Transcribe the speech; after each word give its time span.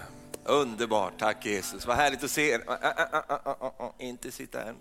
Underbart, 0.44 1.20
tack 1.20 1.46
Jesus. 1.46 1.88
Vad 1.88 1.96
härligt 1.96 2.24
att 2.24 2.32
se 2.32 2.50
er. 2.50 2.64
Ah, 2.68 2.78
ah, 2.82 3.24
ah, 3.30 3.40
ah, 3.60 3.72
ah, 3.80 3.94
Inte 4.00 4.32
sitta 4.32 4.64
än. 4.64 4.76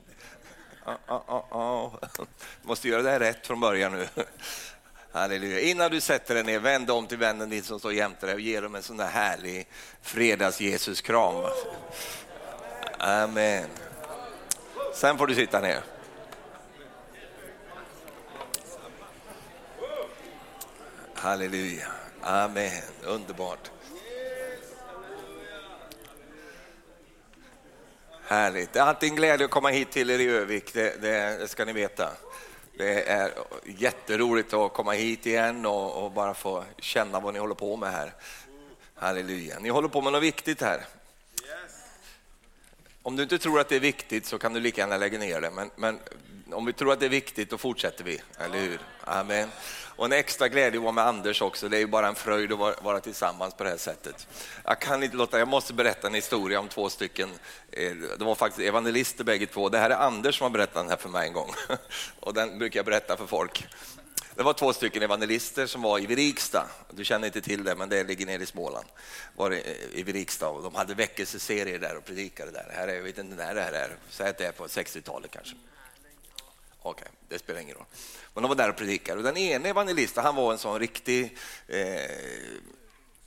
Ah, 0.85 0.97
ah, 1.07 1.23
ah, 1.27 1.45
ah. 1.51 1.93
Måste 2.63 2.89
göra 2.89 3.03
det 3.03 3.11
här 3.11 3.21
rätt 3.21 3.47
från 3.47 3.61
början 3.61 3.93
nu. 3.93 4.09
Halleluja. 5.13 5.61
Innan 5.61 5.91
du 5.91 6.01
sätter 6.01 6.35
dig 6.35 6.45
ner, 6.45 6.59
vänd 6.59 6.91
om 6.91 7.07
till 7.07 7.19
vännen 7.19 7.51
din 7.51 7.63
som 7.63 7.79
står 7.79 7.93
jämte 7.93 8.27
dig 8.27 8.35
och 8.35 8.41
ge 8.41 8.61
dem 8.61 8.75
en 8.75 8.83
sån 8.83 8.97
där 8.97 9.07
härlig 9.07 9.67
fredags-Jesus-kram. 10.03 11.35
Amen. 12.99 13.69
Sen 14.95 15.19
får 15.19 15.27
du 15.27 15.35
sitta 15.35 15.61
ner. 15.61 15.81
Halleluja. 21.15 21.87
Amen. 22.23 22.83
Underbart. 23.03 23.71
Härligt. 28.27 28.73
Det 28.73 28.79
är 28.79 28.85
alltid 28.85 29.09
en 29.09 29.17
glädje 29.17 29.45
att 29.45 29.51
komma 29.51 29.69
hit 29.69 29.91
till 29.91 30.11
er 30.11 30.19
i 30.19 30.29
Övik, 30.29 30.75
det, 30.75 31.03
det, 31.03 31.39
det 31.39 31.49
ska 31.49 31.65
ni 31.65 31.73
veta. 31.73 32.11
Det 32.79 33.09
är 33.09 33.33
jätteroligt 33.65 34.53
att 34.53 34.73
komma 34.73 34.93
hit 34.93 35.27
igen 35.27 35.67
och, 35.67 36.05
och, 36.05 36.13
bara 36.13 36.35
få 36.35 36.65
känna 36.79 37.21
vad 37.21 37.35
ni 37.35 37.41
håller 37.41 37.55
på 37.55 37.77
med 37.77 37.93
här. 37.93 38.13
Halleluja. 38.95 39.59
Ni 39.59 39.69
håller 39.69 39.89
på 39.89 40.01
med 40.01 40.13
något 40.13 40.23
viktigt 40.23 40.61
här. 40.61 40.87
Om 43.03 43.17
du 43.17 43.23
inte 43.23 43.39
tror 43.39 43.61
att 43.61 43.69
det 43.69 43.77
är 43.77 43.81
viktigt 43.81 44.27
så 44.27 44.39
kan 44.39 44.53
du 44.53 44.61
lika 44.61 44.81
gärna 44.81 44.97
lägga 44.97 45.19
ner 45.19 45.41
det. 45.41 45.51
Men, 45.51 45.71
men 45.77 45.99
om 46.53 46.67
vi 46.67 46.73
tror 46.73 46.93
att 46.93 47.01
det 47.01 47.07
är 47.07 47.11
viktigt, 47.11 47.51
då 47.51 47.59
fortsätter 47.59 48.05
vi. 48.05 48.21
Eller 48.39 48.59
hur? 48.59 48.79
Amen. 49.01 49.49
Och 49.97 50.05
en 50.05 50.13
extra 50.13 50.49
glädje 50.49 50.79
att 50.79 50.83
vara 50.83 50.93
med 50.93 51.07
Anders 51.07 51.43
också. 51.43 51.69
Det 51.69 51.77
är 51.77 51.81
ju 51.81 51.87
bara 51.87 52.09
en 52.09 52.15
fröjd 52.15 52.53
att 52.53 52.59
vara, 52.59 52.75
vara 52.83 53.01
tillsammans 53.01 53.55
på 53.55 53.65
det 53.65 53.71
här 53.71 53.77
sättet. 53.77 54.27
Jag 54.65 54.81
kan 54.81 55.03
inte 55.03 55.17
låta, 55.17 55.39
jag 55.39 55.49
måste 55.49 55.75
berätta 55.75 56.07
en 56.07 56.15
historia 56.15 56.61
om 56.61 56.69
två 56.69 56.91
stycken. 56.91 57.31
Eh, 57.71 57.93
de 58.19 58.25
var 58.25 58.35
faktiskt 58.35 58.69
evangelister 58.69 59.25
bägge 59.25 59.47
två. 59.47 59.69
Det 59.69 59.79
här 59.79 59.91
är 59.91 59.95
Anders 59.95 60.39
som 60.39 60.45
har 60.45 60.51
berättat 60.51 60.75
den 60.75 60.89
här 60.89 60.97
för 60.97 61.09
mig 61.09 61.29
en 61.29 61.33
gång. 61.33 61.51
Och 62.21 62.35
den 62.35 62.59
brukar 62.59 62.79
jag 62.79 62.87
berätta 62.87 63.17
för 63.17 63.27
folk. 63.27 63.67
Det 64.37 64.43
var 64.43 64.53
två 64.53 64.73
stycken 64.73 65.03
evangelister 65.03 65.67
som 65.67 65.83
var 65.83 65.99
i 65.99 66.07
Virigsta. 66.07 66.67
Du 66.91 67.05
känner 67.05 67.27
inte 67.27 67.41
till 67.41 67.65
det, 67.65 67.75
men 67.75 67.89
det 67.89 68.05
ligger 68.05 68.27
nere 68.27 68.43
i 68.43 68.47
Småland. 68.47 68.87
Var 69.37 69.53
i 69.93 70.03
Virigsta 70.03 70.49
och 70.49 70.63
de 70.63 70.75
hade 70.75 70.95
väckelseserier 70.95 71.79
där 71.79 71.97
och 71.97 72.05
predikade 72.05 72.51
där. 72.51 72.73
Här 72.77 72.89
är, 72.89 72.95
jag 72.95 73.03
vet 73.03 73.19
inte 73.19 73.37
när 73.37 73.55
det 73.55 73.63
här 73.63 73.73
är, 73.73 73.97
säg 74.11 74.29
att 74.29 74.39
det 74.39 74.47
är 74.47 74.53
på 74.53 74.67
60-talet 74.67 75.31
kanske. 75.31 75.57
Okej, 76.87 77.09
det 77.29 77.39
spelar 77.39 77.61
ingen 77.61 77.75
roll. 77.75 77.85
Men 78.35 78.43
de 78.43 78.49
var 78.49 78.57
där 78.57 78.69
och 78.69 78.77
predikade. 78.77 79.19
Och 79.19 79.25
den 79.25 79.37
ene 79.37 79.69
evangelisten, 79.69 80.25
han 80.25 80.37
var 80.37 80.53
en 80.53 80.59
sån 80.59 80.79
riktig... 80.79 81.37
Eh, 81.67 82.11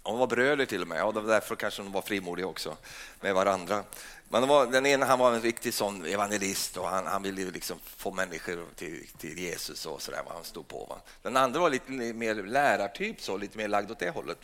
de 0.04 0.18
var 0.18 0.28
bröder 0.28 0.66
till 0.66 0.82
och 0.82 0.88
med, 0.88 1.00
ja, 1.00 1.12
det 1.12 1.22
var 1.22 1.34
därför 1.34 1.56
kanske 1.56 1.84
de 1.84 1.92
var 1.92 2.02
frimodiga 2.02 2.48
också 2.48 2.78
med 3.22 3.36
varandra. 3.36 3.84
Men 4.30 4.42
de 4.42 4.50
var, 4.50 4.68
den 4.68 4.86
ene 4.86 5.06
han 5.06 5.20
var 5.20 5.34
en 5.34 5.42
riktig 5.42 5.74
sån 5.74 6.06
evangelist 6.06 6.78
och 6.78 6.88
han, 6.88 7.08
han 7.08 7.24
ville 7.24 7.52
liksom 7.52 7.80
få 7.84 8.12
människor 8.12 8.66
till, 8.76 9.08
till 9.18 9.40
Jesus 9.40 9.86
och 9.86 10.02
sådär, 10.02 10.22
vad 10.26 10.36
han 10.36 10.44
stod 10.44 10.68
på. 10.68 10.86
Va? 10.86 11.00
Den 11.22 11.38
andra 11.38 11.60
var 11.60 11.70
lite 11.70 11.92
mer 11.92 12.36
lärartyp, 12.36 13.22
så, 13.22 13.38
lite 13.38 13.58
mer 13.58 13.68
lagd 13.68 13.92
åt 13.92 14.00
det 14.00 14.10
hållet. 14.10 14.38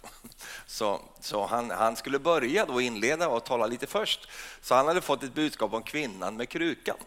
Så, 0.67 1.01
så 1.19 1.45
han, 1.45 1.71
han 1.71 1.95
skulle 1.95 2.19
börja 2.19 2.65
då 2.65 2.81
inleda 2.81 3.27
och 3.27 3.45
tala 3.45 3.67
lite 3.67 3.87
först. 3.87 4.29
Så 4.61 4.75
han 4.75 4.87
hade 4.87 5.01
fått 5.01 5.23
ett 5.23 5.33
budskap 5.33 5.73
om 5.73 5.83
kvinnan 5.83 6.37
med 6.37 6.49
krukan. 6.49 6.97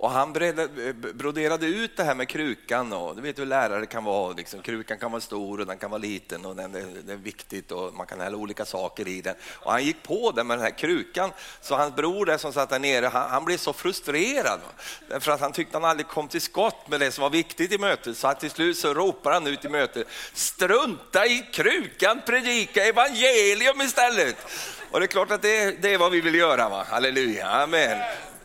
Och 0.00 0.10
han 0.10 0.32
bredde, 0.32 0.68
broderade 0.92 1.66
ut 1.66 1.96
det 1.96 2.04
här 2.04 2.14
med 2.14 2.28
krukan. 2.28 2.92
Och 2.92 3.16
du 3.16 3.22
vet 3.22 3.38
hur 3.38 3.46
lärare 3.46 3.86
kan 3.86 4.04
vara. 4.04 4.32
Liksom, 4.32 4.62
krukan 4.62 4.98
kan 4.98 5.10
vara 5.10 5.20
stor 5.20 5.60
och 5.60 5.66
den 5.66 5.78
kan 5.78 5.90
vara 5.90 5.98
liten 5.98 6.46
och 6.46 6.56
den, 6.56 6.72
det, 6.72 7.12
är 7.12 7.16
viktigt 7.16 7.72
och 7.72 7.94
man 7.94 8.06
kan 8.06 8.20
hälla 8.20 8.36
olika 8.36 8.64
saker 8.64 9.08
i 9.08 9.20
den. 9.20 9.34
Och 9.52 9.72
han 9.72 9.84
gick 9.84 10.02
på 10.02 10.30
det 10.30 10.44
med 10.44 10.58
den 10.58 10.64
här 10.64 10.78
krukan. 10.78 11.30
Så 11.60 11.76
hans 11.76 11.96
bror 11.96 12.26
där 12.26 12.38
som 12.38 12.52
satt 12.52 12.68
där 12.68 12.78
nere, 12.78 13.06
han, 13.06 13.30
han 13.30 13.44
blev 13.44 13.56
så 13.56 13.72
frustrerad. 13.72 14.60
Därför 15.08 15.32
att 15.32 15.40
han 15.40 15.52
tyckte 15.52 15.76
han 15.76 15.84
aldrig 15.84 16.08
kom 16.08 16.28
till 16.28 16.40
skott 16.40 16.88
med 16.88 17.00
det 17.00 17.10
som 17.10 17.22
var 17.22 17.30
viktigt 17.30 17.72
i 17.72 17.78
mötet. 17.78 18.16
Så 18.16 18.28
att 18.28 18.40
till 18.40 18.50
slut 18.50 18.78
så 18.78 18.94
ropar 18.94 19.32
han 19.32 19.46
ut 19.46 19.64
i 19.64 19.68
mötet, 19.68 20.06
strunta 20.32 21.26
i 21.26 21.46
krukan, 21.52 22.22
predika 22.26 22.84
evangelium 22.84 23.80
istället. 23.80 24.36
Och 24.90 25.00
det 25.00 25.06
är 25.06 25.08
klart 25.08 25.30
att 25.30 25.42
det, 25.42 25.82
det 25.82 25.94
är 25.94 25.98
vad 25.98 26.12
vi 26.12 26.20
vill 26.20 26.34
göra. 26.34 26.68
Va? 26.68 26.86
Halleluja, 26.88 27.46
amen 27.48 27.98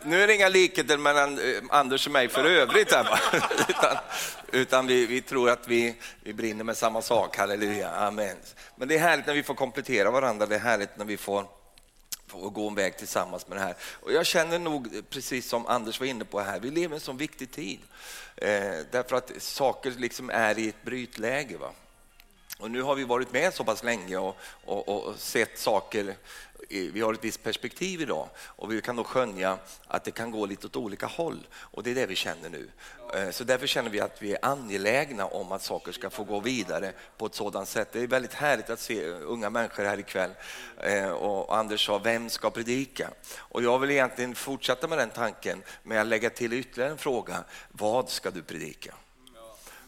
nu 0.06 0.24
är 0.24 0.28
det 0.28 0.36
inga 0.36 0.50
likheter 0.50 0.98
mellan 0.98 1.40
eh, 1.40 1.62
Anders 1.70 2.06
och 2.06 2.14
mig 2.14 2.30
för 2.30 2.46
övrigt, 2.46 2.94
här, 2.94 3.20
utan, 3.70 3.98
utan 4.52 4.88
vi, 4.88 5.06
vi, 5.06 5.22
tror 5.22 5.50
att 5.50 5.68
vi, 5.68 5.96
vi 6.24 6.34
brinner 6.34 6.64
med 6.64 6.78
samma 6.78 7.02
sak. 7.02 7.38
Halleluja, 7.38 7.90
amen. 7.90 8.38
Men 8.76 8.88
det 8.88 8.96
är 8.96 9.00
härligt 9.00 9.28
när 9.28 9.34
vi 9.34 9.44
får 9.44 9.56
komplettera 9.56 10.12
varandra, 10.12 10.46
det 10.46 10.56
är 10.56 10.60
härligt 10.60 10.98
när 10.98 11.06
vi 11.06 11.18
får 11.18 11.46
får 12.28 12.50
gå 12.50 12.68
en 12.68 12.76
väg 12.76 12.98
tillsammans 12.98 13.48
med 13.48 13.58
det 13.58 13.62
här. 13.62 13.76
Och 14.02 14.14
jag 14.14 14.26
känner 14.26 14.60
nog, 14.60 15.04
precis 15.10 15.50
som 15.50 15.68
Anders 15.68 16.00
var 16.00 16.08
inne 16.08 16.26
på 16.26 16.40
här, 16.40 16.60
vi 16.60 16.72
lever 16.72 16.94
i 16.94 16.98
en 16.98 17.02
sån 17.02 17.18
viktig 17.18 17.52
tid. 17.52 17.80
Eh, 18.36 18.50
därför 18.92 19.16
att 19.16 19.32
saker 19.38 19.92
liksom 19.92 20.30
är 20.30 20.60
i 20.60 20.70
ett 20.70 20.84
brytläge. 20.84 21.58
Va? 21.58 21.72
Och 22.60 22.72
nu 22.72 22.82
har 22.82 22.96
vi 22.96 23.04
varit 23.04 23.34
med 23.34 23.54
så 23.54 23.64
pass 23.64 23.84
länge 23.84 24.18
och, 24.18 24.38
och, 24.66 24.90
och 24.90 25.20
sett 25.20 25.60
saker 25.60 26.16
vi 26.70 27.02
har 27.02 27.14
ett 27.14 27.24
visst 27.24 27.44
perspektiv 27.44 28.02
idag 28.02 28.30
och 28.38 28.72
vi 28.72 28.82
kan 28.82 28.96
då 28.96 29.04
skönja 29.04 29.58
att 29.88 30.04
det 30.04 30.12
kan 30.12 30.32
gå 30.32 30.46
lite 30.46 30.68
åt 30.68 30.76
olika 30.76 31.06
håll 31.06 31.48
och 31.54 31.84
det 31.84 31.92
är 31.92 31.96
det 31.96 32.06
vi 32.06 32.16
känner 32.16 32.50
nu. 32.50 32.70
Eh, 33.14 33.30
så 33.30 33.44
därför 33.44 33.68
känner 33.68 33.90
vi 33.90 34.00
att 34.00 34.22
vi 34.22 34.34
är 34.34 34.46
angelägna 34.46 35.26
om 35.26 35.52
att 35.52 35.62
saker 35.62 35.92
ska 35.92 36.10
få 36.10 36.24
gå 36.24 36.40
vidare 36.40 36.92
på 37.18 37.26
ett 37.26 37.36
sådant 37.36 37.70
sätt. 37.70 37.90
Det 37.92 38.00
är 38.00 38.08
väldigt 38.08 38.34
härligt 38.34 38.70
att 38.70 38.80
se 38.80 39.06
unga 39.06 39.50
människor 39.50 39.84
här 39.84 40.00
ikväll 40.00 40.32
eh, 40.78 41.10
och 41.10 41.58
Anders 41.58 41.86
sa, 41.86 41.98
vem 41.98 42.30
ska 42.30 42.50
predika? 42.50 43.10
Och 43.38 43.64
jag 43.64 43.80
vill 43.80 43.92
egentligen 43.92 44.36
fortsätta 44.36 44.88
med 44.88 44.98
den 44.98 45.10
tanken 45.10 45.64
men 45.84 45.98
jag 45.98 46.08
lägger 46.08 46.30
till 46.30 46.54
ytterligare 46.54 46.92
en 46.92 46.98
fråga, 46.98 47.44
vad 47.72 48.10
ska 48.10 48.32
du 48.32 48.42
predika? 48.42 48.96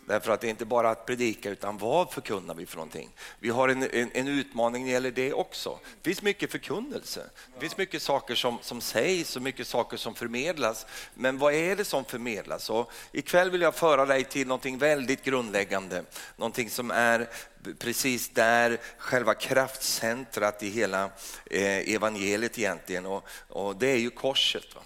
Därför 0.07 0.31
att 0.31 0.41
det 0.41 0.47
är 0.47 0.49
inte 0.49 0.65
bara 0.65 0.89
att 0.89 1.05
predika, 1.05 1.49
utan 1.49 1.77
vad 1.77 2.11
förkunnar 2.11 2.55
vi 2.55 2.65
för 2.65 2.75
någonting? 2.75 3.09
Vi 3.39 3.49
har 3.49 3.69
en, 3.69 3.83
en, 3.83 4.11
en 4.13 4.27
utmaning 4.27 4.83
när 4.83 4.87
det 4.87 4.93
gäller 4.93 5.11
det 5.11 5.33
också. 5.33 5.79
Det 6.01 6.09
finns 6.09 6.21
mycket 6.21 6.51
förkunnelse. 6.51 7.29
Det 7.53 7.59
finns 7.59 7.77
mycket 7.77 8.01
saker 8.01 8.35
som, 8.35 8.57
som 8.61 8.81
sägs 8.81 9.35
och 9.35 9.41
mycket 9.41 9.67
saker 9.67 9.97
som 9.97 10.15
förmedlas. 10.15 10.85
Men 11.13 11.37
vad 11.37 11.53
är 11.53 11.75
det 11.75 11.85
som 11.85 12.05
förmedlas? 12.05 12.69
Och 12.69 12.91
ikväll 13.11 13.51
vill 13.51 13.61
jag 13.61 13.75
föra 13.75 14.05
dig 14.05 14.23
till 14.23 14.47
någonting 14.47 14.77
väldigt 14.77 15.23
grundläggande. 15.23 16.03
Någonting 16.35 16.69
som 16.69 16.91
är 16.91 17.29
precis 17.79 18.29
där 18.29 18.77
själva 18.97 19.33
kraftcentrat 19.33 20.63
i 20.63 20.69
hela 20.69 21.09
eh, 21.45 21.95
evangeliet 21.95 22.59
egentligen. 22.59 23.05
Och, 23.05 23.27
och 23.47 23.75
det 23.75 23.87
är 23.87 23.97
ju 23.97 24.09
korset. 24.09 24.75
Va? 24.75 24.81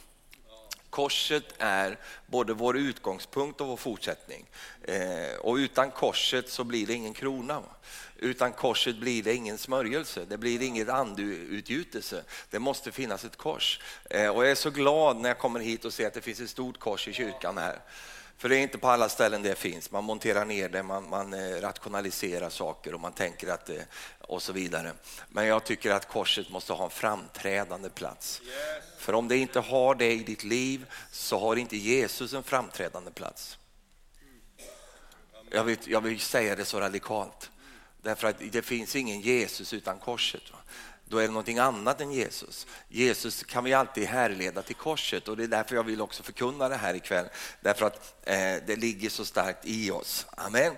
Korset 0.91 1.53
är 1.57 1.97
både 2.27 2.53
vår 2.53 2.77
utgångspunkt 2.77 3.61
och 3.61 3.67
vår 3.67 3.77
fortsättning. 3.77 4.45
Eh, 4.83 5.35
och 5.39 5.55
utan 5.55 5.91
korset 5.91 6.49
så 6.49 6.63
blir 6.63 6.87
det 6.87 6.93
ingen 6.93 7.13
krona. 7.13 7.61
Utan 8.17 8.53
korset 8.53 8.95
blir 8.95 9.23
det 9.23 9.33
ingen 9.33 9.57
smörjelse, 9.57 10.25
det 10.29 10.37
blir 10.37 10.61
inget 10.61 10.89
andeutgjutelse. 10.89 12.23
Det 12.49 12.59
måste 12.59 12.91
finnas 12.91 13.25
ett 13.25 13.35
kors. 13.35 13.79
Eh, 14.09 14.29
och 14.29 14.43
jag 14.43 14.51
är 14.51 14.55
så 14.55 14.69
glad 14.69 15.17
när 15.17 15.29
jag 15.29 15.37
kommer 15.37 15.59
hit 15.59 15.85
och 15.85 15.93
ser 15.93 16.07
att 16.07 16.13
det 16.13 16.21
finns 16.21 16.39
ett 16.39 16.49
stort 16.49 16.79
kors 16.79 17.07
i 17.07 17.13
kyrkan 17.13 17.57
här. 17.57 17.79
För 18.41 18.49
det 18.49 18.57
är 18.57 18.59
inte 18.59 18.77
på 18.77 18.89
alla 18.89 19.09
ställen 19.09 19.43
det 19.43 19.55
finns. 19.55 19.91
Man 19.91 20.03
monterar 20.03 20.45
ner 20.45 20.69
det, 20.69 20.83
man, 20.83 21.09
man 21.09 21.33
eh, 21.33 21.61
rationaliserar 21.61 22.49
saker 22.49 22.93
och 22.93 22.99
man 22.99 23.13
tänker 23.13 23.47
att 23.47 23.65
det, 23.65 23.85
och 24.19 24.41
så 24.41 24.53
vidare. 24.53 24.93
Men 25.29 25.45
jag 25.45 25.63
tycker 25.63 25.91
att 25.91 26.07
korset 26.07 26.49
måste 26.49 26.73
ha 26.73 26.85
en 26.85 26.89
framträdande 26.89 27.89
plats. 27.89 28.41
För 28.97 29.13
om 29.13 29.27
det 29.27 29.37
inte 29.37 29.59
har 29.59 29.95
det 29.95 30.11
i 30.13 30.23
ditt 30.23 30.43
liv 30.43 30.85
så 31.11 31.39
har 31.39 31.55
inte 31.55 31.77
Jesus 31.77 32.33
en 32.33 32.43
framträdande 32.43 33.11
plats. 33.11 33.57
Jag 35.51 35.63
vill, 35.63 35.77
jag 35.85 36.01
vill 36.01 36.19
säga 36.19 36.55
det 36.55 36.65
så 36.65 36.79
radikalt. 36.79 37.51
Därför 38.01 38.27
att 38.27 38.41
det 38.51 38.61
finns 38.61 38.95
ingen 38.95 39.21
Jesus 39.21 39.73
utan 39.73 39.99
korset 39.99 40.43
då 41.11 41.17
är 41.17 41.21
det 41.21 41.27
någonting 41.27 41.57
annat 41.57 42.01
än 42.01 42.11
Jesus. 42.11 42.67
Jesus 42.89 43.43
kan 43.43 43.63
vi 43.63 43.73
alltid 43.73 44.07
härleda 44.07 44.61
till 44.61 44.75
korset 44.75 45.27
och 45.27 45.37
det 45.37 45.43
är 45.43 45.47
därför 45.47 45.75
jag 45.75 45.83
vill 45.83 46.01
också 46.01 46.23
förkunna 46.23 46.69
det 46.69 46.75
här 46.75 46.93
ikväll. 46.93 47.25
Därför 47.61 47.85
att 47.85 48.15
eh, 48.23 48.35
det 48.67 48.75
ligger 48.75 49.09
så 49.09 49.25
starkt 49.25 49.59
i 49.63 49.91
oss. 49.91 50.25
Amen. 50.37 50.73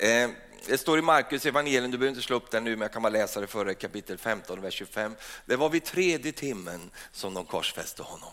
Eh, 0.00 0.30
det 0.66 0.78
står 0.78 0.98
i 0.98 1.02
Markus 1.02 1.46
evangelium, 1.46 1.90
du 1.90 1.98
behöver 1.98 2.16
inte 2.16 2.26
slå 2.26 2.36
upp 2.36 2.50
den 2.50 2.64
nu, 2.64 2.70
men 2.70 2.80
jag 2.80 2.92
kan 2.92 3.02
bara 3.02 3.08
läsa 3.08 3.40
det 3.40 3.46
före 3.46 3.74
kapitel 3.74 4.18
15, 4.18 4.60
vers 4.60 4.74
25. 4.74 5.14
Det 5.46 5.56
var 5.56 5.68
vid 5.68 5.84
tredje 5.84 6.32
timmen 6.32 6.90
som 7.12 7.34
de 7.34 7.44
korsfäste 7.44 8.02
honom. 8.02 8.32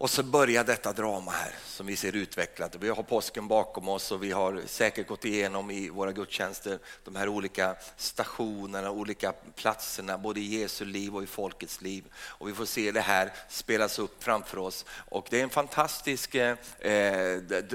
Och 0.00 0.10
så 0.10 0.22
börjar 0.22 0.64
detta 0.64 0.92
drama 0.92 1.30
här 1.30 1.54
som 1.66 1.86
vi 1.86 1.96
ser 1.96 2.16
utvecklat. 2.16 2.76
Vi 2.80 2.88
har 2.88 3.02
påsken 3.02 3.48
bakom 3.48 3.88
oss 3.88 4.12
och 4.12 4.22
vi 4.22 4.32
har 4.32 4.62
säkert 4.66 5.06
gått 5.06 5.24
igenom 5.24 5.70
i 5.70 5.88
våra 5.88 6.12
gudstjänster 6.12 6.78
de 7.04 7.16
här 7.16 7.28
olika 7.28 7.76
stationerna, 7.96 8.90
olika 8.90 9.32
platserna, 9.56 10.18
både 10.18 10.40
i 10.40 10.60
Jesu 10.60 10.84
liv 10.84 11.16
och 11.16 11.22
i 11.22 11.26
folkets 11.26 11.80
liv. 11.80 12.04
Och 12.14 12.48
vi 12.48 12.52
får 12.52 12.64
se 12.64 12.92
det 12.92 13.00
här 13.00 13.32
spelas 13.48 13.98
upp 13.98 14.24
framför 14.24 14.58
oss. 14.58 14.84
Och 15.08 15.26
det 15.30 15.38
är 15.38 15.42
en 15.42 15.50
fantastisk, 15.50 16.34
eh, 16.34 16.56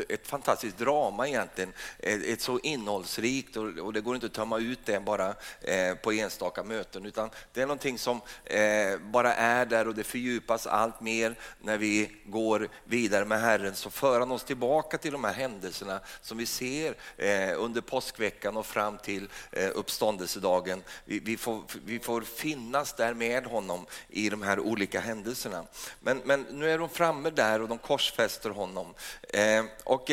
ett 0.10 0.28
fantastiskt 0.28 0.78
drama 0.78 1.28
egentligen. 1.28 1.74
Ett 2.00 2.42
så 2.42 2.60
innehållsrikt 2.60 3.58
och 3.58 3.94
det 3.94 4.02
går 4.02 4.16
inte 4.16 4.28
att 4.28 4.34
tömma 4.34 4.60
ut 4.60 4.80
det 4.86 5.00
bara 5.00 5.36
eh, 5.62 5.96
på 5.96 6.12
enstaka 6.12 6.64
möten 6.64 7.06
utan 7.06 7.30
det 7.54 7.62
är 7.62 7.66
någonting 7.66 7.98
som 7.98 8.22
eh, 8.46 8.98
bara 9.00 9.36
är 9.36 9.66
där 9.66 9.88
och 9.88 9.96
det 9.96 10.04
fördjupas 10.04 10.68
allt 10.68 11.02
mer 11.02 11.36
när 11.62 11.78
vi 11.78 12.13
går 12.26 12.70
vidare 12.84 13.26
med 13.26 13.42
Herren 13.42 13.76
så 13.76 13.90
för 13.90 14.20
han 14.20 14.32
oss 14.32 14.44
tillbaka 14.44 14.98
till 14.98 15.12
de 15.12 15.24
här 15.24 15.34
händelserna 15.34 16.00
som 16.22 16.38
vi 16.38 16.46
ser 16.46 16.96
eh, 17.18 17.54
under 17.58 17.82
påskveckan 17.82 18.58
och 18.58 18.66
fram 18.66 18.98
till 18.98 19.30
eh, 19.52 19.70
uppståndelsedagen. 19.74 20.84
Vi, 21.06 21.20
vi, 21.20 21.38
får, 21.38 21.64
vi 21.86 22.00
får 22.00 22.22
finnas 22.22 22.94
där 22.94 23.14
med 23.14 23.46
honom 23.46 23.86
i 24.10 24.30
de 24.30 24.42
här 24.42 24.60
olika 24.60 25.00
händelserna. 25.00 25.66
Men, 26.00 26.22
men 26.26 26.42
nu 26.42 26.72
är 26.72 26.78
de 26.78 26.90
framme 26.90 27.30
där 27.30 27.62
och 27.62 27.68
de 27.68 27.78
korsfäster 27.78 28.50
honom. 28.50 28.94
Eh, 29.30 29.66
och, 29.84 30.10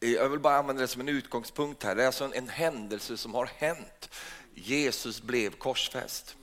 jag 0.00 0.28
vill 0.28 0.40
bara 0.40 0.56
använda 0.56 0.82
det 0.82 0.88
som 0.88 1.00
en 1.00 1.08
utgångspunkt 1.08 1.82
här. 1.82 1.94
Det 1.94 2.02
är 2.02 2.06
alltså 2.06 2.24
en, 2.24 2.32
en 2.32 2.48
händelse 2.48 3.16
som 3.16 3.34
har 3.34 3.50
hänt. 3.56 4.10
Jesus 4.54 5.22
blev 5.22 5.50
korsfäst. 5.50 6.36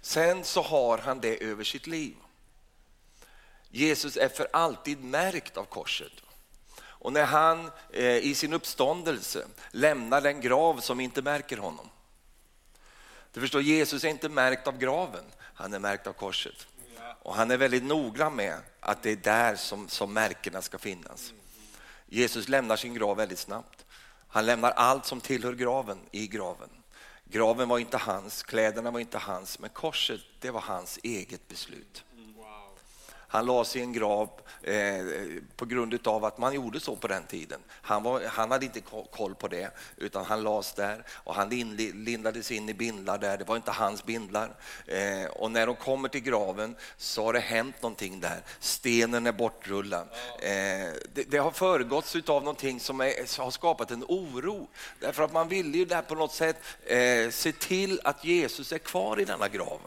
Sen 0.00 0.44
så 0.44 0.62
har 0.62 0.98
han 0.98 1.20
det 1.20 1.44
över 1.44 1.64
sitt 1.64 1.86
liv. 1.86 2.16
Jesus 3.70 4.16
är 4.16 4.28
för 4.28 4.48
alltid 4.52 5.04
märkt 5.04 5.56
av 5.56 5.64
korset. 5.64 6.12
Och 6.80 7.12
när 7.12 7.24
han 7.24 7.70
eh, 7.90 8.16
i 8.16 8.34
sin 8.34 8.52
uppståndelse 8.52 9.46
lämnar 9.70 10.20
den 10.20 10.40
grav 10.40 10.80
som 10.80 11.00
inte 11.00 11.22
märker 11.22 11.56
honom. 11.56 11.88
Du 13.32 13.40
förstår, 13.40 13.62
Jesus 13.62 14.04
är 14.04 14.08
inte 14.08 14.28
märkt 14.28 14.66
av 14.66 14.78
graven, 14.78 15.24
han 15.38 15.74
är 15.74 15.78
märkt 15.78 16.06
av 16.06 16.12
korset. 16.12 16.66
Och 17.22 17.34
han 17.34 17.50
är 17.50 17.56
väldigt 17.56 17.82
noggrann 17.82 18.36
med 18.36 18.58
att 18.80 19.02
det 19.02 19.10
är 19.10 19.16
där 19.16 19.56
som, 19.56 19.88
som 19.88 20.12
märkena 20.12 20.62
ska 20.62 20.78
finnas. 20.78 21.32
Jesus 22.06 22.48
lämnar 22.48 22.76
sin 22.76 22.94
grav 22.94 23.16
väldigt 23.16 23.38
snabbt. 23.38 23.84
Han 24.28 24.46
lämnar 24.46 24.70
allt 24.70 25.06
som 25.06 25.20
tillhör 25.20 25.52
graven 25.52 25.98
i 26.10 26.26
graven. 26.26 26.68
Graven 27.24 27.68
var 27.68 27.78
inte 27.78 27.96
hans, 27.96 28.42
kläderna 28.42 28.90
var 28.90 29.00
inte 29.00 29.18
hans, 29.18 29.58
men 29.58 29.70
korset 29.70 30.20
det 30.40 30.50
var 30.50 30.60
hans 30.60 30.98
eget 31.02 31.48
beslut. 31.48 32.04
Han 33.32 33.46
lades 33.46 33.76
i 33.76 33.80
en 33.80 33.92
grav 33.92 34.30
eh, 34.62 35.04
på 35.56 35.64
grund 35.64 36.08
av 36.08 36.24
att 36.24 36.38
man 36.38 36.54
gjorde 36.54 36.80
så 36.80 36.96
på 36.96 37.08
den 37.08 37.24
tiden. 37.24 37.60
Han, 37.70 38.02
var, 38.02 38.22
han 38.26 38.50
hade 38.50 38.64
inte 38.64 38.80
koll 39.10 39.34
på 39.34 39.48
det, 39.48 39.70
utan 39.96 40.24
han 40.24 40.42
lades 40.42 40.74
där 40.74 41.04
och 41.10 41.34
han 41.34 41.48
lindades 41.94 42.50
in 42.50 42.68
i 42.68 42.74
bindlar 42.74 43.18
där. 43.18 43.38
Det 43.38 43.44
var 43.44 43.56
inte 43.56 43.70
hans 43.70 44.04
bindlar. 44.04 44.54
Eh, 44.86 45.24
och 45.30 45.50
när 45.50 45.66
de 45.66 45.76
kommer 45.76 46.08
till 46.08 46.20
graven 46.20 46.76
så 46.96 47.24
har 47.24 47.32
det 47.32 47.40
hänt 47.40 47.82
någonting 47.82 48.20
där. 48.20 48.42
Stenen 48.60 49.26
är 49.26 49.32
bortrullad. 49.32 50.08
Eh, 50.38 50.50
det, 51.14 51.30
det, 51.30 51.38
har 51.38 51.50
föregåtts 51.50 52.16
av 52.16 52.42
någonting 52.42 52.80
som, 52.80 53.00
är, 53.00 53.26
som, 53.26 53.44
har 53.44 53.50
skapat 53.50 53.90
en 53.90 54.04
oro. 54.08 54.68
Därför 55.00 55.22
att 55.22 55.32
man 55.32 55.48
ville 55.48 55.78
ju 55.78 55.84
där 55.84 56.02
på 56.02 56.14
något 56.14 56.32
sätt 56.32 56.56
eh, 56.86 57.30
se 57.30 57.52
till 57.52 58.00
att 58.04 58.24
Jesus 58.24 58.72
är 58.72 58.78
kvar 58.78 59.20
i 59.20 59.24
denna 59.24 59.48
grav. 59.48 59.80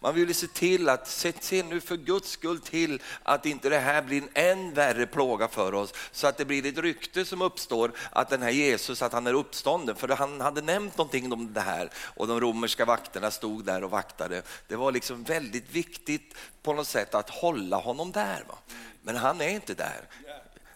Man 0.00 0.14
ville 0.14 0.34
se 0.34 0.46
till 0.46 0.88
att, 0.88 1.08
se, 1.08 1.32
se 1.40 1.62
nu 1.62 1.80
för 1.80 1.96
Guds 1.96 2.30
skull 2.30 2.60
till 2.60 2.87
till 2.88 3.02
att 3.22 3.46
inte 3.46 3.68
det 3.68 3.78
här 3.78 4.02
blir 4.02 4.22
en 4.22 4.28
än 4.34 4.74
värre 4.74 5.06
plåga 5.06 5.48
för 5.48 5.74
oss, 5.74 5.94
så 6.12 6.26
att 6.26 6.36
det 6.36 6.44
blir 6.44 6.66
ett 6.66 6.78
rykte 6.78 7.24
som 7.24 7.42
uppstår 7.42 7.92
att 8.10 8.28
den 8.28 8.42
här 8.42 8.50
Jesus, 8.50 9.02
att 9.02 9.12
han 9.12 9.26
är 9.26 9.34
uppstånden, 9.34 9.96
för 9.96 10.08
han 10.08 10.40
hade 10.40 10.62
nämnt 10.62 10.98
någonting 10.98 11.32
om 11.32 11.52
det 11.52 11.60
här 11.60 11.90
och 11.96 12.26
de 12.26 12.40
romerska 12.40 12.84
vakterna 12.84 13.30
stod 13.30 13.64
där 13.64 13.84
och 13.84 13.90
vaktade. 13.90 14.42
Det 14.68 14.76
var 14.76 14.92
liksom 14.92 15.24
väldigt 15.24 15.70
viktigt 15.70 16.34
på 16.62 16.72
något 16.72 16.86
sätt 16.86 17.14
att 17.14 17.30
hålla 17.30 17.76
honom 17.76 18.12
där. 18.12 18.44
Va? 18.48 18.58
Men 19.02 19.16
han 19.16 19.40
är 19.40 19.48
inte 19.48 19.74
där. 19.74 20.00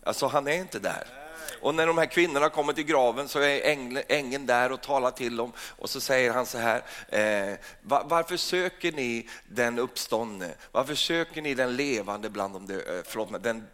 Alltså 0.02 0.26
han 0.26 0.48
är 0.48 0.56
inte 0.56 0.78
där. 0.78 1.21
Och 1.60 1.74
när 1.74 1.86
de 1.86 1.98
här 1.98 2.06
kvinnorna 2.06 2.48
kommer 2.48 2.72
till 2.72 2.84
graven 2.84 3.28
så 3.28 3.38
är 3.38 3.60
ängeln 4.08 4.46
där 4.46 4.72
och 4.72 4.80
talar 4.80 5.10
till 5.10 5.36
dem 5.36 5.52
och 5.58 5.90
så 5.90 6.00
säger 6.00 6.32
han 6.32 6.46
så 6.46 6.58
här, 6.58 6.82
eh, 7.08 7.58
varför 7.82 8.36
söker 8.36 8.92
ni 8.92 9.28
den 9.48 9.78
uppståndne? 9.78 10.54
Varför 10.72 10.94
söker 10.94 11.42
ni 11.42 11.54
den 11.54 11.76
levande 11.76 12.30
bland 12.30 12.54
de 12.54 12.66
döda? 12.66 12.98
Eh, 12.98 13.02
förlåt 13.06 13.42
den, 13.42 13.68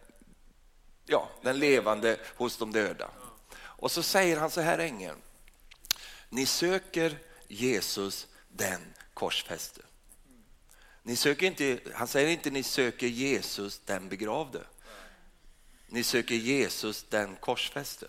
ja, 1.05 1.29
den 1.41 1.59
levande 1.59 2.17
hos 2.35 2.57
de 2.57 2.71
döda. 2.71 3.09
Och 3.61 3.91
så 3.91 4.03
säger 4.03 4.37
han 4.37 4.51
så 4.51 4.61
här 4.61 4.79
ängeln, 4.79 5.17
ni 6.29 6.45
söker 6.45 7.17
Jesus 7.47 8.27
den 8.49 8.81
korsfäste. 9.13 9.81
Ni 11.03 11.15
söker 11.15 11.45
inte, 11.45 11.79
han 11.93 12.07
säger 12.07 12.27
inte 12.29 12.49
ni 12.49 12.63
söker 12.63 13.07
Jesus 13.07 13.81
den 13.85 14.09
begravde. 14.09 14.59
Ni 15.89 16.03
söker 16.03 16.35
Jesus 16.35 17.05
den 17.09 17.35
korsfäste. 17.35 18.07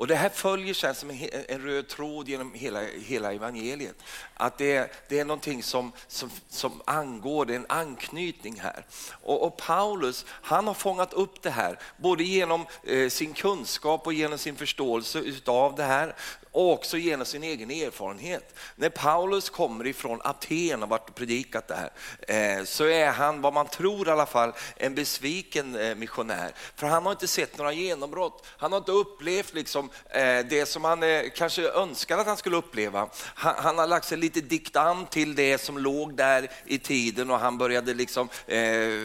Och 0.00 0.06
det 0.06 0.14
här 0.14 0.28
följer 0.28 0.74
sen 0.74 0.94
som 0.94 1.10
en 1.48 1.62
röd 1.62 1.88
tråd 1.88 2.28
genom 2.28 2.54
hela, 2.54 2.82
hela 2.82 3.32
evangeliet. 3.32 3.96
Att 4.40 4.58
det 4.58 4.76
är, 4.76 4.92
det 5.08 5.18
är 5.18 5.24
någonting 5.24 5.62
som, 5.62 5.92
som, 6.08 6.30
som 6.48 6.82
angår, 6.84 7.44
det 7.44 7.52
är 7.52 7.56
en 7.56 7.66
anknytning 7.68 8.60
här. 8.60 8.86
Och, 9.22 9.46
och 9.46 9.56
Paulus, 9.56 10.24
han 10.28 10.66
har 10.66 10.74
fångat 10.74 11.12
upp 11.12 11.42
det 11.42 11.50
här, 11.50 11.78
både 11.96 12.24
genom 12.24 12.66
eh, 12.84 13.08
sin 13.08 13.32
kunskap 13.32 14.06
och 14.06 14.12
genom 14.12 14.38
sin 14.38 14.56
förståelse 14.56 15.18
utav 15.18 15.74
det 15.74 15.84
här 15.84 16.14
och 16.52 16.72
också 16.72 16.96
genom 16.96 17.26
sin 17.26 17.42
egen 17.42 17.70
erfarenhet. 17.70 18.54
När 18.76 18.88
Paulus 18.88 19.50
kommer 19.50 19.86
ifrån 19.86 20.20
Aten 20.24 20.82
och 20.82 20.88
varit 20.88 21.14
predikat 21.14 21.68
där 21.68 21.90
här, 22.28 22.58
eh, 22.58 22.64
så 22.64 22.84
är 22.84 23.10
han, 23.10 23.40
vad 23.40 23.52
man 23.52 23.68
tror 23.68 24.08
i 24.08 24.10
alla 24.10 24.26
fall, 24.26 24.52
en 24.76 24.94
besviken 24.94 25.76
eh, 25.76 25.94
missionär. 25.94 26.52
För 26.76 26.86
han 26.86 27.04
har 27.04 27.12
inte 27.12 27.28
sett 27.28 27.58
några 27.58 27.72
genombrott. 27.72 28.46
Han 28.46 28.72
har 28.72 28.78
inte 28.78 28.92
upplevt 28.92 29.54
liksom, 29.54 29.90
eh, 30.10 30.38
det 30.38 30.68
som 30.68 30.84
han 30.84 31.04
kanske 31.34 31.62
önskade 31.62 32.20
att 32.20 32.26
han 32.26 32.36
skulle 32.36 32.56
uppleva. 32.56 33.08
Han, 33.34 33.54
han 33.58 33.78
har 33.78 33.86
lagt 33.86 34.06
sig 34.06 34.18
lite 34.18 34.29
dikt 34.34 34.76
an 34.76 35.06
till 35.06 35.34
det 35.34 35.58
som 35.58 35.78
låg 35.78 36.14
där 36.14 36.50
i 36.66 36.78
tiden 36.78 37.30
och 37.30 37.38
han 37.38 37.58
började 37.58 37.94
liksom, 37.94 38.28
eh, 38.46 38.60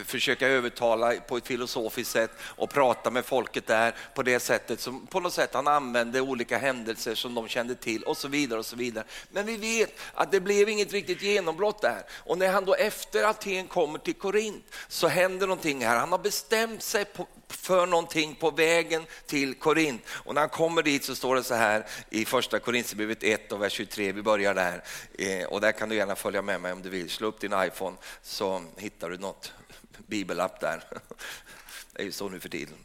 försöka 0.06 0.48
övertala 0.48 1.14
på 1.14 1.38
ett 1.38 1.48
filosofiskt 1.48 2.12
sätt 2.12 2.32
och 2.42 2.70
prata 2.70 3.12
med 3.12 3.26
folket 3.26 3.68
där 3.68 3.96
på 4.16 4.24
det 4.24 4.40
sättet 4.40 4.80
som 4.80 5.08
på 5.08 5.20
något 5.20 5.34
sätt 5.34 5.54
han 5.54 5.68
använde 5.68 6.22
olika 6.22 6.58
händelser 6.58 7.16
som 7.16 7.36
de 7.36 7.48
kände 7.48 7.76
till 7.76 8.04
och 8.04 8.18
så 8.18 8.28
vidare. 8.28 8.60
och 8.60 8.66
så 8.66 8.76
vidare. 8.76 9.06
Men 9.32 9.46
vi 9.46 9.58
vet 9.58 10.00
att 10.14 10.32
det 10.32 10.40
blev 10.40 10.70
inget 10.70 10.94
riktigt 10.94 11.22
genombrott 11.22 11.82
där. 11.82 12.04
Och 12.12 12.38
när 12.38 12.52
han 12.52 12.66
då 12.66 12.76
efter 12.76 13.24
Aten 13.24 13.68
kommer 13.68 14.00
till 14.00 14.14
Korint 14.14 14.66
så 14.88 15.08
händer 15.08 15.48
någonting 15.48 15.86
här. 15.86 16.00
Han 16.00 16.12
har 16.12 16.20
bestämt 16.20 16.84
sig 16.84 17.06
på, 17.06 17.28
för 17.56 17.86
någonting 17.86 18.36
på 18.36 18.52
vägen 18.52 19.06
till 19.26 19.56
Korint. 19.56 20.02
Och 20.08 20.34
när 20.34 20.42
han 20.42 20.50
kommer 20.50 20.84
dit 20.84 21.04
så 21.04 21.16
står 21.16 21.36
det 21.36 21.44
så 21.44 21.56
här 21.56 21.86
i 22.10 22.26
första 22.26 22.60
Korintierbrevet 22.60 23.24
1 23.24 23.52
och 23.52 23.62
vers 23.62 23.74
23, 23.74 24.12
vi 24.12 24.22
börjar 24.22 24.54
där. 24.54 24.84
Eh, 25.14 25.46
och 25.46 25.62
där 25.62 25.72
kan 25.72 25.90
du 25.90 25.96
gärna 25.96 26.16
följa 26.16 26.42
med 26.42 26.62
mig 26.62 26.72
om 26.72 26.82
du 26.82 26.90
vill. 26.90 27.10
Slå 27.10 27.28
upp 27.28 27.40
din 27.40 27.54
iPhone 27.56 27.98
så 28.22 28.64
hittar 28.78 29.10
du 29.10 29.18
något 29.18 29.54
bibelapp 30.08 30.60
där. 30.60 30.84
Det 31.94 32.02
är 32.02 32.06
ju 32.06 32.12
så 32.12 32.30
nu 32.30 32.40
för 32.40 32.50
tiden. 32.50 32.78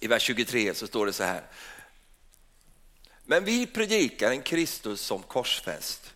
I 0.00 0.06
vers 0.06 0.22
23 0.22 0.74
så 0.74 0.86
står 0.86 1.06
det 1.06 1.12
så 1.12 1.24
här. 1.24 1.42
Men 3.24 3.44
vi 3.44 3.66
predikar 3.66 4.30
en 4.30 4.42
Kristus 4.42 5.00
som 5.00 5.22
korsfäst, 5.22 6.14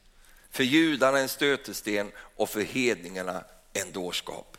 för 0.51 0.65
judarna 0.65 1.19
en 1.19 1.29
stötesten 1.29 2.13
och 2.17 2.51
för 2.51 2.61
hedningarna 2.61 3.45
en 3.73 3.93
dårskap. 3.93 4.57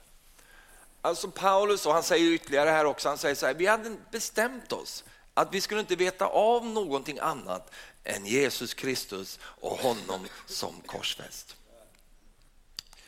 Alltså 1.07 1.31
Paulus, 1.31 1.85
och 1.85 1.93
han 1.93 2.03
säger 2.03 2.31
ytterligare 2.31 2.69
här 2.69 2.85
också, 2.85 3.09
han 3.09 3.17
säger 3.17 3.35
så 3.35 3.45
här, 3.45 3.53
vi 3.53 3.65
hade 3.65 3.97
bestämt 4.11 4.71
oss 4.71 5.03
att 5.33 5.53
vi 5.53 5.61
skulle 5.61 5.79
inte 5.79 5.95
veta 5.95 6.25
av 6.25 6.65
någonting 6.65 7.19
annat 7.19 7.71
än 8.03 8.25
Jesus 8.25 8.73
Kristus 8.73 9.39
och 9.41 9.77
honom 9.77 10.27
som 10.45 10.73
korsfäst. 10.85 11.55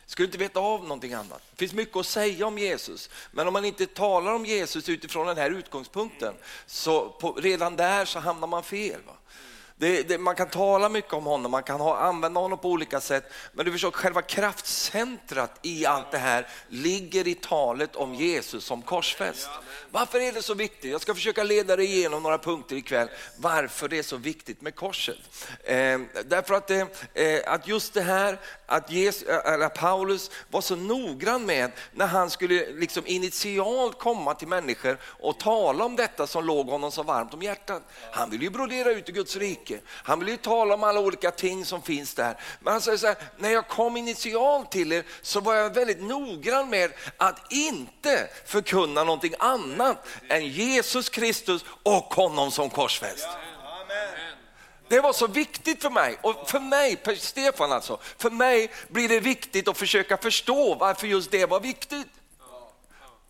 Skulle 0.06 0.26
inte 0.26 0.38
veta 0.38 0.60
av 0.60 0.82
någonting 0.82 1.12
annat. 1.12 1.42
Det 1.50 1.56
finns 1.56 1.72
mycket 1.72 1.96
att 1.96 2.06
säga 2.06 2.46
om 2.46 2.58
Jesus, 2.58 3.10
men 3.30 3.46
om 3.46 3.52
man 3.52 3.64
inte 3.64 3.86
talar 3.86 4.32
om 4.34 4.46
Jesus 4.46 4.88
utifrån 4.88 5.26
den 5.26 5.36
här 5.36 5.50
utgångspunkten, 5.50 6.34
så 6.66 7.08
på, 7.10 7.32
redan 7.32 7.76
där 7.76 8.04
så 8.04 8.18
hamnar 8.18 8.48
man 8.48 8.62
fel. 8.62 9.00
Va? 9.06 9.16
Det, 9.80 10.02
det, 10.02 10.18
man 10.18 10.34
kan 10.34 10.48
tala 10.48 10.88
mycket 10.88 11.12
om 11.12 11.24
honom, 11.24 11.50
man 11.50 11.62
kan 11.62 11.80
ha, 11.80 11.98
använda 11.98 12.40
honom 12.40 12.58
på 12.58 12.68
olika 12.68 13.00
sätt, 13.00 13.32
men 13.52 13.64
du 13.64 13.72
förstår, 13.72 13.90
själva 13.90 14.22
kraftcentrat 14.22 15.58
i 15.62 15.86
allt 15.86 16.10
det 16.10 16.18
här 16.18 16.48
ligger 16.68 17.28
i 17.28 17.34
talet 17.34 17.96
om 17.96 18.14
Jesus 18.14 18.64
som 18.64 18.82
korsfäst. 18.82 19.48
Varför 19.90 20.20
är 20.20 20.32
det 20.32 20.42
så 20.42 20.54
viktigt? 20.54 20.90
Jag 20.90 21.00
ska 21.00 21.14
försöka 21.14 21.42
leda 21.42 21.76
dig 21.76 21.86
igenom 21.86 22.22
några 22.22 22.38
punkter 22.38 22.76
ikväll, 22.76 23.08
varför 23.36 23.88
det 23.88 23.98
är 23.98 24.02
så 24.02 24.16
viktigt 24.16 24.60
med 24.60 24.74
korset. 24.74 25.18
Eh, 25.64 26.00
därför 26.24 26.54
att, 26.54 26.70
eh, 26.70 26.86
eh 27.14 27.52
att 27.52 27.68
just 27.68 27.94
det 27.94 28.02
här, 28.02 28.38
att 28.70 28.90
Jesus, 28.90 29.28
eller 29.28 29.68
Paulus 29.68 30.30
var 30.50 30.60
så 30.60 30.76
noggrann 30.76 31.46
med 31.46 31.72
när 31.92 32.06
han 32.06 32.30
skulle 32.30 32.72
liksom 32.72 33.06
initialt 33.06 33.98
komma 33.98 34.34
till 34.34 34.48
människor 34.48 34.98
och 35.02 35.38
tala 35.38 35.84
om 35.84 35.96
detta 35.96 36.26
som 36.26 36.44
låg 36.44 36.68
honom 36.68 36.92
så 36.92 37.02
varmt 37.02 37.34
om 37.34 37.42
hjärtat. 37.42 37.82
Han 38.12 38.30
vill 38.30 38.42
ju 38.42 38.50
brodera 38.50 38.90
ut 38.90 39.08
i 39.08 39.12
Guds 39.12 39.36
rike. 39.36 39.78
Han 39.86 40.18
vill 40.18 40.28
ju 40.28 40.36
tala 40.36 40.74
om 40.74 40.84
alla 40.84 41.00
olika 41.00 41.30
ting 41.30 41.64
som 41.64 41.82
finns 41.82 42.14
där. 42.14 42.36
Men 42.60 42.72
han 42.72 42.80
säger 42.80 42.98
så 42.98 43.06
här, 43.06 43.16
när 43.36 43.50
jag 43.50 43.68
kom 43.68 43.96
initialt 43.96 44.70
till 44.70 44.92
er 44.92 45.04
så 45.22 45.40
var 45.40 45.54
jag 45.54 45.74
väldigt 45.74 46.02
noggrann 46.02 46.70
med 46.70 46.92
att 47.16 47.52
inte 47.52 48.28
förkunna 48.46 49.04
någonting 49.04 49.34
annat 49.38 50.06
än 50.28 50.46
Jesus 50.48 51.08
Kristus 51.08 51.64
och 51.82 52.14
honom 52.14 52.50
som 52.50 52.70
korsfäst. 52.70 53.28
Det 54.90 55.00
var 55.00 55.12
så 55.12 55.26
viktigt 55.26 55.82
för 55.82 55.90
mig 55.90 56.18
och 56.22 56.50
för 56.50 56.60
mig, 56.60 56.96
Stefan 57.18 57.72
alltså, 57.72 57.98
för 58.18 58.30
mig 58.30 58.70
blir 58.88 59.08
det 59.08 59.20
viktigt 59.20 59.68
att 59.68 59.78
försöka 59.78 60.16
förstå 60.16 60.74
varför 60.74 61.06
just 61.06 61.30
det 61.30 61.46
var 61.46 61.60
viktigt. 61.60 62.08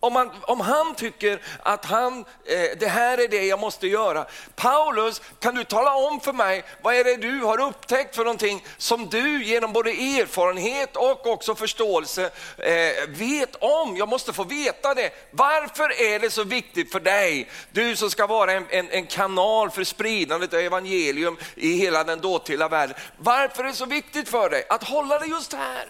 Om, 0.02 0.12
man, 0.12 0.30
om 0.42 0.60
han 0.60 0.94
tycker 0.94 1.42
att 1.62 1.84
han, 1.84 2.24
eh, 2.44 2.78
det 2.78 2.88
här 2.88 3.18
är 3.18 3.28
det 3.28 3.46
jag 3.46 3.58
måste 3.58 3.86
göra. 3.86 4.26
Paulus, 4.56 5.22
kan 5.40 5.54
du 5.54 5.64
tala 5.64 5.94
om 5.94 6.20
för 6.20 6.32
mig, 6.32 6.64
vad 6.82 6.94
är 6.94 7.04
det 7.04 7.16
du 7.16 7.40
har 7.40 7.60
upptäckt 7.60 8.16
för 8.16 8.24
någonting 8.24 8.64
som 8.78 9.08
du 9.08 9.44
genom 9.44 9.72
både 9.72 9.90
erfarenhet 9.90 10.96
och 10.96 11.26
också 11.26 11.54
förståelse 11.54 12.30
eh, 12.58 13.08
vet 13.08 13.56
om? 13.56 13.96
Jag 13.96 14.08
måste 14.08 14.32
få 14.32 14.44
veta 14.44 14.94
det. 14.94 15.10
Varför 15.30 16.02
är 16.02 16.18
det 16.18 16.30
så 16.30 16.44
viktigt 16.44 16.92
för 16.92 17.00
dig, 17.00 17.50
du 17.70 17.96
som 17.96 18.10
ska 18.10 18.26
vara 18.26 18.52
en, 18.52 18.66
en, 18.70 18.90
en 18.90 19.06
kanal 19.06 19.70
för 19.70 19.84
spridandet 19.84 20.54
av 20.54 20.60
evangelium 20.60 21.36
i 21.54 21.72
hela 21.72 22.04
den 22.04 22.20
dåtida 22.20 22.68
världen. 22.68 22.96
Varför 23.16 23.64
är 23.64 23.68
det 23.68 23.74
så 23.74 23.86
viktigt 23.86 24.28
för 24.28 24.50
dig 24.50 24.64
att 24.68 24.84
hålla 24.84 25.18
det 25.18 25.26
just 25.26 25.52
här? 25.52 25.86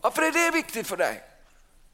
Varför 0.00 0.22
är 0.22 0.30
det 0.30 0.50
viktigt 0.50 0.86
för 0.86 0.96
dig? 0.96 1.27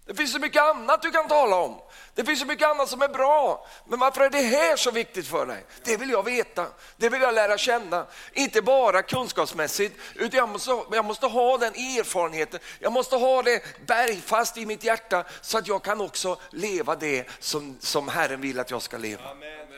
Det 0.06 0.14
finns 0.14 0.32
så 0.32 0.38
mycket 0.38 0.62
annat 0.62 1.02
du 1.02 1.10
kan 1.10 1.28
tala 1.28 1.56
om. 1.56 1.80
Det 2.14 2.24
finns 2.24 2.40
så 2.40 2.46
mycket 2.46 2.68
annat 2.68 2.88
som 2.88 3.02
är 3.02 3.08
bra. 3.08 3.66
Men 3.86 3.98
varför 3.98 4.20
är 4.20 4.30
det 4.30 4.42
här 4.42 4.76
så 4.76 4.90
viktigt 4.90 5.26
för 5.26 5.46
dig? 5.46 5.64
Det 5.84 5.96
vill 5.96 6.10
jag 6.10 6.22
veta. 6.22 6.66
Det 6.96 7.08
vill 7.08 7.22
jag 7.22 7.34
lära 7.34 7.58
känna. 7.58 8.06
Inte 8.32 8.62
bara 8.62 9.02
kunskapsmässigt, 9.02 9.96
utan 10.14 10.38
jag 10.38 10.48
måste, 10.48 10.82
jag 10.92 11.04
måste 11.04 11.26
ha 11.26 11.58
den 11.58 11.74
erfarenheten. 11.74 12.60
Jag 12.78 12.92
måste 12.92 13.16
ha 13.16 13.42
det 13.42 13.86
bergfast 13.86 14.56
i 14.56 14.66
mitt 14.66 14.84
hjärta 14.84 15.24
så 15.40 15.58
att 15.58 15.68
jag 15.68 15.82
kan 15.82 16.00
också 16.00 16.38
leva 16.50 16.96
det 16.96 17.28
som, 17.38 17.76
som 17.80 18.08
Herren 18.08 18.40
vill 18.40 18.60
att 18.60 18.70
jag 18.70 18.82
ska 18.82 18.98
leva. 18.98 19.30
Amen. 19.30 19.68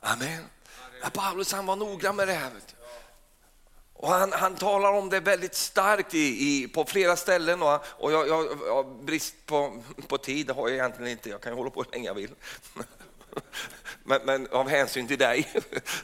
Amen. 0.00 0.44
Paulus 1.12 1.52
han 1.52 1.66
var 1.66 1.76
noggrann 1.76 2.16
med 2.16 2.28
det 2.28 2.34
här. 2.34 2.50
Och 4.00 4.08
han, 4.08 4.32
han 4.32 4.56
talar 4.56 4.92
om 4.92 5.08
det 5.08 5.20
väldigt 5.20 5.54
starkt 5.54 6.14
i, 6.14 6.18
i 6.18 6.68
på 6.68 6.84
flera 6.84 7.16
ställen 7.16 7.62
och, 7.62 7.84
och 7.84 8.12
jag, 8.12 8.28
jag, 8.28 8.58
jag, 8.66 9.04
brist 9.04 9.34
på, 9.46 9.82
på 10.08 10.18
tid 10.18 10.46
det 10.46 10.52
har 10.52 10.68
jag 10.68 10.76
egentligen 10.76 11.10
inte, 11.10 11.30
jag 11.30 11.40
kan 11.40 11.52
ju 11.52 11.56
hålla 11.56 11.70
på 11.70 11.82
hur 11.82 11.90
länge 11.90 12.06
jag 12.06 12.14
vill. 12.14 12.30
Men, 14.04 14.20
men 14.24 14.48
av 14.48 14.68
hänsyn 14.68 15.08
till 15.08 15.18
dig 15.18 15.48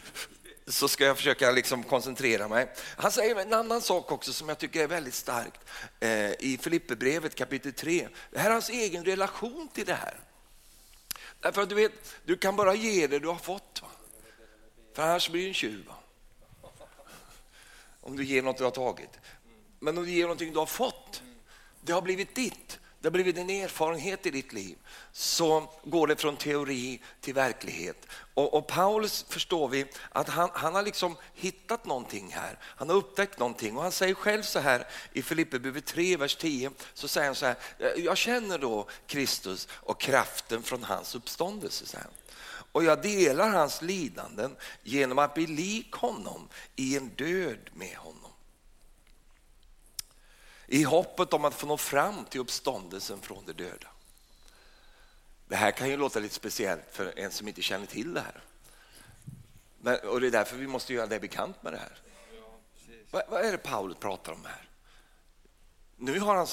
så 0.66 0.88
ska 0.88 1.04
jag 1.04 1.16
försöka 1.16 1.50
liksom 1.50 1.82
koncentrera 1.82 2.48
mig. 2.48 2.72
Han 2.96 3.12
säger 3.12 3.36
en 3.36 3.52
annan 3.52 3.80
sak 3.80 4.12
också 4.12 4.32
som 4.32 4.48
jag 4.48 4.58
tycker 4.58 4.82
är 4.82 4.86
väldigt 4.86 5.14
starkt 5.14 5.60
eh, 6.00 6.30
i 6.30 6.58
Filipperbrevet 6.62 7.34
kapitel 7.34 7.72
3. 7.72 8.08
Det 8.30 8.38
här 8.38 8.48
är 8.48 8.52
hans 8.52 8.70
egen 8.70 9.04
relation 9.04 9.68
till 9.72 9.86
det 9.86 9.94
här. 9.94 10.18
Därför 11.40 11.62
att 11.62 11.68
du 11.68 11.74
vet, 11.74 11.92
du 12.24 12.36
kan 12.36 12.56
bara 12.56 12.74
ge 12.74 13.06
det 13.06 13.18
du 13.18 13.28
har 13.28 13.36
fått. 13.36 13.82
Va? 13.82 13.88
För 14.94 15.02
annars 15.02 15.30
blir 15.30 15.42
du 15.42 15.48
en 15.48 15.54
tjuv. 15.54 15.86
Va? 15.86 15.94
Om 18.06 18.16
du 18.16 18.25
ger 18.25 18.42
något 18.42 18.58
du 18.58 18.64
har 18.64 18.70
tagit. 18.70 19.20
Men 19.78 19.98
om 19.98 20.04
du 20.04 20.10
ger 20.10 20.22
någonting 20.22 20.52
du 20.52 20.58
har 20.58 20.66
fått, 20.66 21.22
det 21.80 21.92
har 21.92 22.02
blivit 22.02 22.34
ditt, 22.34 22.78
det 23.00 23.06
har 23.06 23.12
blivit 23.12 23.38
en 23.38 23.50
erfarenhet 23.50 24.26
i 24.26 24.30
ditt 24.30 24.52
liv, 24.52 24.76
så 25.12 25.72
går 25.84 26.06
det 26.06 26.16
från 26.16 26.36
teori 26.36 27.02
till 27.20 27.34
verklighet. 27.34 28.06
Och, 28.34 28.54
och 28.54 28.66
Paulus 28.66 29.26
förstår 29.28 29.68
vi 29.68 29.86
att 30.10 30.28
han, 30.28 30.50
han 30.52 30.75
har 30.75 30.82
liksom 30.82 31.16
hittat 31.34 31.86
någonting 31.86 32.32
här, 32.32 32.58
han 32.62 32.88
har 32.88 32.96
upptäckt 32.96 33.38
någonting 33.38 33.76
och 33.76 33.82
han 33.82 33.92
säger 33.92 34.14
själv 34.14 34.42
så 34.42 34.58
här 34.58 34.86
i 35.12 35.22
Filipperbrevet 35.22 35.86
3, 35.86 36.16
vers 36.16 36.36
10, 36.36 36.70
så 36.94 37.08
säger 37.08 37.26
han 37.26 37.34
så 37.34 37.46
här, 37.46 37.56
eh, 37.78 38.04
jag 38.04 38.16
känner 38.16 38.58
då 38.58 38.88
Kristus 39.06 39.68
och 39.70 40.00
kraften 40.00 40.62
från 40.62 40.82
hans 40.82 41.14
uppståndelse. 41.14 41.86
Så 41.86 41.96
här. 41.96 42.06
Och 42.76 42.85
jag 42.85 43.02
delar 43.02 43.50
hans 43.50 43.83
lidanden 43.83 44.56
genom 44.83 45.18
att 45.18 45.35
bli 45.35 45.47
lik 45.47 45.92
honom 45.92 46.49
i 46.76 46.97
en 46.97 47.09
död 47.09 47.71
med 47.73 47.97
honom. 47.97 48.30
I 50.66 50.83
hoppet 50.83 51.33
om 51.33 51.45
att 51.45 51.54
få 51.54 51.66
nå 51.66 51.76
fram 51.76 52.25
till 52.25 52.40
uppståndelsen 52.40 53.21
från 53.21 53.45
de 53.47 53.52
döda. 53.52 53.88
Det 55.49 55.56
här 55.56 55.71
kan 55.71 55.88
ju 55.88 55.97
låta 55.97 56.18
lite 56.18 56.35
speciellt 56.35 56.85
för 56.90 57.18
en 57.18 57.30
som 57.30 57.49
inte 57.49 57.62
känner 57.62 57.87
till 57.87 58.14
det 58.14 58.21
här. 58.21 58.42
Men, 59.80 59.99
och 59.99 60.21
det 60.21 60.26
är 60.26 60.30
därför 60.30 60.56
vi 60.56 60.66
måste 60.66 60.95
göra 60.95 61.06
det 61.06 61.21
bekant 61.21 61.62
med 61.62 61.73
det 61.73 61.78
här. 61.78 61.99
Vad, 63.11 63.23
vad 63.28 63.45
är 63.45 63.52
det 63.52 63.59
Paulus 63.59 63.99
pratar 63.99 64.33
om 64.33 64.45
här? 64.45 64.68
Nu 65.97 66.21
har 66.21 66.37
han 66.37 66.47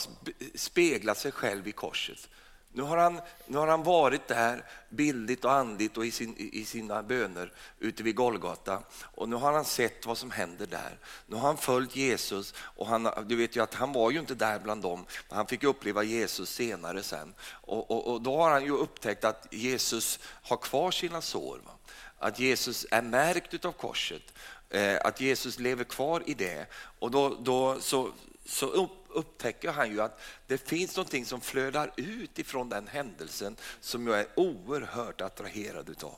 speglat 0.56 1.18
sig 1.18 1.32
själv 1.32 1.68
i 1.68 1.72
korset 1.72 2.30
nu 2.76 2.84
har, 2.84 2.98
han, 2.98 3.22
nu 3.48 3.58
har 3.58 3.68
han 3.68 3.84
varit 3.84 4.28
där 4.28 4.66
bildligt 4.90 5.46
och 5.46 5.52
andligt 5.52 5.98
och 5.98 6.06
i, 6.06 6.12
sin, 6.12 6.36
i 6.38 6.66
sina 6.66 7.04
böner 7.04 7.52
ute 7.80 8.04
vid 8.04 8.16
Golgata 8.16 8.84
och 9.02 9.30
nu 9.30 9.36
har 9.36 9.54
han 9.54 9.66
sett 9.66 10.06
vad 10.06 10.18
som 10.18 10.32
händer 10.32 10.66
där. 10.66 10.98
Nu 11.28 11.36
har 11.36 11.48
han 11.48 11.58
följt 11.58 11.96
Jesus 11.96 12.54
och 12.58 12.88
han, 12.88 13.10
du 13.26 13.36
vet 13.36 13.56
ju 13.56 13.64
att 13.64 13.74
han 13.74 13.94
var 13.94 14.12
ju 14.12 14.20
inte 14.20 14.36
där 14.36 14.60
bland 14.60 14.82
dem, 14.82 15.06
han 15.30 15.48
fick 15.48 15.64
uppleva 15.64 16.04
Jesus 16.04 16.50
senare 16.50 17.04
sen. 17.04 17.34
Och, 17.50 17.92
och, 17.92 18.14
och 18.14 18.22
då 18.22 18.38
har 18.38 18.52
han 18.52 18.64
ju 18.64 18.72
upptäckt 18.72 19.24
att 19.24 19.48
Jesus 19.52 20.20
har 20.24 20.58
kvar 20.58 20.92
sina 20.92 21.22
sår. 21.22 21.62
Va? 21.66 21.72
Att 22.20 22.40
Jesus 22.40 22.86
är 22.92 23.02
märkt 23.02 23.66
av 23.66 23.72
korset, 23.72 24.34
eh, 24.70 24.98
att 25.04 25.22
Jesus 25.22 25.60
lever 25.60 25.84
kvar 25.84 26.24
i 26.26 26.34
det. 26.34 26.66
Och 27.00 27.12
då, 27.12 27.38
då 27.42 27.80
så, 27.80 28.12
så 28.46 28.90
upptäcker 29.10 29.72
han 29.72 29.92
ju 29.92 30.02
att 30.02 30.20
det 30.48 30.58
finns 30.58 30.96
någonting 30.96 31.26
som 31.26 31.42
flödar 31.42 31.92
ut 31.96 32.40
ifrån 32.40 32.70
den 32.70 32.88
händelsen 32.88 33.56
som 33.80 34.08
jag 34.08 34.20
är 34.20 34.28
oerhört 34.36 35.22
attraherad 35.22 35.90
utav. 35.90 36.18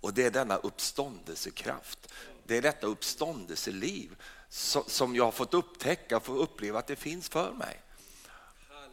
Och 0.00 0.14
det 0.14 0.24
är 0.24 0.30
denna 0.30 0.56
uppståndelsekraft. 0.56 2.12
Det 2.44 2.56
är 2.56 2.62
detta 2.62 2.86
uppståndelseliv 2.86 4.16
som 4.86 5.16
jag 5.16 5.24
har 5.24 5.32
fått 5.32 5.54
upptäcka 5.54 6.16
och 6.16 6.24
få 6.24 6.32
uppleva 6.32 6.78
att 6.78 6.86
det 6.86 6.96
finns 6.96 7.28
för 7.28 7.52
mig. 7.52 7.82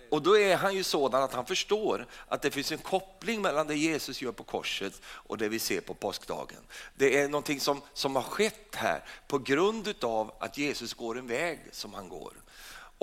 Och 0.09 0.21
då 0.21 0.37
är 0.37 0.57
han 0.57 0.75
ju 0.75 0.83
sådan 0.83 1.23
att 1.23 1.33
han 1.33 1.45
förstår 1.45 2.07
att 2.27 2.41
det 2.41 2.51
finns 2.51 2.71
en 2.71 2.77
koppling 2.77 3.41
mellan 3.41 3.67
det 3.67 3.75
Jesus 3.75 4.21
gör 4.21 4.31
på 4.31 4.43
korset 4.43 5.01
och 5.05 5.37
det 5.37 5.49
vi 5.49 5.59
ser 5.59 5.81
på 5.81 5.93
påskdagen. 5.93 6.59
Det 6.95 7.19
är 7.19 7.27
någonting 7.27 7.59
som, 7.59 7.81
som 7.93 8.15
har 8.15 8.23
skett 8.23 8.75
här 8.75 9.03
på 9.27 9.37
grund 9.37 9.93
av 10.01 10.33
att 10.39 10.57
Jesus 10.57 10.93
går 10.93 11.17
en 11.17 11.27
väg 11.27 11.59
som 11.71 11.93
han 11.93 12.09
går. 12.09 12.42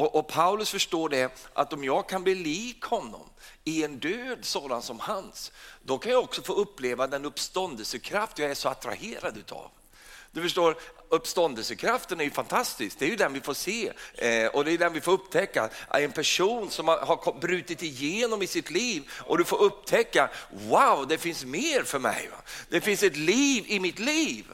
Och, 0.01 0.15
och, 0.15 0.29
Paulus 0.29 0.71
förstår 0.71 1.09
det 1.09 1.49
att 1.55 1.73
om 1.73 1.85
jag 1.85 2.09
kan 2.09 2.23
bli 2.23 2.35
lik 2.35 2.83
honom 2.83 3.29
i 3.65 3.85
en 3.85 3.99
död 3.99 4.39
sådan 4.43 4.83
som 4.83 5.01
hans, 5.01 5.53
då 5.83 5.99
kan 5.99 6.13
jag 6.13 6.23
också 6.23 6.43
få 6.43 6.53
uppleva 6.53 7.07
den 7.07 7.25
uppståndelsekraft 7.25 8.39
jag 8.39 8.51
är 8.51 8.55
så 8.55 8.69
attraherad 8.69 9.37
utav. 9.37 9.71
Du 10.33 10.43
förstår, 10.43 10.77
uppståndelsekraften 11.09 12.21
är 12.21 12.25
ju 12.25 12.31
fantastisk, 12.31 12.99
det 12.99 13.05
är 13.05 13.09
ju 13.09 13.17
den 13.17 13.33
vi 13.33 13.41
får 13.41 13.55
se 13.55 13.93
eh, 14.15 14.47
och 14.47 14.65
det 14.65 14.73
är 14.73 14.79
den 14.79 14.93
vi 14.93 15.01
får 15.01 15.13
upptäcka. 15.13 15.71
En 15.91 16.13
person 16.13 16.71
som 16.71 16.89
har, 16.89 16.99
har 16.99 17.41
brutit 17.41 17.83
igenom 17.83 18.43
i 18.43 18.47
sitt 18.47 18.71
liv 18.71 19.11
och 19.11 19.39
du 19.39 19.45
får 19.45 19.63
upptäcka, 19.63 20.31
wow, 20.51 21.07
det 21.09 21.19
finns 21.19 21.45
mer 21.45 21.83
för 21.83 21.99
mig. 21.99 22.29
Va? 22.31 22.37
Det 22.69 22.81
finns 22.81 23.03
ett 23.03 23.17
liv 23.17 23.65
i 23.67 23.81
mitt 23.81 23.99
liv. 23.99 24.45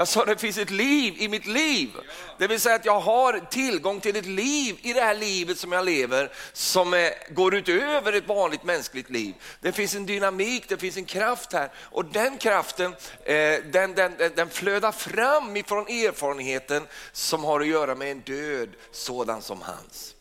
Jag 0.00 0.08
sa 0.08 0.24
det 0.24 0.36
finns 0.36 0.58
ett 0.58 0.70
liv 0.70 1.14
i 1.18 1.28
mitt 1.28 1.46
liv. 1.46 1.90
Det 2.38 2.46
vill 2.46 2.60
säga 2.60 2.74
att 2.74 2.84
jag 2.84 3.00
har 3.00 3.38
tillgång 3.50 4.00
till 4.00 4.16
ett 4.16 4.26
liv 4.26 4.78
i 4.82 4.92
det 4.92 5.00
här 5.00 5.14
livet 5.14 5.58
som 5.58 5.72
jag 5.72 5.84
lever 5.84 6.32
som 6.52 6.94
eh, 6.94 7.10
går 7.30 7.54
utöver 7.54 8.12
ett 8.12 8.28
vanligt 8.28 8.64
mänskligt 8.64 9.10
liv. 9.10 9.34
Det 9.60 9.72
finns 9.72 9.94
en 9.94 10.06
dynamik, 10.06 10.68
det 10.68 10.76
finns 10.76 10.96
en 10.96 11.04
kraft 11.04 11.52
här 11.52 11.70
och 11.76 12.04
den 12.04 12.38
kraften 12.38 12.94
eh, 13.24 13.58
den, 13.72 13.94
den, 13.94 14.12
den 14.36 14.48
flödar 14.50 14.92
fram 14.92 15.56
ifrån 15.56 15.86
erfarenheten 15.86 16.86
som 17.12 17.44
har 17.44 17.60
att 17.60 17.66
göra 17.66 17.94
med 17.94 18.10
en 18.10 18.20
död 18.20 18.68
sådan 18.92 19.42
som 19.42 19.62
hans. 19.62 20.14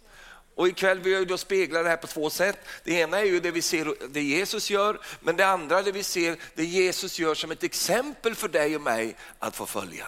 Och 0.60 0.68
ikväll 0.68 1.00
vill 1.00 1.14
jag 1.14 1.28
då 1.28 1.38
spegla 1.38 1.84
det 1.84 1.90
här 1.90 1.98
på 1.98 2.08
två 2.08 2.30
sätt. 2.30 2.60
Det 2.84 2.94
ena 2.94 3.20
är 3.20 3.26
ju 3.26 3.40
det 3.40 3.52
vi 3.52 3.62
ser, 3.62 3.96
det 4.10 4.22
Jesus 4.22 4.70
gör, 4.70 5.00
men 5.20 5.36
det 5.36 5.48
andra 5.48 5.80
är 5.80 5.84
det 5.84 5.92
vi 5.92 6.04
ser, 6.04 6.38
det 6.56 6.66
Jesus 6.66 7.20
gör 7.20 7.36
som 7.36 7.52
ett 7.52 7.64
exempel 7.64 8.36
för 8.36 8.48
dig 8.48 8.76
och 8.76 8.82
mig 8.82 9.16
att 9.40 9.56
få 9.56 9.66
följa. 9.66 10.08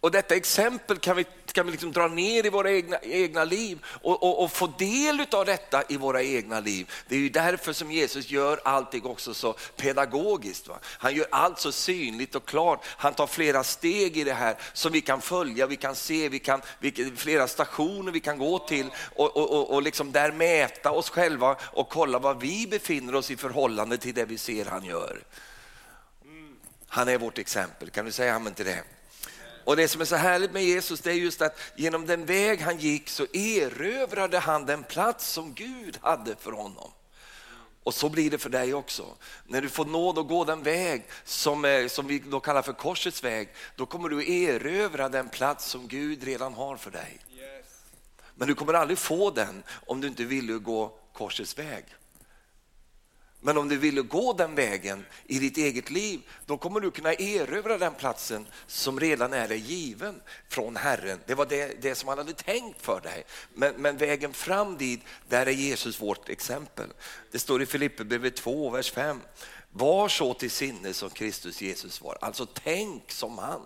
Och 0.00 0.10
detta 0.10 0.36
exempel 0.36 0.98
kan 0.98 1.16
vi, 1.16 1.26
kan 1.52 1.66
vi 1.66 1.72
liksom 1.72 1.92
dra 1.92 2.08
ner 2.08 2.46
i 2.46 2.48
våra 2.48 2.70
egna, 2.70 2.98
egna 3.02 3.44
liv 3.44 3.84
och, 3.84 4.22
och, 4.22 4.44
och, 4.44 4.52
få 4.52 4.66
del 4.66 5.26
av 5.32 5.44
detta 5.44 5.82
i 5.88 5.96
våra 5.96 6.22
egna 6.22 6.60
liv. 6.60 6.90
Det 7.08 7.14
är 7.14 7.18
ju 7.18 7.28
därför 7.28 7.72
som 7.72 7.90
Jesus 7.90 8.30
gör 8.30 8.60
allting 8.64 9.04
också 9.04 9.34
så 9.34 9.52
pedagogiskt. 9.76 10.68
Va? 10.68 10.78
Han 10.84 11.14
gör 11.14 11.26
allt 11.30 11.58
så 11.58 11.72
synligt 11.72 12.34
och 12.34 12.48
klart. 12.48 12.84
Han 12.86 13.14
tar 13.14 13.26
flera 13.26 13.64
steg 13.64 14.16
i 14.16 14.24
det 14.24 14.32
här 14.32 14.56
som 14.72 14.92
vi 14.92 15.00
kan 15.00 15.20
följa, 15.20 15.66
vi 15.66 15.76
kan 15.76 15.96
se, 15.96 16.28
vi 16.28 16.38
kan, 16.38 16.62
vi, 16.78 17.12
flera 17.16 17.48
stationer 17.48 18.12
vi 18.12 18.20
kan 18.20 18.38
gå 18.38 18.58
till 18.58 18.90
och, 19.16 19.36
och, 19.36 19.70
och 19.70 19.82
liksom 19.82 20.12
där 20.12 20.32
mäta 20.32 20.90
oss 20.90 21.10
själva 21.10 21.56
och 21.62 21.88
kolla 21.88 22.18
var 22.18 22.34
vi 22.34 22.66
befinner 22.66 23.14
oss 23.14 23.30
i 23.30 23.36
förhållande 23.36 23.98
till 23.98 24.14
det 24.14 24.24
vi 24.24 24.38
ser 24.38 24.64
han 24.64 24.84
gör. 24.84 25.22
Han 26.88 27.08
är 27.08 27.18
vårt 27.18 27.38
exempel, 27.38 27.90
kan 27.90 28.04
du 28.04 28.12
säga 28.12 28.34
amen 28.34 28.54
till 28.54 28.66
det? 28.66 28.82
Och 29.70 29.76
det 29.76 29.88
som 29.88 30.00
är 30.00 30.04
så 30.04 30.16
härligt 30.16 30.52
med 30.52 30.64
Jesus 30.64 31.00
det 31.00 31.10
är 31.10 31.14
just 31.14 31.42
att 31.42 31.58
genom 31.76 32.06
den 32.06 32.26
väg 32.26 32.60
han 32.60 32.78
gick 32.78 33.08
så 33.08 33.26
erövrade 33.32 34.38
han 34.38 34.66
den 34.66 34.84
plats 34.84 35.26
som 35.30 35.54
Gud 35.54 35.98
hade 36.02 36.36
för 36.36 36.52
honom. 36.52 36.90
Och 37.82 37.94
så 37.94 38.08
blir 38.08 38.30
det 38.30 38.38
för 38.38 38.50
dig 38.50 38.74
också. 38.74 39.06
När 39.46 39.62
du 39.62 39.68
får 39.68 39.84
nåd 39.84 40.18
att 40.18 40.28
gå 40.28 40.44
den 40.44 40.62
väg 40.62 41.04
som, 41.24 41.88
som 41.90 42.06
vi 42.06 42.18
då 42.18 42.40
kallar 42.40 42.62
för 42.62 42.72
korsets 42.72 43.24
väg, 43.24 43.48
då 43.76 43.86
kommer 43.86 44.08
du 44.08 44.32
erövra 44.32 45.08
den 45.08 45.28
plats 45.28 45.66
som 45.66 45.88
Gud 45.88 46.22
redan 46.22 46.54
har 46.54 46.76
för 46.76 46.90
dig. 46.90 47.18
Men 48.34 48.48
du 48.48 48.54
kommer 48.54 48.74
aldrig 48.74 48.98
få 48.98 49.30
den 49.30 49.62
om 49.86 50.00
du 50.00 50.08
inte 50.08 50.24
vill 50.24 50.58
gå 50.58 50.98
korsets 51.12 51.58
väg. 51.58 51.84
Men 53.40 53.58
om 53.58 53.68
du 53.68 53.76
vill 53.76 54.02
gå 54.02 54.32
den 54.32 54.54
vägen 54.54 55.04
i 55.26 55.38
ditt 55.38 55.56
eget 55.56 55.90
liv, 55.90 56.20
då 56.46 56.56
kommer 56.56 56.80
du 56.80 56.90
kunna 56.90 57.12
erövra 57.12 57.78
den 57.78 57.94
platsen 57.94 58.46
som 58.66 59.00
redan 59.00 59.32
är 59.32 59.48
dig 59.48 59.58
given 59.58 60.20
från 60.48 60.76
Herren. 60.76 61.20
Det 61.26 61.34
var 61.34 61.46
det, 61.46 61.82
det 61.82 61.94
som 61.94 62.08
han 62.08 62.18
hade 62.18 62.32
tänkt 62.32 62.82
för 62.82 63.00
dig. 63.00 63.24
Men, 63.54 63.74
men, 63.76 63.96
vägen 63.96 64.32
fram 64.32 64.76
dit, 64.78 65.00
där 65.28 65.46
är 65.46 65.50
Jesus 65.50 66.00
vårt 66.00 66.28
exempel. 66.28 66.88
Det 67.30 67.38
står 67.38 67.62
i 67.62 67.66
Filipperbrevet 67.66 68.36
2, 68.36 68.70
vers 68.70 68.92
5. 68.92 69.20
Var 69.72 70.08
så 70.08 70.34
till 70.34 70.50
sinne 70.50 70.94
som 70.94 71.10
Kristus 71.10 71.62
Jesus 71.62 72.00
var. 72.00 72.18
Alltså 72.20 72.46
tänk 72.46 73.12
som 73.12 73.38
han. 73.38 73.62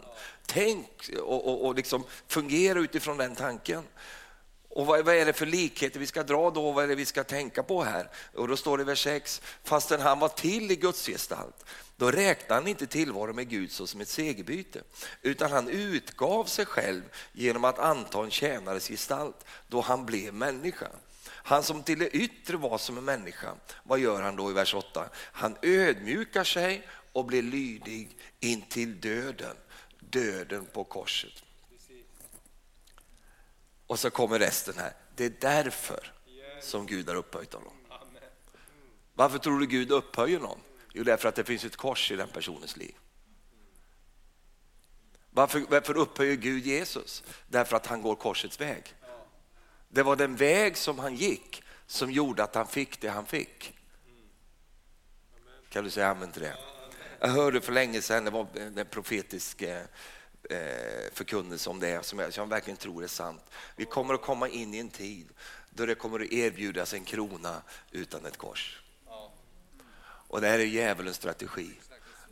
Tänk 0.46 1.10
och, 1.22 1.48
och, 1.48 1.66
och 1.66 1.74
liksom 1.74 2.04
fungera 2.28 2.78
utifrån 2.78 3.16
den 3.16 3.34
tanken. 3.34 3.82
Och 4.74 4.86
vad, 4.86 5.04
vad, 5.04 5.14
är 5.14 5.26
det 5.26 5.32
för 5.32 5.46
likheter 5.46 6.00
vi 6.00 6.06
ska 6.06 6.22
dra 6.22 6.50
då? 6.50 6.72
Vad 6.72 6.84
är 6.84 6.88
det 6.88 6.94
vi 6.94 7.04
ska 7.04 7.24
tänka 7.24 7.62
på 7.62 7.82
här? 7.82 8.10
Och 8.34 8.48
då 8.48 8.56
står 8.56 8.78
det 8.78 8.82
i 8.82 8.84
vers 8.84 9.02
6, 9.02 9.42
fastän 9.64 10.00
han 10.00 10.18
var 10.18 10.28
till 10.28 10.70
i 10.70 10.76
Guds 10.76 11.06
gestalt, 11.06 11.64
då 11.96 12.10
räknade 12.10 12.54
han 12.54 12.68
inte 12.68 12.86
tillvaro 12.86 13.32
med 13.32 13.48
Gud 13.48 13.72
som 13.72 14.00
ett 14.00 14.08
segerbyte, 14.08 14.82
utan 15.22 15.52
han 15.52 15.68
utgav 15.68 16.44
sig 16.44 16.66
själv 16.66 17.02
genom 17.32 17.64
att 17.64 17.78
anta 17.78 18.24
en 18.24 18.30
tjänares 18.30 18.88
gestalt 18.88 19.44
då 19.68 19.80
han 19.80 20.06
blev 20.06 20.34
människa. 20.34 20.88
Han 21.26 21.62
som 21.62 21.82
till 21.82 21.98
det 21.98 22.08
yttre 22.08 22.56
var 22.56 22.78
som 22.78 22.98
en 22.98 23.04
människa, 23.04 23.54
vad 23.82 23.98
gör 23.98 24.22
han 24.22 24.36
då 24.36 24.50
i 24.50 24.54
vers 24.54 24.74
8? 24.74 25.08
Han 25.14 25.56
ödmjukar 25.62 26.44
sig 26.44 26.88
och 27.12 27.24
blir 27.24 27.42
lydig 27.42 28.18
intill 28.40 29.00
döden, 29.00 29.56
döden 30.00 30.66
på 30.72 30.84
korset. 30.84 31.43
Och 33.86 33.98
så 33.98 34.10
kommer 34.10 34.38
resten 34.38 34.74
här. 34.78 34.92
Det 35.16 35.24
är 35.24 35.32
därför 35.40 36.12
som 36.60 36.86
Gud 36.86 37.08
har 37.08 37.16
upphöjt 37.16 37.52
honom. 37.52 37.72
Varför 39.14 39.38
tror 39.38 39.60
du 39.60 39.66
Gud 39.66 39.90
upphöjer 39.90 40.40
någon? 40.40 40.60
Jo, 40.92 41.04
därför 41.04 41.28
att 41.28 41.34
det 41.34 41.44
finns 41.44 41.64
ett 41.64 41.76
kors 41.76 42.10
i 42.10 42.16
den 42.16 42.28
personens 42.28 42.76
liv. 42.76 42.94
Varför, 45.30 45.64
varför 45.68 45.96
upphöjer 45.96 46.36
Gud 46.36 46.66
Jesus? 46.66 47.22
Därför 47.48 47.76
att 47.76 47.86
han 47.86 48.02
går 48.02 48.16
korsets 48.16 48.60
väg. 48.60 48.94
Det 49.88 50.02
var 50.02 50.16
den 50.16 50.36
väg 50.36 50.76
som 50.76 50.98
han 50.98 51.14
gick 51.14 51.62
som 51.86 52.10
gjorde 52.10 52.44
att 52.44 52.54
han 52.54 52.66
fick 52.66 53.00
det 53.00 53.08
han 53.08 53.26
fick. 53.26 53.74
Kan 55.68 55.84
du 55.84 55.90
säga 55.90 56.08
amen 56.08 56.32
till 56.32 56.42
det? 56.42 56.56
Jag 57.20 57.28
hörde 57.28 57.60
för 57.60 57.72
länge 57.72 58.02
sedan, 58.02 58.24
det 58.24 58.30
var 58.30 58.46
en 58.54 58.86
profetisk 58.90 59.62
eh, 59.62 59.82
eh, 60.50 61.12
förkunnelse 61.12 61.70
om 61.70 61.80
det 61.80 62.04
som 62.04 62.18
jag, 62.18 62.34
som 62.34 62.42
jag 62.42 62.48
verkligen 62.48 62.76
tror 62.76 63.04
är 63.04 63.08
sant. 63.08 63.42
Vi 63.76 63.84
kommer 63.84 64.14
att 64.14 64.22
komma 64.22 64.48
in 64.48 64.74
i 64.74 64.78
en 64.78 64.90
tid 64.90 65.28
då 65.70 65.86
det 65.86 65.94
kommer 65.94 66.20
att 66.20 66.32
erbjudas 66.32 66.94
en 66.94 67.04
krona 67.04 67.62
utan 67.90 68.26
ett 68.26 68.36
kors. 68.36 68.80
Och 70.28 70.40
det 70.40 70.48
här 70.48 70.58
är 70.58 70.64
djävulens 70.64 71.16
strategi. 71.16 71.70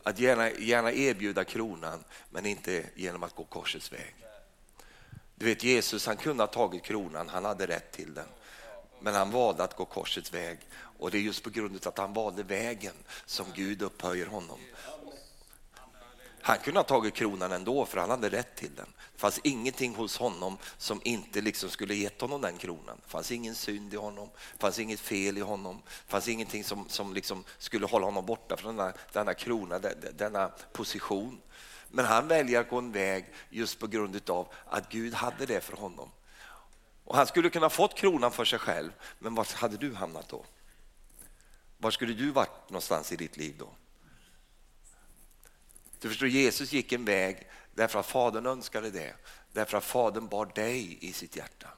Att 0.02 0.18
gärna, 0.18 0.50
gärna 0.50 0.92
erbjuda 0.92 1.44
kronan 1.44 2.04
men 2.30 2.46
inte 2.46 2.84
genom 2.94 3.22
att 3.22 3.34
gå 3.34 3.44
korsets 3.44 3.92
väg. 3.92 4.14
Du 5.34 5.46
vet 5.46 5.64
Jesus 5.64 6.06
han 6.06 6.16
kunde 6.16 6.42
ha 6.42 6.48
tagit 6.48 6.82
kronan, 6.82 7.28
han 7.28 7.44
hade 7.44 7.66
rätt 7.66 7.92
till 7.92 8.14
den. 8.14 8.28
Men 9.00 9.14
han 9.14 9.30
valde 9.30 9.64
att 9.64 9.76
gå 9.76 9.84
korsets 9.84 10.34
väg 10.34 10.58
och 10.98 11.10
det 11.10 11.18
är 11.18 11.22
just 11.22 11.44
på 11.44 11.50
grund 11.50 11.76
av 11.76 11.88
att 11.88 11.98
han 11.98 12.12
valde 12.12 12.42
vägen 12.42 12.94
som 13.26 13.46
Gud 13.54 13.82
upphöjer 13.82 14.26
honom. 14.26 14.58
Han 16.44 16.58
kunde 16.58 16.80
ha 16.80 16.84
tagit 16.84 17.14
kronan 17.14 17.52
ändå 17.52 17.86
för 17.86 18.00
han 18.00 18.10
hade 18.10 18.28
rätt 18.28 18.56
till 18.56 18.74
den. 18.74 18.92
Det 19.12 19.20
fanns 19.20 19.40
ingenting 19.44 19.94
hos 19.94 20.18
honom 20.18 20.58
som 20.78 21.00
inte 21.04 21.40
liksom 21.40 21.70
skulle 21.70 21.94
gett 21.94 22.20
honom 22.20 22.40
den 22.40 22.58
kronan. 22.58 23.00
Det 23.04 23.10
fanns 23.10 23.32
ingen 23.32 23.54
synd 23.54 23.94
i 23.94 23.96
honom, 23.96 24.30
det 24.52 24.60
fanns 24.60 24.78
inget 24.78 25.00
fel 25.00 25.38
i 25.38 25.40
honom, 25.40 25.82
det 25.84 26.10
fanns 26.10 26.28
ingenting 26.28 26.64
som, 26.64 26.88
som 26.88 27.14
liksom 27.14 27.44
skulle 27.58 27.86
hålla 27.86 28.04
honom 28.06 28.26
borta 28.26 28.56
från 28.56 28.76
denna, 28.76 28.92
denna 29.12 29.34
krona, 29.34 29.78
denna 30.14 30.48
position. 30.72 31.40
Men 31.88 32.04
han 32.04 32.28
väljer 32.28 32.60
att 32.60 32.70
gå 32.70 32.78
en 32.78 32.92
väg 32.92 33.24
just 33.50 33.78
på 33.78 33.86
grund 33.86 34.30
av 34.30 34.48
att 34.66 34.88
Gud 34.88 35.14
hade 35.14 35.46
det 35.46 35.60
för 35.60 35.76
honom. 35.76 36.10
Och 37.04 37.16
han 37.16 37.26
skulle 37.26 37.50
kunna 37.50 37.70
fått 37.70 37.94
kronan 37.94 38.32
för 38.32 38.44
sig 38.44 38.58
själv, 38.58 38.92
men 39.18 39.34
var 39.34 39.46
hade 39.54 39.76
du 39.76 39.94
hamnat 39.94 40.28
då? 40.28 40.44
Var 41.78 41.90
skulle 41.90 42.14
du 42.14 42.30
varit 42.30 42.70
någonstans 42.70 43.12
i 43.12 43.16
ditt 43.16 43.36
liv 43.36 43.54
då? 43.58 43.68
Du 46.02 46.08
förstår, 46.08 46.28
Jesus 46.28 46.72
gick 46.72 46.92
en 46.92 47.04
väg 47.04 47.48
därför 47.74 48.00
att 48.00 48.06
Fadern 48.06 48.46
önskade 48.46 48.90
det. 48.90 49.14
Därför 49.52 49.78
att 49.78 49.84
Fadern 49.84 50.28
bar 50.28 50.46
dig 50.46 50.98
i 51.00 51.12
sitt 51.12 51.36
hjärta. 51.36 51.68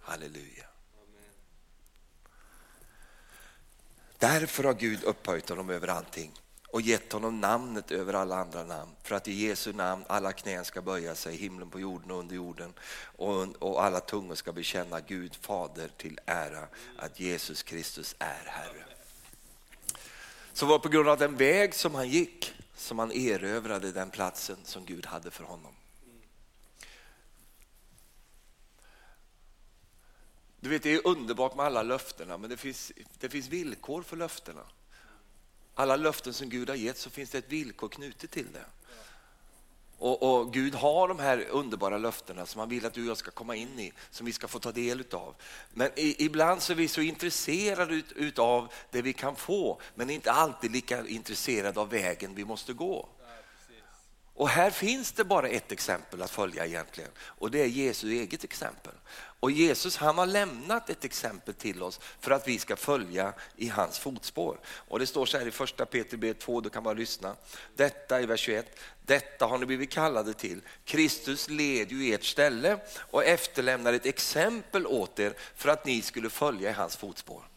Halleluja. 0.00 0.64
Därför 4.18 4.64
har 4.64 4.74
Gud 4.74 5.04
upphöjt 5.04 5.48
honom 5.48 5.70
över 5.70 5.88
allting 5.88 6.32
och 6.68 6.80
gett 6.80 7.12
honom 7.12 7.40
namnet 7.40 7.90
över 7.90 8.14
alla 8.14 8.36
andra 8.36 8.64
namn. 8.64 8.90
För 9.02 9.14
att 9.14 9.28
i 9.28 9.32
Jesu 9.32 9.72
namn 9.72 10.04
alla 10.08 10.32
knän 10.32 10.64
ska 10.64 10.82
böja 10.82 11.14
sig, 11.14 11.36
himlen 11.36 11.70
på 11.70 11.80
jorden 11.80 12.10
och 12.10 12.18
under 12.18 12.34
jorden. 12.36 12.72
Och, 13.02 13.46
och 13.58 13.84
alla 13.84 14.00
tungor 14.00 14.34
ska 14.34 14.52
bekänna 14.52 15.00
Gud 15.00 15.34
Fader 15.34 15.90
till 15.96 16.20
ära 16.26 16.66
att 16.96 17.20
Jesus 17.20 17.62
Kristus 17.62 18.16
är 18.18 18.42
Herre. 18.46 18.84
Så 20.52 20.66
var 20.66 20.78
på 20.78 20.88
grund 20.88 21.08
av 21.08 21.18
den 21.18 21.36
väg 21.36 21.74
som 21.74 21.94
han 21.94 22.08
gick 22.08 22.54
som 22.80 22.98
han 22.98 23.12
erövrade 23.12 23.92
den 23.92 24.10
platsen 24.10 24.58
som 24.64 24.84
Gud 24.84 25.06
hade 25.06 25.30
för 25.30 25.44
honom. 25.44 25.74
Du 30.60 30.68
vet, 30.68 30.82
det 30.82 30.94
är 30.94 31.06
underbart 31.06 31.56
med 31.56 31.66
alla 31.66 31.82
löftena, 31.82 32.38
men 32.38 32.50
det 32.50 32.56
finns, 32.56 32.92
det 33.18 33.28
finns 33.28 33.48
villkor 33.48 34.02
för 34.02 34.16
löftena. 34.16 34.66
Alla 35.74 35.96
löften 35.96 36.34
som 36.34 36.48
Gud 36.48 36.68
har 36.68 36.76
gett 36.76 36.98
så 36.98 37.10
finns 37.10 37.30
det 37.30 37.38
ett 37.38 37.52
villkor 37.52 37.88
knutet 37.88 38.30
till 38.30 38.52
det. 38.52 38.64
Och, 40.00 40.22
och, 40.22 40.52
Gud 40.52 40.74
har 40.74 41.08
de 41.08 41.18
här 41.18 41.46
underbara 41.50 41.98
löftena 41.98 42.46
som 42.46 42.58
han 42.58 42.68
vill 42.68 42.86
att 42.86 42.94
du 42.94 43.02
och 43.02 43.10
jag 43.10 43.16
ska 43.16 43.30
komma 43.30 43.56
in 43.56 43.78
i, 43.78 43.92
som 44.10 44.26
vi 44.26 44.32
ska 44.32 44.48
få 44.48 44.58
ta 44.58 44.72
del 44.72 45.00
utav. 45.00 45.34
Men 45.74 45.90
i, 45.96 46.24
ibland 46.24 46.62
så 46.62 46.72
är 46.72 46.76
vi 46.76 46.88
så 46.88 47.00
intresserade 47.00 47.94
ut, 47.94 48.12
utav 48.12 48.72
det 48.90 49.02
vi 49.02 49.12
kan 49.12 49.36
få, 49.36 49.80
men 49.94 50.10
inte 50.10 50.32
alltid 50.32 50.70
lika 50.70 51.06
intresserade 51.06 51.80
av 51.80 51.90
vägen 51.90 52.34
vi 52.34 52.44
måste 52.44 52.72
gå. 52.72 53.08
Och 54.40 54.48
här 54.48 54.70
finns 54.70 55.12
det 55.12 55.24
bara 55.24 55.48
ett 55.48 55.72
exempel 55.72 56.22
att 56.22 56.30
följa 56.30 56.66
egentligen 56.66 57.10
och 57.18 57.50
det 57.50 57.62
är 57.62 57.66
Jesu 57.66 58.10
eget 58.10 58.44
exempel. 58.44 58.92
Och 59.40 59.50
Jesus 59.50 59.96
han 59.96 60.18
har 60.18 60.26
lämnat 60.26 60.90
ett 60.90 61.04
exempel 61.04 61.54
till 61.54 61.82
oss 61.82 62.00
för 62.20 62.30
att 62.30 62.48
vi 62.48 62.58
ska 62.58 62.76
följa 62.76 63.32
i 63.56 63.68
hans 63.68 63.98
fotspår. 63.98 64.60
Och 64.66 64.98
det 64.98 65.06
står 65.06 65.26
så 65.26 65.38
här 65.38 65.46
i 65.46 65.50
första 65.50 65.86
Peter 65.86 66.32
2, 66.32 66.60
du 66.60 66.70
kan 66.70 66.82
bara 66.82 66.94
lyssna. 66.94 67.36
Detta 67.76 68.20
i 68.20 68.26
vers 68.26 68.40
21, 68.40 68.78
detta 69.06 69.46
har 69.46 69.58
ni 69.58 69.66
blivit 69.66 69.90
kallade 69.90 70.34
till. 70.34 70.60
Kristus 70.84 71.48
led 71.48 71.92
ju 71.92 72.14
ert 72.14 72.24
ställe 72.24 72.78
och 72.96 73.24
efterlämnar 73.24 73.92
ett 73.92 74.06
exempel 74.06 74.86
åt 74.86 75.18
er 75.18 75.34
för 75.54 75.68
att 75.68 75.86
ni 75.86 76.02
skulle 76.02 76.30
följa 76.30 76.70
i 76.70 76.72
hans 76.72 76.96
fotspår. 76.96 77.49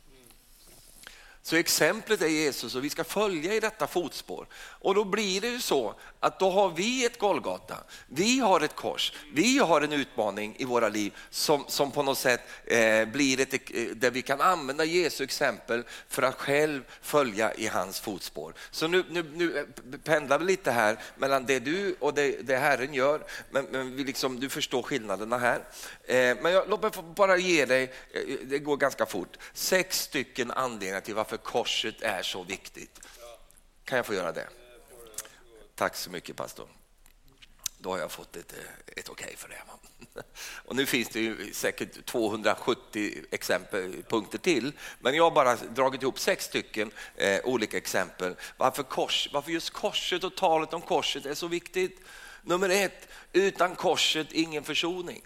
Så 1.45 1.55
exemplet 1.55 2.21
är 2.21 2.27
Jesus 2.27 2.75
och 2.75 2.83
vi 2.83 2.89
ska 2.89 3.03
följa 3.03 3.53
i 3.53 3.59
detta 3.59 3.87
fotspår. 3.87 4.47
Och 4.55 4.95
då 4.95 5.03
blir 5.03 5.41
det 5.41 5.47
ju 5.47 5.59
så 5.59 5.95
att 6.19 6.39
då 6.39 6.49
har 6.49 6.69
vi 6.69 7.05
ett 7.05 7.19
Golgata, 7.19 7.77
vi 8.07 8.39
har 8.39 8.61
ett 8.61 8.75
kors, 8.75 9.13
vi 9.33 9.59
har 9.59 9.81
en 9.81 9.93
utmaning 9.93 10.55
i 10.57 10.65
våra 10.65 10.89
liv 10.89 11.13
som, 11.29 11.63
som 11.67 11.91
på 11.91 12.03
något 12.03 12.17
sätt 12.17 12.41
eh, 12.65 13.05
blir 13.05 13.39
ett, 13.39 13.53
eh, 13.53 13.85
där 13.95 14.11
vi 14.11 14.21
kan 14.21 14.41
använda 14.41 14.85
Jesu 14.85 15.23
exempel 15.23 15.83
för 16.09 16.21
att 16.21 16.35
själv 16.35 16.81
följa 17.01 17.53
i 17.53 17.67
hans 17.67 17.99
fotspår. 17.99 18.53
Så 18.71 18.87
nu, 18.87 19.03
nu, 19.09 19.23
nu 19.33 19.57
eh, 19.57 19.97
pendlar 20.03 20.39
vi 20.39 20.45
lite 20.45 20.71
här 20.71 20.97
mellan 21.17 21.45
det 21.45 21.59
du 21.59 21.95
och 21.99 22.13
det, 22.13 22.47
det 22.47 22.57
Herren 22.57 22.93
gör, 22.93 23.23
men, 23.51 23.65
men 23.71 23.95
vi 23.95 24.03
liksom, 24.03 24.39
du 24.39 24.49
förstår 24.49 24.81
skillnaderna 24.81 25.37
här. 25.37 25.59
Eh, 26.03 26.37
men 26.41 26.51
jag, 26.51 26.69
låt 26.69 26.81
mig 26.81 26.91
bara 27.15 27.37
ge 27.37 27.65
dig, 27.65 27.93
eh, 28.11 28.21
det 28.43 28.59
går 28.59 28.77
ganska 28.77 29.05
fort, 29.05 29.37
sex 29.53 29.99
stycken 29.99 30.51
anledningar 30.51 31.01
till 31.01 31.15
varför 31.15 31.32
korset 31.37 32.01
är 32.01 32.23
så 32.23 32.43
viktigt. 32.43 32.99
Kan 33.83 33.95
jag 33.95 34.05
få 34.05 34.13
göra 34.13 34.31
det? 34.31 34.47
Tack 35.75 35.95
så 35.95 36.09
mycket 36.09 36.35
pastor. 36.35 36.67
Då 37.77 37.89
har 37.89 37.99
jag 37.99 38.11
fått 38.11 38.35
ett, 38.35 38.53
eh, 38.53 38.59
ett 38.97 39.09
okej 39.09 39.25
okay 39.25 39.35
för 39.35 39.49
det. 39.49 39.61
Och 40.65 40.75
nu 40.75 40.85
finns 40.85 41.09
det 41.09 41.19
ju 41.19 41.53
säkert 41.53 42.05
270 42.05 43.25
exempel, 43.31 44.03
punkter 44.03 44.37
till, 44.37 44.73
men 44.99 45.15
jag 45.15 45.23
har 45.23 45.31
bara 45.31 45.55
dragit 45.55 46.01
ihop 46.01 46.19
sex 46.19 46.45
stycken 46.45 46.91
eh, 47.15 47.39
olika 47.43 47.77
exempel. 47.77 48.35
Varför, 48.57 48.83
kors, 48.83 49.29
varför 49.33 49.51
just 49.51 49.69
korset 49.69 50.23
och 50.23 50.35
talet 50.35 50.73
om 50.73 50.81
korset 50.81 51.25
är 51.25 51.33
så 51.33 51.47
viktigt. 51.47 51.99
Nummer 52.41 52.69
ett, 52.69 53.07
utan 53.33 53.75
korset 53.75 54.31
ingen 54.31 54.63
försoning. 54.63 55.21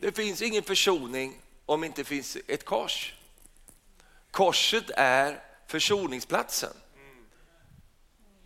Det 0.00 0.12
finns 0.12 0.42
ingen 0.42 0.62
försoning 0.62 1.40
om 1.66 1.80
det 1.80 1.86
inte 1.86 2.04
finns 2.04 2.36
ett 2.46 2.64
kors. 2.64 3.15
Korset 4.36 4.90
är 4.96 5.42
försoningsplatsen 5.66 6.72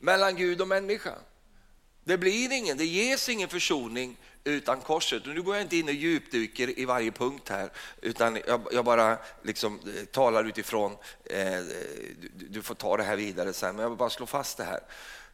mellan 0.01 0.37
Gud 0.37 0.61
och 0.61 0.69
människa. 0.69 1.15
Det 2.05 2.19
blir 2.19 2.53
ingen, 2.53 2.79
det 2.79 2.85
ges 2.85 3.29
ingen 3.29 3.49
försoning 3.49 4.17
utan 4.45 4.81
korset. 4.81 5.27
Och 5.27 5.35
nu 5.35 5.43
går 5.43 5.55
jag 5.55 5.63
inte 5.63 5.77
in 5.77 5.89
och 5.89 5.95
djupdyker 5.95 6.79
i 6.79 6.85
varje 6.85 7.11
punkt 7.11 7.49
här, 7.49 7.71
utan 8.01 8.39
jag, 8.47 8.67
jag 8.73 8.85
bara 8.85 9.19
liksom 9.43 9.81
eh, 9.97 10.05
talar 10.05 10.45
utifrån, 10.45 10.97
eh, 11.25 11.61
du, 12.35 12.47
du, 12.49 12.63
får 12.63 12.75
ta 12.75 12.97
det 12.97 13.03
här 13.03 13.17
vidare 13.17 13.53
sen, 13.53 13.77
men 13.77 13.83
jag 13.83 13.91
vill 13.91 13.99
bara 13.99 14.11
slå 14.11 14.27
fast 14.27 14.57
det 14.57 14.65
här. 14.65 14.81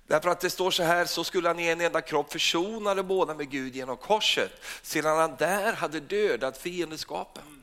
Därför 0.06 0.28
att 0.28 0.40
det 0.40 0.50
står 0.50 0.70
så 0.70 0.82
här, 0.82 1.04
så 1.04 1.24
skulle 1.24 1.48
han 1.48 1.58
i 1.58 1.66
en 1.66 1.80
enda 1.80 2.00
kropp 2.00 2.32
försona 2.32 2.94
de 2.94 3.02
båda 3.02 3.34
med 3.34 3.50
Gud 3.50 3.76
genom 3.76 3.96
korset, 3.96 4.52
sedan 4.82 5.18
han 5.18 5.36
där 5.38 5.72
hade 5.72 6.00
dödat 6.00 6.58
fiendskapen. 6.58 7.55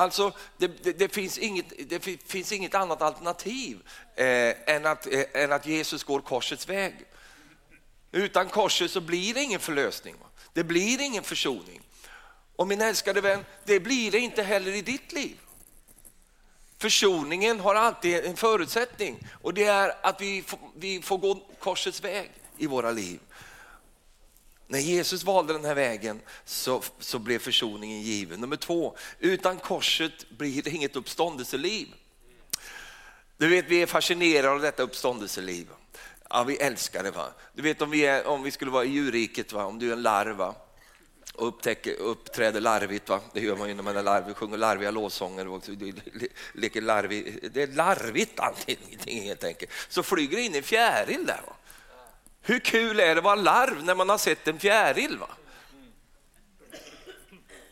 Alltså, 0.00 0.32
det, 0.56 0.66
det, 0.84 0.92
det, 0.92 1.08
finns 1.08 1.38
inget, 1.38 1.88
det 1.88 2.00
finns 2.26 2.52
inget 2.52 2.74
annat 2.74 3.02
alternativ 3.02 3.78
eh, 4.16 4.74
än, 4.74 4.86
att, 4.86 5.06
eh, 5.06 5.24
än 5.32 5.52
att 5.52 5.66
Jesus 5.66 6.04
går 6.04 6.20
korsets 6.20 6.68
väg. 6.68 6.94
Utan 8.12 8.48
korset 8.48 8.90
så 8.90 9.00
blir 9.00 9.34
det 9.34 9.42
ingen 9.42 9.60
förlösning. 9.60 10.14
Det 10.52 10.64
blir 10.64 11.00
ingen 11.00 11.22
försoning. 11.22 11.80
Och 12.56 12.68
min 12.68 12.80
älskade 12.80 13.20
vän, 13.20 13.44
det 13.64 13.80
blir 13.80 14.10
det 14.10 14.18
inte 14.18 14.42
heller 14.42 14.72
i 14.72 14.82
ditt 14.82 15.12
liv. 15.12 15.36
Försoningen 16.78 17.60
har 17.60 17.74
alltid 17.74 18.24
en 18.24 18.36
förutsättning 18.36 19.28
och 19.42 19.54
det 19.54 19.64
är 19.64 19.92
att 20.02 20.20
vi 20.20 20.42
får, 20.42 20.58
vi 20.76 21.02
får 21.02 21.18
gå 21.18 21.34
korsets 21.58 22.04
väg 22.04 22.30
i 22.58 22.66
våra 22.66 22.90
liv. 22.90 23.20
När 24.70 24.78
Jesus 24.78 25.24
valde 25.24 25.52
den 25.52 25.64
här 25.64 25.74
vägen 25.74 26.20
så, 26.44 26.82
så 26.98 27.18
blev 27.18 27.38
försoningen 27.38 28.00
given. 28.00 28.40
Nummer 28.40 28.56
två, 28.56 28.96
utan 29.18 29.58
korset 29.58 30.30
blir 30.30 30.62
det 30.62 30.70
inget 30.70 30.96
uppståndelseliv. 30.96 31.88
Du 33.36 33.48
vet, 33.48 33.64
vi 33.68 33.82
är 33.82 33.86
fascinerade 33.86 34.50
av 34.50 34.60
detta 34.60 34.82
uppståndelseliv. 34.82 35.68
Ja, 36.30 36.44
vi 36.44 36.56
älskar 36.56 37.02
det. 37.02 37.10
Va? 37.10 37.32
Du 37.54 37.62
vet 37.62 37.82
om 37.82 37.90
vi, 37.90 38.06
är, 38.06 38.26
om 38.26 38.42
vi 38.42 38.50
skulle 38.50 38.70
vara 38.70 38.84
i 38.84 38.88
djurriket, 38.88 39.52
va? 39.52 39.64
om 39.64 39.78
du 39.78 39.88
är 39.88 39.92
en 39.92 40.02
larva 40.02 40.54
och 41.34 41.48
upptäcker, 41.48 41.94
uppträder 41.94 42.60
larvigt, 42.60 43.08
va? 43.08 43.20
det 43.32 43.40
gör 43.40 43.56
man 43.56 43.68
ju 43.68 43.74
när 43.74 43.82
man 43.82 43.96
är 43.96 44.02
larvig, 44.02 44.36
sjunger 44.36 44.56
larviga 44.56 44.90
låtsånger 44.90 45.48
och 45.48 45.62
leker 46.54 46.80
larvig. 46.80 47.50
Det 47.52 47.62
är 47.62 47.66
larvigt 47.66 48.40
allting 48.40 48.98
helt 49.06 49.44
enkelt. 49.44 49.70
Så 49.88 50.02
flyger 50.02 50.36
det 50.36 50.42
in 50.42 50.54
en 50.54 50.62
fjäril 50.62 51.26
där. 51.26 51.40
Va? 51.46 51.56
Hur 52.42 52.58
kul 52.58 53.00
är 53.00 53.06
det 53.06 53.18
att 53.18 53.24
vara 53.24 53.34
larv 53.34 53.84
när 53.84 53.94
man 53.94 54.08
har 54.08 54.18
sett 54.18 54.48
en 54.48 54.58
fjäril? 54.58 55.18
Va? 55.18 55.28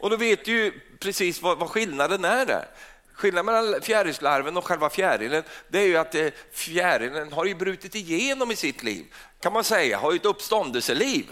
Och 0.01 0.11
då 0.11 0.17
vet 0.17 0.45
du 0.45 0.53
ju 0.53 0.81
precis 0.99 1.43
vad, 1.43 1.59
vad 1.59 1.71
skillnaden 1.71 2.25
är 2.25 2.47
där. 2.47 2.69
Skillnaden 3.13 3.47
mellan 3.47 3.83
fjärilslarven 3.83 4.57
och 4.57 4.65
själva 4.65 4.91
fjärilen 4.91 5.43
det 5.69 5.79
är 5.79 5.87
ju 5.87 5.97
att 5.97 6.15
eh, 6.15 6.29
fjärilen 6.53 7.33
har 7.33 7.45
ju 7.45 7.55
brutit 7.55 7.95
igenom 7.95 8.51
i 8.51 8.57
sitt 8.57 8.83
liv, 8.83 9.15
kan 9.41 9.53
man 9.53 9.65
säga, 9.65 9.99
har 9.99 10.13
ju 10.13 10.17
ett 10.17 10.25
uppståndelseliv. 10.25 11.27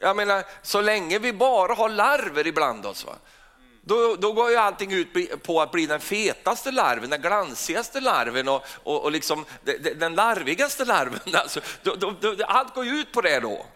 Jag 0.00 0.16
menar, 0.16 0.44
så 0.62 0.80
länge 0.80 1.18
vi 1.18 1.32
bara 1.32 1.74
har 1.74 1.88
larver 1.88 2.46
ibland 2.46 2.86
oss, 2.86 3.04
va? 3.04 3.16
Då, 3.88 4.16
då 4.16 4.32
går 4.32 4.50
ju 4.50 4.56
allting 4.56 4.92
ut 4.92 5.42
på 5.42 5.60
att 5.60 5.70
bli 5.70 5.86
den 5.86 6.00
fetaste 6.00 6.70
larven, 6.70 7.10
den 7.10 7.20
glansigaste 7.20 8.00
larven 8.00 8.48
och, 8.48 8.64
och, 8.82 9.04
och 9.04 9.12
liksom 9.12 9.44
den 9.96 10.14
larvigaste 10.14 10.84
larven. 10.84 11.20
Alltså, 11.34 11.60
då, 11.82 11.94
då, 11.94 12.14
då, 12.20 12.44
allt 12.44 12.74
går 12.74 12.84
ju 12.84 12.90
ut 12.90 13.12
på 13.12 13.20
det 13.20 13.40
då. 13.40 13.66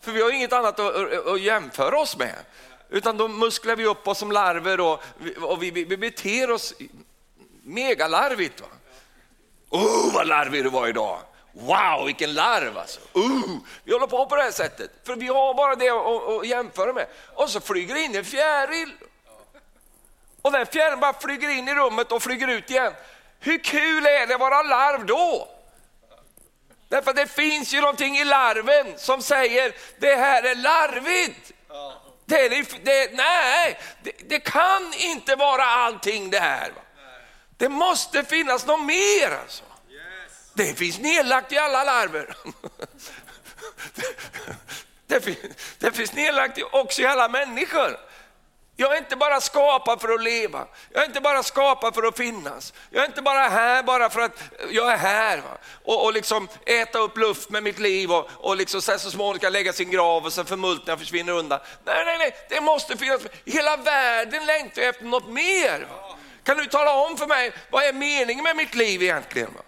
För 0.00 0.12
vi 0.12 0.22
har 0.22 0.30
inget 0.30 0.52
annat 0.52 0.80
att, 0.80 1.26
att 1.26 1.40
jämföra 1.40 1.98
oss 1.98 2.16
med. 2.16 2.34
Utan 2.90 3.16
då 3.16 3.28
musklar 3.28 3.76
vi 3.76 3.86
upp 3.86 4.08
oss 4.08 4.18
som 4.18 4.32
larver 4.32 4.80
och, 4.80 5.02
och 5.40 5.62
vi, 5.62 5.70
vi, 5.70 5.96
beter 5.96 6.50
oss 6.50 6.74
megalarvigt. 7.62 8.60
Va? 8.60 8.66
Oh, 9.70 10.14
vad 10.14 10.26
larvig 10.26 10.64
du 10.64 10.70
var 10.70 10.88
idag! 10.88 11.18
Wow, 11.52 12.06
vilken 12.06 12.34
larv 12.34 12.78
alltså! 12.78 13.00
Uh, 13.16 13.56
vi 13.84 13.92
håller 13.92 14.06
på 14.06 14.26
på 14.26 14.36
det 14.36 14.42
här 14.42 14.50
sättet, 14.50 14.90
för 15.04 15.16
vi 15.16 15.26
har 15.26 15.54
bara 15.54 15.74
det 15.74 15.90
att, 15.90 16.28
att 16.28 16.46
jämföra 16.46 16.92
med. 16.92 17.06
Och 17.34 17.50
så 17.50 17.60
flyger 17.60 17.96
in 17.96 18.16
en 18.16 18.24
fjäril. 18.24 18.92
Och 20.46 20.52
den 20.52 20.66
fjärilen 20.66 21.00
bara 21.00 21.20
flyger 21.20 21.48
in 21.48 21.68
i 21.68 21.74
rummet 21.74 22.12
och 22.12 22.22
flyger 22.22 22.48
ut 22.48 22.70
igen. 22.70 22.92
Hur 23.40 23.58
kul 23.58 24.06
är 24.06 24.26
det 24.26 24.34
att 24.34 24.40
vara 24.40 24.62
larv 24.62 25.06
då? 25.06 25.48
Därför 26.88 27.12
det 27.12 27.26
finns 27.26 27.74
ju 27.74 27.80
någonting 27.80 28.18
i 28.18 28.24
larven 28.24 28.98
som 28.98 29.22
säger 29.22 29.74
det 29.98 30.14
här 30.14 30.42
är 30.42 30.54
larvigt. 30.54 31.52
Det, 32.24 32.40
är, 32.40 32.84
det, 32.84 33.10
nej, 33.12 33.78
det, 34.02 34.12
det, 34.28 34.40
kan 34.40 34.92
inte 34.94 35.36
vara 35.36 35.64
allting 35.64 36.30
det 36.30 36.40
här. 36.40 36.72
Det 37.56 37.68
måste 37.68 38.24
finnas 38.24 38.66
något 38.66 38.84
mer. 38.86 39.38
Alltså. 39.42 39.64
Det 40.54 40.78
finns 40.78 40.98
nedlagt 40.98 41.52
i 41.52 41.58
alla 41.58 41.84
larver. 41.84 42.36
Det, 45.08 45.20
finns, 45.20 45.38
det 45.78 45.92
finns 45.92 46.12
nedlagt 46.12 46.58
också 46.72 47.02
i 47.02 47.06
alla 47.06 47.28
människor. 47.28 48.05
Jag 48.78 48.92
är 48.92 48.98
inte 48.98 49.16
bara 49.16 49.40
skapad 49.40 50.00
för 50.00 50.08
att 50.08 50.22
leva, 50.22 50.66
jag 50.92 51.02
är 51.02 51.06
inte 51.06 51.20
bara 51.20 51.42
skapad 51.42 51.94
för 51.94 52.02
att 52.02 52.16
finnas. 52.16 52.72
Jag 52.90 53.02
är 53.02 53.06
inte 53.06 53.22
bara 53.22 53.48
här 53.48 53.82
bara 53.82 54.10
för 54.10 54.20
att 54.20 54.42
jag 54.70 54.92
är 54.92 54.96
här 54.96 55.38
va? 55.38 55.58
Och, 55.84 56.04
och 56.04 56.12
liksom 56.12 56.48
äta 56.66 56.98
upp 56.98 57.18
luft 57.18 57.50
med 57.50 57.62
mitt 57.62 57.78
liv 57.78 58.12
och, 58.12 58.28
och 58.36 58.56
liksom 58.56 58.82
sen 58.82 58.98
så 58.98 59.10
småningom 59.10 59.38
kan 59.38 59.52
lägga 59.52 59.72
sin 59.72 59.90
grav 59.90 60.24
och 60.24 60.32
sen 60.32 60.46
förmultna 60.46 60.92
och 60.92 60.98
försvinner 60.98 61.32
undan. 61.32 61.60
Nej, 61.84 62.04
nej, 62.04 62.18
nej, 62.18 62.36
det 62.48 62.60
måste 62.60 62.96
finnas. 62.96 63.22
Hela 63.44 63.76
världen 63.76 64.46
längtar 64.46 64.82
efter 64.82 65.04
något 65.04 65.28
mer. 65.28 65.80
Va? 65.90 66.16
Kan 66.44 66.56
du 66.56 66.66
tala 66.66 66.94
om 66.94 67.16
för 67.16 67.26
mig, 67.26 67.52
vad 67.70 67.84
är 67.84 67.92
meningen 67.92 68.42
med 68.42 68.56
mitt 68.56 68.74
liv 68.74 69.02
egentligen? 69.02 69.48
Va? 69.54 69.60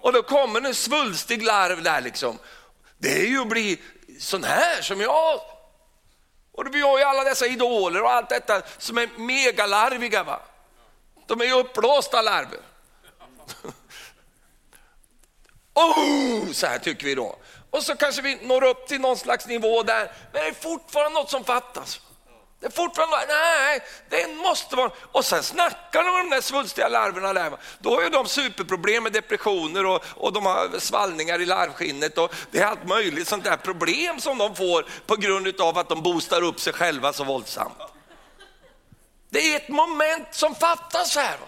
Och 0.00 0.12
då 0.12 0.22
kommer 0.22 0.60
en 0.60 0.74
svulstig 0.74 1.42
larv 1.42 1.82
där 1.82 2.00
liksom. 2.00 2.38
Det 2.98 3.12
är 3.12 3.26
ju 3.26 3.40
att 3.40 3.48
bli 3.48 3.78
sån 4.20 4.44
här 4.44 4.82
som 4.82 5.00
jag 5.00 5.40
och 6.58 6.74
vi 6.74 6.80
har 6.80 6.98
ju 6.98 7.04
alla 7.04 7.24
dessa 7.24 7.46
idoler 7.46 8.02
och 8.02 8.12
allt 8.12 8.28
detta 8.28 8.62
som 8.78 8.98
är 8.98 9.08
megalarviga. 9.16 10.22
Va? 10.22 10.40
De 11.26 11.40
är 11.40 11.44
ju 11.44 11.52
uppblåsta 11.52 12.22
larver. 12.22 12.60
oh, 15.74 16.52
så 16.52 16.66
här 16.66 16.78
tycker 16.78 17.04
vi 17.04 17.14
då. 17.14 17.36
Och 17.70 17.82
så 17.82 17.96
kanske 17.96 18.22
vi 18.22 18.38
når 18.42 18.64
upp 18.64 18.86
till 18.86 19.00
någon 19.00 19.16
slags 19.16 19.46
nivå 19.46 19.82
där, 19.82 20.12
men 20.32 20.42
det 20.42 20.48
är 20.48 20.52
fortfarande 20.52 21.20
något 21.20 21.30
som 21.30 21.44
fattas. 21.44 22.00
Det 22.60 22.66
är 22.66 22.70
fortfarande, 22.70 23.16
nej, 23.28 23.80
det 24.08 24.28
måste 24.36 24.76
vara... 24.76 24.90
Och 25.12 25.24
sen 25.24 25.42
snackar 25.42 26.04
de 26.04 26.10
om 26.10 26.30
de 26.30 26.36
där 26.36 26.40
svulstiga 26.40 26.88
larverna 26.88 27.32
där. 27.32 27.52
Då 27.78 27.94
har 27.94 28.02
ju 28.02 28.08
de 28.08 28.26
superproblem 28.26 29.02
med 29.02 29.12
depressioner 29.12 29.86
och, 29.86 30.04
och 30.16 30.32
de 30.32 30.46
har 30.46 30.78
svallningar 30.78 31.40
i 31.40 31.46
larvskinnet 31.46 32.18
och 32.18 32.34
det 32.50 32.58
är 32.58 32.66
allt 32.66 32.88
möjligt 32.88 33.28
sånt 33.28 33.44
där 33.44 33.56
problem 33.56 34.20
som 34.20 34.38
de 34.38 34.56
får 34.56 34.86
på 35.06 35.16
grund 35.16 35.60
av 35.60 35.78
att 35.78 35.88
de 35.88 36.02
boostar 36.02 36.42
upp 36.42 36.60
sig 36.60 36.72
själva 36.72 37.12
så 37.12 37.24
våldsamt. 37.24 37.78
Det 39.30 39.52
är 39.52 39.56
ett 39.56 39.68
moment 39.68 40.28
som 40.30 40.54
fattas 40.54 41.16
här. 41.16 41.38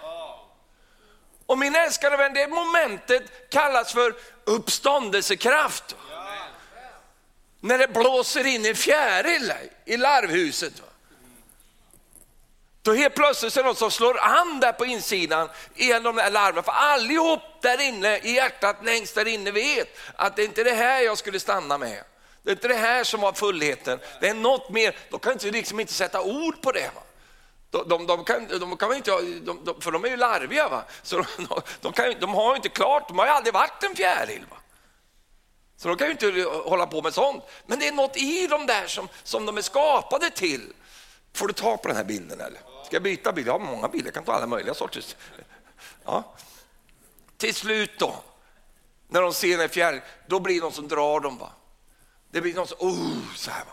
Och 1.45 1.57
min 1.57 1.75
älskade 1.75 2.17
vän, 2.17 2.33
det 2.33 2.47
momentet 2.47 3.49
kallas 3.49 3.93
för 3.93 4.15
uppståndelsekraft. 4.43 5.95
När 7.59 7.77
det 7.77 7.87
blåser 7.87 8.47
in 8.47 8.65
en 8.65 8.75
fjäril 8.75 9.53
i 9.85 9.97
larvhuset. 9.97 10.73
Då 12.83 12.93
helt 12.93 13.15
plötsligt 13.15 13.57
är 13.57 13.63
det 13.63 13.67
något 13.67 13.77
som 13.77 13.91
slår 13.91 14.19
an 14.19 14.59
där 14.59 14.71
på 14.71 14.85
insidan 14.85 15.49
genom 15.75 16.03
de 16.03 16.15
där 16.15 16.31
larmen, 16.31 16.63
För 16.63 16.71
allihop 16.71 17.39
där 17.61 17.81
inne 17.81 18.17
i 18.17 18.31
hjärtat 18.35 18.85
längst 18.85 19.15
där 19.15 19.27
inne 19.27 19.51
vet 19.51 19.97
att 20.15 20.35
det 20.35 20.41
är 20.41 20.45
inte 20.45 20.63
det 20.63 20.73
här 20.73 21.01
jag 21.01 21.17
skulle 21.17 21.39
stanna 21.39 21.77
med. 21.77 22.03
Det 22.43 22.49
är 22.49 22.55
inte 22.55 22.67
det 22.67 22.75
här 22.75 23.03
som 23.03 23.21
var 23.21 23.33
fullheten. 23.33 23.99
Det 24.21 24.27
är 24.27 24.33
något 24.33 24.69
mer. 24.69 24.95
De 25.09 25.19
kan 25.19 25.33
inte, 25.33 25.51
liksom 25.51 25.79
inte 25.79 25.93
sätta 25.93 26.21
ord 26.21 26.61
på 26.61 26.71
det. 26.71 26.91
Va? 26.95 27.01
De, 27.69 27.89
de, 27.89 28.07
de, 28.07 28.23
kan, 28.23 28.47
de 28.59 28.77
kan 28.77 28.95
inte, 28.95 29.11
de, 29.43 29.81
för 29.81 29.91
de 29.91 30.05
är 30.05 30.09
ju 30.09 30.17
larviga. 30.17 30.69
Va? 30.69 30.83
Så 31.03 31.25
de, 31.81 31.93
kan, 31.93 32.13
de 32.19 32.33
har 32.33 32.55
inte 32.55 32.69
klart, 32.69 33.07
de 33.07 33.19
har 33.19 33.25
ju 33.25 33.31
aldrig 33.31 33.53
varit 33.53 33.83
en 33.83 33.95
fjäril. 33.95 34.45
Va? 34.49 34.57
Så 35.77 35.87
de 35.87 35.97
kan 35.97 36.07
ju 36.07 36.11
inte 36.11 36.49
hålla 36.69 36.87
på 36.87 37.01
med 37.01 37.13
sånt. 37.13 37.43
Men 37.65 37.79
det 37.79 37.87
är 37.87 37.91
något 37.91 38.17
i 38.17 38.47
dem 38.47 38.65
där 38.65 38.87
som, 38.87 39.09
som 39.23 39.45
de 39.45 39.57
är 39.57 39.61
skapade 39.61 40.29
till. 40.29 40.73
Får 41.33 41.47
du 41.47 41.53
ta 41.53 41.77
på 41.77 41.87
den 41.87 41.97
här 41.97 42.03
bilden 42.03 42.41
eller? 42.41 42.70
Ska 42.91 42.95
jag 42.95 43.03
byta 43.03 43.31
bil? 43.31 43.45
Jag 43.45 43.53
har 43.53 43.59
många 43.59 43.87
bilar, 43.87 44.05
jag 44.05 44.13
kan 44.13 44.23
ta 44.23 44.33
alla 44.33 44.47
möjliga 44.47 44.73
sorters. 44.73 45.15
Ja. 46.05 46.35
Till 47.37 47.55
slut 47.55 47.91
då, 47.99 48.15
när 49.07 49.21
de 49.21 49.33
ser 49.33 49.59
en 49.59 49.69
fjärr, 49.69 50.03
då 50.27 50.39
blir 50.39 50.55
det 50.55 50.61
någon 50.61 50.71
som 50.71 50.87
drar 50.87 51.19
dem. 51.19 51.37
Va? 51.37 51.51
Det 52.31 52.41
blir 52.41 52.53
någon 52.53 52.67
som, 52.67 52.77
oh, 52.79 53.35
så 53.35 53.51
här 53.51 53.65
va. 53.65 53.71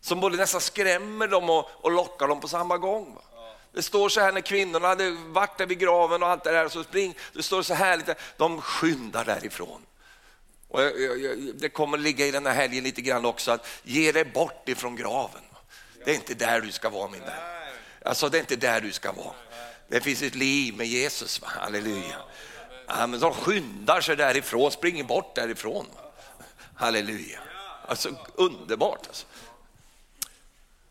Som 0.00 0.20
både 0.20 0.36
nästan 0.36 0.60
skrämmer 0.60 1.28
dem 1.28 1.50
och, 1.50 1.70
och 1.72 1.90
lockar 1.90 2.28
dem 2.28 2.40
på 2.40 2.48
samma 2.48 2.78
gång. 2.78 3.14
Va? 3.14 3.22
Det 3.72 3.82
står 3.82 4.08
så 4.08 4.20
här 4.20 4.32
när 4.32 4.40
kvinnorna 4.40 4.88
hade 4.88 5.10
varit 5.10 5.58
där 5.58 5.66
vid 5.66 5.78
graven 5.78 6.22
och 6.22 6.28
allt 6.28 6.44
det 6.44 6.52
där, 6.52 6.68
så 6.68 6.84
spring, 6.84 7.16
det 7.32 7.42
står 7.42 7.62
så 7.62 7.74
här 7.74 7.96
lite, 7.96 8.14
de 8.36 8.60
skyndar 8.60 9.24
därifrån. 9.24 9.86
Och 10.68 10.82
jag, 10.82 11.20
jag, 11.20 11.38
det 11.54 11.68
kommer 11.68 11.98
ligga 11.98 12.26
i 12.26 12.30
den 12.30 12.46
här 12.46 12.54
helgen 12.54 12.84
lite 12.84 13.00
grann 13.00 13.24
också, 13.24 13.50
att 13.50 13.66
ge 13.82 14.12
dig 14.12 14.24
bort 14.24 14.68
ifrån 14.68 14.96
graven. 14.96 15.42
Det 16.04 16.10
är 16.10 16.14
inte 16.14 16.34
där 16.34 16.60
du 16.60 16.72
ska 16.72 16.90
vara 16.90 17.08
min 17.08 17.20
vän. 17.20 17.67
Alltså 18.04 18.28
det 18.28 18.38
är 18.38 18.40
inte 18.40 18.56
där 18.56 18.80
du 18.80 18.92
ska 18.92 19.12
vara. 19.12 19.34
Det 19.88 20.00
finns 20.00 20.22
ett 20.22 20.34
liv 20.34 20.76
med 20.76 20.86
Jesus, 20.86 21.42
va? 21.42 21.48
halleluja. 21.60 22.16
Ja, 22.86 23.06
men 23.06 23.20
de 23.20 23.34
skyndar 23.34 24.00
sig 24.00 24.16
därifrån, 24.16 24.70
springer 24.70 25.04
bort 25.04 25.34
därifrån. 25.34 25.86
Halleluja. 26.74 27.40
Alltså 27.86 28.08
underbart. 28.34 29.06
Alltså. 29.06 29.26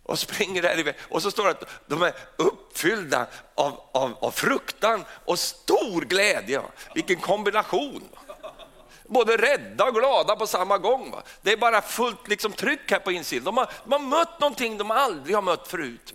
Och 0.03 0.19
springer 0.19 0.61
därifrån. 0.61 0.93
och 1.09 1.21
så 1.21 1.31
står 1.31 1.43
det 1.43 1.49
att 1.49 1.69
de 1.87 2.01
är 2.01 2.13
uppfyllda 2.35 3.27
av, 3.55 3.81
av, 3.91 4.17
av 4.21 4.31
fruktan 4.31 5.05
och 5.09 5.39
stor 5.39 6.01
glädje. 6.01 6.61
Vilken 6.95 7.17
kombination! 7.17 8.03
Både 9.09 9.37
rädda 9.37 9.85
och 9.85 9.95
glada 9.95 10.35
på 10.35 10.47
samma 10.47 10.77
gång. 10.77 11.11
Va? 11.11 11.23
Det 11.41 11.51
är 11.51 11.57
bara 11.57 11.81
fullt 11.81 12.27
liksom, 12.27 12.53
tryck 12.53 12.91
här 12.91 12.99
på 12.99 13.11
insidan. 13.11 13.43
De 13.43 13.57
har, 13.57 13.71
de 13.83 13.91
har 13.91 13.99
mött 13.99 14.39
någonting 14.39 14.77
de 14.77 14.91
aldrig 14.91 15.35
har 15.35 15.41
mött 15.41 15.67
förut. 15.67 16.13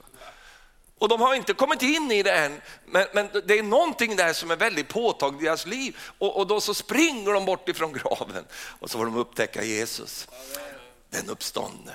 Och 1.03 1.09
de 1.09 1.21
har 1.21 1.35
inte 1.35 1.53
kommit 1.53 1.83
in 1.83 2.11
i 2.11 2.23
det 2.23 2.33
än, 2.33 2.61
men, 2.87 3.07
men, 3.13 3.29
det 3.45 3.59
är 3.59 3.63
någonting 3.63 4.17
där 4.17 4.33
som 4.33 4.51
är 4.51 4.57
väldigt 4.57 4.89
påtagligt 4.89 5.43
i 5.43 5.45
deras 5.45 5.67
liv. 5.67 5.99
Och, 6.19 6.37
och 6.37 6.47
då 6.47 6.61
så 6.61 6.75
springer 6.75 7.33
de 7.33 7.45
bort 7.45 7.69
ifrån 7.69 7.93
graven 7.93 8.45
och 8.81 8.91
så 8.91 8.99
får 8.99 9.05
de 9.05 9.17
upptäcka 9.17 9.65
Jesus, 9.65 10.29
den 11.11 11.31
uppståndne. 11.31 11.93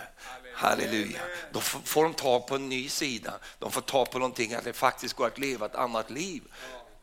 Halleluja. 0.54 1.20
Då 1.52 1.60
får 1.62 2.04
de 2.04 2.14
ta 2.14 2.40
på 2.40 2.56
en 2.56 2.70
ny 2.70 2.90
sida. 2.90 3.34
De 3.60 3.72
får 3.72 3.82
ta 3.82 4.06
på 4.06 4.20
någonting 4.20 4.54
att 4.54 4.64
det 4.64 4.74
faktiskt 4.74 5.14
går 5.14 5.28
att 5.28 5.38
leva 5.38 5.66
ett 5.66 5.76
annat 5.76 6.10
liv. 6.10 6.44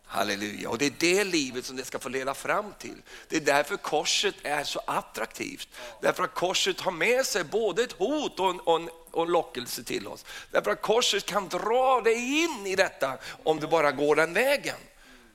Halleluja. 0.06 0.68
Och 0.68 0.78
det 0.78 0.86
är 0.86 0.94
det 0.98 1.24
livet 1.24 1.64
som 1.64 1.76
det 1.76 1.84
ska 1.84 1.98
få 1.98 2.08
leda 2.08 2.34
fram 2.34 2.72
till. 2.78 3.02
Det 3.28 3.36
är 3.36 3.40
därför 3.40 3.76
korset 3.76 4.34
är 4.42 4.64
så 4.64 4.80
attraktivt. 4.86 5.68
Därför 6.02 6.24
att 6.24 6.34
korset 6.34 6.80
har 6.80 6.92
med 6.92 7.26
sig 7.26 7.44
både 7.44 7.82
ett 7.82 7.92
hot 7.92 8.40
och 8.40 8.50
en, 8.50 8.60
och 8.60 8.76
en, 8.76 8.90
och 9.10 9.22
en 9.22 9.32
lockelse 9.32 9.84
till 9.84 10.06
oss. 10.06 10.24
Därför 10.50 10.70
att 10.70 10.82
korset 10.82 11.24
kan 11.24 11.48
dra 11.48 12.00
dig 12.00 12.42
in 12.42 12.66
i 12.66 12.76
detta 12.76 13.18
om 13.42 13.60
du 13.60 13.66
bara 13.66 13.92
går 13.92 14.16
den 14.16 14.32
vägen. 14.32 14.76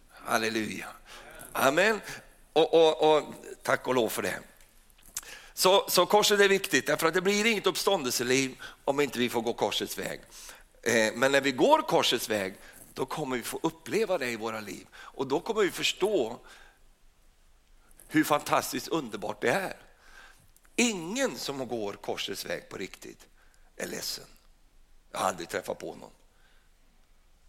Halleluja. 0.10 0.88
Amen. 1.54 2.02
Och, 2.54 2.74
och, 2.74 3.16
och 3.16 3.34
tack 3.64 3.88
och 3.88 3.96
lov 3.96 4.10
för 4.10 4.22
det. 4.22 4.40
Så, 5.54 5.86
så 5.90 6.06
korset 6.06 6.40
är 6.40 6.50
viktigt, 6.50 6.88
därför 6.88 7.08
att 7.08 7.14
det 7.14 7.22
blir 7.22 7.46
inget 7.46 7.68
uppståndelseliv 7.68 8.56
om 8.86 9.00
inte 9.00 9.20
vi 9.20 9.30
får 9.30 9.42
gå 9.42 9.54
korsets 9.54 9.98
väg. 9.98 10.22
Eh, 10.84 11.14
men 11.14 11.32
när 11.32 11.42
vi 11.42 11.52
går 11.52 11.82
korsets 11.82 12.30
väg, 12.30 12.54
då 13.00 13.06
kommer 13.06 13.38
vi 13.38 13.44
få 13.44 13.60
uppleva 13.64 14.18
det 14.18 14.30
i 14.30 14.36
våra 14.36 14.60
liv. 14.60 14.88
Och 14.94 15.28
då 15.28 15.40
kommer 15.40 15.62
vi 15.62 15.72
förstå 15.72 16.40
hur 18.08 18.24
fantastiskt 18.24 18.88
underbart 18.88 19.42
det 19.42 19.50
är. 19.50 19.78
Ingen 20.76 21.38
som 21.38 21.68
går 21.68 21.94
korsets 21.94 22.46
väg 22.46 22.70
på 22.70 22.78
riktigt 22.78 23.28
är 23.76 23.88
ledsen. 23.88 24.26
Jag 25.12 25.20
har 25.20 25.28
aldrig 25.28 25.50
träffat 25.50 25.80
på 25.80 25.96
någon. 25.96 26.12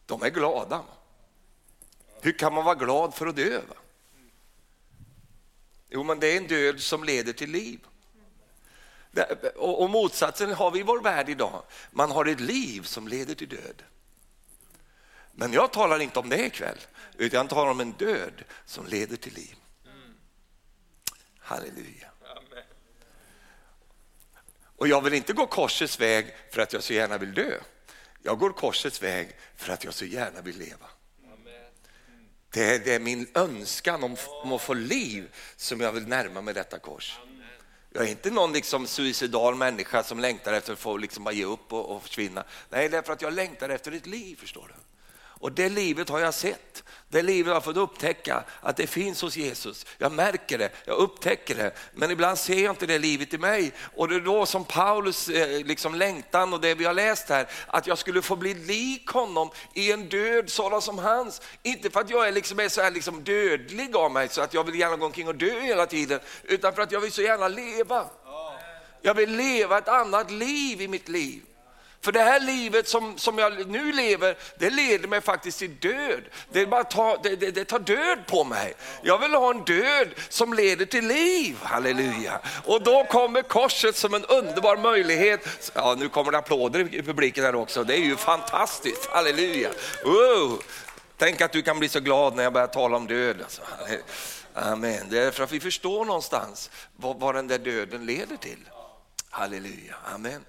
De 0.06 0.22
är 0.22 0.30
glada. 0.30 0.84
Hur 2.20 2.32
kan 2.32 2.54
man 2.54 2.64
vara 2.64 2.74
glad 2.74 3.14
för 3.14 3.26
att 3.26 3.36
dö? 3.36 3.60
Jo, 5.88 6.04
men 6.04 6.20
det 6.20 6.26
är 6.26 6.36
en 6.36 6.46
död 6.46 6.80
som 6.80 7.04
leder 7.04 7.32
till 7.32 7.50
liv. 7.50 7.86
Och 9.56 9.90
motsatsen 9.90 10.52
har 10.52 10.70
vi 10.70 10.80
i 10.80 10.82
vår 10.82 11.00
värld 11.00 11.28
idag. 11.28 11.62
Man 11.90 12.10
har 12.10 12.24
ett 12.24 12.40
liv 12.40 12.82
som 12.82 13.08
leder 13.08 13.34
till 13.34 13.48
död. 13.48 13.82
Men 15.40 15.52
jag 15.52 15.72
talar 15.72 15.98
inte 15.98 16.18
om 16.18 16.28
det 16.28 16.46
ikväll, 16.46 16.78
utan 17.18 17.40
jag 17.40 17.50
talar 17.50 17.70
om 17.70 17.80
en 17.80 17.92
död 17.92 18.44
som 18.64 18.86
leder 18.86 19.16
till 19.16 19.34
liv. 19.34 19.54
Halleluja. 21.38 22.10
Och 24.76 24.88
jag 24.88 25.00
vill 25.00 25.14
inte 25.14 25.32
gå 25.32 25.46
korsets 25.46 26.00
väg 26.00 26.34
för 26.50 26.62
att 26.62 26.72
jag 26.72 26.82
så 26.82 26.92
gärna 26.92 27.18
vill 27.18 27.34
dö. 27.34 27.60
Jag 28.22 28.38
går 28.38 28.50
korsets 28.50 29.02
väg 29.02 29.36
för 29.56 29.72
att 29.72 29.84
jag 29.84 29.94
så 29.94 30.04
gärna 30.04 30.40
vill 30.40 30.58
leva. 30.58 30.86
Det 32.50 32.74
är, 32.74 32.78
det 32.78 32.94
är 32.94 33.00
min 33.00 33.28
önskan 33.34 34.04
om, 34.04 34.16
om, 34.42 34.52
att 34.52 34.62
få 34.62 34.74
liv 34.74 35.34
som 35.56 35.80
jag 35.80 35.92
vill 35.92 36.06
närma 36.06 36.40
mig 36.40 36.54
detta 36.54 36.78
kors. 36.78 37.18
Jag 37.92 38.04
är 38.04 38.08
inte 38.08 38.30
någon 38.30 38.52
liksom 38.52 38.86
suicidal 38.86 39.54
människa 39.54 40.02
som 40.02 40.20
längtar 40.20 40.52
efter 40.52 40.72
att 40.72 40.78
få 40.78 40.96
liksom 40.96 41.24
bara 41.24 41.34
ge 41.34 41.44
upp 41.44 41.72
och, 41.72 41.96
och 41.96 42.02
försvinna. 42.02 42.44
Nej, 42.68 42.88
det 42.88 42.96
är 42.96 43.02
för 43.02 43.12
att 43.12 43.22
jag 43.22 43.32
längtar 43.32 43.68
efter 43.68 43.92
ett 43.92 44.06
liv, 44.06 44.36
förstår 44.36 44.68
du. 44.68 44.89
Och 45.40 45.52
det 45.52 45.68
livet 45.68 46.08
har 46.08 46.20
jag 46.20 46.34
sett. 46.34 46.84
Det 47.08 47.22
livet 47.22 47.46
har 47.46 47.54
jag 47.54 47.64
fått 47.64 47.76
upptäcka 47.76 48.44
att 48.60 48.76
det 48.76 48.86
finns 48.86 49.22
hos 49.22 49.36
Jesus. 49.36 49.86
Jag 49.98 50.12
märker 50.12 50.58
det, 50.58 50.70
jag 50.84 50.96
upptäcker 50.96 51.54
det. 51.54 51.72
Men 51.94 52.10
ibland 52.10 52.38
ser 52.38 52.64
jag 52.64 52.72
inte 52.72 52.86
det 52.86 52.98
livet 52.98 53.34
i 53.34 53.38
mig. 53.38 53.72
Och 53.96 54.08
det 54.08 54.14
är 54.14 54.20
då 54.20 54.46
som 54.46 54.64
Paulus 54.64 55.28
eh, 55.28 55.66
liksom 55.66 55.94
längtan 55.94 56.52
och 56.52 56.60
det 56.60 56.74
vi 56.74 56.84
har 56.84 56.94
läst 56.94 57.28
här, 57.28 57.46
att 57.66 57.86
jag 57.86 57.98
skulle 57.98 58.22
få 58.22 58.36
bli 58.36 58.54
lik 58.54 59.08
honom 59.08 59.50
i 59.74 59.92
en 59.92 60.08
död 60.08 60.50
sådan 60.50 60.82
som 60.82 60.98
hans. 60.98 61.42
Inte 61.62 61.90
för 61.90 62.00
att 62.00 62.10
jag 62.10 62.28
är, 62.28 62.32
liksom, 62.32 62.60
är 62.60 62.68
så 62.68 62.82
här 62.82 62.90
liksom 62.90 63.24
dödlig 63.24 63.96
av 63.96 64.12
mig 64.12 64.28
så 64.28 64.40
att 64.40 64.54
jag 64.54 64.64
vill 64.64 64.80
gärna 64.80 64.96
gå 64.96 65.06
omkring 65.06 65.28
och 65.28 65.34
dö 65.34 65.60
hela 65.60 65.86
tiden, 65.86 66.20
utan 66.42 66.74
för 66.74 66.82
att 66.82 66.92
jag 66.92 67.00
vill 67.00 67.12
så 67.12 67.22
gärna 67.22 67.48
leva. 67.48 68.06
Jag 69.02 69.14
vill 69.14 69.36
leva 69.36 69.78
ett 69.78 69.88
annat 69.88 70.30
liv 70.30 70.80
i 70.80 70.88
mitt 70.88 71.08
liv. 71.08 71.42
För 72.02 72.12
det 72.12 72.22
här 72.22 72.40
livet 72.40 72.88
som, 72.88 73.18
som 73.18 73.38
jag 73.38 73.66
nu 73.66 73.92
lever, 73.92 74.36
det 74.58 74.70
leder 74.70 75.08
mig 75.08 75.20
faktiskt 75.20 75.58
till 75.58 75.76
död. 75.76 76.22
Det, 76.52 76.66
bara 76.66 76.84
ta, 76.84 77.16
det, 77.22 77.36
det, 77.36 77.50
det, 77.50 77.64
tar 77.64 77.78
död 77.78 78.18
på 78.26 78.44
mig. 78.44 78.74
Jag 79.02 79.18
vill 79.18 79.34
ha 79.34 79.50
en 79.50 79.64
död 79.64 80.08
som 80.28 80.54
leder 80.54 80.86
till 80.86 81.06
liv, 81.06 81.56
halleluja. 81.62 82.40
Och 82.64 82.82
då 82.82 83.04
kommer 83.04 83.42
korset 83.42 83.96
som 83.96 84.14
en 84.14 84.24
underbar 84.24 84.76
möjlighet. 84.76 85.70
Ja, 85.74 85.96
nu 85.98 86.08
kommer 86.08 86.32
det 86.32 86.38
applåder 86.38 86.94
i 86.94 87.02
publiken 87.02 87.44
här 87.44 87.54
också, 87.54 87.84
det 87.84 87.94
är 87.94 88.04
ju 88.04 88.16
fantastiskt, 88.16 89.06
halleluja. 89.06 89.70
Wow. 90.04 90.62
Tänk 91.18 91.40
att 91.40 91.52
du 91.52 91.62
kan 91.62 91.78
bli 91.78 91.88
så 91.88 92.00
glad 92.00 92.36
när 92.36 92.42
jag 92.42 92.52
börjar 92.52 92.66
tala 92.66 92.96
om 92.96 93.06
död. 93.06 93.42
Alltså. 93.42 93.62
Amen. 94.54 95.06
Det 95.10 95.18
är 95.18 95.30
för 95.30 95.44
att 95.44 95.52
vi 95.52 95.60
förstår 95.60 96.04
någonstans 96.04 96.70
vad, 96.96 97.20
vad 97.20 97.34
den 97.34 97.48
där 97.48 97.58
döden 97.58 98.06
leder 98.06 98.36
till. 98.36 98.68
Halleluja, 99.30 99.96
amen. 100.14 100.44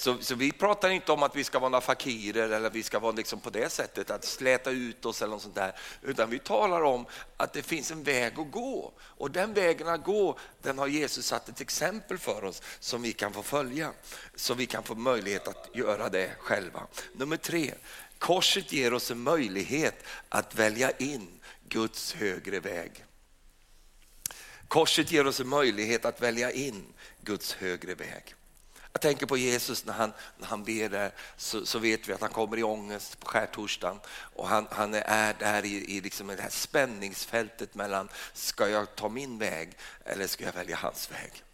Så, 0.00 0.16
så, 0.20 0.34
vi 0.34 0.52
pratar 0.52 0.90
inte 0.90 1.12
om 1.12 1.22
att 1.22 1.36
vi 1.36 1.44
ska 1.44 1.58
vara 1.58 1.68
några 1.68 1.80
fakirer 1.80 2.48
eller 2.48 2.70
vi 2.70 2.82
ska 2.82 2.98
vara 2.98 3.12
liksom 3.12 3.40
på 3.40 3.50
det 3.50 3.72
sättet, 3.72 4.10
att 4.10 4.24
släta 4.24 4.70
ut 4.70 5.04
oss 5.04 5.22
eller 5.22 5.32
något 5.32 5.42
sånt 5.42 5.54
där. 5.54 5.72
Utan 6.02 6.30
vi 6.30 6.38
talar 6.38 6.82
om 6.82 7.06
att 7.36 7.52
det 7.52 7.62
finns 7.62 7.90
en 7.90 8.02
väg 8.02 8.38
att 8.38 8.50
gå. 8.50 8.92
Och 9.00 9.30
den 9.30 9.54
vägen 9.54 9.88
att 9.88 10.04
gå, 10.04 10.38
den 10.62 10.78
har 10.78 10.86
Jesus 10.86 11.26
satt 11.26 11.48
ett 11.48 11.60
exempel 11.60 12.18
för 12.18 12.44
oss 12.44 12.62
som 12.78 13.02
vi 13.02 13.12
kan 13.12 13.32
få 13.32 13.42
följa. 13.42 13.92
Så 14.34 14.54
vi 14.54 14.66
kan 14.66 14.82
få 14.82 14.94
möjlighet 14.94 15.48
att 15.48 15.68
göra 15.74 16.08
det 16.08 16.30
själva. 16.38 16.80
Nummer 17.12 17.36
tre, 17.36 17.74
korset 18.18 18.72
ger 18.72 18.94
oss 18.94 19.10
en 19.10 19.20
möjlighet 19.20 20.04
att 20.28 20.54
välja 20.54 20.90
in 20.90 21.28
Guds 21.68 22.12
högre 22.12 22.60
väg. 22.60 23.04
Korset 24.68 25.12
ger 25.12 25.26
oss 25.26 25.40
en 25.40 25.48
möjlighet 25.48 26.04
att 26.04 26.22
välja 26.22 26.50
in 26.50 26.84
Guds 27.20 27.54
högre 27.54 27.94
väg. 27.94 28.34
Jag 29.00 29.02
tänker 29.02 29.26
på 29.26 29.36
Jesus 29.36 29.84
när 29.84 29.92
han, 29.92 30.12
när 30.38 30.46
han 30.46 30.64
ber 30.64 30.88
där, 30.88 31.12
så, 31.36 31.66
så 31.66 31.78
vet 31.78 32.08
vi 32.08 32.12
att 32.12 32.20
han 32.20 32.30
kommer 32.30 32.58
i 32.58 32.62
ångest 32.62 33.20
på 33.20 33.26
skärtorsdagen 33.26 34.00
och 34.10 34.48
han, 34.48 34.66
han 34.70 34.94
är 34.94 35.34
där 35.38 35.64
i, 35.64 35.96
i 35.96 36.00
liksom 36.00 36.26
det 36.26 36.42
här 36.42 36.50
spänningsfältet 36.50 37.74
mellan, 37.74 38.08
ska 38.32 38.68
jag 38.68 38.94
ta 38.94 39.08
min 39.08 39.38
väg 39.38 39.72
eller 40.04 40.26
ska 40.26 40.44
jag 40.44 40.52
välja 40.52 40.76
hans 40.76 41.10
väg? 41.10 41.44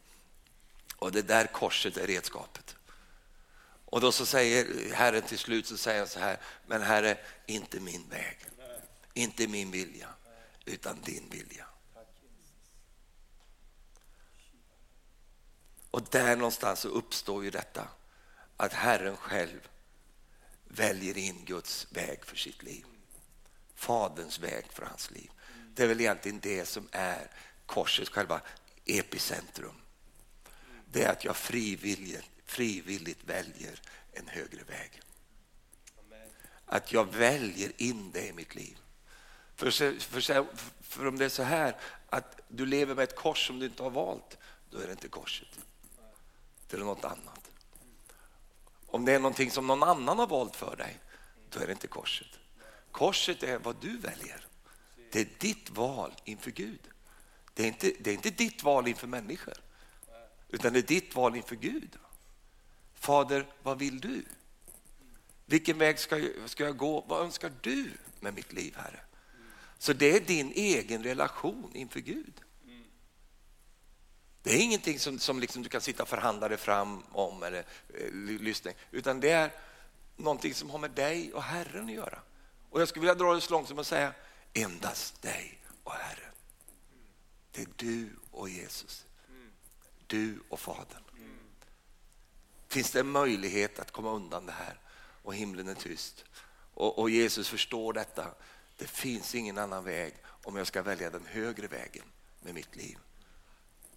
Och 0.96 1.12
det 1.12 1.22
där 1.22 1.46
korset 1.46 1.96
är 1.96 2.06
redskapet. 2.06 2.76
Och 3.84 4.00
då 4.00 4.12
så 4.12 4.26
säger 4.26 4.94
Herren 4.94 5.22
till 5.22 5.38
slut 5.38 5.66
så 5.66 5.76
säger 5.76 5.98
han 5.98 6.08
så 6.08 6.18
här, 6.18 6.38
men 6.66 6.82
Herre, 6.82 7.18
inte 7.46 7.80
min 7.80 8.08
väg, 8.10 8.38
inte 9.14 9.46
min 9.46 9.70
vilja, 9.70 10.08
utan 10.64 11.00
din 11.00 11.28
vilja. 11.30 11.66
Och 15.96 16.02
där 16.10 16.36
någonstans 16.36 16.80
så 16.80 16.88
uppstår 16.88 17.44
ju 17.44 17.50
detta, 17.50 17.88
att 18.56 18.72
Herren 18.72 19.16
själv 19.16 19.68
väljer 20.64 21.18
in 21.18 21.44
Guds 21.44 21.86
väg 21.90 22.24
för 22.24 22.36
sitt 22.36 22.62
liv. 22.62 22.84
Faderns 23.74 24.38
väg 24.38 24.64
för 24.72 24.86
hans 24.86 25.10
liv. 25.10 25.30
Det 25.74 25.82
är 25.82 25.86
väl 25.86 26.00
egentligen 26.00 26.40
det 26.40 26.64
som 26.64 26.88
är 26.92 27.30
korsets 27.66 28.10
själva 28.10 28.40
epicentrum. 28.84 29.74
Det 30.90 31.02
är 31.02 31.12
att 31.12 31.24
jag 31.24 31.36
frivilligt, 31.36 32.30
frivilligt 32.44 33.24
väljer 33.24 33.80
en 34.12 34.26
högre 34.26 34.64
väg. 34.64 35.00
Att 36.66 36.92
jag 36.92 37.14
väljer 37.14 37.72
in 37.76 38.10
det 38.10 38.26
i 38.26 38.32
mitt 38.32 38.54
liv. 38.54 38.78
För, 39.54 39.70
för, 39.70 40.46
för 40.80 41.06
om 41.06 41.18
det 41.18 41.24
är 41.24 41.28
så 41.28 41.42
här 41.42 41.76
att 42.10 42.40
du 42.48 42.66
lever 42.66 42.94
med 42.94 43.02
ett 43.02 43.16
kors 43.16 43.46
som 43.46 43.58
du 43.58 43.66
inte 43.66 43.82
har 43.82 43.90
valt, 43.90 44.38
då 44.70 44.78
är 44.78 44.86
det 44.86 44.92
inte 44.92 45.08
korset. 45.08 45.58
Det 46.68 46.76
är 46.76 46.80
något 46.80 47.04
annat. 47.04 47.50
Om 48.86 49.04
det 49.04 49.12
är 49.12 49.18
någonting 49.18 49.50
som 49.50 49.66
någon 49.66 49.82
annan 49.82 50.18
har 50.18 50.26
valt 50.26 50.56
för 50.56 50.76
dig, 50.76 50.98
då 51.50 51.60
är 51.60 51.66
det 51.66 51.72
inte 51.72 51.86
korset. 51.86 52.28
Korset 52.90 53.42
är 53.42 53.58
vad 53.58 53.76
du 53.80 53.98
väljer. 53.98 54.46
Det 55.12 55.20
är 55.20 55.28
ditt 55.38 55.70
val 55.70 56.12
inför 56.24 56.50
Gud. 56.50 56.80
Det 57.54 57.62
är 57.62 57.66
inte, 57.66 57.92
det 58.00 58.10
är 58.10 58.14
inte 58.14 58.30
ditt 58.30 58.62
val 58.62 58.88
inför 58.88 59.06
människor, 59.06 59.54
utan 60.48 60.72
det 60.72 60.78
är 60.78 60.82
ditt 60.82 61.14
val 61.14 61.36
inför 61.36 61.56
Gud. 61.56 61.96
Fader, 62.94 63.46
vad 63.62 63.78
vill 63.78 64.00
du? 64.00 64.24
Vilken 65.46 65.78
väg 65.78 65.98
ska 65.98 66.18
jag, 66.18 66.50
ska 66.50 66.64
jag 66.64 66.76
gå? 66.76 67.04
Vad 67.08 67.24
önskar 67.24 67.52
du 67.60 67.90
med 68.20 68.34
mitt 68.34 68.52
liv, 68.52 68.76
Herre? 68.76 69.00
Så 69.78 69.92
det 69.92 70.16
är 70.16 70.20
din 70.20 70.52
egen 70.52 71.02
relation 71.02 71.70
inför 71.74 72.00
Gud. 72.00 72.40
Det 74.46 74.54
är 74.54 74.62
ingenting 74.62 74.98
som, 74.98 75.18
som 75.18 75.40
liksom 75.40 75.62
du 75.62 75.68
kan 75.68 75.80
sitta 75.80 76.02
och 76.02 76.08
förhandla 76.08 76.48
dig 76.48 76.58
fram 76.58 77.02
om 77.12 77.42
eller 77.42 77.64
eh, 77.94 78.12
lyssna, 78.12 78.70
utan 78.90 79.20
det 79.20 79.30
är 79.30 79.50
någonting 80.16 80.54
som 80.54 80.70
har 80.70 80.78
med 80.78 80.90
dig 80.90 81.32
och 81.32 81.42
Herren 81.42 81.84
att 81.84 81.94
göra. 81.94 82.18
Och 82.70 82.80
jag 82.80 82.88
skulle 82.88 83.00
vilja 83.00 83.14
dra 83.14 83.34
det 83.34 83.40
så 83.40 83.52
långt 83.52 83.68
som 83.68 83.78
att 83.78 83.86
säga 83.86 84.12
endast 84.52 85.22
dig 85.22 85.62
och 85.82 85.92
Herren. 85.92 86.32
Det 87.52 87.60
är 87.62 87.68
du 87.76 88.10
och 88.30 88.48
Jesus. 88.48 89.06
Du 90.06 90.38
och 90.48 90.60
Fadern. 90.60 91.02
Finns 92.68 92.90
det 92.90 93.00
en 93.00 93.10
möjlighet 93.10 93.78
att 93.78 93.90
komma 93.90 94.12
undan 94.12 94.46
det 94.46 94.52
här 94.52 94.80
och 95.22 95.34
himlen 95.34 95.68
är 95.68 95.74
tyst 95.74 96.24
och, 96.74 96.98
och 96.98 97.10
Jesus 97.10 97.48
förstår 97.48 97.92
detta. 97.92 98.34
Det 98.76 98.86
finns 98.86 99.34
ingen 99.34 99.58
annan 99.58 99.84
väg 99.84 100.14
om 100.26 100.56
jag 100.56 100.66
ska 100.66 100.82
välja 100.82 101.10
den 101.10 101.26
högre 101.26 101.66
vägen 101.66 102.04
med 102.40 102.54
mitt 102.54 102.76
liv. 102.76 102.98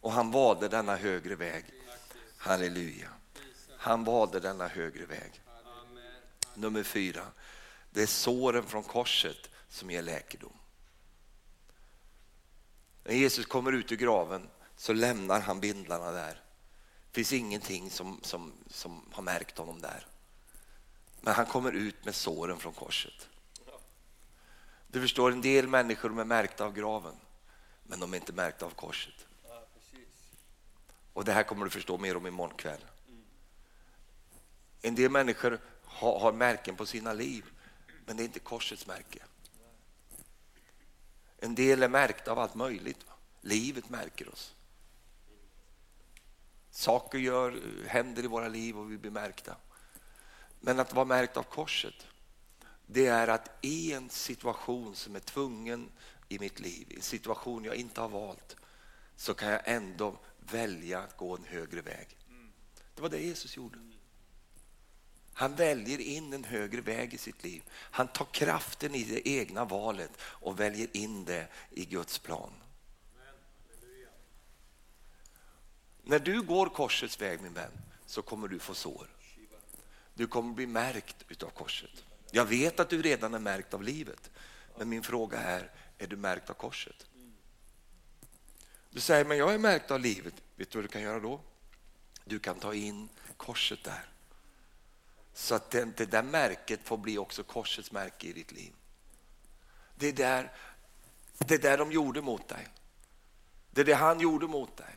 Och 0.01 0.11
han 0.11 0.31
valde 0.31 0.67
denna 0.67 0.95
högre 0.95 1.35
väg. 1.35 1.65
Halleluja. 2.37 3.09
Han 3.77 4.03
valde 4.03 4.39
denna 4.39 4.67
högre 4.67 5.05
väg. 5.05 5.41
Nummer 6.53 6.83
fyra, 6.83 7.25
det 7.91 8.01
är 8.01 8.07
såren 8.07 8.63
från 8.63 8.83
korset 8.83 9.49
som 9.69 9.91
ger 9.91 10.01
läkedom. 10.01 10.53
När 13.03 13.13
Jesus 13.13 13.45
kommer 13.45 13.71
ut 13.71 13.91
ur 13.91 13.95
graven 13.95 14.49
så 14.75 14.93
lämnar 14.93 15.39
han 15.39 15.59
bindlarna 15.59 16.11
där. 16.11 16.41
Det 17.11 17.15
finns 17.15 17.33
ingenting 17.33 17.89
som, 17.89 18.19
som, 18.21 18.53
som 18.67 19.05
har 19.11 19.23
märkt 19.23 19.57
honom 19.57 19.81
där. 19.81 20.07
Men 21.21 21.33
han 21.33 21.45
kommer 21.45 21.71
ut 21.71 22.05
med 22.05 22.15
såren 22.15 22.57
från 22.59 22.73
korset. 22.73 23.29
Du 24.87 25.01
förstår, 25.01 25.31
en 25.31 25.41
del 25.41 25.67
människor 25.67 26.19
är 26.19 26.25
märkta 26.25 26.65
av 26.65 26.73
graven, 26.73 27.15
men 27.83 27.99
de 27.99 28.13
är 28.13 28.17
inte 28.17 28.33
märkta 28.33 28.65
av 28.65 28.69
korset. 28.69 29.25
Och 31.19 31.25
det 31.25 31.33
här 31.33 31.43
kommer 31.43 31.65
du 31.65 31.71
förstå 31.71 31.97
mer 31.97 32.17
om 32.17 32.27
imorgon 32.27 32.57
kväll. 32.57 32.85
En 34.81 34.95
del 34.95 35.11
människor 35.11 35.59
har, 35.83 36.19
har 36.19 36.31
märken 36.31 36.75
på 36.75 36.85
sina 36.85 37.13
liv, 37.13 37.45
men 38.05 38.17
det 38.17 38.23
är 38.23 38.25
inte 38.25 38.39
korsets 38.39 38.87
märke. 38.87 39.19
En 41.37 41.55
del 41.55 41.83
är 41.83 41.89
märkta 41.89 42.31
av 42.31 42.39
allt 42.39 42.55
möjligt. 42.55 43.05
Livet 43.41 43.89
märker 43.89 44.29
oss. 44.29 44.55
Saker 46.71 47.17
gör, 47.17 47.61
händer 47.87 48.23
i 48.23 48.27
våra 48.27 48.47
liv 48.47 48.77
och 48.77 48.91
vi 48.91 48.97
blir 48.97 49.11
märkta. 49.11 49.55
Men 50.59 50.79
att 50.79 50.93
vara 50.93 51.05
märkt 51.05 51.37
av 51.37 51.43
korset, 51.43 52.07
det 52.85 53.07
är 53.07 53.27
att 53.27 53.49
i 53.61 53.93
en 53.93 54.09
situation 54.09 54.95
som 54.95 55.15
är 55.15 55.19
tvungen 55.19 55.91
i 56.29 56.39
mitt 56.39 56.59
liv, 56.59 56.87
i 56.91 56.95
en 56.95 57.01
situation 57.01 57.63
jag 57.63 57.75
inte 57.75 58.01
har 58.01 58.09
valt, 58.09 58.55
så 59.15 59.33
kan 59.33 59.49
jag 59.49 59.61
ändå 59.65 60.15
välja 60.51 60.99
att 60.99 61.17
gå 61.17 61.35
en 61.35 61.43
högre 61.43 61.81
väg. 61.81 62.17
Det 62.95 63.01
var 63.01 63.09
det 63.09 63.19
Jesus 63.19 63.57
gjorde. 63.57 63.77
Han 65.33 65.55
väljer 65.55 65.99
in 65.99 66.33
en 66.33 66.43
högre 66.43 66.81
väg 66.81 67.13
i 67.13 67.17
sitt 67.17 67.43
liv. 67.43 67.63
Han 67.71 68.07
tar 68.07 68.25
kraften 68.25 68.95
i 68.95 69.03
det 69.03 69.29
egna 69.29 69.65
valet 69.65 70.11
och 70.21 70.59
väljer 70.59 70.87
in 70.97 71.25
det 71.25 71.47
i 71.71 71.85
Guds 71.85 72.19
plan. 72.19 72.53
När 76.03 76.19
du 76.19 76.41
går 76.41 76.69
korsets 76.69 77.21
väg 77.21 77.41
min 77.41 77.53
vän 77.53 77.71
så 78.05 78.21
kommer 78.21 78.47
du 78.47 78.59
få 78.59 78.73
sår. 78.73 79.07
Du 80.13 80.27
kommer 80.27 80.53
bli 80.53 80.67
märkt 80.67 81.25
utav 81.27 81.49
korset. 81.49 82.05
Jag 82.31 82.45
vet 82.45 82.79
att 82.79 82.89
du 82.89 83.01
redan 83.01 83.33
är 83.33 83.39
märkt 83.39 83.73
av 83.73 83.83
livet. 83.83 84.31
Men 84.77 84.89
min 84.89 85.03
fråga 85.03 85.39
är, 85.39 85.71
är 85.97 86.07
du 86.07 86.15
märkt 86.15 86.49
av 86.49 86.53
korset? 86.53 87.08
Du 88.89 88.99
säger, 88.99 89.25
men 89.25 89.37
jag 89.37 89.53
är 89.53 89.57
märkt 89.57 89.91
av 89.91 89.99
livet. 89.99 90.33
Vet 90.55 90.71
du 90.71 90.77
vad 90.77 90.83
du 90.83 90.87
kan 90.87 91.01
göra 91.01 91.19
då? 91.19 91.41
Du 92.25 92.39
kan 92.39 92.59
ta 92.59 92.73
in 92.73 93.09
korset 93.37 93.83
där. 93.83 94.09
Så 95.33 95.55
att 95.55 95.71
det, 95.71 95.97
det 95.97 96.05
där 96.05 96.23
märket 96.23 96.79
får 96.83 96.97
bli 96.97 97.17
också 97.17 97.43
korsets 97.43 97.91
märke 97.91 98.27
i 98.27 98.33
ditt 98.33 98.51
liv. 98.51 98.73
Det 99.95 100.07
är 100.07 100.13
där, 100.13 100.51
det 101.37 101.57
där 101.57 101.77
de 101.77 101.91
gjorde 101.91 102.21
mot 102.21 102.47
dig. 102.47 102.67
Det 103.71 103.81
är 103.81 103.85
det 103.85 103.93
han 103.93 104.19
gjorde 104.19 104.47
mot 104.47 104.77
dig. 104.77 104.95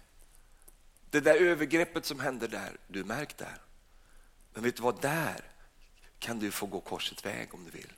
Det 1.11 1.21
där 1.21 1.35
övergreppet 1.35 2.05
som 2.05 2.21
hände 2.21 2.49
där, 2.49 2.77
du 2.89 3.01
är 3.01 3.05
märkt 3.05 3.39
där. 3.39 3.59
Men 4.55 4.63
vet 4.63 4.77
du 4.77 4.83
vad, 4.83 5.01
där 5.01 5.45
kan 6.19 6.39
du 6.39 6.51
få 6.51 6.67
gå 6.67 6.81
korsets 6.81 7.25
väg 7.25 7.55
om 7.55 7.65
du 7.65 7.71
vill. 7.71 7.93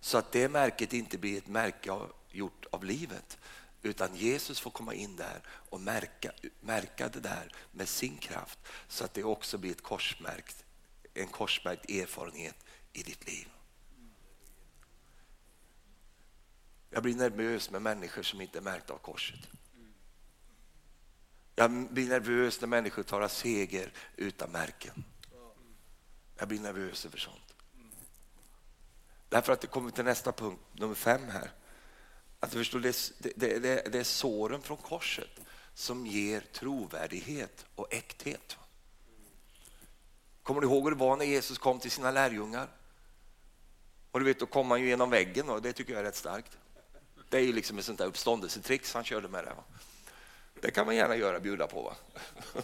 Så 0.00 0.18
att 0.18 0.32
det 0.32 0.48
märket 0.48 0.92
inte 0.92 1.18
blir 1.18 1.38
ett 1.38 1.46
märke 1.46 1.90
gjort 2.30 2.66
av 2.70 2.84
livet, 2.84 3.38
utan 3.86 4.16
Jesus 4.16 4.60
får 4.60 4.70
komma 4.70 4.94
in 4.94 5.16
där 5.16 5.42
och 5.46 5.80
märka, 5.80 6.32
märka 6.60 7.08
det 7.08 7.20
där 7.20 7.52
med 7.72 7.88
sin 7.88 8.18
kraft 8.18 8.58
så 8.88 9.04
att 9.04 9.14
det 9.14 9.24
också 9.24 9.58
blir 9.58 9.70
ett 9.70 9.82
korsmärkt, 9.82 10.64
en 11.14 11.28
korsmärkt 11.28 11.90
erfarenhet 11.90 12.56
i 12.92 13.02
ditt 13.02 13.26
liv. 13.26 13.48
Jag 16.90 17.02
blir 17.02 17.14
nervös 17.14 17.70
med 17.70 17.82
människor 17.82 18.22
som 18.22 18.40
inte 18.40 18.58
är 18.58 18.62
märkta 18.62 18.92
av 18.92 18.98
korset. 18.98 19.40
Jag 21.54 21.70
blir 21.70 22.08
nervös 22.08 22.60
när 22.60 22.68
människor 22.68 23.02
tar 23.02 23.28
seger 23.28 23.92
utan 24.16 24.50
märken. 24.50 25.04
Jag 26.38 26.48
blir 26.48 26.60
nervös 26.60 27.06
över 27.06 27.18
sånt. 27.18 27.54
Därför 29.28 29.52
att 29.52 29.60
det 29.60 29.66
kommer 29.66 29.90
till 29.90 30.04
nästa 30.04 30.32
punkt, 30.32 30.60
nummer 30.72 30.94
fem 30.94 31.28
här. 31.28 31.50
Att 32.40 32.50
du 32.50 32.58
förstår, 32.58 32.80
det, 32.80 33.12
det, 33.18 33.58
det, 33.58 33.92
det 33.92 33.98
är 33.98 34.04
såren 34.04 34.62
från 34.62 34.76
korset 34.76 35.40
som 35.74 36.06
ger 36.06 36.40
trovärdighet 36.40 37.66
och 37.74 37.94
äkthet. 37.94 38.56
Kommer 40.42 40.60
du 40.60 40.66
ihåg 40.66 40.84
hur 40.84 40.90
det 40.90 40.96
var 40.96 41.16
när 41.16 41.24
Jesus 41.24 41.58
kom 41.58 41.80
till 41.80 41.90
sina 41.90 42.10
lärjungar? 42.10 42.68
Och 44.10 44.20
du 44.20 44.26
vet, 44.26 44.38
då 44.38 44.46
kom 44.46 44.70
han 44.70 44.80
ju 44.80 44.88
genom 44.88 45.10
väggen 45.10 45.48
och 45.48 45.62
det 45.62 45.72
tycker 45.72 45.92
jag 45.92 46.00
är 46.00 46.04
rätt 46.04 46.16
starkt. 46.16 46.58
Det 47.28 47.36
är 47.36 47.42
ju 47.42 47.52
liksom 47.52 47.78
ett 47.78 47.84
sånt 47.84 47.98
där 47.98 48.06
uppståndelsetrix 48.06 48.94
han 48.94 49.04
körde 49.04 49.28
med 49.28 49.44
det. 49.44 49.50
Va? 49.50 49.64
Det 50.60 50.70
kan 50.70 50.86
man 50.86 50.96
gärna 50.96 51.16
göra, 51.16 51.40
bjuda 51.40 51.66
på. 51.66 51.82
Va? 51.82 51.94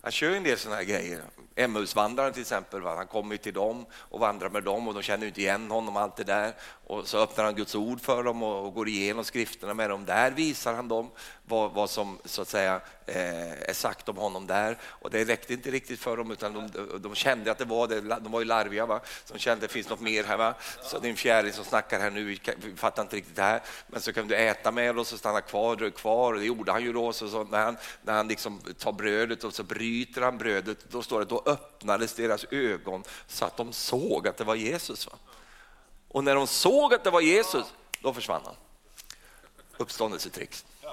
Han 0.00 0.12
kör 0.12 0.30
en 0.30 0.42
del 0.42 0.58
sådana 0.58 0.76
här 0.76 0.84
grejer. 0.84 1.22
Emmausvandraren 1.54 2.32
till 2.32 2.42
exempel, 2.42 2.80
va? 2.80 2.96
han 2.96 3.06
kommer 3.06 3.36
till 3.36 3.54
dem 3.54 3.86
och 3.92 4.20
vandrar 4.20 4.50
med 4.50 4.62
dem 4.62 4.88
och 4.88 4.94
de 4.94 5.02
känner 5.02 5.26
inte 5.26 5.40
igen 5.40 5.70
honom 5.70 5.96
allt 5.96 6.16
det 6.16 6.24
där. 6.24 6.54
Och 6.88 7.08
så 7.08 7.18
öppnar 7.18 7.44
han 7.44 7.54
Guds 7.54 7.74
ord 7.74 8.00
för 8.00 8.22
dem 8.22 8.42
och 8.42 8.74
går 8.74 8.88
igenom 8.88 9.24
skrifterna 9.24 9.74
med 9.74 9.90
dem. 9.90 10.04
Där 10.04 10.30
visar 10.30 10.74
han 10.74 10.88
dem 10.88 11.10
vad, 11.46 11.72
vad 11.72 11.90
som 11.90 12.18
så 12.24 12.42
att 12.42 12.48
säga 12.48 12.80
eh, 13.06 13.70
är 13.70 13.72
sagt 13.72 14.08
om 14.08 14.16
honom 14.16 14.46
där. 14.46 14.78
Och 14.82 15.10
det 15.10 15.24
räckte 15.24 15.52
inte 15.52 15.70
riktigt 15.70 16.00
för 16.00 16.16
dem 16.16 16.30
utan 16.30 16.52
de, 16.54 16.98
de 16.98 17.14
kände 17.14 17.50
att 17.50 17.58
det 17.58 17.64
var 17.64 17.88
det, 17.88 18.00
de 18.00 18.32
var 18.32 18.40
ju 18.40 18.46
larviga. 18.46 18.86
Va? 18.86 19.00
Så 19.24 19.32
de 19.32 19.38
kände 19.38 19.64
att 19.64 19.70
det 19.70 19.74
finns 19.74 19.88
något 19.88 20.00
mer 20.00 20.24
här. 20.24 20.36
Va? 20.36 20.54
Så 20.82 20.98
det 20.98 21.08
är 21.08 21.10
en 21.10 21.16
fjäril 21.16 21.52
som 21.52 21.64
snackar 21.64 22.00
här 22.00 22.10
nu, 22.10 22.24
vi 22.24 22.76
fattar 22.76 23.02
inte 23.02 23.16
riktigt 23.16 23.36
det 23.36 23.42
här. 23.42 23.62
Men 23.86 24.00
så 24.00 24.12
kan 24.12 24.28
du 24.28 24.36
äta 24.36 24.72
med 24.72 24.98
oss 24.98 25.12
och 25.12 25.18
stanna 25.18 25.40
kvar, 25.40 25.90
kvar. 25.90 26.32
Och 26.32 26.38
det 26.38 26.46
gjorde 26.46 26.72
han 26.72 26.82
ju 26.82 26.92
då. 26.92 27.12
Så, 27.12 27.28
så 27.28 27.44
när 27.44 27.64
han, 27.64 27.76
när 28.02 28.12
han 28.12 28.28
liksom 28.28 28.60
tar 28.78 28.92
brödet 28.92 29.44
och 29.44 29.54
så 29.54 29.62
bryter 29.62 30.22
han 30.22 30.38
brödet, 30.38 30.78
då 30.90 31.02
står 31.02 31.18
det 31.18 31.26
då 31.26 31.42
öppnades 31.46 32.14
deras 32.14 32.44
ögon 32.50 33.04
så 33.26 33.44
att 33.44 33.56
de 33.56 33.72
såg 33.72 34.28
att 34.28 34.36
det 34.36 34.44
var 34.44 34.54
Jesus. 34.54 35.06
Va? 35.06 35.12
Och 36.08 36.24
när 36.24 36.34
de 36.34 36.46
såg 36.46 36.94
att 36.94 37.04
det 37.04 37.10
var 37.10 37.20
Jesus, 37.20 37.66
då 38.00 38.14
försvann 38.14 38.42
han. 38.44 38.54
Uppståndelsetrix. 39.76 40.64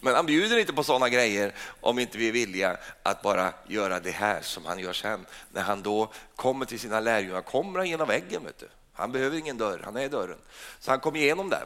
Men 0.00 0.14
han 0.14 0.26
bjuder 0.26 0.58
inte 0.58 0.72
på 0.72 0.84
sådana 0.84 1.08
grejer 1.08 1.54
om 1.80 1.98
inte 1.98 2.18
vi 2.18 2.28
är 2.28 2.32
villiga 2.32 2.76
att 3.02 3.22
bara 3.22 3.52
göra 3.68 4.00
det 4.00 4.10
här 4.10 4.42
som 4.42 4.64
han 4.64 4.78
gör 4.78 4.92
sen. 4.92 5.26
När 5.52 5.62
han 5.62 5.82
då 5.82 6.12
kommer 6.36 6.66
till 6.66 6.80
sina 6.80 7.00
lärjungar, 7.00 7.42
kommer 7.42 7.78
han 7.78 7.88
genom 7.88 8.08
väggen. 8.08 8.44
Vet 8.44 8.58
du. 8.58 8.68
Han 8.92 9.12
behöver 9.12 9.38
ingen 9.38 9.58
dörr, 9.58 9.80
han 9.84 9.96
är 9.96 10.04
i 10.04 10.08
dörren. 10.08 10.38
Så 10.80 10.90
han 10.90 11.00
kom 11.00 11.16
igenom 11.16 11.50
där. 11.50 11.64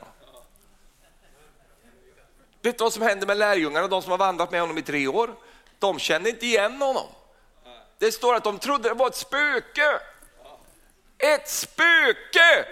Vet 2.62 2.78
du 2.78 2.84
vad 2.84 2.92
som 2.92 3.02
hände 3.02 3.26
med 3.26 3.36
lärjungarna, 3.36 3.88
de 3.88 4.02
som 4.02 4.10
har 4.10 4.18
vandrat 4.18 4.50
med 4.50 4.60
honom 4.60 4.78
i 4.78 4.82
tre 4.82 5.06
år? 5.06 5.34
De 5.78 5.98
kände 5.98 6.30
inte 6.30 6.46
igen 6.46 6.82
honom. 6.82 7.06
Det 7.98 8.12
står 8.12 8.34
att 8.34 8.44
de 8.44 8.58
trodde 8.58 8.88
det 8.88 8.94
var 8.94 9.06
ett 9.06 9.16
spöke. 9.16 10.00
Ett 11.20 11.48
spöke! 11.48 12.66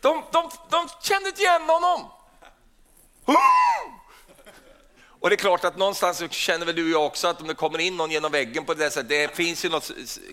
De, 0.00 0.24
de, 0.32 0.50
de 0.70 0.88
kände 1.02 1.28
inte 1.28 1.42
igen 1.42 1.62
honom. 1.62 2.10
Och 5.22 5.30
det 5.30 5.34
är 5.34 5.36
klart 5.36 5.64
att 5.64 5.76
någonstans 5.76 6.22
känner 6.30 6.66
väl 6.66 6.74
du 6.74 6.84
och 6.84 6.90
jag 6.90 7.06
också 7.06 7.28
att 7.28 7.40
om 7.40 7.46
det 7.46 7.54
kommer 7.54 7.78
in 7.78 7.96
någon 7.96 8.10
genom 8.10 8.32
väggen 8.32 8.64
på 8.64 8.74
det 8.74 8.90
sättet, 8.90 9.08
det 9.08 9.36
finns 9.36 9.64
ju 9.64 9.68
något, 9.68 9.90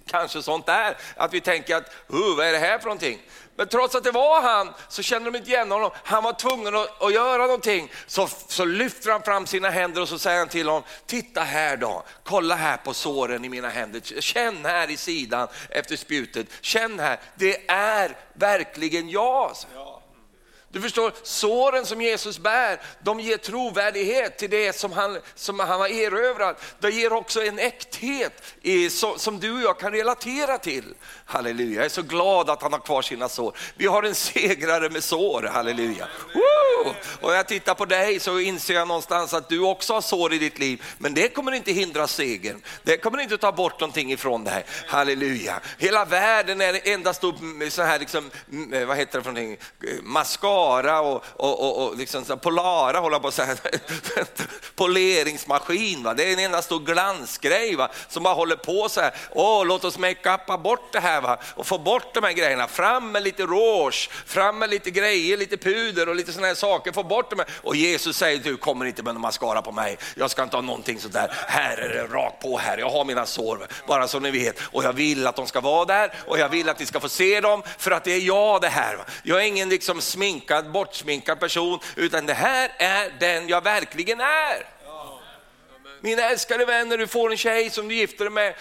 kanske 0.08 0.42
sånt 0.42 0.66
där, 0.66 0.98
att 1.16 1.34
vi 1.34 1.42
tänker 1.42 1.76
att 1.76 1.92
vad 2.08 2.48
är 2.48 2.52
det 2.52 2.58
här 2.58 2.80
för 2.80 2.86
någonting? 2.86 3.20
Men 3.56 3.68
trots 3.68 3.96
att 3.96 4.04
det 4.04 4.12
var 4.12 4.42
han 4.42 4.74
så 4.90 5.02
känner 5.02 5.32
de 5.32 5.38
inte 5.38 5.52
igen 5.52 5.72
honom. 5.72 5.92
Han 6.04 6.24
var 6.24 6.34
tvungen 6.34 6.76
att, 6.76 7.02
att 7.04 7.14
göra 7.14 7.42
någonting. 7.42 7.92
Så, 8.08 8.28
så 8.48 8.66
lyfter 8.66 9.12
han 9.12 9.22
fram 9.22 9.48
sina 9.48 9.70
händer 9.70 10.02
och 10.02 10.10
så 10.10 10.20
säger 10.20 10.40
han 10.40 10.48
till 10.48 10.68
honom, 10.68 10.84
titta 11.06 11.42
här 11.42 11.78
då, 11.78 12.04
kolla 12.24 12.56
här 12.56 12.78
på 12.78 12.94
såren 12.94 13.46
i 13.46 13.50
mina 13.50 13.70
händer. 13.70 14.22
Känn 14.22 14.66
här 14.66 14.90
i 14.90 14.98
sidan 14.98 15.48
efter 15.70 15.96
spjutet, 15.96 16.48
känn 16.62 17.00
här, 17.00 17.20
det 17.36 17.70
är 17.70 18.18
verkligen 18.34 19.10
jag. 19.10 19.56
Du 20.72 20.82
förstår, 20.82 21.14
såren 21.24 21.86
som 21.86 22.02
Jesus 22.02 22.40
bär, 22.40 22.82
de 23.04 23.20
ger 23.20 23.38
trovärdighet 23.38 24.38
till 24.38 24.50
det 24.50 24.76
som 24.76 24.92
han, 24.92 25.18
som 25.36 25.60
han 25.60 25.80
har 25.80 25.88
erövrat. 25.88 26.62
Det 26.80 26.90
ger 26.90 27.14
också 27.14 27.44
en 27.44 27.60
äkthet 27.60 28.44
i, 28.62 28.90
som 29.18 29.40
du 29.40 29.54
och 29.54 29.62
jag 29.62 29.80
kan 29.80 29.92
relatera 29.92 30.58
till. 30.58 30.94
Halleluja, 31.26 31.76
jag 31.76 31.86
är 31.86 31.90
så 31.90 32.02
glad 32.02 32.50
att 32.50 32.62
han 32.62 32.74
har 32.74 32.80
kvar 32.80 33.02
sina 33.02 33.30
sår. 33.30 33.58
Vi 33.76 33.88
har 33.88 34.04
en 34.04 34.16
segrare 34.16 34.90
med 34.90 35.04
sår, 35.04 35.44
halleluja. 35.54 36.08
Woo! 36.34 36.94
Och 37.22 37.34
jag 37.34 37.48
tittar 37.48 37.76
på 37.76 37.86
dig 37.86 38.20
så 38.20 38.40
inser 38.40 38.74
jag 38.74 38.88
någonstans 38.88 39.34
att 39.34 39.50
du 39.50 39.60
också 39.60 39.94
har 39.94 40.02
sår 40.02 40.34
i 40.34 40.38
ditt 40.38 40.60
liv. 40.60 40.84
Men 40.98 41.14
det 41.14 41.30
kommer 41.30 41.52
inte 41.52 41.72
hindra 41.72 42.08
segern. 42.08 42.62
Det 42.84 42.98
kommer 42.98 43.22
inte 43.22 43.38
ta 43.38 43.52
bort 43.52 43.80
någonting 43.80 44.12
ifrån 44.12 44.44
dig. 44.44 44.66
Halleluja. 44.88 45.60
Hela 45.78 46.06
världen 46.06 46.62
är 46.62 46.88
endast 46.88 47.22
så 47.70 47.84
här, 47.84 48.00
liksom, 48.00 48.32
vad 48.88 48.98
heter 48.98 49.18
det 49.18 49.24
för 49.24 49.32
någonting, 49.32 49.58
Klara 50.60 51.02
och, 51.02 51.24
och, 51.36 51.60
och, 51.60 51.88
och 51.88 51.98
liksom 51.98 52.26
så 52.26 52.38
Polara 52.38 53.00
håller 53.00 53.20
på 53.20 53.28
att 53.28 53.34
säga, 53.34 53.56
poleringsmaskin. 54.76 56.04
Va? 56.04 56.14
Det 56.14 56.24
är 56.24 56.34
en 56.34 56.40
enda 56.40 56.62
stor 56.62 56.80
glansgrej 56.80 57.76
va? 57.76 57.90
som 58.08 58.24
bara 58.24 58.34
håller 58.34 58.56
på 58.56 58.90
så 58.90 59.02
här. 59.02 59.14
Åh, 59.32 59.66
låt 59.66 59.84
oss 59.84 59.98
make-upa 59.98 60.58
bort 60.58 60.92
det 60.92 61.00
här 61.00 61.22
va? 61.22 61.38
och 61.56 61.68
få 61.68 61.78
bort 61.78 62.14
de 62.14 62.24
här 62.24 62.32
grejerna. 62.32 62.68
Fram 62.68 63.12
med 63.12 63.24
lite 63.24 63.44
rouge, 63.44 64.10
fram 64.26 64.60
med 64.60 64.70
lite 64.70 64.92
grejer, 64.92 65.38
lite 65.38 65.58
puder 65.58 66.10
och 66.10 66.16
lite 66.16 66.32
sådana 66.32 66.48
här 66.48 66.56
saker. 66.56 66.92
Få 66.92 67.04
bort 67.04 67.30
dem. 67.30 67.44
Och 67.64 67.76
Jesus 67.76 68.18
säger, 68.18 68.38
du 68.38 68.58
kommer 68.58 68.86
inte 68.86 69.04
med 69.04 69.14
någon 69.14 69.22
mascara 69.22 69.62
på 69.62 69.72
mig. 69.72 69.98
Jag 70.16 70.32
ska 70.32 70.44
inte 70.44 70.58
ha 70.58 70.62
någonting 70.62 71.00
sådär. 71.00 71.32
Här 71.48 71.78
är 71.78 71.90
det 71.90 72.16
rakt 72.16 72.42
på 72.42 72.58
här. 72.58 72.78
Jag 72.78 72.90
har 72.90 73.06
mina 73.06 73.26
sår, 73.26 73.68
bara 73.88 74.08
så 74.08 74.20
ni 74.20 74.32
vet. 74.32 74.60
Och 74.72 74.84
jag 74.84 74.94
vill 74.94 75.28
att 75.28 75.36
de 75.36 75.48
ska 75.48 75.62
vara 75.62 75.86
där 75.86 76.14
och 76.28 76.40
jag 76.40 76.50
vill 76.50 76.70
att 76.70 76.80
ni 76.80 76.86
ska 76.86 77.00
få 77.00 77.10
se 77.10 77.42
dem 77.42 77.64
för 77.78 77.92
att 77.92 78.04
det 78.04 78.14
är 78.14 78.20
jag 78.20 78.62
det 78.62 78.68
här. 78.68 78.98
Jag 79.24 79.42
är 79.42 79.46
ingen 79.46 79.70
liksom 79.70 80.02
sminkad, 80.50 80.72
bortsminkad 80.72 81.40
person 81.40 81.80
utan 81.96 82.26
det 82.26 82.34
här 82.34 82.72
är 82.78 83.14
den 83.20 83.50
jag 83.50 83.64
verkligen 83.64 84.20
är. 84.22 84.66
Mina 86.02 86.22
älskade 86.22 86.66
vänner, 86.66 86.98
du 86.98 87.08
får 87.08 87.32
en 87.32 87.38
tjej 87.38 87.70
som 87.70 87.88
du 87.88 87.96
gifter 87.96 88.26
dig 88.26 88.34
med, 88.34 88.56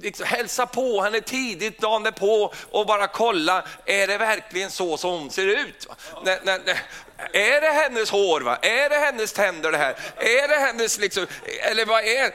liksom 0.00 0.26
hälsa 0.26 0.66
på 0.66 1.02
henne 1.02 1.20
tidigt 1.20 1.80
dagen 1.80 2.12
på 2.12 2.52
och 2.70 2.86
bara 2.86 3.06
kolla, 3.06 3.64
är 3.86 4.06
det 4.06 4.18
verkligen 4.18 4.70
så 4.70 4.96
som 4.96 5.10
hon 5.10 5.30
ser 5.30 5.46
ut? 5.46 5.86
Ja. 5.88 6.22
när, 6.24 6.40
när, 6.44 6.80
är 7.32 7.60
det 7.60 7.66
hennes 7.66 8.10
hår? 8.10 8.40
Va? 8.40 8.58
Är 8.62 8.88
det 8.88 8.96
hennes 8.96 9.32
tänder 9.32 9.72
det 9.72 9.78
här? 9.78 9.96
Är 10.18 10.48
det 10.48 10.54
hennes 10.54 10.98
liksom, 10.98 11.26
eller 11.60 11.84
vad 11.84 12.04
är 12.04 12.22
det, 12.22 12.32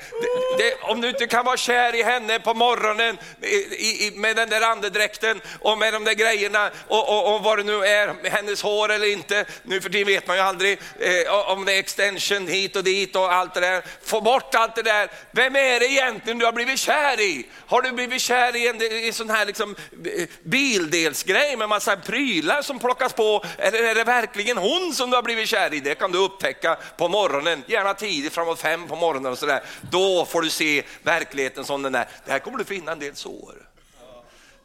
det? 0.57 0.75
Om 0.81 1.01
du 1.01 1.09
inte 1.09 1.27
kan 1.27 1.45
vara 1.45 1.57
kär 1.57 1.95
i 1.95 2.03
henne 2.03 2.39
på 2.39 2.53
morgonen 2.53 3.17
i, 3.41 4.07
i, 4.07 4.11
med 4.15 4.35
den 4.35 4.49
där 4.49 4.61
andedräkten 4.61 5.41
och 5.59 5.77
med 5.77 5.93
de 5.93 6.03
där 6.03 6.13
grejerna 6.13 6.71
och, 6.87 7.09
och, 7.09 7.35
och 7.35 7.43
vad 7.43 7.57
det 7.57 7.63
nu 7.63 7.85
är, 7.85 8.29
hennes 8.29 8.61
hår 8.61 8.91
eller 8.91 9.11
inte. 9.11 9.45
Nu 9.63 9.81
för 9.81 9.89
tiden 9.89 10.07
vet 10.07 10.27
man 10.27 10.35
ju 10.35 10.43
aldrig 10.43 10.79
eh, 10.99 11.51
om 11.51 11.65
det 11.65 11.73
är 11.73 11.79
extension 11.79 12.47
hit 12.47 12.75
och 12.75 12.83
dit 12.83 13.15
och 13.15 13.33
allt 13.33 13.53
det 13.53 13.59
där. 13.59 13.83
Få 14.03 14.21
bort 14.21 14.55
allt 14.55 14.75
det 14.75 14.81
där. 14.81 15.09
Vem 15.31 15.55
är 15.55 15.79
det 15.79 15.85
egentligen 15.85 16.39
du 16.39 16.45
har 16.45 16.53
blivit 16.53 16.79
kär 16.79 17.19
i? 17.19 17.45
Har 17.67 17.81
du 17.81 17.91
blivit 17.91 18.21
kär 18.21 18.55
i 18.55 18.67
en, 18.67 18.81
i 18.81 19.11
sån 19.13 19.29
här 19.29 19.45
liksom, 19.45 19.75
eh, 20.05 20.27
bildelsgrej 20.43 21.55
med 21.55 21.69
massa 21.69 21.97
prylar 21.97 22.61
som 22.61 22.79
plockas 22.79 23.13
på? 23.13 23.45
Eller 23.57 23.83
är 23.83 23.95
det 23.95 24.03
verkligen 24.03 24.57
hon? 24.57 24.68
Hon 24.69 24.93
som 24.93 25.09
du 25.09 25.15
har 25.15 25.23
blivit 25.23 25.49
kär 25.49 25.73
i, 25.73 25.79
det 25.79 25.95
kan 25.95 26.11
du 26.11 26.17
upptäcka 26.17 26.77
på 26.97 27.07
morgonen, 27.07 27.63
gärna 27.67 27.93
tidigt 27.93 28.33
framåt 28.33 28.59
fem 28.59 28.87
på 28.87 28.95
morgonen 28.95 29.31
och 29.31 29.37
sådär. 29.37 29.63
Då 29.81 30.25
får 30.25 30.41
du 30.41 30.49
se 30.49 30.83
verkligheten 31.03 31.65
som 31.65 31.81
den 31.81 31.95
är. 31.95 32.07
Där 32.25 32.39
kommer 32.39 32.57
du 32.57 32.65
finna 32.65 32.91
en 32.91 32.99
del 32.99 33.15
sår. 33.15 33.69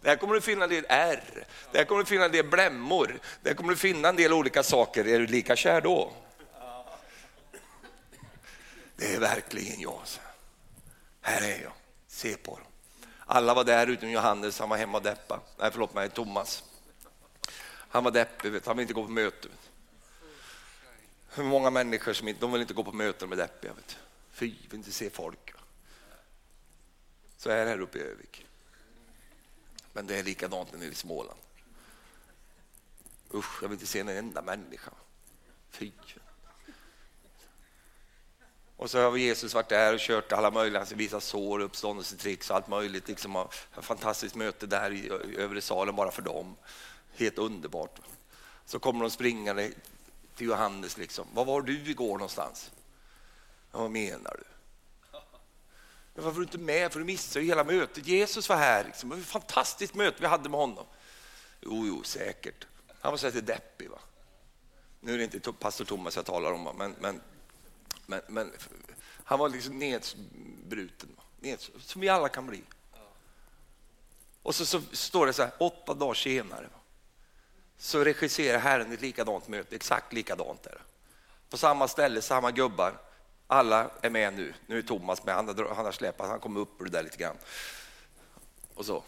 Där 0.00 0.16
kommer 0.16 0.34
du 0.34 0.40
finna 0.40 0.64
en 0.64 0.70
del 0.70 0.86
ärr, 0.88 1.46
där 1.72 1.84
kommer 1.84 2.02
du 2.02 2.06
finna 2.06 2.24
en 2.24 2.32
del 2.32 2.46
blämmor, 2.46 3.18
där 3.42 3.54
kommer 3.54 3.70
du 3.70 3.76
finna 3.76 4.08
en 4.08 4.16
del 4.16 4.32
olika 4.32 4.62
saker. 4.62 5.08
Är 5.08 5.18
du 5.18 5.26
lika 5.26 5.56
kär 5.56 5.80
då? 5.80 6.12
Det 8.96 9.14
är 9.14 9.20
verkligen 9.20 9.80
jag. 9.80 10.00
Här 11.20 11.42
är 11.42 11.62
jag, 11.62 11.72
se 12.08 12.36
på 12.36 12.50
dem. 12.50 12.66
Alla 13.26 13.54
var 13.54 13.64
där 13.64 13.86
utom 13.86 14.10
Johannes, 14.10 14.58
han 14.58 14.68
var 14.68 14.76
hemma 14.76 14.98
och 14.98 15.04
deppa. 15.04 15.40
Nej, 15.58 15.70
förlåt 15.72 15.94
mig, 15.94 16.10
Thomas. 16.10 16.64
Han 17.88 18.04
var 18.04 18.10
deppig, 18.10 18.60
han 18.66 18.76
ville 18.76 18.82
inte 18.82 18.94
gå 18.94 19.04
på 19.04 19.10
möte. 19.10 19.48
Hur 21.36 21.44
många 21.44 21.70
människor 21.70 22.12
som 22.12 22.28
inte, 22.28 22.40
de 22.40 22.52
vill 22.52 22.60
inte 22.60 22.74
gå 22.74 22.84
på 22.84 22.92
möten 22.92 23.28
med 23.28 23.38
deppiga. 23.38 23.72
Vet 23.72 23.98
Fy, 24.30 24.54
vill 24.70 24.74
inte 24.74 24.92
se 24.92 25.10
folk. 25.10 25.54
Så 27.36 27.50
är 27.50 27.64
det 27.64 27.70
här 27.70 27.80
uppe 27.80 27.98
i 27.98 28.02
Övik. 28.02 28.46
Men 29.92 30.06
det 30.06 30.18
är 30.18 30.22
likadant 30.22 30.72
nere 30.72 30.88
i 30.88 30.94
Småland. 30.94 31.40
Usch, 33.34 33.62
jag 33.62 33.68
vill 33.68 33.76
inte 33.76 33.86
se 33.86 34.00
en 34.00 34.08
enda 34.08 34.42
människa. 34.42 34.90
Fy. 35.70 35.92
Och 38.76 38.90
så 38.90 38.98
har 38.98 39.16
Jesus 39.16 39.54
varit 39.54 39.68
där 39.68 39.94
och 39.94 40.00
kört 40.00 40.32
alla 40.32 40.50
möjliga, 40.50 40.80
alltså 40.80 40.94
visat 40.94 41.22
sår, 41.22 41.60
uppståndelsetricks 41.60 42.50
och 42.50 42.56
allt 42.56 42.68
möjligt. 42.68 43.08
Liksom 43.08 43.36
ett 43.36 43.84
fantastiskt 43.84 44.34
möte 44.34 44.66
där 44.66 44.90
i 44.90 45.10
övre 45.36 45.60
salen 45.60 45.96
bara 45.96 46.10
för 46.10 46.22
dem. 46.22 46.56
Helt 47.16 47.38
underbart. 47.38 48.00
Så 48.66 48.78
kommer 48.78 49.00
de 49.00 49.10
springande 49.10 49.72
till 50.34 50.46
Johannes. 50.46 50.96
Liksom. 50.96 51.28
Var 51.32 51.44
var 51.44 51.62
du 51.62 51.90
igår 51.90 52.12
någonstans? 52.12 52.70
Ja, 53.72 53.78
vad 53.78 53.90
menar 53.90 54.36
du? 54.38 54.44
Varför 56.14 56.30
var 56.30 56.38
du 56.38 56.42
inte 56.42 56.58
med? 56.58 56.92
För 56.92 56.98
du 56.98 57.06
missade 57.06 57.44
ju 57.44 57.48
hela 57.48 57.64
mötet. 57.64 58.06
Jesus 58.06 58.48
var 58.48 58.56
här. 58.56 58.84
Liksom. 58.84 59.08
Det 59.08 59.14
var 59.14 59.22
ett 59.22 59.28
fantastiskt 59.28 59.94
möte 59.94 60.16
vi 60.20 60.26
hade 60.26 60.48
med 60.48 60.60
honom. 60.60 60.86
Jo, 61.60 61.86
jo, 61.86 62.02
säkert. 62.02 62.66
Han 63.00 63.12
var 63.12 63.18
så 63.18 63.26
lite 63.26 63.40
deppig. 63.40 63.90
Va? 63.90 63.98
Nu 65.00 65.14
är 65.14 65.18
det 65.18 65.24
inte 65.24 65.52
pastor 65.52 65.84
Thomas 65.84 66.16
jag 66.16 66.24
talar 66.24 66.52
om, 66.52 66.76
men, 66.78 66.94
men, 67.00 67.20
men, 68.06 68.20
men 68.28 68.52
han 69.24 69.38
var 69.38 69.48
liksom 69.48 69.78
nedbruten. 69.78 71.16
Neds, 71.40 71.70
som 71.78 72.00
vi 72.00 72.08
alla 72.08 72.28
kan 72.28 72.46
bli. 72.46 72.62
Och 74.42 74.54
så, 74.54 74.66
så 74.66 74.82
står 74.92 75.26
det 75.26 75.32
så 75.32 75.42
här, 75.42 75.52
åtta 75.58 75.94
dagar 75.94 76.14
senare. 76.14 76.68
Va? 76.72 76.78
Så 77.78 78.04
regisserar 78.04 78.58
Herren 78.58 78.92
ett 78.92 79.00
likadant 79.00 79.48
möte, 79.48 79.76
exakt 79.76 80.12
likadant 80.12 80.66
är 80.66 80.78
På 81.50 81.56
samma 81.56 81.88
ställe, 81.88 82.22
samma 82.22 82.50
gubbar. 82.50 82.98
Alla 83.46 83.90
är 84.00 84.10
med 84.10 84.34
nu. 84.34 84.54
Nu 84.66 84.78
är 84.78 84.82
Thomas 84.82 85.24
med, 85.24 85.34
han 85.34 85.48
har, 85.48 85.74
han 85.74 85.84
har 85.84 85.92
släpat, 85.92 86.28
han 86.28 86.40
kommer 86.40 86.60
upp 86.60 86.80
ur 86.80 86.84
det 86.84 86.90
där 86.90 87.02
lite 87.02 87.16
grann. 87.16 87.36
Och 88.74 88.86
så. 88.86 89.02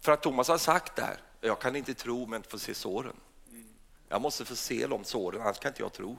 För 0.00 0.12
att 0.12 0.22
Thomas 0.22 0.48
har 0.48 0.58
sagt 0.58 0.96
det 0.96 1.02
här, 1.02 1.20
jag 1.40 1.60
kan 1.60 1.76
inte 1.76 1.94
tro 1.94 2.26
men 2.26 2.36
inte 2.36 2.48
få 2.48 2.58
se 2.58 2.74
såren. 2.74 3.16
Jag 4.08 4.22
måste 4.22 4.44
få 4.44 4.56
se 4.56 4.86
de 4.86 5.04
såren, 5.04 5.42
annars 5.42 5.58
kan 5.58 5.70
inte 5.70 5.82
jag 5.82 5.92
tro. 5.92 6.18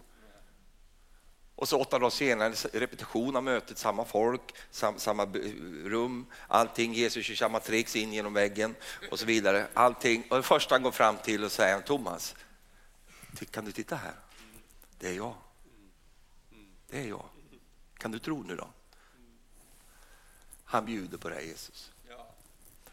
Och 1.59 1.69
så 1.69 1.79
åtta 1.81 1.99
dagar 1.99 2.09
senare, 2.09 2.53
repetition 2.73 3.35
av 3.35 3.43
mötet, 3.43 3.77
samma 3.77 4.05
folk, 4.05 4.55
sam, 4.71 4.99
samma 4.99 5.25
rum, 5.85 6.25
allting. 6.47 6.93
Jesus 6.93 7.25
kör 7.25 7.35
samma 7.35 7.59
tricks 7.59 7.95
in 7.95 8.13
genom 8.13 8.33
väggen 8.33 8.75
och 9.11 9.19
så 9.19 9.25
vidare. 9.25 9.67
Allting. 9.73 10.23
Och 10.29 10.37
det 10.37 10.43
första 10.43 10.75
han 10.75 10.83
går 10.83 10.91
fram 10.91 11.17
till 11.17 11.43
och 11.43 11.51
säger 11.51 11.81
Thomas, 11.81 12.35
kan 13.51 13.65
du 13.65 13.71
titta 13.71 13.95
här? 13.95 14.13
Det 14.99 15.07
är 15.07 15.13
jag. 15.13 15.35
Det 16.87 16.99
är 16.99 17.07
jag. 17.07 17.25
Kan 17.97 18.11
du 18.11 18.19
tro 18.19 18.43
nu 18.43 18.55
då? 18.55 18.67
Han 20.63 20.85
bjuder 20.85 21.17
på 21.17 21.29
det, 21.29 21.35
här, 21.35 21.41
Jesus. 21.41 21.91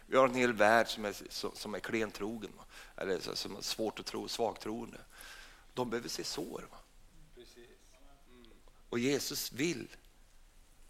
Vi 0.07 0.17
har 0.17 0.29
en 0.29 0.35
hel 0.35 0.53
värld 0.53 0.89
som 0.89 1.05
är, 1.05 1.15
som 1.57 1.75
är 1.75 1.81
klentrogen, 1.81 2.53
eller 2.97 3.21
som 3.35 3.57
är 3.57 3.61
svårt 3.61 4.01
att 4.01 4.07
tro, 4.07 4.29
svagtroende. 4.29 4.99
De 5.75 5.91
behöver 5.91 6.09
se 6.09 6.25
sår. 6.25 6.65
Va? 6.71 6.79
Och 8.97 9.01
Jesus 9.01 9.53
vill 9.53 9.89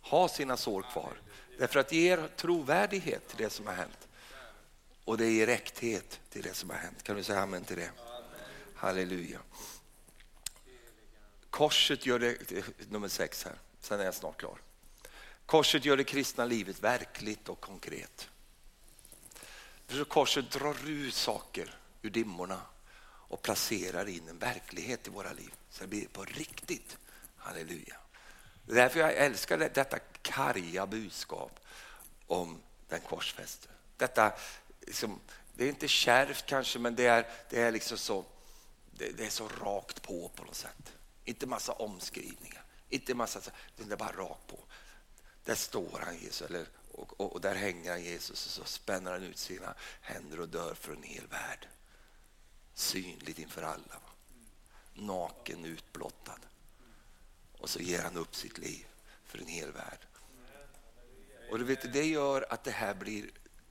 ha 0.00 0.28
sina 0.28 0.56
sår 0.56 0.82
kvar. 0.92 1.20
Därför 1.58 1.80
att 1.80 1.88
det 1.88 1.96
ger 1.96 2.28
trovärdighet 2.36 3.28
till 3.28 3.36
det 3.36 3.50
som 3.50 3.66
har 3.66 3.74
hänt. 3.74 4.08
Och 5.04 5.18
det 5.18 5.30
ger 5.30 5.48
äkthet 5.48 6.20
till 6.30 6.42
det 6.42 6.54
som 6.54 6.70
har 6.70 6.76
hänt. 6.76 7.02
Kan 7.02 7.16
du 7.16 7.22
säga 7.22 7.40
amen 7.40 7.64
till 7.64 7.76
det? 7.76 7.90
Halleluja. 8.74 9.40
Korset 11.50 12.06
gör 12.06 12.18
det, 12.18 12.36
nummer 12.90 13.08
sex 13.08 13.44
här, 13.44 13.58
sen 13.80 14.00
är 14.00 14.04
jag 14.04 14.14
snart 14.14 14.38
klar. 14.38 14.58
Korset 15.46 15.84
gör 15.84 15.96
det 15.96 16.04
kristna 16.04 16.44
livet 16.44 16.82
verkligt 16.82 17.48
och 17.48 17.60
konkret. 17.60 18.28
För 19.86 20.04
korset 20.04 20.50
drar 20.50 20.88
ut 20.88 21.14
saker 21.14 21.78
ur 22.02 22.10
dimmorna 22.10 22.60
och 23.28 23.42
placerar 23.42 24.08
in 24.08 24.28
en 24.28 24.38
verklighet 24.38 25.06
i 25.06 25.10
våra 25.10 25.32
liv. 25.32 25.54
Så 25.70 25.82
det 25.82 25.88
blir 25.88 26.08
på 26.08 26.24
riktigt. 26.24 26.98
Halleluja. 27.46 27.96
Det 28.64 28.72
är 28.72 28.76
därför 28.76 29.00
jag 29.00 29.14
älskar 29.14 29.58
detta 29.58 29.98
karga 30.22 30.86
budskap 30.86 31.60
om 32.26 32.62
den 32.88 33.00
korsfäste. 33.00 33.68
Detta, 33.96 34.32
liksom, 34.80 35.20
det 35.54 35.64
är 35.64 35.68
inte 35.68 35.88
kärvt 35.88 36.46
kanske, 36.46 36.78
men 36.78 36.94
det 36.94 37.06
är, 37.06 37.26
det 37.50 37.60
är, 37.60 37.72
liksom 37.72 37.98
så, 37.98 38.24
det, 38.90 39.10
det, 39.10 39.26
är 39.26 39.30
så 39.30 39.48
rakt 39.48 40.02
på 40.02 40.28
på 40.28 40.44
något 40.44 40.54
sätt. 40.54 40.92
Inte 41.24 41.46
massa 41.46 41.72
omskrivningar, 41.72 42.64
inte 42.88 43.14
massa, 43.14 43.40
det 43.76 43.92
är 43.92 43.96
bara 43.96 44.12
rakt 44.12 44.46
på. 44.46 44.58
Där 45.44 45.54
står 45.54 46.02
han 46.04 46.18
Jesus, 46.18 46.42
eller, 46.42 46.66
och, 46.92 47.20
och, 47.20 47.32
och, 47.32 47.40
där 47.40 47.54
hänger 47.54 47.90
han 47.90 48.04
Jesus 48.04 48.46
och 48.46 48.52
så 48.52 48.64
spänner 48.64 49.12
han 49.12 49.22
ut 49.22 49.38
sina 49.38 49.74
händer 50.00 50.40
och 50.40 50.48
dör 50.48 50.74
för 50.74 50.92
en 50.92 51.02
hel 51.02 51.26
värld. 51.26 51.68
Synligt 52.74 53.38
inför 53.38 53.62
alla. 53.62 54.00
Naken, 54.94 55.64
utblottad. 55.64 56.38
Och 57.58 57.70
så 57.70 57.80
ger 57.80 58.02
han 58.02 58.16
upp 58.16 58.36
sitt 58.36 58.58
liv 58.58 58.86
för 59.24 59.38
en 59.38 59.46
hel 59.46 59.72
värld. 59.72 60.06
Och 61.50 61.58
du 61.58 61.64
vet, 61.64 61.92
det 61.92 62.04
gör 62.04 62.46
att 62.52 62.64
det 62.64 62.70
här 62.70 62.94
blir 62.94 63.30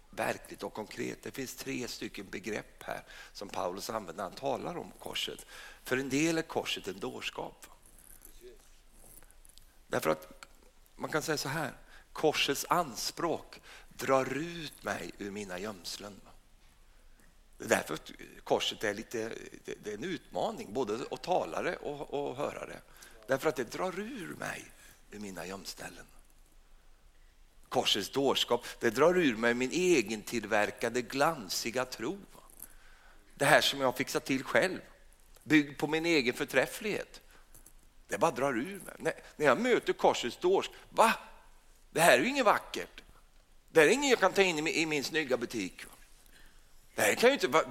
verkligt 0.10 0.64
och 0.64 0.74
konkret. 0.74 1.24
Det 1.24 1.32
finns 1.32 1.56
tre 1.56 1.88
stycken 1.88 2.30
begrepp 2.30 2.84
här 2.84 3.04
som 3.34 3.50
Paulus 3.50 3.90
använder 3.90 4.14
när 4.14 4.24
han 4.24 4.40
talar 4.40 4.78
om 4.78 4.92
korset. 5.00 5.46
För 5.84 5.98
en 5.98 6.10
del 6.10 6.38
är 6.38 6.42
korset 6.42 6.88
en 6.88 7.00
dårskap. 7.00 7.68
Därför 9.88 10.10
att 10.10 10.46
man 10.96 11.12
kan 11.12 11.22
säga 11.22 11.38
så 11.38 11.50
här, 11.50 11.74
korsets 12.14 12.66
anspråk 12.70 13.62
drar 13.90 14.38
ut 14.38 14.84
mig 14.84 15.12
ur 15.18 15.32
mina 15.32 15.60
gömslen. 15.60 16.22
Det 17.58 17.66
är 17.66 17.70
därför 17.70 18.00
korset 18.44 18.84
är, 18.84 18.94
lite, 18.94 19.34
det 19.84 19.92
är 19.92 19.94
en 19.94 20.04
utmaning, 20.04 20.74
både 20.74 21.06
att 21.12 21.24
tala 21.24 21.62
det 21.62 21.76
och, 21.76 22.30
och 22.30 22.36
höra 22.36 22.66
det. 22.66 22.82
Därför 23.28 23.50
att 23.50 23.56
det 23.56 23.72
drar 23.72 24.00
ur 24.00 24.36
mig 24.40 24.66
ur 25.12 25.20
mina 25.20 25.46
gömställen. 25.46 26.06
Korsets 27.70 28.10
dårskap, 28.10 28.66
det 28.80 28.90
drar 28.90 29.18
ur 29.18 29.36
mig 29.36 29.54
min 29.54 29.72
egen 29.72 30.22
tillverkade 30.22 31.02
glansiga 31.02 31.86
tro. 31.86 32.20
Det 33.36 33.46
här 33.46 33.62
som 33.62 33.80
jag 33.80 33.88
har 33.88 33.94
fixat 33.94 34.26
till 34.26 34.44
själv, 34.44 34.80
byggd 35.44 35.78
på 35.78 35.88
min 35.88 36.06
egen 36.06 36.34
förträfflighet. 36.34 37.22
Det 38.08 38.18
bara 38.18 38.32
drar 38.32 38.58
ur 38.58 38.80
mig. 38.80 38.96
När, 39.00 39.14
när 39.36 39.46
jag 39.46 39.60
möter 39.60 39.94
korsets 39.94 40.38
dårskap, 40.38 40.76
va? 40.90 41.14
Det 41.92 42.02
här 42.02 42.20
är 42.20 42.24
ju 42.24 42.30
inget 42.30 42.46
vackert. 42.46 43.04
Det 43.72 43.80
här 43.80 43.88
är 43.88 43.92
inget 43.92 44.10
jag 44.10 44.20
kan 44.20 44.34
ta 44.34 44.42
in 44.42 44.60
i 44.60 44.62
min, 44.62 44.74
i 44.74 44.86
min 44.86 45.04
snygga 45.04 45.38
butik. 45.38 45.82
Det 46.96 47.02
här 47.02 47.16
kan 47.16 47.30
ju 47.30 47.34
inte 47.34 47.48
vara... 47.48 47.66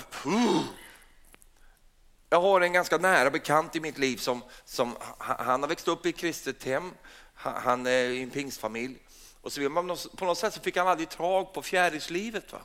Jag 2.34 2.40
har 2.40 2.60
en 2.60 2.72
ganska 2.72 2.98
nära 2.98 3.30
bekant 3.30 3.76
i 3.76 3.80
mitt 3.80 3.98
liv 3.98 4.16
som, 4.16 4.42
som 4.64 4.96
han 5.18 5.62
har 5.62 5.68
växt 5.68 5.88
upp 5.88 6.06
i 6.06 6.08
ett 6.08 6.16
kristet 6.16 6.64
hem, 6.64 6.94
han 7.34 7.86
är 7.86 8.04
i 8.04 8.22
en 8.22 8.30
pingstfamilj. 8.30 8.98
Och 9.40 9.52
så 9.52 9.70
på 10.16 10.24
något 10.24 10.38
sätt 10.38 10.54
så 10.54 10.60
fick 10.60 10.76
han 10.76 10.88
aldrig 10.88 11.08
tag 11.08 11.52
på 11.52 11.62
fjärilslivet. 11.62 12.52
Va? 12.52 12.58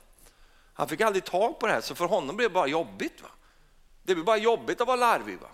Han 0.74 0.88
fick 0.88 1.02
aldrig 1.02 1.26
tag 1.26 1.60
på 1.60 1.68
det 1.68 1.74
här, 1.74 1.82
så 1.82 1.96
för 1.96 2.06
honom 2.06 2.36
blev 2.36 2.50
det 2.50 2.54
bara 2.54 2.68
jobbigt. 2.68 3.22
Va? 3.22 3.30
Det 4.04 4.16
blev 4.16 4.26
bara 4.26 4.38
jobbigt 4.38 4.82
att 4.82 4.88
vara 4.88 4.98
larvig. 4.98 5.40
Va? 5.40 5.50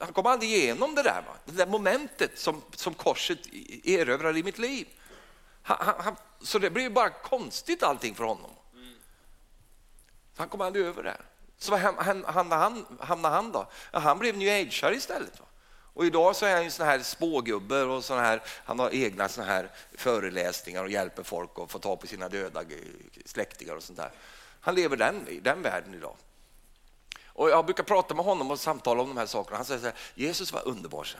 Han 0.00 0.12
kom 0.12 0.26
aldrig 0.26 0.50
igenom 0.50 0.94
det 0.94 1.02
där, 1.02 1.22
va? 1.26 1.36
det 1.44 1.52
där 1.52 1.66
momentet 1.66 2.38
som, 2.38 2.62
som 2.74 2.94
korset 2.94 3.38
erövrar 3.84 4.36
i 4.36 4.42
mitt 4.42 4.58
liv. 4.58 4.86
Han, 5.62 5.94
han, 5.98 6.16
så 6.42 6.58
det 6.58 6.70
blev 6.70 6.92
bara 6.92 7.10
konstigt 7.10 7.82
allting 7.82 8.14
för 8.14 8.24
honom. 8.24 8.50
Han 10.36 10.48
kom 10.48 10.60
aldrig 10.60 10.86
över 10.86 11.02
det. 11.02 11.16
Så 11.58 11.70
vad 11.70 11.80
hamnade 11.80 12.62
han, 12.62 12.86
hamnade 13.00 13.34
han 13.34 13.52
då? 13.52 13.66
Ja, 13.92 13.98
han 13.98 14.18
blev 14.18 14.36
new 14.36 14.62
age 14.62 14.84
istället. 14.92 15.40
Va? 15.40 15.46
Och 15.96 16.06
idag 16.06 16.36
så 16.36 16.46
är 16.46 16.54
han 16.54 16.64
ju 16.64 16.70
sån 16.70 16.86
här 16.86 16.98
spågubbe 16.98 17.82
och 17.82 18.04
sån 18.04 18.18
här, 18.18 18.42
han 18.64 18.78
har 18.78 18.94
egna 18.94 19.28
såna 19.28 19.46
här 19.46 19.70
föreläsningar 19.94 20.84
och 20.84 20.90
hjälper 20.90 21.22
folk 21.22 21.50
att 21.58 21.70
få 21.72 21.78
ta 21.78 21.96
på 21.96 22.06
sina 22.06 22.28
döda 22.28 22.62
släktingar 23.24 23.76
och 23.76 23.82
sånt 23.82 23.98
där. 23.98 24.10
Han 24.60 24.74
lever 24.74 24.96
den, 24.96 25.28
i 25.28 25.40
den 25.40 25.62
världen 25.62 25.94
idag. 25.94 26.16
Och 27.26 27.50
jag 27.50 27.64
brukar 27.64 27.84
prata 27.84 28.14
med 28.14 28.24
honom 28.24 28.50
och 28.50 28.60
samtala 28.60 29.02
om 29.02 29.08
de 29.08 29.16
här 29.16 29.26
sakerna. 29.26 29.56
Han 29.56 29.64
säger 29.64 29.80
så 29.80 29.86
här, 29.86 29.96
Jesus 30.14 30.52
var 30.52 30.68
underbar. 30.68 31.04
Så. 31.04 31.18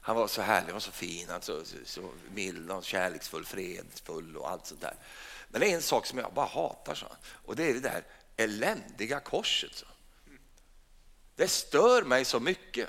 Han 0.00 0.16
var 0.16 0.26
så 0.26 0.42
härlig 0.42 0.74
och 0.74 0.82
så 0.82 0.90
fin, 0.90 1.26
han 1.28 1.42
så, 1.42 1.64
så, 1.64 1.76
så 1.84 2.00
mild 2.34 2.70
och 2.70 2.84
kärleksfull, 2.84 3.44
fredfull 3.44 4.36
och 4.36 4.50
allt 4.50 4.66
sånt 4.66 4.80
där. 4.80 4.94
Men 5.48 5.60
det 5.60 5.70
är 5.70 5.74
en 5.74 5.82
sak 5.82 6.06
som 6.06 6.18
jag 6.18 6.32
bara 6.32 6.46
hatar, 6.46 6.94
så. 6.94 7.06
och 7.46 7.56
det 7.56 7.70
är 7.70 7.74
det 7.74 7.80
där 7.80 8.02
eländiga 8.38 9.20
korset. 9.20 9.84
Det 11.36 11.48
stör 11.48 12.02
mig 12.02 12.24
så 12.24 12.40
mycket. 12.40 12.88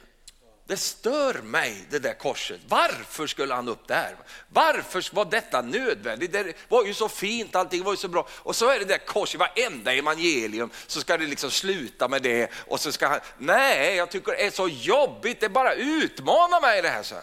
Det 0.70 0.78
stör 0.78 1.34
mig, 1.34 1.86
det 1.90 2.00
där 2.00 2.14
korset. 2.14 2.60
Varför 2.68 3.28
skulle 3.28 3.54
han 3.54 3.68
upp 3.68 3.88
där? 3.88 4.16
Varför 4.50 5.16
var 5.16 5.26
detta 5.26 5.62
nödvändigt? 5.62 6.32
Det 6.32 6.54
var 6.68 6.86
ju 6.86 6.94
så 6.94 7.10
fint, 7.10 7.56
allting 7.56 7.84
var 7.84 7.94
ju 7.94 7.98
så 7.98 8.08
bra. 8.08 8.28
Och 8.32 8.56
så 8.56 8.70
är 8.70 8.80
det 8.80 8.86
där 8.86 8.98
korset, 8.98 9.40
varenda 9.40 9.94
evangelium 9.94 10.70
så 10.88 11.02
ska 11.02 11.18
det 11.18 11.26
liksom 11.26 11.52
sluta 11.52 12.08
med 12.08 12.22
det. 12.22 12.52
Och 12.54 12.80
så 12.80 12.92
ska 12.92 13.08
han, 13.08 13.20
nej, 13.38 13.96
jag 13.96 14.12
tycker 14.12 14.32
det 14.32 14.46
är 14.46 14.52
så 14.52 14.68
jobbigt, 14.68 15.40
det 15.40 15.50
bara 15.50 15.74
utmanar 15.74 16.62
mig 16.62 16.82
det 16.82 16.90
här. 16.90 17.04
Så. 17.04 17.16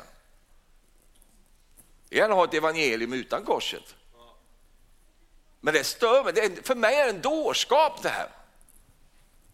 Jag 2.08 2.28
vill 2.28 2.36
ha 2.36 2.44
ett 2.44 2.54
evangelium 2.54 3.12
utan 3.12 3.44
korset. 3.44 3.94
Men 5.66 5.74
det 5.74 5.84
stör 5.84 6.24
mig, 6.24 6.32
det 6.32 6.66
för 6.66 6.74
mig 6.74 6.96
är 6.96 7.04
det 7.04 7.10
en 7.10 7.20
dårskap 7.20 8.02
det 8.02 8.08
här. 8.08 8.28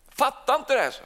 Fattar 0.08 0.54
inte 0.54 0.74
det 0.74 0.80
här. 0.80 0.90
Så. 0.90 1.02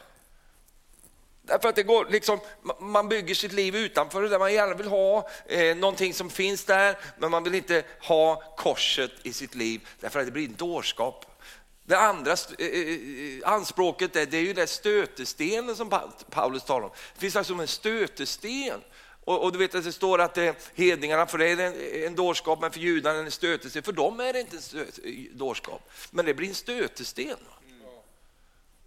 Därför 1.42 1.68
att 1.68 1.76
det 1.76 1.82
går 1.82 2.06
liksom, 2.10 2.40
man 2.80 3.08
bygger 3.08 3.34
sitt 3.34 3.52
liv 3.52 3.76
utanför 3.76 4.22
det 4.22 4.28
där 4.28 4.38
man 4.38 4.54
gärna 4.54 4.74
vill 4.74 4.86
ha 4.86 5.28
eh, 5.46 5.76
någonting 5.76 6.14
som 6.14 6.30
finns 6.30 6.64
där, 6.64 6.98
men 7.18 7.30
man 7.30 7.44
vill 7.44 7.54
inte 7.54 7.84
ha 8.00 8.42
korset 8.56 9.10
i 9.22 9.32
sitt 9.32 9.54
liv 9.54 9.88
därför 10.00 10.20
att 10.20 10.26
det 10.26 10.32
blir 10.32 10.48
en 10.48 10.56
dårskap. 10.56 11.40
Det 11.84 11.98
andra 11.98 12.32
eh, 12.32 12.66
eh, 12.66 12.78
eh, 12.78 13.52
anspråket 13.52 14.16
är, 14.16 14.26
det 14.26 14.36
är 14.36 14.42
ju 14.42 14.52
den 14.52 14.68
stötestenen 14.68 15.76
som 15.76 16.00
Paulus 16.30 16.64
talar 16.64 16.84
om. 16.86 16.92
Det 17.14 17.20
finns 17.20 17.36
alltså 17.36 17.54
en 17.54 17.68
stötesten. 17.68 18.80
Och, 19.26 19.42
och, 19.42 19.52
du 19.52 19.58
vet 19.58 19.74
att 19.74 19.84
det 19.84 19.92
står 19.92 20.20
att 20.20 20.34
det, 20.34 20.70
hedningarna, 20.74 21.26
för 21.26 21.38
det 21.38 21.48
är 21.48 21.58
en, 21.58 22.04
en 22.06 22.14
dårskap, 22.14 22.60
men 22.60 22.70
för 22.70 22.80
judarna 22.80 23.18
en 23.18 23.30
stötesten. 23.30 23.82
För 23.82 23.92
dem 23.92 24.20
är 24.20 24.32
det 24.32 24.40
inte 24.40 24.56
en 25.04 25.38
dårskap, 25.38 25.90
men 26.10 26.24
det 26.24 26.34
blir 26.34 26.48
en 26.48 26.54
stötesten. 26.54 27.36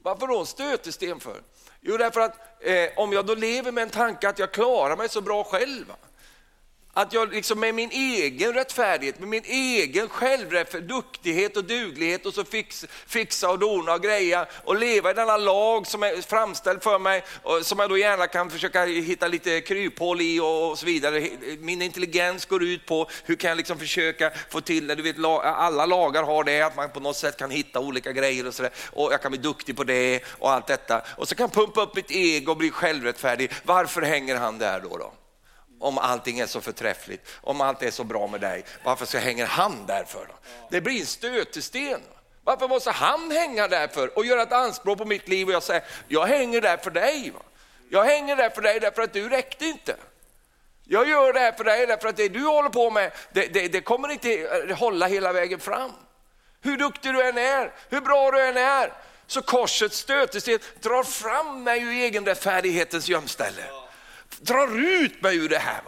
Varför 0.02 0.28
då 0.28 0.40
en 0.40 0.46
stötesten 0.46 1.20
för? 1.20 1.42
Jo, 1.82 1.98
därför 1.98 2.22
att 2.22 2.64
eh, 2.64 2.90
om 2.96 3.14
jag 3.14 3.26
då 3.26 3.36
lever 3.36 3.72
med 3.72 3.82
en 3.82 3.90
tanke 3.90 4.30
att 4.30 4.40
jag 4.40 4.52
klarar 4.52 4.98
mig 4.98 5.10
så 5.10 5.22
bra 5.22 5.44
själv, 5.44 5.94
att 7.00 7.14
jag 7.14 7.34
liksom 7.34 7.60
med 7.60 7.76
min 7.76 7.92
egen 7.92 8.54
rättfärdighet, 8.54 9.20
med 9.20 9.28
min 9.28 9.44
egen 9.46 10.10
självrätt, 10.10 10.72
duktighet 10.72 11.58
och 11.58 11.64
duglighet 11.64 12.26
och 12.26 12.34
så 12.34 12.44
fix, 12.44 12.86
fixa 13.08 13.50
och 13.50 13.60
dona 13.60 13.94
och 13.94 14.02
greja 14.02 14.46
och 14.64 14.76
leva 14.76 15.12
i 15.12 15.14
denna 15.14 15.38
lag 15.38 15.88
som 15.88 16.04
är 16.04 16.22
framställd 16.22 16.84
för 16.84 17.00
mig, 17.00 17.24
och 17.44 17.66
som 17.66 17.80
jag 17.80 17.90
då 17.90 17.98
gärna 17.98 18.28
kan 18.28 18.50
försöka 18.50 18.86
hitta 18.86 19.28
lite 19.28 19.62
kryphål 19.62 20.22
i 20.22 20.40
och, 20.40 20.80
så 20.80 20.86
vidare. 20.86 21.30
Min 21.60 21.82
intelligens 21.82 22.46
går 22.46 22.64
ut 22.64 22.86
på 22.86 23.10
hur 23.24 23.36
kan 23.36 23.50
jag 23.50 23.58
liksom 23.58 23.80
försöka 23.80 24.32
få 24.50 24.62
till 24.62 24.88
det. 24.88 24.96
Du 24.96 25.04
vet, 25.04 25.26
alla 25.44 25.86
lagar 25.86 26.24
har 26.24 26.44
det, 26.44 26.62
att 26.62 26.76
man 26.76 26.90
på 26.90 27.00
något 27.00 27.18
sätt 27.18 27.38
kan 27.38 27.52
hitta 27.52 27.80
olika 27.80 28.12
grejer 28.12 28.48
och 28.48 28.54
sådär. 28.54 28.72
Och 28.92 29.14
jag 29.14 29.22
kan 29.22 29.32
bli 29.32 29.42
duktig 29.42 29.78
på 29.78 29.84
det 29.84 30.24
och 30.40 30.52
allt 30.52 30.68
detta. 30.68 31.02
Och 31.18 31.28
så 31.28 31.36
kan 31.36 31.44
jag 31.44 31.54
pumpa 31.54 31.82
upp 31.82 31.96
mitt 31.96 32.12
ego 32.12 32.52
och 32.52 32.58
bli 32.58 32.72
självrättfärdig. 32.72 33.52
Varför 33.64 34.02
hänger 34.02 34.36
han 34.36 34.58
där 34.58 34.80
då? 34.80 34.98
då? 34.98 35.14
Om 35.80 35.98
allting 35.98 36.40
är 36.40 36.46
så 36.46 36.62
förträffligt, 36.62 37.28
om 37.42 37.62
allt 37.62 37.84
är 37.84 37.92
så 37.92 38.04
bra 38.04 38.28
med 38.28 38.42
dig, 38.42 38.66
varför 38.84 39.06
så 39.06 39.18
hänger 39.18 39.46
han 39.46 39.86
där 39.86 40.04
för? 40.04 40.26
Då? 40.26 40.34
Det 40.70 40.82
blir 40.82 41.00
en 41.00 41.06
stötesten. 41.06 42.02
Varför 42.44 42.68
måste 42.68 42.92
han 42.92 43.32
hänga 43.32 43.68
där 43.68 43.88
för 43.88 44.18
och 44.18 44.26
göra 44.26 44.42
ett 44.42 44.54
anspråk 44.54 44.98
på 44.98 45.06
mitt 45.06 45.28
liv 45.28 45.48
och 45.48 45.54
jag 45.54 45.64
säger, 45.64 45.84
jag 46.08 46.26
hänger 46.26 46.62
där 46.62 46.78
för 46.78 46.92
dig. 46.92 47.32
Va? 47.32 47.40
Jag 47.90 48.04
hänger 48.04 48.36
där 48.36 48.50
för 48.50 48.62
dig 48.62 48.80
därför 48.80 49.02
att 49.02 49.14
du 49.14 49.30
räckte 49.30 49.66
inte. 49.66 49.96
Jag 50.84 51.10
gör 51.10 51.34
det 51.34 51.40
här 51.40 51.52
för 51.52 51.64
dig 51.64 51.88
därför 51.88 52.10
att 52.10 52.18
det 52.18 52.30
du 52.30 52.46
håller 52.46 52.70
på 52.70 52.90
med, 52.90 53.12
det, 53.32 53.48
det, 53.48 53.68
det 53.68 53.82
kommer 53.82 54.10
inte 54.10 54.34
eh, 54.34 54.78
hålla 54.78 55.08
hela 55.08 55.34
vägen 55.34 55.60
fram. 55.60 55.92
Hur 56.62 56.78
duktig 56.78 57.14
du 57.14 57.28
än 57.28 57.38
är, 57.38 57.74
hur 57.90 58.02
bra 58.02 58.32
du 58.32 58.42
än 58.42 58.58
är, 58.58 58.94
så 59.28 59.42
korsets 59.42 59.98
stötesten 59.98 60.60
drar 60.82 61.04
fram 61.04 61.64
mig 61.64 61.82
ur 61.82 61.92
egenrättfärdighetens 61.92 63.10
gömställe 63.10 63.64
drar 64.42 64.80
ut 64.80 65.22
mig 65.22 65.38
ur 65.38 65.50
det 65.50 65.58
här. 65.58 65.82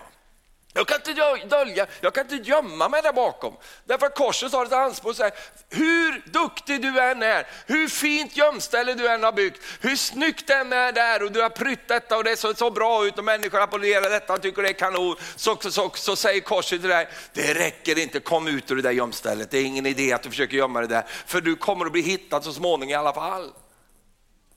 Jag 0.73 0.87
kan 0.87 0.97
inte 0.97 1.45
dölja, 1.47 1.87
jag 2.01 2.13
kan 2.13 2.31
inte 2.31 2.49
gömma 2.49 2.89
mig 2.89 3.01
där 3.01 3.13
bakom. 3.13 3.53
Därför 3.85 4.05
att 4.05 4.15
korset 4.15 4.53
har 4.53 4.65
ett 4.65 4.73
anspråk 4.73 5.15
säga, 5.15 5.31
hur 5.69 6.31
duktig 6.31 6.81
du 6.81 6.99
än 6.99 7.23
är, 7.23 7.47
hur 7.65 7.87
fint 7.87 8.37
gömställe 8.37 8.93
du 8.93 9.07
än 9.07 9.23
har 9.23 9.31
byggt, 9.31 9.61
hur 9.81 9.95
snyggt 9.95 10.47
det 10.47 10.53
än 10.53 10.73
är 10.73 10.91
där 10.91 11.23
och 11.23 11.31
du 11.31 11.41
har 11.41 11.49
prytt 11.49 11.87
detta 11.87 12.17
och 12.17 12.23
det 12.23 12.37
ser 12.37 12.53
så 12.53 12.71
bra 12.71 13.05
ut 13.05 13.17
och 13.17 13.23
människor 13.23 13.61
applåderar 13.61 14.09
detta 14.09 14.33
och 14.33 14.41
tycker 14.41 14.61
det 14.61 14.69
är 14.69 14.73
kanon. 14.73 15.15
Så, 15.35 15.57
så, 15.61 15.71
så, 15.71 15.91
så 15.95 16.15
säger 16.15 16.41
korset 16.41 16.81
till 16.81 16.89
dig, 16.89 17.07
det 17.33 17.53
räcker 17.53 17.99
inte, 17.99 18.19
kom 18.19 18.47
ut 18.47 18.71
ur 18.71 18.75
det 18.75 18.81
där 18.81 18.91
gömstället. 18.91 19.51
Det 19.51 19.57
är 19.57 19.65
ingen 19.65 19.85
idé 19.85 20.13
att 20.13 20.23
du 20.23 20.29
försöker 20.29 20.57
gömma 20.57 20.81
det 20.81 20.87
där, 20.87 21.03
för 21.25 21.41
du 21.41 21.55
kommer 21.55 21.85
att 21.85 21.91
bli 21.91 22.01
hittad 22.01 22.41
så 22.41 22.53
småningom 22.53 22.91
i 22.91 22.95
alla 22.95 23.13
fall. 23.13 23.51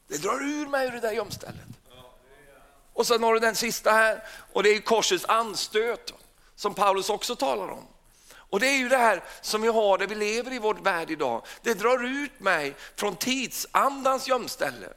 Det 0.09 0.19
drar 0.19 0.43
ur 0.43 0.67
mig 0.67 0.87
ur 0.87 0.91
det 0.91 1.01
där 1.01 1.13
gömstället. 1.13 1.74
Och 2.95 3.07
sen 3.07 3.23
har 3.23 3.35
du 3.35 3.41
den 3.41 3.55
sista 3.55 3.91
här 3.91 4.25
och 4.53 4.63
det 4.63 4.69
är 4.69 4.81
korsets 4.81 5.25
anstöt 5.25 6.15
som 6.57 6.75
Paulus 6.75 7.11
också 7.11 7.37
talar 7.37 7.69
om. 7.69 7.87
Och 8.37 8.61
det 8.61 8.69
är 8.69 8.79
ju 8.79 8.89
det 8.89 8.97
här 8.97 9.23
som 9.41 9.63
vi 9.63 9.69
har 9.69 9.99
där 9.99 10.07
vi 10.07 10.15
lever 10.15 10.53
i 10.53 10.59
vår 10.59 10.75
värld 10.75 11.11
idag. 11.11 11.47
Det 11.63 11.75
drar 11.75 12.05
ut 12.05 12.41
mig 12.41 12.75
från 12.97 13.17
tidsandans 13.17 14.29
gömställe 14.29 14.89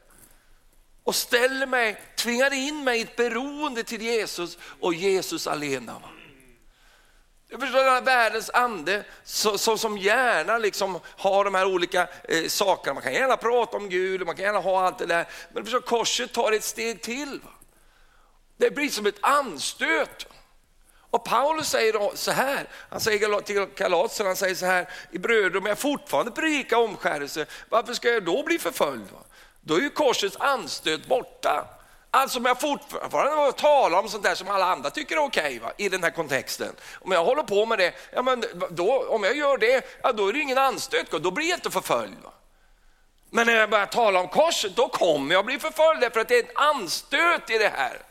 och 1.03 1.15
ställer 1.15 1.67
mig, 1.67 2.01
tvingar 2.17 2.53
in 2.53 2.83
mig 2.83 2.99
i 2.99 3.01
ett 3.01 3.15
beroende 3.15 3.83
till 3.83 4.01
Jesus 4.01 4.57
och 4.79 4.93
Jesus 4.93 5.47
alena. 5.47 6.01
Jag 7.49 7.59
förstår 7.59 7.79
den 7.79 7.93
här 7.93 8.01
världens 8.01 8.49
ande 8.49 9.03
så, 9.23 9.57
så, 9.57 9.77
som 9.77 9.97
gärna 9.97 10.57
liksom 10.57 10.99
har 11.05 11.45
de 11.45 11.55
här 11.55 11.65
olika 11.65 12.07
eh, 12.23 12.47
sakerna. 12.47 12.93
Man 12.93 13.03
kan 13.03 13.13
gärna 13.13 13.37
prata 13.37 13.77
om 13.77 13.89
Gud 13.89 14.21
och 14.21 14.27
man 14.27 14.35
kan 14.35 14.45
gärna 14.45 14.59
ha 14.59 14.81
allt 14.81 14.97
det 14.97 15.05
där. 15.05 15.27
Men 15.53 15.63
förstår, 15.63 15.81
korset 15.81 16.33
tar 16.33 16.51
ett 16.51 16.63
steg 16.63 17.01
till. 17.01 17.39
Va? 17.43 17.56
Det 18.57 18.71
blir 18.71 18.89
som 18.89 19.05
ett 19.05 19.19
anstöt. 19.21 20.27
Och 21.09 21.23
Paulus 21.23 21.69
säger 21.69 22.15
så 22.15 22.31
här, 22.31 22.67
han 22.89 22.99
säger 22.99 23.41
till 23.41 23.65
Kalater, 23.65 24.25
han 24.25 24.35
säger 24.35 24.55
så 24.55 24.65
här, 24.65 24.89
i 25.11 25.17
bröder 25.17 25.57
om 25.57 25.65
jag 25.65 25.77
fortfarande 25.77 26.31
predikar 26.31 26.77
omskärelse, 26.77 27.45
varför 27.69 27.93
ska 27.93 28.09
jag 28.09 28.25
då 28.25 28.43
bli 28.43 28.59
förföljd? 28.59 29.07
Då 29.61 29.75
är 29.75 29.81
ju 29.81 29.89
korsets 29.89 30.37
anstöt 30.39 31.07
borta. 31.07 31.67
Alltså 32.11 32.39
om 32.39 32.45
jag 32.45 32.61
fortfarande 32.61 33.51
talar 33.51 33.99
om 33.99 34.09
sånt 34.09 34.23
där 34.23 34.35
som 34.35 34.49
alla 34.49 34.65
andra 34.65 34.89
tycker 34.89 35.15
är 35.15 35.23
okej 35.23 35.59
okay, 35.61 35.85
i 35.85 35.89
den 35.89 36.03
här 36.03 36.09
kontexten. 36.09 36.75
Om 36.93 37.11
jag 37.11 37.25
håller 37.25 37.43
på 37.43 37.65
med 37.65 37.77
det, 37.77 37.93
ja, 38.13 38.21
men 38.21 38.43
då, 38.69 39.07
om 39.09 39.23
jag 39.23 39.37
gör 39.37 39.57
det, 39.57 39.99
ja, 40.03 40.11
då 40.11 40.27
är 40.27 40.33
det 40.33 40.39
ingen 40.39 40.57
anstöt, 40.57 41.11
då 41.11 41.31
blir 41.31 41.49
jag 41.49 41.57
inte 41.57 41.71
förföljd. 41.71 42.17
Va? 42.23 42.31
Men 43.29 43.47
när 43.47 43.53
jag 43.53 43.69
börjar 43.69 43.85
tala 43.85 44.19
om 44.19 44.27
korset, 44.27 44.75
då 44.75 44.89
kommer 44.89 45.35
jag 45.35 45.45
bli 45.45 45.59
förföljd 45.59 46.01
därför 46.01 46.19
att 46.19 46.27
det 46.27 46.39
är 46.39 46.43
en 46.43 46.57
anstöt 46.57 47.49
i 47.49 47.57
det 47.57 47.71
här. 47.75 48.01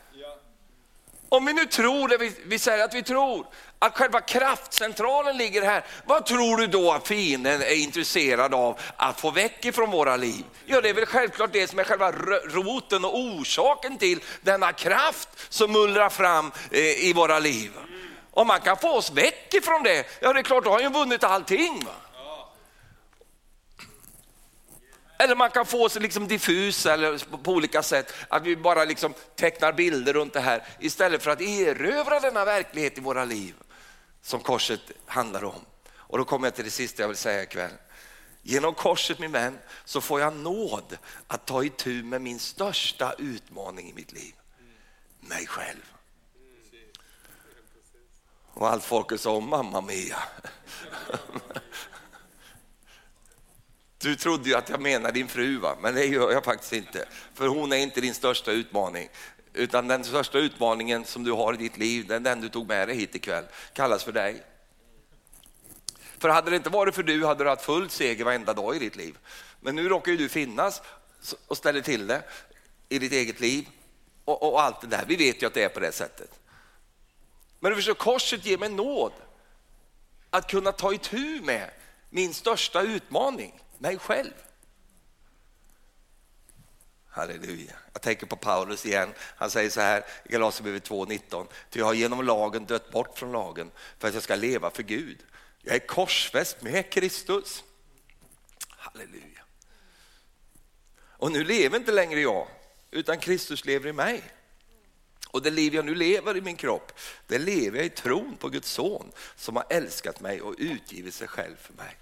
Om 1.29 1.45
vi 1.45 1.53
nu 1.53 1.65
tror 1.65 2.07
det 2.07 2.17
vi, 2.17 2.31
vi 2.45 2.59
säger 2.59 2.83
att 2.83 2.93
vi 2.93 3.03
tror, 3.03 3.45
att 3.79 3.97
själva 3.97 4.21
kraftcentralen 4.21 5.37
ligger 5.37 5.61
här, 5.61 5.85
vad 6.05 6.25
tror 6.25 6.57
du 6.57 6.67
då 6.67 6.91
att 6.91 7.07
fienden 7.07 7.61
är 7.61 7.75
intresserad 7.75 8.53
av 8.53 8.79
att 8.95 9.19
få 9.19 9.31
väck 9.31 9.65
ifrån 9.65 9.91
våra 9.91 10.17
liv? 10.17 10.45
Ja, 10.65 10.81
det 10.81 10.89
är 10.89 10.93
väl 10.93 11.05
självklart 11.05 11.53
det 11.53 11.67
som 11.67 11.79
är 11.79 11.83
själva 11.83 12.11
roten 12.45 13.05
och 13.05 13.19
orsaken 13.19 13.97
till 13.97 14.19
denna 14.41 14.73
kraft 14.73 15.29
som 15.49 15.71
mullrar 15.71 16.09
fram 16.09 16.51
eh, 16.71 17.07
i 17.07 17.13
våra 17.13 17.39
liv. 17.39 17.71
Om 18.31 18.47
man 18.47 18.59
kan 18.59 18.77
få 18.77 18.89
oss 18.89 19.11
väck 19.11 19.53
ifrån 19.53 19.83
det, 19.83 20.05
ja 20.19 20.33
det 20.33 20.39
är 20.39 20.43
klart, 20.43 20.63
då 20.63 20.69
har 20.69 20.79
ju 20.79 20.89
vunnit 20.89 21.23
allting. 21.23 21.85
Va? 21.85 22.06
Eller 25.19 25.35
man 25.35 25.51
kan 25.51 25.65
få 25.65 25.89
sig 25.89 26.01
liksom 26.01 26.27
diffus 26.27 26.85
eller 26.85 27.37
på 27.43 27.51
olika 27.51 27.83
sätt, 27.83 28.13
att 28.29 28.43
vi 28.43 28.55
bara 28.55 28.85
liksom 28.85 29.13
tecknar 29.35 29.73
bilder 29.73 30.13
runt 30.13 30.33
det 30.33 30.39
här 30.39 30.63
istället 30.79 31.23
för 31.23 31.31
att 31.31 31.41
erövra 31.41 32.19
denna 32.19 32.45
verklighet 32.45 32.97
i 32.97 33.01
våra 33.01 33.25
liv 33.25 33.55
som 34.21 34.39
korset 34.39 34.81
handlar 35.05 35.43
om. 35.43 35.65
Och 35.89 36.17
då 36.17 36.25
kommer 36.25 36.47
jag 36.47 36.55
till 36.55 36.65
det 36.65 36.71
sista 36.71 37.03
jag 37.03 37.07
vill 37.07 37.17
säga 37.17 37.43
ikväll. 37.43 37.71
Genom 38.41 38.73
korset 38.73 39.19
min 39.19 39.31
vän 39.31 39.59
så 39.85 40.01
får 40.01 40.19
jag 40.19 40.35
nåd 40.35 40.97
att 41.27 41.45
ta 41.45 41.63
itu 41.63 42.03
med 42.03 42.21
min 42.21 42.39
största 42.39 43.13
utmaning 43.17 43.89
i 43.89 43.93
mitt 43.93 44.11
liv. 44.11 44.33
Mig 45.19 45.47
själv. 45.47 45.93
Och 48.53 48.69
allt 48.69 48.83
folket 48.83 49.21
sa, 49.21 49.39
mamma 49.39 49.81
mia. 49.81 50.17
Du 53.97 54.15
trodde 54.15 54.49
ju 54.49 54.55
att 54.55 54.69
jag 54.69 54.81
menade 54.81 55.13
din 55.13 55.27
fru, 55.27 55.57
va? 55.57 55.77
men 55.81 55.95
det 55.95 56.05
gör 56.05 56.31
jag 56.31 56.43
faktiskt 56.43 56.73
inte. 56.73 57.05
För 57.33 57.47
hon 57.47 57.71
är 57.71 57.77
inte 57.77 58.01
din 58.01 58.13
största 58.13 58.51
utmaning. 58.51 59.09
Utan 59.53 59.87
den 59.87 60.03
största 60.03 60.37
utmaningen 60.37 61.05
som 61.05 61.23
du 61.23 61.31
har 61.31 61.53
i 61.53 61.57
ditt 61.57 61.77
liv, 61.77 62.07
den, 62.07 62.23
den 62.23 62.41
du 62.41 62.49
tog 62.49 62.67
med 62.67 62.87
dig 62.87 62.97
hit 62.97 63.15
ikväll, 63.15 63.43
kallas 63.73 64.03
för 64.03 64.11
dig. 64.11 64.43
För 66.17 66.29
hade 66.29 66.49
det 66.49 66.55
inte 66.55 66.69
varit 66.69 66.95
för 66.95 67.03
du 67.03 67.25
hade 67.25 67.43
du 67.43 67.49
haft 67.49 67.61
full 67.61 67.89
seger 67.89 68.25
varenda 68.25 68.53
dag 68.53 68.75
i 68.75 68.79
ditt 68.79 68.95
liv. 68.95 69.17
Men 69.61 69.75
nu 69.75 69.89
råkar 69.89 70.11
ju 70.11 70.17
du 70.17 70.29
finnas 70.29 70.81
och 71.47 71.57
ställer 71.57 71.81
till 71.81 72.07
det 72.07 72.23
i 72.89 72.99
ditt 72.99 73.11
eget 73.11 73.39
liv 73.39 73.67
och, 74.25 74.43
och 74.43 74.61
allt 74.61 74.81
det 74.81 74.87
där. 74.87 75.05
Vi 75.07 75.15
vet 75.15 75.41
ju 75.43 75.47
att 75.47 75.53
det 75.53 75.63
är 75.63 75.69
på 75.69 75.79
det 75.79 75.91
sättet. 75.91 76.39
Men 77.59 77.71
du 77.71 77.75
förstår, 77.75 77.93
korset 77.93 78.45
ger 78.45 78.57
mig 78.57 78.69
nåd 78.69 79.11
att 80.29 80.51
kunna 80.51 80.71
ta 80.71 80.93
itu 80.93 81.41
med 81.41 81.69
min 82.09 82.33
största 82.33 82.81
utmaning 82.81 83.61
mig 83.79 83.99
själv. 83.99 84.33
Halleluja. 87.17 87.73
Jag 87.93 88.01
tänker 88.01 88.25
på 88.25 88.35
Paulus 88.35 88.85
igen. 88.85 89.13
Han 89.19 89.51
säger 89.51 89.69
så 89.69 89.81
här 89.81 90.05
i 90.25 90.31
Galaterbrevet 90.31 90.89
2.19. 90.89 91.47
Ty 91.69 91.79
jag 91.79 91.85
har 91.85 91.93
genom 91.93 92.25
lagen 92.25 92.65
dött 92.65 92.91
bort 92.91 93.17
från 93.17 93.31
lagen 93.31 93.71
för 93.99 94.07
att 94.07 94.13
jag 94.13 94.23
ska 94.23 94.35
leva 94.35 94.69
för 94.69 94.83
Gud. 94.83 95.17
Jag 95.61 95.75
är 95.75 95.87
korsfäst 95.87 96.61
med 96.61 96.89
Kristus. 96.89 97.63
Halleluja. 98.69 99.43
Och 100.99 101.31
nu 101.31 101.43
lever 101.43 101.77
inte 101.77 101.91
längre 101.91 102.19
jag, 102.19 102.47
utan 102.91 103.19
Kristus 103.19 103.65
lever 103.65 103.89
i 103.89 103.93
mig. 103.93 104.23
Och 105.27 105.41
det 105.41 105.49
liv 105.49 105.75
jag 105.75 105.85
nu 105.85 105.95
lever 105.95 106.37
i 106.37 106.41
min 106.41 106.55
kropp, 106.55 106.91
det 107.27 107.37
lever 107.37 107.77
jag 107.77 107.85
i 107.85 107.89
tron 107.89 108.37
på 108.37 108.49
Guds 108.49 108.71
son 108.71 109.11
som 109.35 109.55
har 109.55 109.65
älskat 109.69 110.19
mig 110.19 110.41
och 110.41 110.55
utgivit 110.57 111.13
sig 111.13 111.27
själv 111.27 111.55
för 111.55 111.73
mig. 111.73 111.97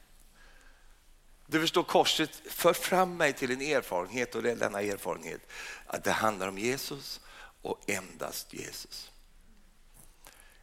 Du 1.47 1.59
förstår, 1.59 1.83
korset 1.83 2.41
för 2.45 2.73
fram 2.73 3.17
mig 3.17 3.33
till 3.33 3.51
en 3.51 3.61
erfarenhet 3.61 4.35
och 4.35 4.43
det 4.43 4.51
är 4.51 4.55
denna 4.55 4.81
erfarenhet 4.81 5.41
att 5.87 6.03
det 6.03 6.11
handlar 6.11 6.47
om 6.47 6.57
Jesus 6.57 7.21
och 7.61 7.89
endast 7.89 8.53
Jesus. 8.53 9.11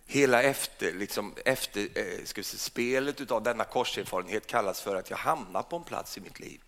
Hela 0.06 0.42
efter, 0.42 0.92
liksom 0.92 1.34
efter 1.44 1.88
eh, 1.94 2.24
ska 2.24 2.42
säga, 2.42 2.58
spelet 2.58 3.30
av 3.30 3.42
denna 3.42 3.64
korserfarenhet 3.64 4.46
kallas 4.46 4.80
för 4.80 4.96
att 4.96 5.10
jag 5.10 5.16
hamnar 5.16 5.62
på 5.62 5.76
en 5.76 5.84
plats 5.84 6.18
i 6.18 6.20
mitt 6.20 6.40
liv. 6.40 6.60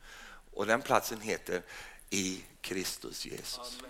Och 0.54 0.66
den 0.66 0.82
platsen 0.82 1.20
heter 1.20 1.62
i 2.10 2.44
Kristus 2.60 3.26
Jesus. 3.26 3.80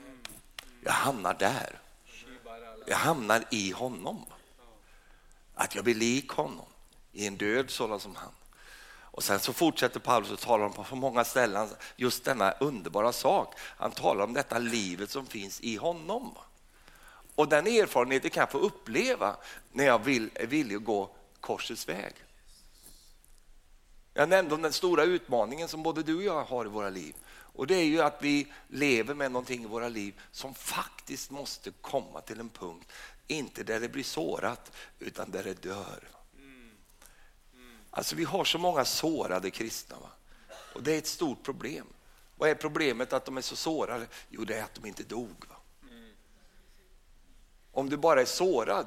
Jag 0.80 0.92
hamnar 0.92 1.34
där. 1.34 1.80
Jag 2.86 2.96
hamnar 2.96 3.44
i 3.50 3.70
honom. 3.70 4.24
Att 5.54 5.74
jag 5.74 5.84
blir 5.84 5.94
lik 5.94 6.28
honom 6.28 6.66
i 7.12 7.26
en 7.26 7.36
död 7.36 7.70
sådan 7.70 8.00
som 8.00 8.16
han. 8.16 8.32
Och 9.14 9.24
sen 9.24 9.40
så 9.40 9.52
fortsätter 9.52 10.00
Paulus 10.00 10.30
att 10.30 10.40
tala 10.40 10.64
om 10.64 10.72
på 10.72 10.84
så 10.84 10.96
många 10.96 11.24
ställen 11.24 11.68
just 11.96 12.24
denna 12.24 12.50
underbara 12.50 13.12
sak. 13.12 13.54
Han 13.58 13.92
talar 13.92 14.24
om 14.24 14.32
detta 14.32 14.58
livet 14.58 15.10
som 15.10 15.26
finns 15.26 15.60
i 15.60 15.76
honom. 15.76 16.34
Och 17.34 17.48
den 17.48 17.66
erfarenheten 17.66 18.30
kan 18.30 18.40
jag 18.40 18.50
få 18.50 18.58
uppleva 18.58 19.36
när 19.72 19.84
jag 19.84 20.04
vill, 20.04 20.30
är 20.34 20.46
villig 20.46 20.76
att 20.76 20.84
gå 20.84 21.10
korsets 21.40 21.88
väg. 21.88 22.12
Jag 24.14 24.28
nämnde 24.28 24.54
om 24.54 24.62
den 24.62 24.72
stora 24.72 25.04
utmaningen 25.04 25.68
som 25.68 25.82
både 25.82 26.02
du 26.02 26.16
och 26.16 26.22
jag 26.22 26.44
har 26.44 26.64
i 26.64 26.68
våra 26.68 26.90
liv. 26.90 27.14
Och 27.28 27.66
det 27.66 27.74
är 27.74 27.84
ju 27.84 28.00
att 28.00 28.18
vi 28.20 28.52
lever 28.68 29.14
med 29.14 29.32
någonting 29.32 29.62
i 29.62 29.66
våra 29.66 29.88
liv 29.88 30.20
som 30.32 30.54
faktiskt 30.54 31.30
måste 31.30 31.70
komma 31.80 32.20
till 32.20 32.40
en 32.40 32.48
punkt, 32.48 32.92
inte 33.26 33.62
där 33.62 33.80
det 33.80 33.88
blir 33.88 34.04
sårat, 34.04 34.72
utan 34.98 35.30
där 35.30 35.44
det 35.44 35.62
dör. 35.62 36.14
Alltså 37.96 38.16
vi 38.16 38.24
har 38.24 38.44
så 38.44 38.58
många 38.58 38.84
sårade 38.84 39.50
kristna. 39.50 39.98
Va? 39.98 40.10
Och 40.74 40.82
det 40.82 40.94
är 40.94 40.98
ett 40.98 41.06
stort 41.06 41.42
problem. 41.42 41.86
Vad 42.36 42.50
är 42.50 42.54
problemet 42.54 43.12
att 43.12 43.24
de 43.24 43.36
är 43.36 43.40
så 43.40 43.56
sårade? 43.56 44.06
Jo, 44.28 44.44
det 44.44 44.58
är 44.58 44.62
att 44.62 44.74
de 44.74 44.86
inte 44.86 45.02
dog. 45.02 45.44
Va? 45.48 45.56
Om 47.72 47.88
du 47.88 47.96
bara 47.96 48.20
är 48.20 48.24
sårad 48.24 48.86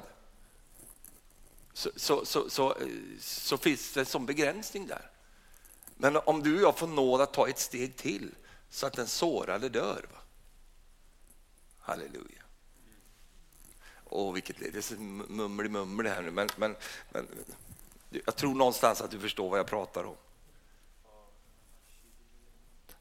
så, 1.72 1.90
så, 1.96 2.24
så, 2.24 2.50
så, 2.50 2.76
så 3.20 3.58
finns 3.58 3.92
det 3.92 4.00
en 4.00 4.06
sån 4.06 4.26
begränsning 4.26 4.86
där. 4.86 5.10
Men 5.94 6.16
om 6.16 6.42
du 6.42 6.56
och 6.56 6.62
jag 6.62 6.78
får 6.78 6.86
nåd 6.86 7.20
att 7.20 7.32
ta 7.32 7.48
ett 7.48 7.58
steg 7.58 7.96
till 7.96 8.34
så 8.70 8.86
att 8.86 8.92
den 8.92 9.06
sårade 9.06 9.68
dör. 9.68 10.06
Va? 10.12 10.20
Halleluja. 11.78 12.42
Åh, 14.04 14.34
vilket 14.34 14.58
det 14.58 14.76
är 14.76 14.80
så 14.80 14.94
mummel 14.94 15.68
mummel 15.68 16.06
här 16.06 16.22
nu, 16.22 16.30
men, 16.30 16.48
men, 16.56 16.76
men 17.10 17.26
jag 18.10 18.36
tror 18.36 18.54
någonstans 18.54 19.00
att 19.00 19.10
du 19.10 19.20
förstår 19.20 19.50
vad 19.50 19.58
jag 19.58 19.66
pratar 19.66 20.04
om. 20.04 20.16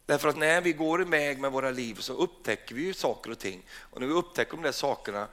Därför 0.05 0.30
att 0.30 0.38
när 0.38 0.62
vi 0.62 0.74
går 0.74 1.01
iväg 1.01 1.39
med 1.39 1.51
våra 1.51 1.72
liv 1.72 1.95
så 1.95 2.14
upptäcker 2.14 2.76
vi 2.76 2.82
ju 2.84 2.93
saker 2.93 3.32
och 3.32 3.39
ting. 3.39 3.64
Och 3.76 4.01
när 4.01 4.08
vi 4.08 4.14
upptäcker 4.14 4.51
de 4.51 4.62
där 4.62 4.72
sakerna, 4.72 5.28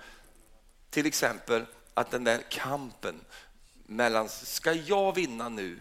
till 0.90 1.06
exempel 1.06 1.66
att 1.94 2.10
den 2.10 2.24
där 2.24 2.42
kampen 2.50 3.24
mellan, 3.86 4.28
ska 4.28 4.72
jag 4.72 5.14
vinna 5.14 5.48
nu 5.48 5.80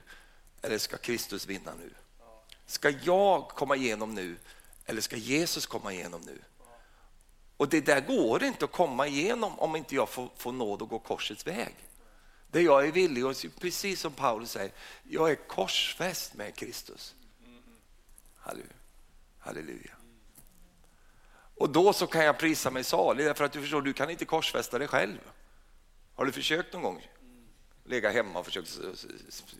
eller 0.62 0.78
ska 0.78 0.98
Kristus 0.98 1.46
vinna 1.48 1.74
nu? 1.80 1.94
Ska 2.66 2.90
jag 2.90 3.48
komma 3.48 3.76
igenom 3.76 4.16
nu 4.16 4.38
eller 4.86 5.02
ska 5.02 5.16
Jesus 5.16 5.66
komma 5.66 5.94
igenom 5.94 6.22
nu? 6.22 6.40
Och 7.58 7.70
det 7.70 7.82
där 7.82 8.02
går 8.02 8.44
inte 8.44 8.66
att 8.66 8.72
komma 8.72 9.08
igenom 9.08 9.60
om 9.60 9.76
inte 9.76 9.96
jag 9.96 10.10
får, 10.10 10.30
får 10.38 10.52
nåd 10.52 10.82
att 10.82 10.90
gå 10.90 11.00
korsets 11.00 11.48
väg. 11.48 11.76
Det 12.54 12.62
jag 12.62 12.88
är 12.88 12.92
villig, 12.92 13.26
och 13.26 13.36
precis 13.60 14.00
som 14.00 14.14
Paulus 14.14 14.52
säger, 14.52 14.72
jag 15.04 15.32
är 15.32 15.36
korsfäst 15.36 16.34
med 16.34 16.56
Kristus. 16.56 17.16
Halleluja. 19.40 19.96
Och 21.56 21.70
då 21.70 21.94
så 21.94 22.08
kan 22.08 22.26
jag 22.26 22.38
prisa 22.38 22.72
mig 22.72 22.84
salig, 22.84 23.26
därför 23.26 23.46
att 23.46 23.52
du 23.52 23.62
förstår, 23.62 23.82
du 23.82 23.94
kan 23.94 24.10
inte 24.10 24.26
korsfästa 24.26 24.80
dig 24.80 24.88
själv. 24.88 25.18
Har 26.16 26.26
du 26.26 26.32
försökt 26.32 26.74
någon 26.74 26.82
gång? 26.82 27.08
Lägga 27.84 28.12
hemma 28.12 28.40
och 28.40 28.46
försökt 28.46 28.80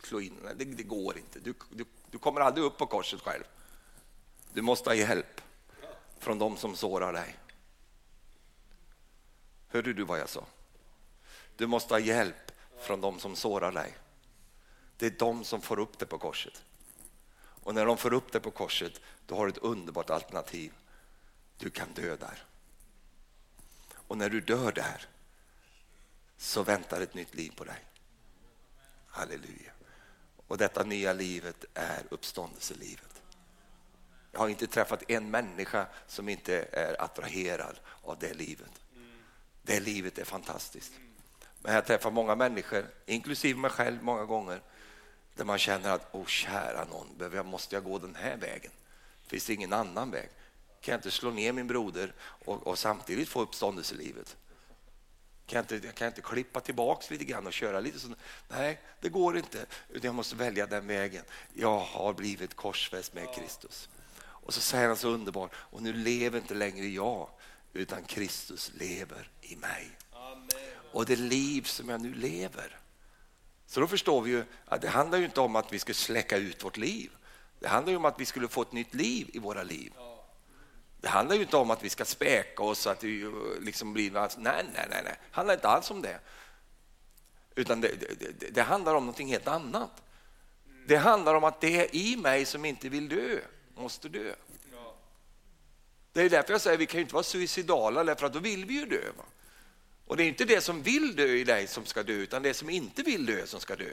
slå 0.02 0.20
in? 0.20 0.34
Nej, 0.42 0.54
det, 0.56 0.64
det 0.64 0.82
går 0.82 1.18
inte. 1.18 1.40
Du, 1.40 1.54
du, 1.70 1.84
du 2.10 2.18
kommer 2.18 2.40
aldrig 2.40 2.64
upp 2.64 2.78
på 2.78 2.86
korset 2.86 3.20
själv. 3.20 3.44
Du 4.52 4.62
måste 4.62 4.90
ha 4.90 4.94
hjälp 4.94 5.40
från 6.18 6.38
de 6.38 6.56
som 6.56 6.76
sårar 6.76 7.12
dig. 7.12 7.36
Hörde 9.68 9.92
du 9.92 10.04
vad 10.04 10.18
jag 10.18 10.28
sa? 10.28 10.46
Du 11.56 11.66
måste 11.66 11.94
ha 11.94 11.98
hjälp 11.98 12.43
från 12.84 13.00
de 13.00 13.18
som 13.18 13.36
sårar 13.36 13.72
dig. 13.72 13.94
Det 14.96 15.06
är 15.06 15.10
de 15.10 15.44
som 15.44 15.60
får 15.60 15.78
upp 15.78 15.98
det 15.98 16.06
på 16.06 16.18
korset. 16.18 16.62
Och 17.36 17.74
när 17.74 17.86
de 17.86 17.96
får 17.96 18.12
upp 18.12 18.32
det 18.32 18.40
på 18.40 18.50
korset, 18.50 19.00
då 19.26 19.36
har 19.36 19.46
du 19.46 19.52
ett 19.52 19.58
underbart 19.58 20.10
alternativ. 20.10 20.72
Du 21.58 21.70
kan 21.70 21.92
dö 21.92 22.16
där. 22.16 22.44
Och 23.94 24.18
när 24.18 24.30
du 24.30 24.40
dör 24.40 24.72
där 24.72 25.06
så 26.36 26.62
väntar 26.62 27.00
ett 27.00 27.14
nytt 27.14 27.34
liv 27.34 27.52
på 27.56 27.64
dig. 27.64 27.84
Halleluja. 29.06 29.72
Och 30.46 30.58
detta 30.58 30.84
nya 30.84 31.12
livet 31.12 31.64
är 31.74 32.02
uppståndelselivet. 32.10 33.22
Jag 34.32 34.40
har 34.40 34.48
inte 34.48 34.66
träffat 34.66 35.10
en 35.10 35.30
människa 35.30 35.86
som 36.06 36.28
inte 36.28 36.68
är 36.72 37.02
attraherad 37.02 37.80
av 38.02 38.18
det 38.18 38.34
livet. 38.34 38.82
Det 39.62 39.80
livet 39.80 40.18
är 40.18 40.24
fantastiskt. 40.24 40.92
Men 41.64 41.74
jag 41.74 41.86
träffar 41.86 42.10
många 42.10 42.34
människor, 42.34 42.86
inklusive 43.06 43.58
mig 43.58 43.70
själv 43.70 44.02
många 44.02 44.24
gånger, 44.24 44.60
där 45.34 45.44
man 45.44 45.58
känner 45.58 45.90
att, 45.90 46.08
åh 46.12 46.26
kära 46.26 46.84
någon, 46.84 47.46
måste 47.46 47.76
jag 47.76 47.84
gå 47.84 47.98
den 47.98 48.14
här 48.14 48.36
vägen? 48.36 48.72
Finns 49.26 49.46
det 49.46 49.54
ingen 49.54 49.72
annan 49.72 50.10
väg? 50.10 50.28
Kan 50.80 50.92
jag 50.92 50.98
inte 50.98 51.10
slå 51.10 51.30
ner 51.30 51.52
min 51.52 51.66
broder 51.66 52.12
och, 52.20 52.66
och 52.66 52.78
samtidigt 52.78 53.28
få 53.28 53.40
uppståndelselivet? 53.40 54.36
Kan 55.46 55.56
jag, 55.56 55.76
inte, 55.76 55.88
kan 55.88 56.04
jag 56.04 56.10
inte 56.10 56.20
klippa 56.20 56.60
tillbaks 56.60 57.10
lite 57.10 57.24
grann 57.24 57.46
och 57.46 57.52
köra 57.52 57.80
lite 57.80 57.98
så? 57.98 58.08
Nej, 58.48 58.80
det 59.00 59.08
går 59.08 59.36
inte. 59.36 59.66
Jag 60.02 60.14
måste 60.14 60.36
välja 60.36 60.66
den 60.66 60.86
vägen. 60.86 61.24
Jag 61.52 61.78
har 61.78 62.12
blivit 62.12 62.54
korsfäst 62.56 63.14
med 63.14 63.34
Kristus. 63.34 63.88
Och 64.16 64.54
så 64.54 64.60
säger 64.60 64.88
han 64.88 64.96
så 64.96 65.08
underbart, 65.08 65.52
och 65.54 65.82
nu 65.82 65.92
lever 65.92 66.38
inte 66.38 66.54
längre 66.54 66.86
jag, 66.86 67.28
utan 67.72 68.04
Kristus 68.04 68.72
lever 68.74 69.30
i 69.40 69.56
mig. 69.56 69.90
Och 70.94 71.06
det 71.06 71.16
liv 71.16 71.62
som 71.62 71.88
jag 71.88 72.00
nu 72.00 72.14
lever. 72.14 72.78
Så 73.66 73.80
då 73.80 73.86
förstår 73.86 74.20
vi 74.20 74.30
ju 74.30 74.44
att 74.64 74.80
det 74.82 74.88
handlar 74.88 75.18
ju 75.18 75.24
inte 75.24 75.40
om 75.40 75.56
att 75.56 75.72
vi 75.72 75.78
ska 75.78 75.94
släcka 75.94 76.36
ut 76.36 76.64
vårt 76.64 76.76
liv. 76.76 77.10
Det 77.60 77.68
handlar 77.68 77.90
ju 77.90 77.96
om 77.96 78.04
att 78.04 78.20
vi 78.20 78.24
skulle 78.24 78.48
få 78.48 78.62
ett 78.62 78.72
nytt 78.72 78.94
liv 78.94 79.30
i 79.32 79.38
våra 79.38 79.62
liv. 79.62 79.92
Det 81.00 81.08
handlar 81.08 81.36
ju 81.36 81.42
inte 81.42 81.56
om 81.56 81.70
att 81.70 81.84
vi 81.84 81.88
ska 81.88 82.04
späka 82.04 82.62
oss 82.62 82.86
att 82.86 83.00
det 83.00 83.30
liksom 83.60 83.92
blir 83.92 84.10
nej, 84.10 84.30
nej, 84.38 84.64
nej, 84.74 84.86
nej. 84.90 85.02
Det 85.04 85.36
handlar 85.36 85.54
inte 85.54 85.68
alls 85.68 85.90
om 85.90 86.02
det. 86.02 86.20
Utan 87.54 87.80
det, 87.80 87.88
det, 88.38 88.50
det 88.50 88.62
handlar 88.62 88.94
om 88.94 89.02
någonting 89.02 89.28
helt 89.28 89.48
annat. 89.48 90.02
Det 90.86 90.96
handlar 90.96 91.34
om 91.34 91.44
att 91.44 91.60
det 91.60 91.96
i 91.96 92.16
mig 92.16 92.44
som 92.44 92.64
inte 92.64 92.88
vill 92.88 93.08
dö 93.08 93.38
måste 93.74 94.08
dö. 94.08 94.34
Det 96.12 96.22
är 96.22 96.30
därför 96.30 96.52
jag 96.52 96.60
säger 96.60 96.74
att 96.74 96.80
vi 96.80 96.86
kan 96.86 97.00
inte 97.00 97.14
vara 97.14 97.22
suicidala, 97.22 98.04
därför 98.04 98.26
att 98.26 98.32
då 98.32 98.38
vill 98.38 98.64
vi 98.64 98.74
ju 98.74 98.86
dö. 98.86 99.12
Va? 99.16 99.24
Och 100.06 100.16
det 100.16 100.24
är 100.24 100.28
inte 100.28 100.44
det 100.44 100.60
som 100.60 100.82
vill 100.82 101.16
dö 101.16 101.26
i 101.26 101.44
dig 101.44 101.66
som 101.66 101.86
ska 101.86 102.02
dö, 102.02 102.12
utan 102.12 102.42
det 102.42 102.54
som 102.54 102.70
inte 102.70 103.02
vill 103.02 103.26
dö 103.26 103.46
som 103.46 103.60
ska 103.60 103.76
dö. 103.76 103.90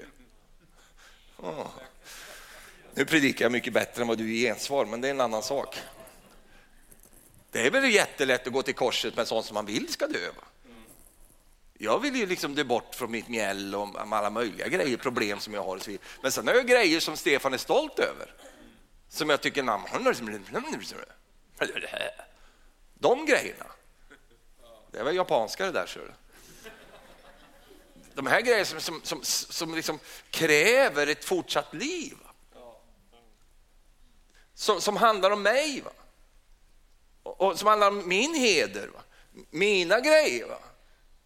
Oh. 1.37 1.67
Nu 2.93 3.05
predikar 3.05 3.45
jag 3.45 3.51
mycket 3.51 3.73
bättre 3.73 4.01
än 4.01 4.07
vad 4.07 4.17
du 4.17 4.33
ger 4.33 4.47
gensvar, 4.49 4.85
men 4.85 5.01
det 5.01 5.07
är 5.07 5.11
en 5.11 5.21
annan 5.21 5.43
sak. 5.43 5.77
Det 7.51 7.67
är 7.67 7.71
väl 7.71 7.93
jättelätt 7.93 8.47
att 8.47 8.53
gå 8.53 8.61
till 8.61 8.75
korset 8.75 9.15
med 9.15 9.27
sånt 9.27 9.45
som 9.45 9.53
man 9.53 9.65
vill 9.65 9.93
ska 9.93 10.07
dö. 10.07 10.27
Va? 10.37 10.43
Jag 11.77 11.99
vill 11.99 12.15
ju 12.15 12.25
liksom 12.25 12.55
dö 12.55 12.63
bort 12.63 12.95
från 12.95 13.11
mitt 13.11 13.27
mjäll 13.27 13.75
och 13.75 13.89
alla 13.95 14.29
möjliga 14.29 14.67
grejer, 14.67 14.97
problem 14.97 15.39
som 15.39 15.53
jag 15.53 15.63
har. 15.63 15.81
Men 16.21 16.31
sen 16.31 16.47
har 16.47 16.53
jag 16.53 16.67
grejer 16.67 16.99
som 16.99 17.17
Stefan 17.17 17.53
är 17.53 17.57
stolt 17.57 17.99
över. 17.99 18.33
Som 19.09 19.29
jag 19.29 19.41
tycker, 19.41 19.63
de 22.99 23.25
grejerna. 23.25 23.65
Det 24.91 25.03
var 25.03 25.11
japanska 25.11 25.65
det 25.65 25.71
där. 25.71 25.85
ser 25.85 25.99
du. 25.99 26.13
De 28.13 28.27
här 28.27 28.41
grejerna 28.41 28.65
som, 28.65 28.79
som, 28.79 29.01
som, 29.03 29.23
som 29.23 29.75
liksom 29.75 29.99
kräver 30.29 31.07
ett 31.07 31.25
fortsatt 31.25 31.73
liv. 31.73 32.17
Som, 34.53 34.81
som 34.81 34.97
handlar 34.97 35.31
om 35.31 35.41
mig. 35.41 35.81
Va? 35.81 35.91
Och, 37.23 37.41
och 37.41 37.59
som 37.59 37.67
handlar 37.67 37.87
om 37.87 38.07
min 38.07 38.35
heder. 38.35 38.87
Va? 38.87 39.01
Mina 39.49 39.99
grejer. 39.99 40.45
Va? 40.45 40.59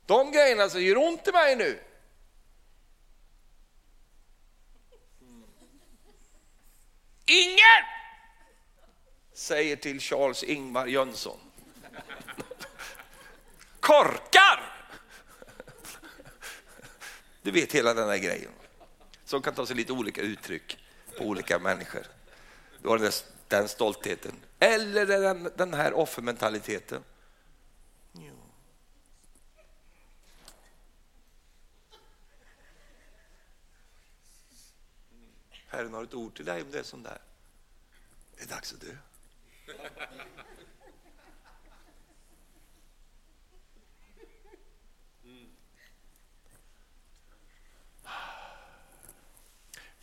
De 0.05 0.31
grejerna 0.31 0.69
som 0.69 0.83
gör 0.83 0.97
ont 0.97 1.27
i 1.27 1.31
mig 1.31 1.55
nu. 1.55 1.79
Ingen 7.25 7.85
säger 9.33 9.75
till 9.75 9.99
Charles 9.99 10.43
Ingvar 10.43 10.87
Jönsson. 10.87 11.44
Korkar! 13.85 14.73
Du 17.41 17.51
vet 17.51 17.71
hela 17.71 17.93
den 17.93 18.09
här 18.09 18.17
grejen 18.17 18.51
som 19.25 19.41
kan 19.41 19.53
ta 19.53 19.65
sig 19.65 19.75
lite 19.75 19.93
olika 19.93 20.21
uttryck 20.21 20.85
på 21.17 21.23
olika 21.23 21.59
människor. 21.59 22.05
Du 22.81 22.89
har 22.89 23.11
den 23.47 23.67
stoltheten. 23.67 24.35
Eller 24.59 25.05
den, 25.05 25.51
den 25.55 25.73
här 25.73 25.93
offermentaliteten. 25.93 27.03
Herren 35.67 35.93
har 35.93 36.03
ett 36.03 36.13
ord 36.13 36.35
till 36.35 36.45
dig 36.45 36.61
om 36.61 36.71
det 36.71 36.79
är 36.79 36.83
sånt 36.83 37.03
där. 37.03 37.21
Det 38.37 38.43
är 38.43 38.47
dags 38.47 38.73
att 38.73 38.81
dö. 38.81 38.95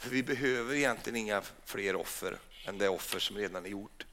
För 0.03 0.11
vi 0.11 0.23
behöver 0.23 0.75
egentligen 0.75 1.17
inga 1.17 1.43
fler 1.65 1.97
offer 1.97 2.39
än 2.65 2.79
det 2.79 2.89
offer 2.89 3.19
som 3.19 3.37
redan 3.37 3.67
är 3.67 3.71
gjort. 3.71 4.07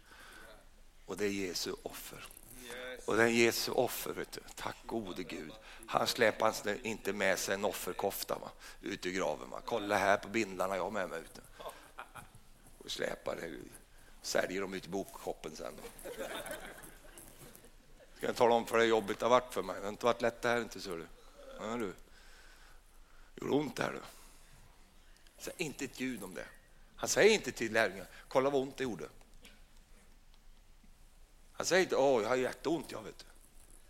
Och 1.06 1.18
det 1.18 1.26
är 1.26 1.30
Jesu 1.30 1.74
offer. 1.84 2.26
Och 3.06 3.18
den 3.18 3.36
Jesu 3.36 3.72
offer, 3.72 4.14
vet 4.14 4.32
du. 4.32 4.42
tack 4.56 4.78
gode 4.86 5.24
Gud. 5.24 5.52
Han 5.88 6.08
släpar 6.08 6.48
alltså 6.48 6.76
inte 6.84 7.14
med 7.14 7.40
sig 7.40 7.54
en 7.54 7.66
offerkofta 7.66 8.40
va? 8.40 8.52
ut 8.82 9.06
ur 9.06 9.12
graven. 9.12 9.50
Va? 9.50 9.62
Kolla 9.66 9.98
här 9.98 10.18
på 10.18 10.28
bindlarna 10.28 10.76
jag 10.76 10.84
har 10.84 10.92
med 10.92 11.10
mig. 11.10 11.20
Ute. 11.20 11.42
Och 12.78 12.92
släpar 12.92 13.36
det. 13.36 13.58
Säljer 14.22 14.62
dem 14.62 14.74
ut 14.74 14.86
i 14.86 14.90
bokshoppen 14.90 15.56
sen. 15.56 15.74
Ska 18.18 18.26
jag 18.26 18.36
tala 18.36 18.56
om 18.56 18.66
för 18.66 18.78
dig 18.78 18.86
hur 18.86 18.90
jobbigt 18.90 19.20
det 19.20 19.26
har 19.26 19.30
varit 19.30 19.54
för 19.54 19.64
mig? 19.64 19.76
Det 19.76 19.82
har 19.82 19.90
inte 19.90 20.06
varit 20.06 20.22
lätt 20.22 20.42
det 20.42 20.50
här 20.50 20.62
inte, 20.62 20.82
ser 20.82 20.98
du. 20.98 21.08
Ja, 21.60 21.78
du. 21.78 21.94
Det 23.36 23.42
gjorde 23.42 23.56
ont 23.56 23.80
här 23.80 23.92
du. 23.92 24.00
Säg 25.40 25.54
inte 25.58 25.86
ett 25.86 26.00
ljud 26.00 26.24
om 26.24 26.34
det. 26.34 26.46
Han 26.96 27.10
säger 27.10 27.34
inte 27.34 27.52
till 27.52 27.74
lärjungarna, 27.74 28.10
kolla 28.28 28.50
vad 28.50 28.62
ont 28.62 28.78
det 28.78 28.84
gjorde. 28.84 29.10
Han 31.54 31.66
säger 31.66 31.84
inte, 31.84 31.96
åh 31.96 32.22
jag 32.22 32.30
har 32.30 32.36
jätteont 32.36 32.92
jag 32.92 33.04
vet 33.04 33.18
du. 33.18 33.26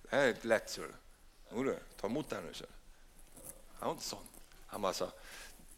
Det 0.01 0.15
här 0.15 0.23
är 0.23 0.29
inte 0.29 0.47
lätt 0.47 0.69
ser 0.69 0.81
du. 1.51 1.79
Ta 1.99 2.07
emot 2.07 2.29
det 2.29 2.35
här 2.35 2.43
nu 2.43 2.53
ser 2.53 2.67
Han 3.79 3.87
var 3.87 3.91
inte 3.91 4.05
sån. 4.05 4.23
Han 4.67 4.81
bara 4.81 4.93
sa, 4.93 5.11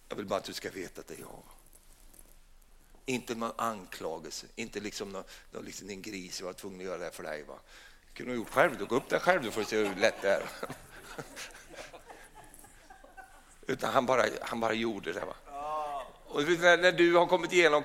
jag 0.10 0.16
vill 0.16 0.26
bara 0.26 0.40
att 0.40 0.46
du 0.46 0.54
ska 0.54 0.70
veta 0.70 1.02
att 1.02 1.08
det 1.08 1.14
är 1.14 1.20
jag. 1.20 1.44
Inte 3.06 3.36
någon 3.36 3.52
anklagelse, 3.56 4.48
inte 4.56 4.80
liksom 4.80 5.10
någon, 5.10 5.24
någon 5.52 5.66
liksom 5.66 5.88
din 5.88 6.02
gris, 6.02 6.40
jag 6.40 6.46
var 6.46 6.54
tvungen 6.54 6.80
att 6.80 6.86
göra 6.86 6.98
det 6.98 7.04
här 7.04 7.12
för 7.12 7.24
dig. 7.24 7.44
Va? 7.44 7.60
kunde 8.14 8.32
ha 8.32 8.36
gjort 8.36 8.50
själv, 8.50 8.78
du 8.78 8.86
gå 8.86 8.96
upp 8.96 9.10
där 9.10 9.20
själv 9.20 9.44
du 9.44 9.52
får 9.52 9.64
se 9.64 9.78
hur 9.78 9.96
lätt 9.96 10.22
det 10.22 10.30
är. 10.30 10.50
Utan 13.68 13.94
han 13.94 14.06
bara, 14.06 14.26
han 14.42 14.60
bara 14.60 14.74
gjorde 14.74 15.14
det. 15.14 15.26
Va? 15.26 15.36
Och 16.34 16.42
när 16.60 16.92
du 16.92 17.16
har 17.16 17.26
kommit 17.26 17.54
igenom 17.54 17.84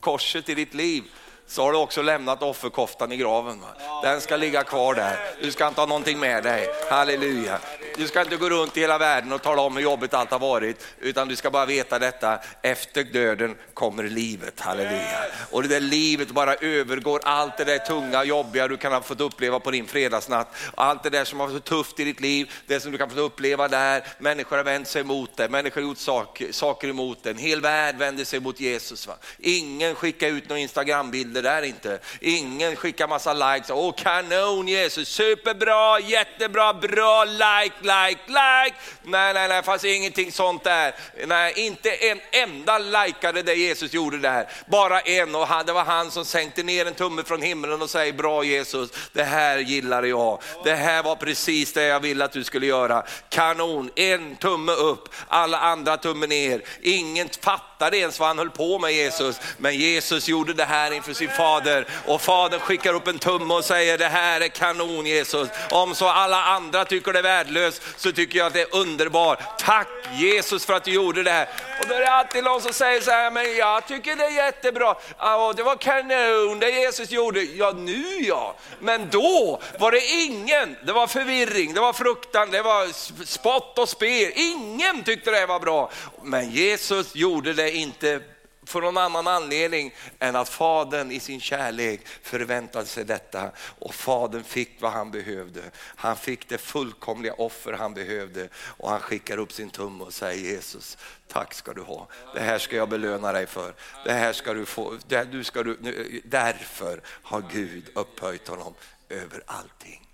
korset 0.00 0.48
i 0.48 0.54
ditt 0.54 0.74
liv 0.74 1.04
så 1.46 1.62
har 1.62 1.72
du 1.72 1.78
också 1.78 2.02
lämnat 2.02 2.42
offerkoftan 2.42 3.12
i 3.12 3.16
graven. 3.16 3.60
Den 4.02 4.20
ska 4.20 4.36
ligga 4.36 4.64
kvar 4.64 4.94
där. 4.94 5.18
Du 5.42 5.52
ska 5.52 5.68
inte 5.68 5.80
ha 5.80 5.86
någonting 5.86 6.18
med 6.18 6.42
dig. 6.42 6.68
Halleluja. 6.90 7.58
Du 7.98 8.06
ska 8.06 8.20
inte 8.20 8.36
gå 8.36 8.50
runt 8.50 8.76
i 8.76 8.80
hela 8.80 8.98
världen 8.98 9.32
och 9.32 9.42
tala 9.42 9.62
om 9.62 9.76
hur 9.76 9.82
jobbigt 9.82 10.14
allt 10.14 10.30
har 10.30 10.38
varit, 10.38 10.86
utan 11.00 11.28
du 11.28 11.36
ska 11.36 11.50
bara 11.50 11.66
veta 11.66 11.98
detta, 11.98 12.38
efter 12.62 13.04
döden 13.04 13.56
kommer 13.74 14.02
livet, 14.02 14.60
halleluja. 14.60 15.18
Och 15.50 15.62
det 15.62 15.68
där 15.68 15.80
livet 15.80 16.30
bara 16.30 16.54
övergår. 16.54 17.20
Allt 17.24 17.56
det 17.56 17.64
där 17.64 17.78
tunga, 17.78 18.24
jobbiga 18.24 18.68
du 18.68 18.76
kan 18.76 18.92
ha 18.92 19.00
fått 19.00 19.20
uppleva 19.20 19.60
på 19.60 19.70
din 19.70 19.86
fredagsnatt. 19.86 20.54
Allt 20.74 21.02
det 21.02 21.10
där 21.10 21.24
som 21.24 21.40
har 21.40 21.46
varit 21.46 21.56
så 21.56 21.60
tufft 21.60 22.00
i 22.00 22.04
ditt 22.04 22.20
liv, 22.20 22.52
det 22.66 22.80
som 22.80 22.92
du 22.92 22.98
kan 22.98 23.10
få 23.10 23.20
uppleva 23.20 23.68
där, 23.68 24.02
människor 24.18 24.56
har 24.56 24.64
vänt 24.64 24.88
sig 24.88 25.00
emot 25.00 25.36
det, 25.36 25.48
människor 25.48 25.80
har 25.80 25.88
gjort 25.88 25.98
saker, 25.98 26.52
saker 26.52 26.88
emot 26.88 27.22
det, 27.22 27.30
en 27.30 27.38
hel 27.38 27.60
värld 27.60 27.96
vänder 27.96 28.24
sig 28.24 28.40
mot 28.40 28.60
Jesus. 28.60 29.06
Va? 29.06 29.14
Ingen 29.38 29.94
skickar 29.94 30.28
ut 30.28 30.48
några 30.48 30.60
Instagrambilder 30.60 31.42
där 31.42 31.62
inte, 31.62 31.98
ingen 32.20 32.76
skickar 32.76 33.08
massa 33.08 33.32
likes, 33.32 33.70
åh 33.70 33.94
kanon 33.96 34.68
Jesus, 34.68 35.08
superbra, 35.08 36.00
jättebra, 36.00 36.74
bra, 36.74 37.24
like, 37.24 37.87
like, 37.88 38.20
like. 38.26 38.76
Nej, 39.02 39.34
nej, 39.34 39.48
nej, 39.48 39.56
det 39.56 39.62
fanns 39.62 39.84
ingenting 39.84 40.32
sånt 40.32 40.64
där. 40.64 40.94
Nej, 41.26 41.52
inte 41.56 41.90
en 41.90 42.20
enda 42.32 42.78
likade 42.78 43.42
det 43.42 43.54
Jesus 43.54 43.92
gjorde 43.92 44.18
där. 44.18 44.48
Bara 44.66 45.00
en 45.00 45.34
och 45.34 45.48
det 45.66 45.72
var 45.72 45.84
han 45.84 46.10
som 46.10 46.24
sänkte 46.24 46.62
ner 46.62 46.86
en 46.86 46.94
tumme 46.94 47.22
från 47.22 47.42
himlen 47.42 47.82
och 47.82 47.90
säger, 47.90 48.12
bra 48.12 48.44
Jesus, 48.44 48.90
det 49.12 49.24
här 49.24 49.58
gillar 49.58 50.02
jag. 50.02 50.42
Det 50.64 50.74
här 50.74 51.02
var 51.02 51.16
precis 51.16 51.72
det 51.72 51.82
jag 51.82 52.00
ville 52.00 52.24
att 52.24 52.32
du 52.32 52.44
skulle 52.44 52.66
göra. 52.66 53.04
Kanon, 53.28 53.90
en 53.96 54.36
tumme 54.36 54.72
upp, 54.72 55.08
alla 55.28 55.58
andra 55.58 55.96
tumme 55.96 56.26
ner. 56.26 56.62
Ingen 56.82 57.28
fattade 57.40 57.98
ens 57.98 58.20
vad 58.20 58.28
han 58.28 58.38
höll 58.38 58.50
på 58.50 58.78
med 58.78 58.92
Jesus, 58.92 59.40
men 59.58 59.76
Jesus 59.76 60.28
gjorde 60.28 60.52
det 60.54 60.64
här 60.64 60.90
inför 60.90 61.12
sin 61.12 61.30
fader 61.30 61.86
och 62.06 62.22
fadern 62.22 62.60
skickar 62.60 62.94
upp 62.94 63.06
en 63.06 63.18
tumme 63.18 63.54
och 63.54 63.64
säger, 63.64 63.98
det 63.98 64.08
här 64.08 64.40
är 64.40 64.48
kanon 64.48 65.06
Jesus. 65.06 65.48
Om 65.70 65.94
så 65.94 66.08
alla 66.08 66.44
andra 66.44 66.84
tycker 66.84 67.12
det 67.12 67.18
är 67.18 67.22
värdelöst 67.22 67.77
så 67.96 68.12
tycker 68.12 68.38
jag 68.38 68.46
att 68.46 68.52
det 68.52 68.60
är 68.60 68.76
underbart. 68.76 69.58
Tack 69.58 69.88
Jesus 70.12 70.66
för 70.66 70.74
att 70.74 70.84
du 70.84 70.90
gjorde 70.90 71.22
det 71.22 71.30
här. 71.30 71.48
Och 71.80 71.88
då 71.88 71.94
är 71.94 72.00
det 72.00 72.10
alltid 72.10 72.44
någon 72.44 72.60
som 72.60 72.72
säger 72.72 73.00
så 73.00 73.10
här, 73.10 73.30
men 73.30 73.56
jag 73.56 73.86
tycker 73.86 74.16
det 74.16 74.24
är 74.24 74.44
jättebra. 74.44 74.94
Ja, 75.18 75.52
det 75.56 75.62
var 75.62 75.76
kanon 75.76 76.58
det 76.58 76.70
Jesus 76.70 77.10
gjorde. 77.10 77.42
Ja 77.42 77.72
nu 77.76 78.04
ja, 78.20 78.54
men 78.80 79.08
då 79.10 79.60
var 79.78 79.92
det 79.92 80.06
ingen. 80.06 80.76
Det 80.86 80.92
var 80.92 81.06
förvirring, 81.06 81.74
det 81.74 81.80
var 81.80 81.92
fruktan, 81.92 82.50
det 82.50 82.62
var 82.62 82.88
spott 83.24 83.78
och 83.78 83.88
spe. 83.88 84.30
Ingen 84.30 85.02
tyckte 85.02 85.30
det 85.30 85.46
var 85.46 85.60
bra. 85.60 85.90
Men 86.22 86.50
Jesus 86.50 87.14
gjorde 87.14 87.52
det 87.52 87.70
inte 87.70 88.20
för 88.68 88.80
någon 88.80 88.96
annan 88.96 89.26
anledning 89.26 89.94
än 90.18 90.36
att 90.36 90.48
fadern 90.48 91.10
i 91.10 91.20
sin 91.20 91.40
kärlek 91.40 92.06
förväntade 92.06 92.86
sig 92.86 93.04
detta 93.04 93.50
och 93.78 93.94
fadern 93.94 94.44
fick 94.44 94.80
vad 94.80 94.92
han 94.92 95.10
behövde. 95.10 95.62
Han 95.76 96.16
fick 96.16 96.48
det 96.48 96.58
fullkomliga 96.58 97.32
offer 97.32 97.72
han 97.72 97.94
behövde 97.94 98.48
och 98.54 98.90
han 98.90 99.00
skickar 99.00 99.38
upp 99.38 99.52
sin 99.52 99.70
tumme 99.70 100.04
och 100.04 100.14
säger 100.14 100.50
Jesus, 100.52 100.98
tack 101.28 101.54
ska 101.54 101.72
du 101.72 101.82
ha. 101.82 102.08
Det 102.34 102.40
här 102.40 102.58
ska 102.58 102.76
jag 102.76 102.88
belöna 102.88 103.32
dig 103.32 103.46
för. 103.46 103.74
Det 104.04 104.12
här 104.12 104.32
ska 104.32 104.54
du 104.54 104.66
få. 104.66 104.94
Det, 105.06 105.24
du 105.24 105.44
ska 105.44 105.62
du, 105.62 106.22
därför 106.24 107.00
har 107.06 107.44
Gud 107.52 107.84
upphöjt 107.94 108.48
honom 108.48 108.74
över 109.08 109.42
allting. 109.46 110.08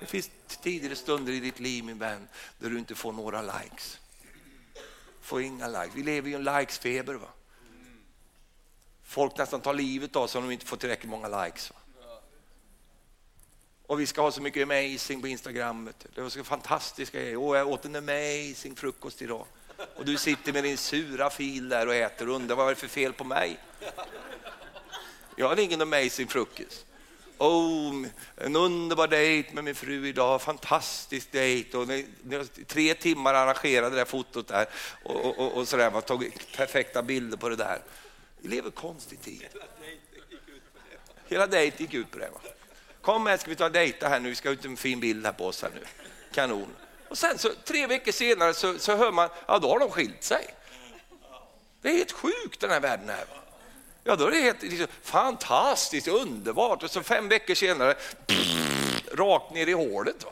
Det 0.00 0.06
finns 0.06 0.30
tidigare 0.62 0.96
stunder 0.96 1.32
i 1.32 1.40
ditt 1.40 1.60
liv 1.60 1.84
min 1.84 1.98
vän 1.98 2.28
där 2.58 2.70
du 2.70 2.78
inte 2.78 2.94
får 2.94 3.12
några 3.12 3.42
likes. 3.42 3.98
Får 5.22 5.42
inga 5.42 5.68
likes. 5.68 5.94
Vi 5.94 6.02
lever 6.02 6.30
i 6.30 6.34
en 6.34 6.44
likesfeber. 6.44 7.14
Va? 7.14 7.28
Folk 9.10 9.38
nästan 9.38 9.60
tar 9.60 9.74
livet 9.74 10.16
av 10.16 10.26
sig 10.26 10.38
om 10.38 10.48
de 10.48 10.52
inte 10.52 10.66
får 10.66 10.76
tillräckligt 10.76 11.10
många 11.10 11.44
likes. 11.44 11.72
Och 13.86 14.00
vi 14.00 14.06
ska 14.06 14.22
ha 14.22 14.32
så 14.32 14.42
mycket 14.42 14.62
amazing 14.62 15.20
på 15.20 15.28
Instagram. 15.28 15.90
Det 16.14 16.20
var 16.20 16.28
så 16.28 16.44
fantastiska 16.44 17.20
grejer. 17.20 17.36
Åh, 17.36 17.56
jag 17.58 17.68
åt 17.68 17.84
en 17.84 17.96
amazing 17.96 18.76
frukost 18.76 19.22
idag. 19.22 19.46
Och 19.96 20.04
du 20.04 20.16
sitter 20.16 20.52
med 20.52 20.64
din 20.64 20.76
sura 20.76 21.30
fil 21.30 21.68
där 21.68 21.86
och 21.86 21.94
äter 21.94 22.28
och 22.28 22.34
undrar 22.34 22.56
vad 22.56 22.66
är 22.66 22.70
det 22.70 22.80
för 22.80 22.88
fel 22.88 23.12
på 23.12 23.24
mig? 23.24 23.58
Jag 25.36 25.48
hade 25.48 25.62
ingen 25.62 25.80
amazing 25.80 26.28
frukost. 26.28 26.86
Oh, 27.38 28.06
en 28.36 28.56
underbar 28.56 29.08
dejt 29.08 29.54
med 29.54 29.64
min 29.64 29.74
fru 29.74 30.08
idag, 30.08 30.42
fantastisk 30.42 31.32
dejt. 31.32 31.76
Och 31.76 31.88
tre 32.66 32.94
timmar 32.94 33.34
arrangerade 33.34 33.90
det 33.90 33.96
där 33.96 34.04
fotot 34.04 34.48
där 34.48 34.66
och, 35.04 35.24
och, 35.24 35.38
och, 35.38 35.56
och 35.56 35.68
sådär, 35.68 35.90
man 35.90 36.02
tog 36.02 36.32
perfekta 36.56 37.02
bilder 37.02 37.36
på 37.36 37.48
det 37.48 37.56
där. 37.56 37.82
Vi 38.42 38.48
lever 38.48 38.70
konstig 38.70 39.20
tid. 39.20 39.48
Hela 41.28 41.46
dejt 41.46 41.82
gick 41.82 41.94
ut 41.94 42.10
på 42.10 42.18
det. 42.18 42.30
Va? 42.30 42.40
Kom 43.00 43.24
med, 43.24 43.40
ska 43.40 43.50
vi 43.50 43.56
ta 43.56 43.64
och 43.64 43.72
dejta 43.72 44.08
här 44.08 44.20
nu, 44.20 44.28
vi 44.28 44.34
ska 44.34 44.50
ut 44.50 44.64
en 44.64 44.76
fin 44.76 45.00
bild 45.00 45.26
här 45.26 45.32
på 45.32 45.46
oss 45.46 45.62
här 45.62 45.70
nu. 45.74 45.84
Kanon. 46.32 46.76
Och 47.08 47.18
sen 47.18 47.38
så 47.38 47.50
tre 47.64 47.86
veckor 47.86 48.12
senare 48.12 48.54
så, 48.54 48.78
så 48.78 48.96
hör 48.96 49.12
man, 49.12 49.28
ja 49.48 49.58
då 49.58 49.68
har 49.68 49.78
de 49.78 49.90
skilt 49.90 50.24
sig. 50.24 50.54
Det 51.82 51.88
är 51.88 51.96
helt 51.96 52.12
sjukt 52.12 52.60
den 52.60 52.70
här 52.70 52.80
världen 52.80 53.08
här. 53.08 53.24
Va? 53.30 53.36
Ja 54.04 54.16
då 54.16 54.26
är 54.26 54.30
det 54.30 54.40
helt 54.40 54.62
liksom, 54.62 54.86
fantastiskt, 55.02 56.08
underbart 56.08 56.82
och 56.82 56.90
så 56.90 57.02
fem 57.02 57.28
veckor 57.28 57.54
senare, 57.54 57.94
pff, 58.26 59.08
rakt 59.12 59.54
ner 59.54 59.66
i 59.66 59.72
hålet. 59.72 60.24
Va? 60.24 60.30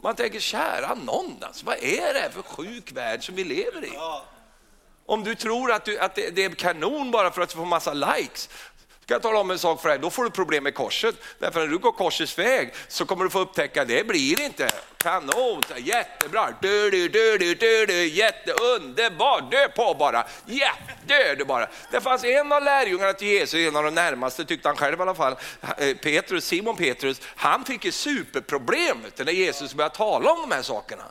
Man 0.00 0.16
tänker, 0.16 0.40
kära 0.40 0.94
någon, 0.94 1.36
alltså, 1.40 1.66
vad 1.66 1.76
är 1.76 2.14
det 2.14 2.20
här 2.20 2.30
för 2.30 2.42
sjuk 2.42 2.92
värld 2.92 3.26
som 3.26 3.34
vi 3.34 3.44
lever 3.44 3.84
i? 3.84 3.92
Om 5.08 5.24
du 5.24 5.34
tror 5.34 5.72
att, 5.72 5.84
du, 5.84 5.98
att 5.98 6.14
det, 6.14 6.30
det, 6.30 6.44
är 6.44 6.50
kanon 6.50 7.10
bara 7.10 7.30
för 7.30 7.42
att 7.42 7.52
få 7.52 7.64
massa 7.64 7.94
likes, 7.94 8.48
ska 9.04 9.14
jag 9.14 9.22
tala 9.22 9.38
om 9.38 9.50
en 9.50 9.58
sak 9.58 9.82
för 9.82 9.88
dig, 9.88 9.98
då 9.98 10.10
får 10.10 10.24
du 10.24 10.30
problem 10.30 10.64
med 10.64 10.74
korset. 10.74 11.14
Därför 11.38 11.60
när 11.60 11.66
du 11.66 11.78
går 11.78 11.92
korsets 11.92 12.38
väg 12.38 12.74
så 12.88 13.06
kommer 13.06 13.24
du 13.24 13.30
få 13.30 13.38
upptäcka, 13.38 13.84
det 13.84 14.06
blir 14.06 14.40
inte 14.40 14.68
kanon, 14.96 15.62
jättebra, 15.76 16.48
du, 16.60 16.90
dö, 16.90 17.08
du, 17.08 17.38
du, 17.38 17.54
du, 17.54 17.86
du, 17.86 18.06
jätteunderbar, 18.06 19.50
dö 19.50 19.68
på 19.68 19.94
bara, 19.98 20.26
ja, 20.46 20.72
dö 21.06 21.34
du 21.34 21.44
bara. 21.44 21.68
Det 21.90 22.00
fanns 22.00 22.24
en 22.24 22.52
av 22.52 22.62
lärjungarna 22.62 23.12
till 23.12 23.28
Jesus, 23.28 23.60
en 23.60 23.76
av 23.76 23.84
de 23.84 23.94
närmaste 23.94 24.44
tyckte 24.44 24.68
han 24.68 24.76
själv 24.76 24.98
i 24.98 25.02
alla 25.02 25.14
fall, 25.14 25.36
eh, 25.78 25.96
Petrus, 25.96 26.44
Simon 26.44 26.76
Petrus, 26.76 27.20
han 27.36 27.64
fick 27.64 27.84
ju 27.84 27.92
superproblem 27.92 29.04
när 29.16 29.32
Jesus 29.32 29.74
började 29.74 29.94
tala 29.94 30.32
om 30.32 30.48
de 30.48 30.54
här 30.54 30.62
sakerna. 30.62 31.04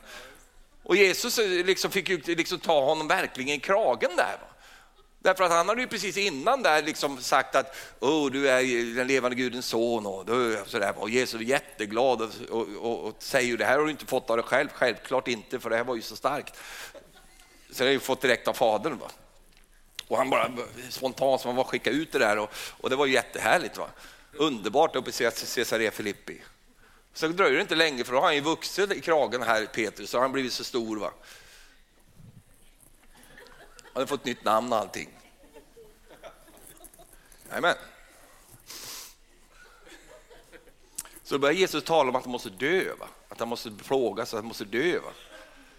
Och 0.87 0.95
Jesus 0.95 1.39
eh, 1.39 1.65
liksom 1.65 1.91
fick 1.91 2.09
ju 2.09 2.21
liksom 2.25 2.59
ta 2.59 2.85
honom 2.85 3.07
verkligen 3.07 3.55
i 3.55 3.59
kragen 3.59 4.11
där. 4.15 4.37
Därför 5.19 5.43
att 5.43 5.51
han 5.51 5.69
hade 5.69 5.81
ju 5.81 5.87
precis 5.87 6.17
innan 6.17 6.63
där 6.63 6.83
liksom 6.83 7.17
sagt 7.17 7.55
att 7.55 7.75
oh, 7.99 8.31
du 8.31 8.49
är 8.49 8.95
den 8.95 9.07
levande 9.07 9.35
Gudens 9.35 9.65
son 9.65 10.05
och, 10.05 10.25
du, 10.25 10.63
sådär. 10.65 10.93
och 10.97 11.09
Jesus 11.09 11.41
är 11.41 11.45
jätteglad 11.45 12.21
och, 12.21 12.29
och, 12.49 12.67
och, 12.79 13.07
och 13.07 13.15
säger 13.19 13.57
det 13.57 13.65
här 13.65 13.77
har 13.77 13.85
du 13.85 13.91
inte 13.91 14.05
fått 14.05 14.29
av 14.29 14.37
dig 14.37 14.45
själv, 14.45 14.69
självklart 14.73 15.27
inte 15.27 15.59
för 15.59 15.69
det 15.69 15.75
här 15.75 15.83
var 15.83 15.95
ju 15.95 16.01
så 16.01 16.15
starkt. 16.15 16.55
Så 17.71 17.83
det 17.83 17.89
har 17.89 17.93
ju 17.93 17.99
fått 17.99 18.21
direkt 18.21 18.47
av 18.47 18.53
Fadern. 18.53 18.97
Va? 18.97 19.11
Och 20.07 20.17
han 20.17 20.29
bara 20.29 20.51
spontant 20.89 21.41
som 21.41 21.49
han 21.49 21.55
var 21.55 21.63
skickade 21.63 21.95
ut 21.95 22.11
det 22.11 22.19
där 22.19 22.37
och, 22.37 22.49
och 22.81 22.89
det 22.89 22.95
var 22.95 23.05
ju 23.05 23.13
jättehärligt. 23.13 23.77
Va? 23.77 23.89
Underbart 24.33 24.95
uppe 24.95 25.09
i 25.09 25.13
Caesarea 25.55 25.91
Filippi. 25.91 26.41
Så 27.17 27.27
dröjer 27.27 27.55
det 27.55 27.61
inte 27.61 27.75
länge 27.75 28.03
för 28.03 28.13
då 28.13 28.19
har 28.19 28.25
han 28.25 28.35
ju 28.35 28.41
vuxit 28.41 28.91
i 28.91 29.01
kragen 29.01 29.41
här, 29.41 29.65
Petrus, 29.65 30.09
så 30.09 30.17
har 30.17 30.21
han 30.21 30.31
blivit 30.31 30.53
så 30.53 30.63
stor. 30.63 30.97
Va? 30.97 31.13
Han 33.93 34.01
har 34.01 34.05
fått 34.05 34.25
nytt 34.25 34.43
namn 34.43 34.73
och 34.73 34.79
allting. 34.79 35.09
Amen. 37.49 37.75
Så 41.23 41.39
börjar 41.39 41.55
Jesus 41.55 41.83
tala 41.83 42.09
om 42.09 42.15
att 42.15 42.23
han 42.23 42.31
måste 42.31 42.49
dö, 42.49 42.95
va? 42.99 43.07
att 43.29 43.39
han 43.39 43.47
måste 43.47 43.71
plågas, 43.71 44.33
att 44.33 44.37
han 44.37 44.47
måste 44.47 44.65
dö. 44.65 44.99
Va? 44.99 45.11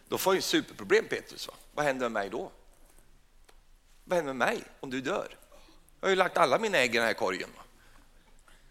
Då 0.09 0.19
får 0.19 0.31
han 0.31 0.37
ju 0.37 0.43
superproblem 0.43 1.05
Petrus. 1.09 1.49
Va? 1.49 1.55
Vad 1.75 1.85
händer 1.85 2.05
med 2.05 2.13
mig 2.13 2.31
då? 2.31 2.51
Vad 4.05 4.17
händer 4.17 4.33
med 4.33 4.49
mig 4.49 4.65
om 4.81 4.91
du 4.91 5.01
dör? 5.01 5.37
Jag 6.01 6.07
har 6.07 6.11
ju 6.11 6.17
lagt 6.17 6.37
alla 6.37 6.59
mina 6.59 6.79
ägg 6.79 6.95
i 6.95 6.99
den 6.99 7.07
här 7.07 7.15
korgen. 7.15 7.49
Va? 7.57 7.63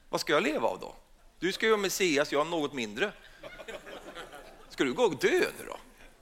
Vad 0.10 0.22
ska 0.22 0.34
jag 0.34 0.44
leva 0.44 0.68
av 0.68 0.80
då? 0.80 0.96
Du 1.40 1.52
ska 1.52 1.66
ju 1.66 1.72
vara 1.72 1.82
Messias, 1.82 2.32
jag 2.32 2.40
har 2.40 2.46
något 2.46 2.74
mindre. 2.74 3.12
Ska 4.70 4.84
du 4.84 4.94
gå 4.94 5.04
och 5.04 5.20
dö 5.20 5.40
nu 5.60 5.66
då? 5.68 5.78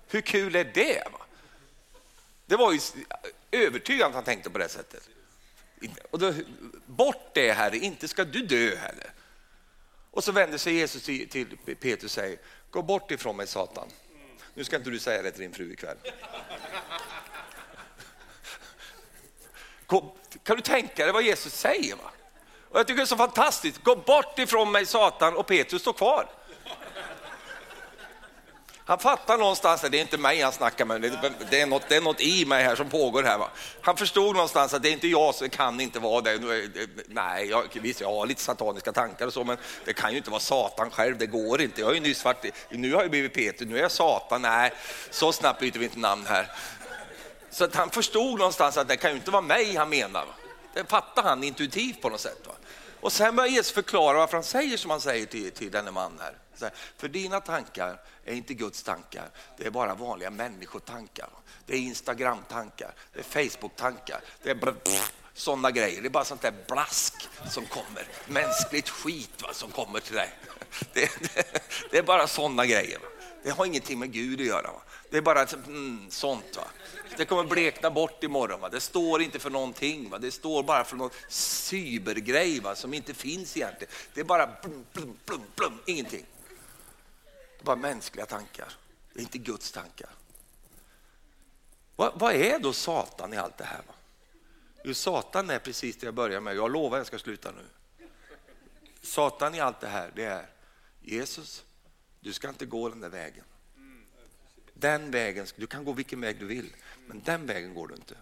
Hur 0.08 0.22
kul 0.22 0.56
är 0.56 0.72
det? 0.74 1.04
Va? 1.12 1.26
Det 2.46 2.56
var 2.56 2.74
ju 2.74 2.80
övertygande 3.52 4.08
att 4.08 4.14
han 4.14 4.24
tänkte 4.24 4.50
på 4.50 4.58
det 4.58 4.70
sättet. 4.70 5.10
Och 6.12 6.20
då, 6.20 6.34
bort 6.86 7.32
det 7.34 7.52
Herre, 7.52 7.78
inte 7.78 8.08
ska 8.08 8.24
du 8.24 8.42
dö 8.42 8.76
heller. 8.76 9.12
Och 10.12 10.24
så 10.24 10.32
vänder 10.32 10.58
sig 10.58 10.74
Jesus 10.74 11.04
till, 11.04 11.30
till 11.30 11.58
Petrus 11.66 12.04
och 12.04 12.12
säger, 12.12 12.40
gå 12.70 12.82
bort 12.82 13.12
ifrån 13.12 13.38
mig 13.38 13.48
Satan. 13.48 13.88
Nu 14.54 14.64
ska 14.64 14.76
inte 14.76 14.90
du 14.90 15.00
säga 15.00 15.22
det 15.22 15.32
till 15.32 15.42
din 15.42 15.54
fru 15.54 15.74
ikväll. 15.74 15.98
Kan 20.44 20.56
du 20.56 20.62
tänka 20.62 21.04
dig 21.04 21.14
vad 21.14 21.24
Jesus 21.24 21.54
säger? 21.54 21.96
Va? 21.96 22.12
Och 22.76 22.80
jag 22.80 22.88
tycker 22.88 22.98
det 22.98 23.04
är 23.04 23.06
så 23.06 23.18
fantastiskt. 23.18 23.84
Gå 23.84 23.96
bort 23.96 24.40
ifrån 24.40 24.72
mig 24.72 24.86
Satan 24.86 25.36
och 25.36 25.48
Petrus 25.48 25.82
står 25.82 25.94
kvar. 25.94 26.28
Han 28.86 29.00
fattar 29.00 29.38
någonstans, 29.38 29.84
att 29.84 29.92
det 29.92 29.98
är 29.98 30.02
inte 30.02 30.18
mig 30.18 30.42
han 30.42 30.52
snackar 30.52 30.86
med, 30.86 31.02
det 31.50 31.62
är 31.62 31.66
något, 31.66 31.90
det 31.90 31.96
är 31.96 32.02
något 32.02 32.22
i 32.22 32.46
mig 32.46 32.64
här 32.64 32.76
som 32.76 32.90
pågår 32.90 33.24
här. 33.24 33.38
Va? 33.38 33.50
Han 33.82 33.98
förstod 33.98 34.36
någonstans 34.36 34.74
att 34.74 34.84
det 34.84 34.90
är 34.90 34.94
inte 34.94 35.08
jag, 35.08 35.36
så 35.36 35.44
det 35.44 35.50
kan 35.50 35.80
inte 35.82 36.00
vara 36.00 36.22
det. 36.22 36.40
Nej, 37.08 37.50
jag, 37.50 37.64
visst 37.74 38.02
jag 38.02 38.08
har 38.08 38.26
lite 38.26 38.42
sataniska 38.42 38.92
tankar 38.92 39.28
och 39.28 39.34
så, 39.34 39.44
men 39.44 39.58
det 39.86 39.94
kan 39.94 40.12
ju 40.12 40.18
inte 40.18 40.30
vara 40.30 40.40
Satan 40.40 40.90
själv, 40.90 41.18
det 41.18 41.28
går 41.28 41.62
inte. 41.62 41.82
Jag 41.82 41.88
har 41.88 41.94
ju 41.94 42.00
nyss 42.00 42.26
varit, 42.26 42.46
nu 42.70 42.94
har 42.94 43.02
jag 43.02 43.12
blivit 43.12 43.34
Peter, 43.34 43.66
nu 43.66 43.78
är 43.78 43.82
jag 43.82 43.92
Satan. 43.92 44.42
Nej, 44.42 44.74
så 45.12 45.32
snabbt 45.32 45.60
byter 45.60 45.80
vi 45.80 45.86
inte 45.86 46.00
namn 46.00 46.26
här. 46.26 46.52
Så 47.52 47.64
att 47.64 47.76
han 47.76 47.90
förstod 47.90 48.38
någonstans 48.38 48.78
att 48.78 48.88
det 48.88 48.98
kan 48.98 49.12
ju 49.12 49.18
inte 49.18 49.32
vara 49.32 49.42
mig 49.42 49.76
han 49.76 49.90
menar. 49.90 50.26
Det 50.76 50.90
fattar 50.90 51.24
han 51.24 51.44
intuitivt 51.44 52.02
på 52.02 52.10
något 52.10 52.22
sätt. 52.22 52.48
Va? 52.48 52.54
Och 53.06 53.14
sen 53.14 53.36
börjar 53.36 53.50
Jesus 53.50 53.72
förklara 53.72 54.18
varför 54.18 54.38
han 54.38 54.44
säger 54.44 54.78
som 54.78 54.92
han 54.92 55.02
säger 55.02 55.26
till, 55.26 55.52
till 55.52 55.72
denne 55.72 55.92
man 55.92 56.20
här. 56.20 56.38
Här, 56.62 56.72
för 56.98 57.08
dina 57.08 57.40
tankar 57.40 58.02
är 58.24 58.34
inte 58.34 58.54
Guds 58.54 58.84
tankar, 58.84 59.30
det 59.58 59.66
är 59.66 59.72
bara 59.72 59.96
vanliga 59.96 60.30
människotankar. 60.30 61.30
Det 61.66 61.74
är 61.76 61.80
Instagram-tankar, 61.80 62.94
det 63.14 63.20
är 63.20 63.24
Facebook-tankar, 63.24 64.22
det 64.44 64.50
är 64.50 64.76
sådana 65.34 65.72
grejer. 65.72 66.02
Det 66.02 66.08
är 66.08 66.10
bara 66.10 66.26
sånt 66.26 66.42
där 66.42 66.54
blask 66.68 67.30
som 67.50 67.66
kommer, 67.66 68.08
mänskligt 68.28 68.90
skit 68.90 69.42
va, 69.42 69.54
som 69.54 69.72
kommer 69.72 70.00
till 70.00 70.16
dig. 70.16 70.30
Det, 70.94 71.10
det, 71.20 71.64
det 71.92 71.98
är 71.98 72.04
bara 72.04 72.28
sådana 72.28 72.66
grejer. 72.66 73.00
Va. 73.00 73.08
Det 73.44 73.50
har 73.50 73.66
ingenting 73.66 74.00
med 74.00 74.12
Gud 74.12 74.40
att 74.42 74.48
göra. 74.48 74.72
Va. 74.72 74.82
Det 75.16 75.20
är 75.20 75.22
bara 75.22 75.44
mm, 75.44 76.12
sånt. 76.12 76.58
Va. 76.58 76.68
Det 77.18 77.26
kommer 77.26 77.44
blekna 77.44 77.92
bort 77.92 78.24
imorgon. 78.24 78.60
Va. 78.60 78.70
Det 78.70 78.80
står 78.80 79.22
inte 79.22 79.40
för 79.40 79.50
någonting. 79.50 80.10
Va. 80.10 80.18
Det 80.18 80.32
står 80.32 80.64
bara 80.64 80.84
för 80.84 80.96
någon 80.96 81.10
cybergrej 81.30 82.60
va, 82.60 82.76
som 82.76 82.94
inte 82.94 83.14
finns 83.14 83.58
egentligen. 83.58 83.94
Det 84.14 84.20
är 84.20 84.26
bara 84.26 84.50
blum, 84.62 84.86
blum, 84.94 85.18
blum, 85.26 85.42
blum, 85.56 85.80
ingenting 85.86 86.26
bara 87.66 87.76
mänskliga 87.76 88.26
tankar, 88.26 88.74
det 89.14 89.20
är 89.20 89.24
inte 89.24 89.38
Guds 89.38 89.72
tankar. 89.72 90.10
Vad, 91.96 92.20
vad 92.20 92.34
är 92.36 92.60
då 92.60 92.74
Satan 92.74 93.34
i 93.34 93.38
allt 93.38 93.58
det 93.58 93.64
här? 93.64 93.82
Va? 93.88 93.94
Jo, 94.84 94.94
Satan 94.94 95.50
är 95.50 95.60
precis 95.60 95.98
det 95.98 96.06
jag 96.06 96.14
börjar 96.14 96.40
med, 96.40 96.56
jag 96.56 96.72
lovar 96.72 96.98
jag 96.98 97.08
ska 97.08 97.20
sluta 97.20 97.52
nu. 97.52 97.66
Satan 99.02 99.56
i 99.56 99.60
allt 99.60 99.80
det 99.80 99.88
här, 99.88 100.12
det 100.16 100.24
är 100.24 100.50
Jesus, 101.02 101.64
du 102.20 102.34
ska 102.34 102.50
inte 102.50 102.66
gå 102.66 102.90
den 102.90 103.00
där 103.00 103.10
vägen. 103.10 103.44
Den 104.80 105.12
vägen, 105.12 105.46
du 105.56 105.68
kan 105.68 105.86
gå 105.86 105.94
vilken 105.94 106.22
väg 106.22 106.40
du 106.40 106.46
vill, 106.46 106.76
men 107.08 107.22
den 107.26 107.46
vägen 107.46 107.74
går 107.74 107.88
du 107.88 107.96
inte. 107.96 108.16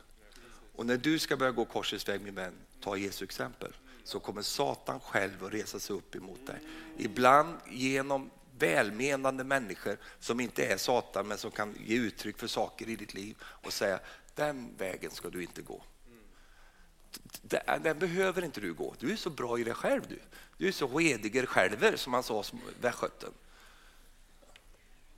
Och 0.75 0.85
när 0.85 0.97
du 0.97 1.19
ska 1.19 1.37
börja 1.37 1.51
gå 1.51 1.65
korsets 1.65 2.09
väg 2.09 2.21
min 2.21 2.35
vän, 2.35 2.53
ta 2.81 2.97
Jesu 2.97 3.25
exempel, 3.25 3.73
så 4.03 4.19
kommer 4.19 4.41
Satan 4.41 4.99
själv 4.99 5.45
att 5.45 5.53
resa 5.53 5.79
sig 5.79 5.95
upp 5.95 6.15
emot 6.15 6.47
dig. 6.47 6.59
Ibland 6.97 7.57
genom 7.69 8.29
välmenande 8.57 9.43
människor 9.43 9.97
som 10.19 10.39
inte 10.39 10.65
är 10.65 10.77
Satan 10.77 11.27
men 11.27 11.37
som 11.37 11.51
kan 11.51 11.75
ge 11.85 11.97
uttryck 11.97 12.37
för 12.37 12.47
saker 12.47 12.89
i 12.89 12.95
ditt 12.95 13.13
liv 13.13 13.35
och 13.41 13.73
säga 13.73 13.99
den 14.35 14.75
vägen 14.77 15.11
ska 15.11 15.29
du 15.29 15.41
inte 15.41 15.61
gå. 15.61 15.83
Den 17.81 17.99
behöver 17.99 18.43
inte 18.43 18.61
du 18.61 18.73
gå. 18.73 18.95
Du 18.99 19.11
är 19.11 19.15
så 19.15 19.29
bra 19.29 19.59
i 19.59 19.63
dig 19.63 19.73
själv 19.73 20.01
du. 20.09 20.19
Du 20.57 20.67
är 20.67 20.71
så 20.71 20.87
rediger 20.87 21.45
själver 21.45 21.95
som 21.95 22.11
man 22.11 22.23
sa 22.23 22.43
som 22.43 22.61
västgöten. 22.81 23.33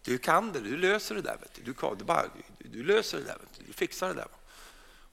Du 0.05 0.17
kan 0.17 0.51
det, 0.51 0.59
du 0.59 0.77
löser 0.77 1.15
det 1.15 1.21
där. 1.21 1.37
Vet 1.37 1.53
du. 1.53 1.63
Du, 1.63 1.73
kan, 1.73 1.97
du, 1.97 2.03
bara, 2.03 2.25
du 2.57 2.83
löser 2.83 3.17
det 3.17 3.23
där, 3.23 3.37
vet 3.37 3.59
du. 3.59 3.65
du 3.65 3.73
fixar 3.73 4.07
det 4.07 4.13
där. 4.13 4.27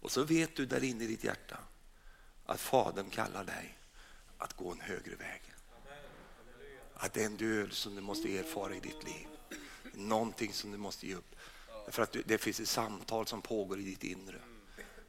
Och 0.00 0.10
så 0.10 0.24
vet 0.24 0.56
du 0.56 0.66
där 0.66 0.84
inne 0.84 1.04
i 1.04 1.06
ditt 1.06 1.24
hjärta 1.24 1.58
att 2.46 2.60
Fadern 2.60 3.10
kallar 3.10 3.44
dig 3.44 3.78
att 4.38 4.56
gå 4.56 4.72
en 4.72 4.80
högre 4.80 5.16
väg 5.16 5.52
att 7.02 7.12
det 7.12 7.22
är 7.22 7.26
en 7.26 7.36
död 7.36 7.72
som 7.72 7.94
du 7.94 8.00
måste 8.00 8.38
erfara 8.38 8.74
i 8.74 8.80
ditt 8.80 9.04
liv. 9.04 9.26
Någonting 9.92 10.52
som 10.52 10.72
du 10.72 10.78
måste 10.78 11.06
ge 11.06 11.14
upp. 11.14 11.36
För 11.88 12.02
att 12.02 12.16
det 12.24 12.38
finns 12.38 12.60
ett 12.60 12.68
samtal 12.68 13.26
som 13.26 13.42
pågår 13.42 13.80
i 13.80 13.82
ditt 13.82 14.04
inre. 14.04 14.38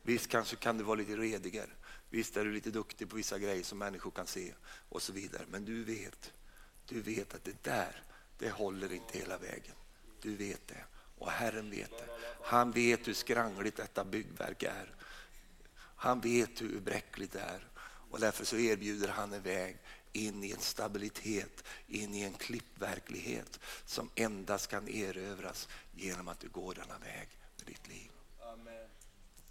Visst 0.01 0.27
kanske 0.27 0.55
kan 0.55 0.77
du 0.77 0.83
vara 0.83 0.95
lite 0.95 1.17
redigare. 1.17 1.69
Visst 2.09 2.37
är 2.37 2.45
du 2.45 2.53
lite 2.53 2.71
duktig 2.71 3.09
på 3.09 3.15
vissa 3.15 3.39
grejer 3.39 3.63
som 3.63 3.77
människor 3.77 4.11
kan 4.11 4.27
se 4.27 4.53
och 4.89 5.01
så 5.01 5.13
vidare. 5.13 5.43
Men 5.49 5.65
du 5.65 5.83
vet, 5.83 6.33
du 6.87 7.01
vet 7.01 7.35
att 7.35 7.43
det 7.43 7.63
där, 7.63 8.03
det 8.43 8.49
håller 8.49 8.93
inte 8.93 9.17
hela 9.17 9.37
vägen. 9.37 9.75
Du 10.21 10.35
vet 10.35 10.67
det 10.67 10.85
och 11.17 11.31
Herren 11.31 11.69
vet 11.69 11.89
det. 11.89 12.07
Han 12.41 12.71
vet 12.71 13.07
hur 13.07 13.13
skrangligt 13.13 13.77
detta 13.77 14.05
byggverk 14.05 14.63
är. 14.63 14.95
Han 15.95 16.21
vet 16.21 16.61
hur 16.61 16.79
bräckligt 16.79 17.31
det 17.31 17.39
är 17.39 17.67
och 18.11 18.19
därför 18.19 18.45
så 18.45 18.57
erbjuder 18.57 19.07
han 19.07 19.33
en 19.33 19.41
väg 19.41 19.77
in 20.11 20.43
i 20.43 20.51
en 20.51 20.59
stabilitet, 20.59 21.63
in 21.87 22.13
i 22.13 22.21
en 22.21 22.33
klippverklighet 22.33 23.59
som 23.85 24.09
endast 24.15 24.67
kan 24.67 24.87
erövras 24.87 25.67
genom 25.95 26.27
att 26.27 26.39
du 26.39 26.49
går 26.49 26.73
denna 26.73 26.97
väg 26.99 27.27
med 27.57 27.65
ditt 27.65 27.87
liv. 27.87 28.11
Amen. 28.41 28.89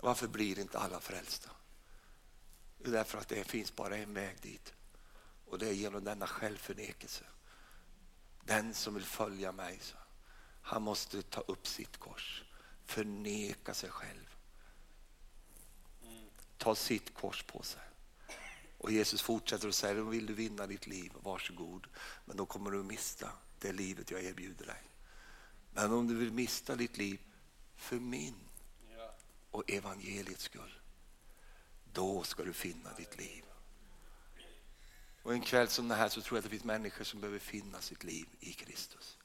Varför 0.01 0.28
blir 0.28 0.59
inte 0.59 0.78
alla 0.78 1.01
frälsta? 1.01 1.51
Det 2.78 2.88
är 2.88 2.93
därför 2.93 3.18
att 3.18 3.28
det 3.28 3.45
finns 3.45 3.76
bara 3.76 3.97
en 3.97 4.14
väg 4.14 4.36
dit 4.43 4.72
och 5.47 5.59
det 5.59 5.68
är 5.68 5.72
genom 5.72 6.05
denna 6.05 6.26
självförnekelse. 6.26 7.24
Den 8.45 8.74
som 8.74 8.95
vill 8.95 9.05
följa 9.05 9.53
mig, 9.53 9.78
så, 9.80 9.97
han 10.62 10.82
måste 10.82 11.22
ta 11.22 11.40
upp 11.40 11.66
sitt 11.66 11.97
kors, 11.97 12.45
förneka 12.84 13.74
sig 13.74 13.90
själv, 13.90 14.36
ta 16.59 16.74
sitt 16.74 17.14
kors 17.14 17.43
på 17.43 17.62
sig. 17.62 17.82
Och 18.78 18.93
Jesus 18.93 19.22
fortsätter 19.22 19.68
och 19.68 19.74
säger, 19.74 19.95
vill 19.95 20.26
du 20.26 20.34
vinna 20.34 20.66
ditt 20.66 20.86
liv, 20.86 21.12
varsågod. 21.22 21.86
Men 22.24 22.36
då 22.36 22.47
kommer 22.47 22.70
du 22.70 22.80
att 22.80 22.86
mista 22.86 23.32
det 23.59 23.72
livet 23.72 24.11
jag 24.11 24.22
erbjuder 24.22 24.66
dig. 24.66 24.82
Men 25.72 25.93
om 25.93 26.07
du 26.07 26.14
vill 26.14 26.32
mista 26.32 26.76
ditt 26.76 26.97
liv 26.97 27.20
för 27.76 27.97
min 27.97 28.34
och 29.51 29.70
evangeliets 29.70 30.43
skull, 30.43 30.80
då 31.93 32.22
ska 32.22 32.45
du 32.45 32.53
finna 32.53 32.93
ditt 32.93 33.18
liv. 33.18 33.45
Och 35.23 35.33
en 35.33 35.41
kväll 35.41 35.68
som 35.68 35.89
den 35.89 35.99
här 35.99 36.09
så 36.09 36.20
tror 36.20 36.37
jag 36.37 36.39
att 36.39 36.45
det 36.45 36.51
finns 36.51 36.64
människor 36.64 37.05
som 37.05 37.20
behöver 37.20 37.39
finna 37.39 37.81
sitt 37.81 38.05
liv 38.05 38.27
i 38.41 38.53
Kristus. 38.53 39.18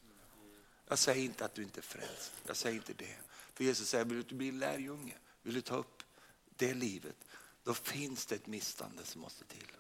Jag 0.88 1.00
säger 1.00 1.24
inte 1.24 1.46
att 1.46 1.54
du 1.54 1.64
inte 1.64 1.80
är 1.80 1.82
frälst, 1.82 2.34
jag 2.48 2.58
säger 2.58 2.76
inte 2.76 2.94
det. 2.94 3.18
För 3.54 3.64
Jesus 3.64 3.90
säger, 3.90 4.06
vill 4.06 4.24
du 4.24 4.36
bli 4.36 4.52
lärjunge, 4.52 5.18
vill 5.42 5.54
du 5.54 5.62
ta 5.62 5.76
upp 5.76 6.04
det 6.56 6.74
livet, 6.74 7.16
då 7.64 7.74
finns 7.74 8.26
det 8.26 8.36
ett 8.36 8.48
mistande 8.48 9.06
som 9.06 9.22
måste 9.22 9.46
till. 9.46 9.72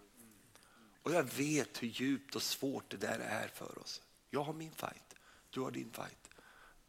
Och 1.03 1.13
jag 1.13 1.23
vet 1.23 1.83
hur 1.83 1.87
djupt 1.87 2.35
och 2.35 2.43
svårt 2.43 2.89
det 2.89 2.97
där 2.97 3.19
är 3.19 3.47
för 3.47 3.79
oss. 3.79 4.01
Jag 4.29 4.43
har 4.43 4.53
min 4.53 4.71
fight, 4.71 5.15
du 5.49 5.59
har 5.59 5.71
din 5.71 5.91
fight. 5.91 6.29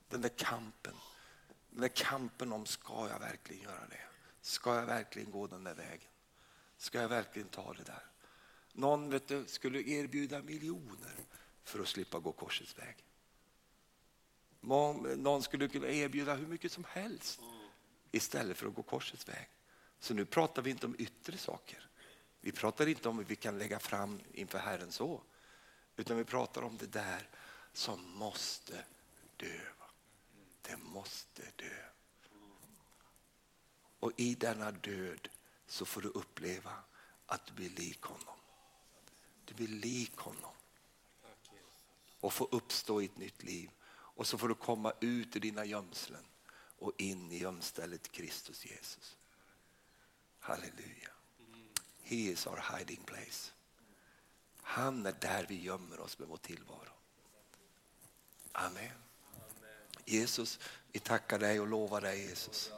Den 0.09 0.21
där 0.21 0.29
kampen, 0.29 0.95
den 1.71 1.81
där 1.81 1.89
kampen 1.89 2.53
om 2.53 2.67
ska 2.67 3.09
jag 3.09 3.19
verkligen 3.19 3.63
göra 3.63 3.87
det? 3.91 4.01
Ska 4.41 4.75
jag 4.75 4.87
verkligen 4.87 5.31
gå 5.31 5.47
den 5.47 5.65
där 5.65 5.75
vägen? 5.75 6.09
Ska 6.77 7.01
jag 7.01 7.09
verkligen 7.09 7.49
ta 7.49 7.73
det 7.73 7.83
där? 7.83 8.08
Någon 8.79 9.11
vet 9.11 9.29
du, 9.29 9.45
skulle 9.47 9.81
erbjuda 9.81 10.43
miljoner 10.43 11.15
för 11.65 11.81
att 11.81 11.89
slippa 11.89 12.19
gå 12.19 12.33
korsets 12.33 12.79
väg. 12.79 12.97
Någon 15.17 15.43
skulle 15.43 15.69
kunna 15.69 15.89
erbjuda 15.89 16.35
hur 16.35 16.47
mycket 16.47 16.73
som 16.73 16.85
helst 16.85 17.41
istället 18.13 18.57
för 18.57 18.67
att 18.67 18.75
gå 18.75 18.83
korsets 18.83 19.29
väg. 19.29 19.49
Så 19.99 20.15
nu 20.15 20.25
pratar 20.25 20.63
vi 20.63 20.71
inte 20.71 20.87
om 20.87 20.95
yttre 20.99 21.39
saker. 21.39 21.89
Vi 22.41 22.53
pratar 22.53 22.87
inte 22.87 23.09
om 23.09 23.19
hur 23.19 23.25
vi 23.25 23.37
kan 23.37 23.59
lägga 23.59 23.79
fram 23.79 24.21
inför 24.33 24.59
Herren 24.59 24.93
så. 24.93 25.23
Utan 25.97 26.17
vi 26.17 26.25
pratar 26.25 26.63
om 26.63 26.77
det 26.77 26.93
där 26.93 27.29
som 27.73 28.11
måste 28.11 28.85
dö. 29.37 29.61
Det 30.63 30.77
måste 30.77 31.43
dö. 31.57 31.85
Och 34.01 34.13
i 34.17 34.35
denna 34.35 34.71
död 34.71 35.29
så 35.67 35.85
får 35.85 36.01
du 36.01 36.09
uppleva 36.09 36.73
att 37.27 37.47
du 37.47 37.53
blir 37.53 37.71
lik 37.71 38.03
honom. 38.03 38.38
Du 39.49 39.55
blir 39.55 39.69
lik 39.69 40.17
honom. 40.17 40.53
och 42.21 42.33
få 42.33 42.49
uppstå 42.51 43.03
i 43.03 43.05
ett 43.05 43.17
nytt 43.17 43.43
liv. 43.43 43.71
Och 43.91 44.27
så 44.27 44.39
får 44.39 44.49
du 44.49 44.55
komma 44.55 44.93
ut 45.01 45.37
ur 45.37 45.41
dina 45.41 45.65
gömslen 45.65 46.25
och 46.79 46.93
in 46.97 47.33
i 47.33 47.39
gömstället 47.39 48.13
Kristus 48.13 48.67
Jesus. 48.67 49.17
Halleluja. 50.39 51.11
He 52.03 52.17
is 52.17 52.47
our 52.47 52.65
hiding 52.77 53.01
place. 53.05 53.51
Han 54.63 55.07
är 55.07 55.15
där 55.21 55.47
vi 55.49 55.63
gömmer 55.63 56.01
oss 56.01 56.19
med 56.19 56.29
vår 56.29 56.37
tillvaro. 56.37 56.93
Amen. 58.53 58.93
Jesus, 60.05 60.59
vi 60.93 61.01
tackar 61.01 61.39
dig 61.39 61.61
och 61.61 61.67
lovar 61.67 62.01
dig 62.01 62.21
Jesus. 62.21 62.73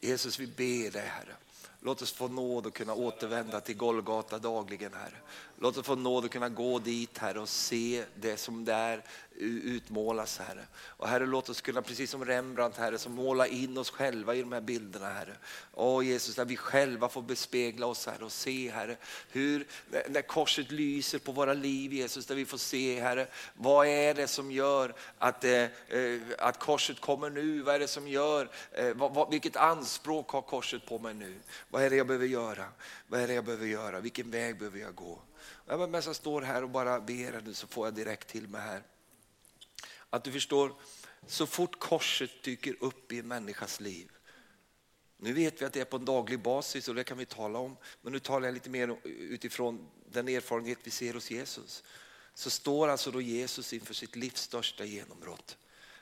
Jesus, 0.00 0.38
vi 0.38 0.46
ber 0.46 0.90
dig 0.90 1.06
Herre. 1.06 1.36
Låt 1.80 2.02
oss 2.02 2.12
få 2.12 2.28
nåd 2.28 2.66
att 2.66 2.74
kunna 2.74 2.94
återvända 2.94 3.60
till 3.60 3.76
Golgata 3.76 4.38
dagligen 4.38 4.94
Herre. 4.94 5.20
Låt 5.62 5.76
oss 5.76 5.86
få 5.86 5.94
nåd 5.94 6.24
att 6.24 6.30
kunna 6.30 6.48
gå 6.48 6.78
dit 6.78 7.18
Herre 7.18 7.40
och 7.40 7.48
se 7.48 8.04
det 8.14 8.36
som 8.36 8.64
där 8.64 9.04
utmålas 9.36 10.38
Herre. 10.38 10.66
Och 10.76 11.08
Herre 11.08 11.26
låt 11.26 11.48
oss 11.48 11.60
kunna 11.60 11.82
precis 11.82 12.10
som 12.10 12.24
Rembrandt 12.24 12.76
Herre 12.76 12.98
som 12.98 13.12
måla 13.12 13.46
in 13.46 13.78
oss 13.78 13.90
själva 13.90 14.34
i 14.34 14.40
de 14.40 14.52
här 14.52 14.60
bilderna 14.60 15.08
Herre. 15.08 15.36
Åh 15.72 16.06
Jesus 16.06 16.34
där 16.34 16.44
vi 16.44 16.56
själva 16.56 17.08
får 17.08 17.22
bespegla 17.22 17.86
oss 17.86 18.06
Herre 18.06 18.24
och 18.24 18.32
se 18.32 18.70
Herre 18.70 18.96
hur 19.30 19.66
när 20.08 20.22
korset 20.22 20.70
lyser 20.70 21.18
på 21.18 21.32
våra 21.32 21.54
liv 21.54 21.92
Jesus 21.92 22.26
där 22.26 22.34
vi 22.34 22.44
får 22.44 22.58
se 22.58 23.00
Herre 23.00 23.26
vad 23.54 23.86
är 23.86 24.14
det 24.14 24.28
som 24.28 24.50
gör 24.50 24.94
att, 25.18 25.44
eh, 25.44 25.52
eh 25.52 26.20
att 26.38 26.58
korset 26.58 27.00
kommer 27.00 27.30
nu? 27.30 27.62
Vad 27.62 27.74
är 27.74 27.78
det 27.78 27.88
som 27.88 28.08
gör, 28.08 28.50
eh, 28.72 28.94
vad, 28.94 29.14
vad, 29.14 29.30
vilket 29.30 29.56
anspråk 29.56 30.30
har 30.30 30.42
korset 30.42 30.86
på 30.86 30.98
mig 30.98 31.14
nu? 31.14 31.34
Vad 31.70 31.82
är 31.82 31.90
det 31.90 31.96
jag 31.96 32.06
behöver 32.06 32.26
göra? 32.26 32.64
Vad 33.06 33.20
är 33.20 33.28
det 33.28 33.34
jag 33.34 33.44
behöver 33.44 33.66
göra? 33.66 34.00
Vilken 34.00 34.30
väg 34.30 34.58
behöver 34.58 34.78
jag 34.78 34.94
gå? 34.94 35.18
Medan 35.66 35.94
jag 35.94 36.16
står 36.16 36.42
här 36.42 36.62
och 36.62 36.70
bara 36.70 37.00
ber 37.00 37.40
nu 37.44 37.54
så 37.54 37.66
får 37.66 37.86
jag 37.86 37.94
direkt 37.94 38.28
till 38.28 38.48
mig 38.48 38.60
här. 38.60 38.82
Att 40.10 40.24
du 40.24 40.32
förstår, 40.32 40.74
så 41.26 41.46
fort 41.46 41.78
korset 41.78 42.42
dyker 42.42 42.76
upp 42.80 43.12
i 43.12 43.18
en 43.18 43.28
människas 43.28 43.80
liv. 43.80 44.10
Nu 45.16 45.32
vet 45.32 45.62
vi 45.62 45.64
att 45.64 45.72
det 45.72 45.80
är 45.80 45.84
på 45.84 45.96
en 45.96 46.04
daglig 46.04 46.42
basis 46.42 46.88
och 46.88 46.94
det 46.94 47.04
kan 47.04 47.18
vi 47.18 47.26
tala 47.26 47.58
om. 47.58 47.76
Men 48.00 48.12
nu 48.12 48.18
talar 48.18 48.46
jag 48.46 48.54
lite 48.54 48.70
mer 48.70 48.96
utifrån 49.04 49.88
den 50.10 50.28
erfarenhet 50.28 50.78
vi 50.82 50.90
ser 50.90 51.14
hos 51.14 51.30
Jesus. 51.30 51.84
Så 52.34 52.50
står 52.50 52.88
alltså 52.88 53.10
då 53.10 53.20
Jesus 53.20 53.72
inför 53.72 53.94
sitt 53.94 54.16
livs 54.16 54.40
största 54.40 54.84
genombrott. 54.84 55.56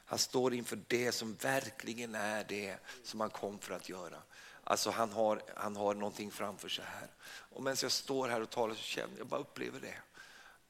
Han 0.05 0.19
står 0.19 0.55
inför 0.55 0.79
det 0.87 1.13
som 1.13 1.35
verkligen 1.35 2.15
är 2.15 2.45
det 2.49 2.77
som 3.03 3.21
han 3.21 3.31
kom 3.31 3.59
för 3.59 3.75
att 3.75 3.89
göra. 3.89 4.23
Alltså 4.71 4.91
han 4.91 5.13
har, 5.13 5.43
han 5.57 5.77
har 5.77 5.95
någonting 5.95 6.31
framför 6.31 6.69
sig 6.69 6.85
här. 6.85 7.09
Och 7.25 7.63
medan 7.63 7.77
jag 7.83 7.93
står 7.93 8.29
här 8.29 8.41
och 8.41 8.51
talar 8.51 8.75
så 8.75 8.83
känner 8.83 9.19
jag 9.19 9.27
bara 9.27 9.41
upplever 9.41 9.81
det. 9.81 9.97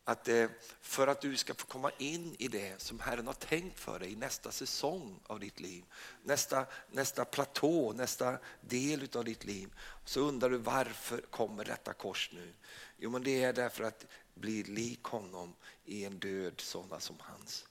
Att 0.04 0.28
eh, 0.28 0.48
för 0.80 1.06
att 1.06 1.20
du 1.20 1.36
ska 1.36 1.54
få 1.54 1.66
komma 1.66 1.90
in 1.98 2.36
i 2.38 2.48
det 2.48 2.82
som 2.82 3.00
Herren 3.00 3.26
har 3.26 3.34
tänkt 3.34 3.80
för 3.80 3.98
dig 3.98 4.12
i 4.12 4.16
nästa 4.16 4.50
säsong 4.50 5.20
av 5.26 5.40
ditt 5.40 5.60
liv, 5.60 5.84
nästa, 6.22 6.66
nästa 6.90 7.24
platå, 7.24 7.92
nästa 7.92 8.38
del 8.60 9.08
av 9.14 9.24
ditt 9.24 9.44
liv, 9.44 9.68
så 10.04 10.20
undrar 10.20 10.50
du 10.50 10.58
varför 10.58 11.20
kommer 11.20 11.64
detta 11.64 11.92
kors 11.92 12.30
nu? 12.32 12.52
Jo 12.96 13.10
men 13.10 13.22
det 13.22 13.42
är 13.44 13.52
därför 13.52 13.84
att 13.84 14.06
bli 14.34 14.62
lik 14.62 15.02
honom 15.02 15.54
i 15.84 16.04
en 16.04 16.18
död 16.18 16.60
sådana 16.60 17.00
som 17.00 17.16
hans 17.20 17.64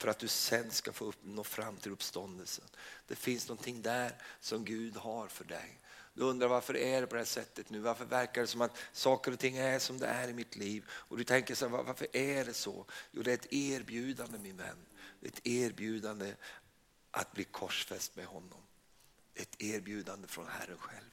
för 0.00 0.08
att 0.08 0.18
du 0.18 0.28
sen 0.28 0.70
ska 0.70 0.92
få 0.92 1.04
upp, 1.04 1.18
nå 1.22 1.44
fram 1.44 1.76
till 1.76 1.92
uppståndelsen. 1.92 2.64
Det 3.06 3.16
finns 3.16 3.48
någonting 3.48 3.82
där 3.82 4.12
som 4.40 4.64
Gud 4.64 4.96
har 4.96 5.26
för 5.26 5.44
dig. 5.44 5.80
Du 6.14 6.22
undrar 6.22 6.48
varför 6.48 6.76
är 6.76 7.00
det 7.00 7.06
på 7.06 7.14
det 7.14 7.20
här 7.20 7.26
sättet 7.26 7.70
nu? 7.70 7.78
Varför 7.78 8.04
verkar 8.04 8.40
det 8.40 8.46
som 8.46 8.60
att 8.60 8.78
saker 8.92 9.32
och 9.32 9.38
ting 9.38 9.56
är 9.56 9.78
som 9.78 9.98
det 9.98 10.06
är 10.06 10.28
i 10.28 10.32
mitt 10.32 10.56
liv? 10.56 10.84
Och 10.90 11.16
du 11.16 11.24
tänker 11.24 11.54
så 11.54 11.68
här, 11.68 11.82
varför 11.82 12.16
är 12.16 12.44
det 12.44 12.54
så? 12.54 12.86
Jo, 13.10 13.22
det 13.22 13.30
är 13.30 13.34
ett 13.34 13.52
erbjudande 13.52 14.38
min 14.38 14.56
vän. 14.56 14.86
Ett 15.22 15.46
erbjudande 15.46 16.34
att 17.10 17.32
bli 17.32 17.44
korsfäst 17.44 18.16
med 18.16 18.26
honom. 18.26 18.62
Ett 19.34 19.62
erbjudande 19.62 20.28
från 20.28 20.46
Herren 20.48 20.78
själv. 20.78 21.10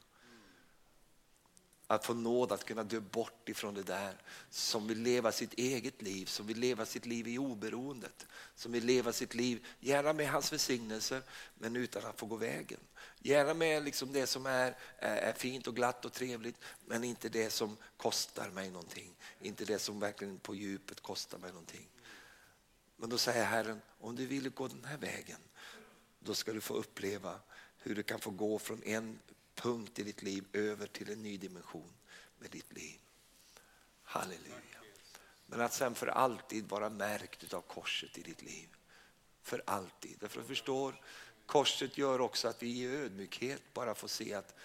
Att 1.88 2.06
få 2.06 2.14
nåd 2.14 2.52
att 2.52 2.66
kunna 2.66 2.84
dö 2.84 3.00
bort 3.00 3.50
ifrån 3.50 3.74
det 3.74 3.84
där 3.84 4.22
som 4.50 4.88
vill 4.88 5.02
leva 5.02 5.32
sitt 5.32 5.54
eget 5.54 6.02
liv, 6.02 6.26
som 6.26 6.48
vill 6.48 6.60
leva 6.60 6.86
sitt 6.86 7.06
liv 7.06 7.28
i 7.28 7.38
oberoendet. 7.38 8.26
Som 8.56 8.72
vill 8.72 8.86
leva 8.86 9.14
sitt 9.14 9.36
liv, 9.36 9.66
gärna 9.80 10.14
med 10.14 10.30
hans 10.30 10.54
välsignelse, 10.54 11.22
men 11.58 11.76
utan 11.76 12.06
att 12.06 12.20
få 12.20 12.26
gå 12.26 12.36
vägen. 12.36 12.80
Gärna 13.20 13.54
med 13.54 13.84
liksom 13.84 14.14
det 14.14 14.28
som 14.28 14.46
är, 14.46 14.76
är 15.00 15.34
fint 15.34 15.68
och 15.68 15.76
glatt 15.76 16.06
och 16.06 16.14
trevligt, 16.14 16.58
men 16.86 17.04
inte 17.04 17.30
det 17.30 17.50
som 17.50 17.78
kostar 17.98 18.50
mig 18.50 18.70
någonting. 18.70 19.16
Inte 19.42 19.66
det 19.66 19.80
som 19.80 20.00
verkligen 20.00 20.40
på 20.40 20.56
djupet 20.56 21.02
kostar 21.02 21.38
mig 21.38 21.50
någonting. 21.50 21.90
Men 22.98 23.10
då 23.10 23.18
säger 23.18 23.46
Herren, 23.46 23.82
om 24.00 24.16
du 24.16 24.26
vill 24.26 24.50
gå 24.50 24.68
den 24.68 24.86
här 24.86 24.98
vägen, 24.98 25.40
då 26.20 26.34
ska 26.36 26.54
du 26.54 26.62
få 26.62 26.74
uppleva 26.74 27.40
hur 27.78 27.96
du 27.96 28.04
kan 28.04 28.20
få 28.20 28.30
gå 28.30 28.60
från 28.60 28.84
en 28.84 29.20
punkt 29.58 30.00
i 30.00 30.04
ditt 30.04 30.22
liv 30.22 30.46
över 30.54 30.88
till 30.88 31.10
en 31.12 31.24
ny 31.24 31.38
dimension 31.38 31.94
med 32.40 32.52
ditt 32.52 32.74
liv. 32.74 33.00
Halleluja. 34.04 34.82
Men 35.46 35.62
att 35.62 35.74
sen 35.74 35.96
för 35.96 36.08
alltid 36.08 36.70
vara 36.70 36.90
märkt 36.90 37.54
av 37.54 37.62
korset 37.62 38.18
i 38.18 38.22
ditt 38.22 38.42
liv. 38.42 38.68
För 39.42 39.64
alltid. 39.66 40.18
Därför 40.20 40.42
förstår, 40.42 41.02
korset 41.46 41.98
gör 41.98 42.22
också 42.22 42.48
att 42.48 42.64
vi 42.64 42.68
i 42.68 42.88
ödmjukhet 42.88 43.62
bara 43.74 43.96
får 43.96 44.08
se 44.08 44.34
att 44.34 44.56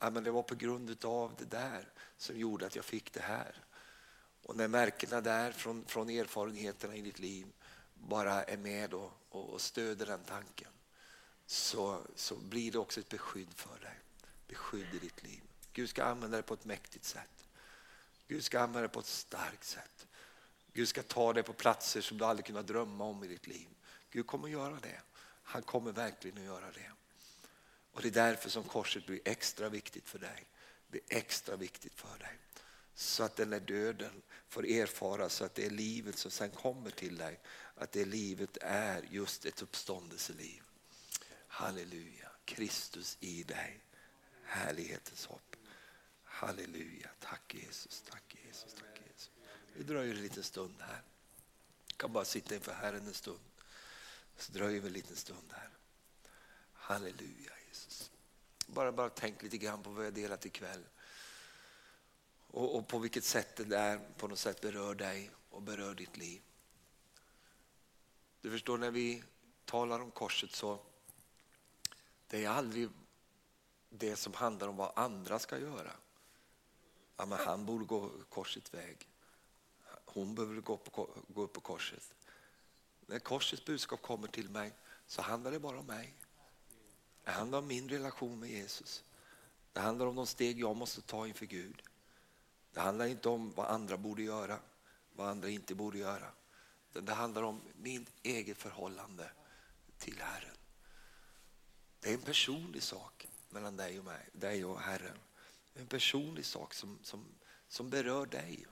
ja, 0.00 0.10
men 0.10 0.24
det 0.24 0.30
var 0.30 0.42
på 0.42 0.54
grund 0.54 1.04
av 1.04 1.34
det 1.38 1.44
där 1.44 1.88
som 2.16 2.38
gjorde 2.38 2.66
att 2.66 2.76
jag 2.76 2.84
fick 2.84 3.12
det 3.12 3.22
här. 3.22 3.64
Och 4.42 4.56
när 4.56 4.68
märkena 4.68 5.20
där 5.20 5.52
från, 5.52 5.84
från 5.84 6.10
erfarenheterna 6.10 6.96
i 6.96 7.00
ditt 7.00 7.18
liv 7.18 7.46
bara 7.94 8.44
är 8.44 8.56
med 8.56 8.94
och, 8.94 9.12
och, 9.28 9.48
och 9.48 9.60
stöder 9.60 10.06
den 10.06 10.24
tanken 10.24 10.70
så, 11.46 12.02
så 12.14 12.36
blir 12.36 12.72
det 12.72 12.78
också 12.78 13.00
ett 13.00 13.08
beskydd 13.08 13.54
för 13.54 13.78
dig 13.80 13.98
beskydd 14.48 14.94
i 14.94 14.98
ditt 14.98 15.22
liv. 15.22 15.42
Gud 15.72 15.90
ska 15.90 16.04
använda 16.04 16.36
det 16.36 16.42
på 16.42 16.54
ett 16.54 16.64
mäktigt 16.64 17.04
sätt. 17.04 17.48
Gud 18.28 18.44
ska 18.44 18.60
använda 18.60 18.82
det 18.82 18.88
på 18.88 19.00
ett 19.00 19.06
starkt 19.06 19.64
sätt. 19.64 20.06
Gud 20.72 20.88
ska 20.88 21.02
ta 21.02 21.32
dig 21.32 21.42
på 21.42 21.52
platser 21.52 22.00
som 22.00 22.18
du 22.18 22.24
aldrig 22.24 22.46
kunnat 22.46 22.66
drömma 22.66 23.04
om 23.04 23.24
i 23.24 23.26
ditt 23.26 23.46
liv. 23.46 23.68
Gud 24.10 24.26
kommer 24.26 24.44
att 24.44 24.52
göra 24.52 24.78
det. 24.82 25.00
Han 25.42 25.62
kommer 25.62 25.92
verkligen 25.92 26.38
att 26.38 26.44
göra 26.44 26.70
det. 26.70 26.92
Och 27.92 28.02
Det 28.02 28.08
är 28.08 28.12
därför 28.12 28.50
som 28.50 28.62
korset 28.64 29.06
blir 29.06 29.20
extra 29.24 29.68
viktigt 29.68 30.08
för 30.08 30.18
dig. 30.18 30.46
Det 30.86 30.90
blir 30.90 31.18
extra 31.18 31.56
viktigt 31.56 31.94
för 31.94 32.18
dig. 32.18 32.38
Så 32.94 33.22
att 33.22 33.36
den 33.36 33.50
där 33.50 33.60
döden 33.60 34.22
får 34.48 34.66
erfara 34.66 35.28
så 35.28 35.44
att 35.44 35.54
det 35.54 35.66
är 35.66 35.70
livet 35.70 36.18
som 36.18 36.30
sen 36.30 36.50
kommer 36.50 36.90
till 36.90 37.16
dig. 37.16 37.40
Att 37.74 37.92
det 37.92 38.04
livet 38.04 38.58
är 38.60 39.02
just 39.10 39.46
ett 39.46 39.62
uppståndelseliv. 39.62 40.62
Halleluja, 41.46 42.30
Kristus 42.44 43.16
i 43.20 43.42
dig 43.42 43.80
härlighetens 44.46 45.26
hopp. 45.26 45.56
Halleluja, 46.22 47.10
tack 47.20 47.54
Jesus, 47.54 48.02
tack 48.10 48.36
Jesus, 48.44 48.74
tack 48.74 49.00
Jesus. 49.06 49.30
Vi 49.72 49.82
dröjer 49.82 50.14
en 50.14 50.22
liten 50.22 50.42
stund 50.42 50.74
här. 50.80 51.02
Jag 51.88 51.96
kan 51.96 52.12
bara 52.12 52.24
sitta 52.24 52.54
inför 52.54 52.72
Herren 52.72 53.06
en 53.06 53.14
stund. 53.14 53.40
Så 54.36 54.52
dröjer 54.52 54.80
vi 54.80 54.86
en 54.86 54.92
liten 54.92 55.16
stund 55.16 55.52
här. 55.52 55.70
Halleluja 56.72 57.52
Jesus. 57.68 58.10
Bara, 58.66 58.92
bara 58.92 59.10
tänk 59.10 59.42
lite 59.42 59.58
grann 59.58 59.82
på 59.82 59.90
vad 59.90 60.06
jag 60.06 60.14
delat 60.14 60.46
ikväll. 60.46 60.84
Och, 62.46 62.76
och 62.76 62.88
på 62.88 62.98
vilket 62.98 63.24
sätt 63.24 63.56
det 63.56 63.64
där 63.64 64.00
på 64.16 64.28
något 64.28 64.38
sätt 64.38 64.60
berör 64.60 64.94
dig 64.94 65.30
och 65.50 65.62
berör 65.62 65.94
ditt 65.94 66.16
liv. 66.16 66.42
Du 68.40 68.50
förstår 68.50 68.78
när 68.78 68.90
vi 68.90 69.22
talar 69.64 70.00
om 70.00 70.10
korset 70.10 70.54
så 70.54 70.80
det 72.28 72.44
är 72.44 72.48
aldrig 72.48 72.88
det 73.90 74.16
som 74.16 74.34
handlar 74.34 74.68
om 74.68 74.76
vad 74.76 74.92
andra 74.96 75.38
ska 75.38 75.58
göra. 75.58 75.92
Ja, 77.16 77.26
men 77.26 77.38
han 77.38 77.66
borde 77.66 77.84
gå 77.84 78.10
korsets 78.28 78.74
väg. 78.74 79.08
Hon 80.04 80.34
behöver 80.34 80.60
gå, 80.60 80.76
på, 80.76 81.08
gå 81.28 81.42
upp 81.42 81.52
på 81.52 81.60
korset. 81.60 82.14
När 83.06 83.18
korsets 83.18 83.64
budskap 83.64 84.02
kommer 84.02 84.28
till 84.28 84.50
mig 84.50 84.72
så 85.06 85.22
handlar 85.22 85.50
det 85.50 85.58
bara 85.58 85.78
om 85.78 85.86
mig. 85.86 86.14
Det 87.24 87.30
handlar 87.30 87.58
om 87.58 87.66
min 87.66 87.88
relation 87.88 88.40
med 88.40 88.50
Jesus. 88.50 89.04
Det 89.72 89.80
handlar 89.80 90.06
om 90.06 90.16
de 90.16 90.26
steg 90.26 90.60
jag 90.60 90.76
måste 90.76 91.02
ta 91.02 91.26
inför 91.26 91.46
Gud. 91.46 91.82
Det 92.72 92.80
handlar 92.80 93.06
inte 93.06 93.28
om 93.28 93.52
vad 93.56 93.66
andra 93.66 93.96
borde 93.96 94.22
göra, 94.22 94.58
vad 95.12 95.28
andra 95.28 95.48
inte 95.48 95.74
borde 95.74 95.98
göra. 95.98 96.30
Det 96.92 97.12
handlar 97.12 97.42
om 97.42 97.60
min 97.76 98.06
eget 98.22 98.58
förhållande 98.58 99.30
till 99.98 100.20
Herren. 100.20 100.56
Det 102.00 102.10
är 102.10 102.14
en 102.14 102.20
personlig 102.20 102.82
sak 102.82 103.25
mellan 103.48 103.76
dig 103.76 103.98
och 103.98 104.04
mig, 104.04 104.28
dig 104.32 104.64
och 104.64 104.80
Herren. 104.80 105.18
En 105.74 105.86
personlig 105.86 106.44
sak 106.44 106.74
som, 106.74 106.98
som, 107.02 107.24
som 107.68 107.90
berör 107.90 108.26
dig. 108.26 108.66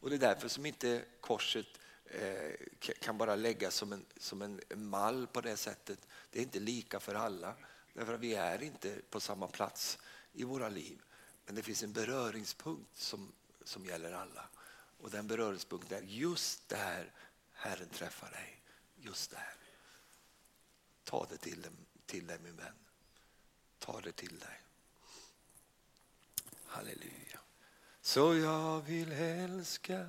Och 0.00 0.10
det 0.10 0.16
är 0.16 0.20
därför 0.20 0.48
som 0.48 0.66
inte 0.66 1.04
korset 1.20 1.66
eh, 2.04 2.52
kan 3.00 3.18
bara 3.18 3.36
läggas 3.36 3.74
som 3.74 3.92
en, 3.92 4.04
som 4.16 4.42
en 4.42 4.60
mall 4.74 5.26
på 5.26 5.40
det 5.40 5.56
sättet. 5.56 6.08
Det 6.30 6.38
är 6.38 6.42
inte 6.42 6.60
lika 6.60 7.00
för 7.00 7.14
alla. 7.14 7.54
Därför 7.92 8.14
att 8.14 8.20
vi 8.20 8.34
är 8.34 8.62
inte 8.62 9.00
på 9.10 9.20
samma 9.20 9.46
plats 9.46 9.98
i 10.32 10.44
våra 10.44 10.68
liv. 10.68 11.02
Men 11.46 11.54
det 11.54 11.62
finns 11.62 11.82
en 11.82 11.92
beröringspunkt 11.92 12.96
som, 12.96 13.32
som 13.64 13.84
gäller 13.84 14.12
alla. 14.12 14.48
Och 14.98 15.10
den 15.10 15.26
beröringspunkten 15.26 15.98
är 15.98 16.02
just 16.02 16.68
där 16.68 17.12
Herren 17.52 17.88
träffar 17.88 18.30
dig 18.30 18.62
just 18.96 19.30
där. 19.30 19.54
Ta 21.04 21.26
det 21.30 21.36
till, 21.36 21.66
till 22.06 22.26
dig 22.26 22.38
min 22.42 22.56
vän. 22.56 22.74
Ta 23.78 24.00
det 24.00 24.12
till 24.12 24.38
dig. 24.38 24.60
Halleluja. 26.66 27.40
Så 28.00 28.36
jag 28.36 28.80
vill 28.80 29.12
älska 29.12 30.06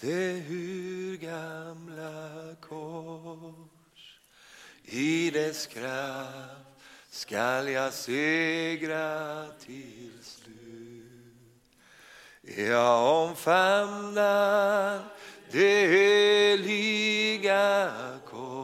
det 0.00 0.44
urgamla 0.50 2.56
kors. 2.60 4.20
I 4.82 5.30
dess 5.30 5.66
kraft 5.66 6.66
skall 7.10 7.68
jag 7.68 7.92
segra 7.92 9.46
till 9.60 10.12
slut. 10.22 11.02
Jag 12.42 13.28
omfamnar 13.28 15.04
det 15.50 15.86
heliga 15.86 17.92
kors 18.26 18.61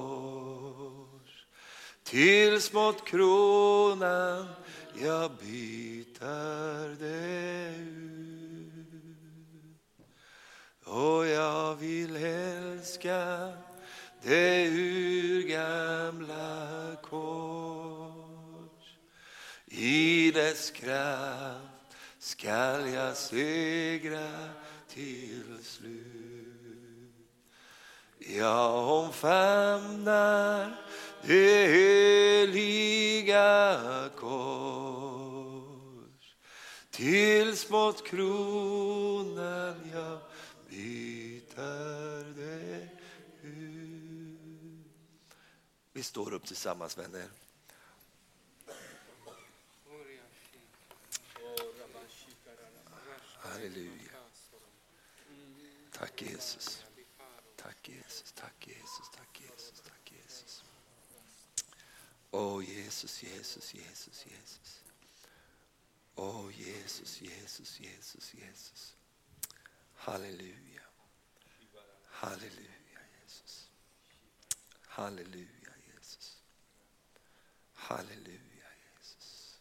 tills 2.11 2.73
mot 2.73 3.05
kronan 3.07 4.49
jag 4.95 5.31
byter 5.31 6.97
det 6.99 7.77
ut. 7.77 8.09
Och 10.85 11.27
jag 11.27 11.75
vill 11.75 12.17
älska 12.17 13.53
det 14.23 14.69
urgamla 14.69 16.37
kors. 17.03 18.97
I 19.67 20.31
dess 20.31 20.71
kraft 20.71 21.97
skall 22.19 22.89
jag 22.89 23.17
segra 23.17 24.29
till 24.89 25.59
slut. 25.63 26.19
Jag 28.19 28.89
omfamnar 28.89 30.77
det 31.23 31.67
heliga 31.67 33.41
kors 34.17 35.59
tills 36.91 37.71
mot 37.71 38.07
kronan 38.07 39.91
jag 39.93 40.19
byter 40.69 42.35
det 42.35 42.89
ut. 43.43 43.59
Vi 45.93 46.03
står 46.03 46.35
upp 46.35 46.47
tillsammans 46.47 46.99
vänner. 46.99 47.29
Halleluja. 53.39 54.13
Tack 55.93 56.23
Jesus. 56.23 56.85
Tack 57.57 57.89
Jesus, 57.89 58.33
tack 58.33 58.67
Jesus, 58.67 59.09
tack 59.11 59.41
Jesus, 59.41 59.81
tack 59.81 60.13
Jesus. 60.13 60.65
Åh 62.31 62.63
Jesus, 62.63 63.23
Jesus, 63.23 63.75
Jesus, 63.75 64.25
Jesus. 64.27 64.83
Åh 66.17 66.51
Jesus, 66.51 67.21
Jesus, 67.21 67.81
Jesus, 67.81 68.35
Jesus. 68.35 68.97
Halleluja. 69.95 70.83
Halleluja 72.11 73.01
Jesus. 73.23 73.71
Halleluja 74.87 75.73
Jesus. 75.87 76.37
Halleluja 77.75 78.69
Jesus. 78.85 79.61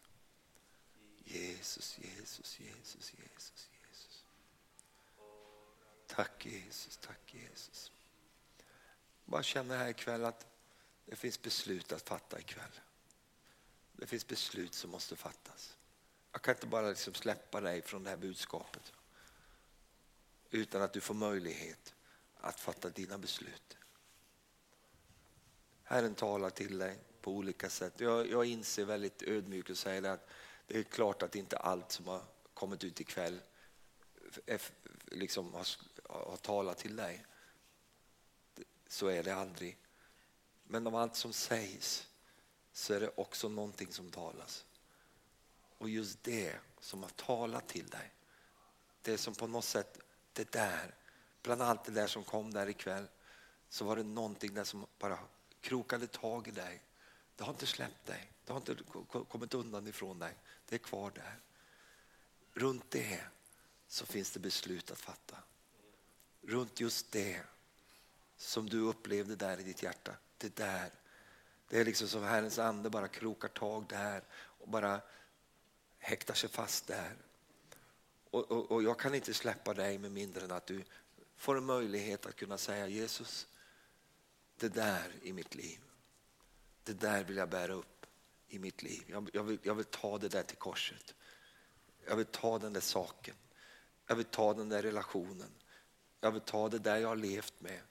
Jesus, 1.26 1.98
Jesus, 1.98 2.60
Jesus, 2.60 3.12
Jesus, 3.12 3.68
Jesus. 3.72 4.24
Tack 6.08 6.46
Jesus, 6.46 6.98
tack 6.98 7.34
Jesus. 7.34 7.92
Bara 9.26 9.44
känna 9.44 9.78
här 9.78 9.90
ikväll 9.90 10.26
att 10.26 10.57
det 11.08 11.16
finns 11.16 11.42
beslut 11.42 11.92
att 11.92 12.10
fatta 12.10 12.40
ikväll. 12.40 12.80
Det 13.92 14.08
finns 14.08 14.28
beslut 14.28 14.74
som 14.74 14.92
måste 14.92 15.16
fattas. 15.16 15.78
Jag 16.32 16.42
kan 16.42 16.56
inte 16.56 16.68
bara 16.68 16.90
liksom 16.90 17.14
släppa 17.14 17.62
dig 17.62 17.82
från 17.82 18.04
det 18.04 18.10
här 18.10 18.18
budskapet 18.18 18.94
utan 20.50 20.82
att 20.82 20.94
du 20.94 21.02
får 21.02 21.14
möjlighet 21.14 21.96
att 22.36 22.60
fatta 22.60 22.90
dina 22.90 23.18
beslut. 23.18 23.78
Herren 25.84 26.16
talar 26.16 26.50
till 26.50 26.78
dig 26.78 27.00
på 27.22 27.32
olika 27.32 27.70
sätt. 27.70 28.00
Jag, 28.00 28.30
jag 28.30 28.46
inser 28.46 28.86
väldigt 28.86 29.22
ödmjukt 29.22 29.70
och 29.70 29.78
säger 29.78 30.04
att 30.04 30.30
det 30.68 30.78
är 30.78 30.84
klart 30.84 31.24
att 31.24 31.36
inte 31.36 31.58
allt 31.58 31.92
som 31.92 32.08
har 32.08 32.24
kommit 32.54 32.84
ut 32.84 33.02
ikväll 33.02 33.42
är, 34.46 34.62
liksom 35.06 35.54
har, 35.54 35.68
har 36.10 36.38
talat 36.38 36.78
till 36.78 36.96
dig. 36.96 37.26
Så 38.88 39.08
är 39.08 39.24
det 39.24 39.36
aldrig. 39.36 39.78
Men 40.68 40.88
av 40.88 40.96
allt 40.96 41.16
som 41.16 41.34
sägs 41.34 42.08
så 42.74 42.94
är 42.94 43.00
det 43.00 43.12
också 43.16 43.50
någonting 43.50 43.94
som 43.94 44.12
talas. 44.12 44.66
Och 45.78 45.90
just 45.90 46.24
det 46.24 46.56
som 46.80 47.04
har 47.04 47.10
talat 47.10 47.68
till 47.68 47.88
dig, 47.88 48.14
det 49.02 49.18
som 49.18 49.36
på 49.36 49.48
något 49.48 49.66
sätt, 49.66 50.00
det 50.34 50.52
där, 50.52 50.96
bland 51.42 51.62
allt 51.62 51.84
det 51.84 51.92
där 51.92 52.08
som 52.08 52.24
kom 52.24 52.54
där 52.54 52.70
ikväll, 52.70 53.08
så 53.70 53.86
var 53.86 53.96
det 53.96 54.04
någonting 54.04 54.54
där 54.54 54.64
som 54.64 54.86
bara 55.00 55.20
krokade 55.62 56.08
tag 56.08 56.48
i 56.48 56.52
dig. 56.52 56.84
Det 57.36 57.44
har 57.44 57.54
inte 57.54 57.66
släppt 57.66 58.06
dig, 58.06 58.32
det 58.46 58.54
har 58.54 58.60
inte 58.60 58.78
kommit 59.30 59.54
undan 59.54 59.88
ifrån 59.88 60.20
dig, 60.20 60.38
det 60.66 60.76
är 60.76 60.80
kvar 60.80 61.12
där. 61.16 61.40
Runt 62.54 62.92
det 62.92 63.24
så 63.88 64.06
finns 64.06 64.32
det 64.32 64.40
beslut 64.40 64.92
att 64.92 65.00
fatta. 65.00 65.38
Runt 66.42 66.80
just 66.80 67.12
det 67.12 67.42
som 68.38 68.70
du 68.70 68.80
upplevde 68.80 69.36
där 69.36 69.60
i 69.60 69.64
ditt 69.64 69.84
hjärta, 69.84 70.16
det 70.38 70.56
där. 70.56 70.92
Det 71.70 71.80
är 71.80 71.86
liksom 71.86 72.08
som 72.08 72.24
Herrens 72.24 72.60
ande 72.60 72.90
bara 72.90 73.08
krokar 73.08 73.48
tag 73.48 73.86
där 73.90 74.24
och 74.34 74.70
bara 74.70 75.02
häktar 75.98 76.34
sig 76.34 76.50
fast 76.50 76.88
där. 76.88 77.16
Och, 78.30 78.52
och, 78.52 78.72
och, 78.72 78.84
jag 78.84 79.00
kan 79.00 79.16
inte 79.16 79.34
släppa 79.34 79.74
dig 79.74 79.98
med 79.98 80.12
mindre 80.12 80.44
än 80.44 80.52
att 80.52 80.66
du 80.68 80.84
får 81.36 81.58
en 81.58 81.66
möjlighet 81.66 82.26
att 82.26 82.36
kunna 82.36 82.58
säga 82.58 82.88
Jesus, 82.88 83.48
det 84.58 84.70
där 84.70 85.12
i 85.22 85.34
mitt 85.34 85.56
liv, 85.56 85.80
det 86.84 86.94
där 86.94 87.24
vill 87.24 87.38
jag 87.38 87.50
bära 87.50 87.74
upp 87.74 88.06
i 88.48 88.60
mitt 88.60 88.84
liv. 88.84 89.04
Jag, 89.08 89.30
jag, 89.34 89.44
vill, 89.44 89.60
jag 89.64 89.76
vill 89.76 89.86
ta 89.86 90.18
det 90.18 90.30
där 90.30 90.44
till 90.44 90.58
korset. 90.58 91.16
Jag 92.06 92.16
vill 92.16 92.26
ta 92.26 92.60
den 92.60 92.74
där 92.74 92.82
saken. 92.82 93.36
Jag 94.08 94.16
vill 94.16 94.26
ta 94.26 94.54
den 94.54 94.70
där 94.70 94.82
relationen. 94.82 95.54
Jag 96.22 96.32
vill 96.32 96.42
ta 96.42 96.70
det 96.70 96.80
där 96.80 96.98
jag 96.98 97.08
har 97.08 97.16
levt 97.16 97.54
med. 97.60 97.82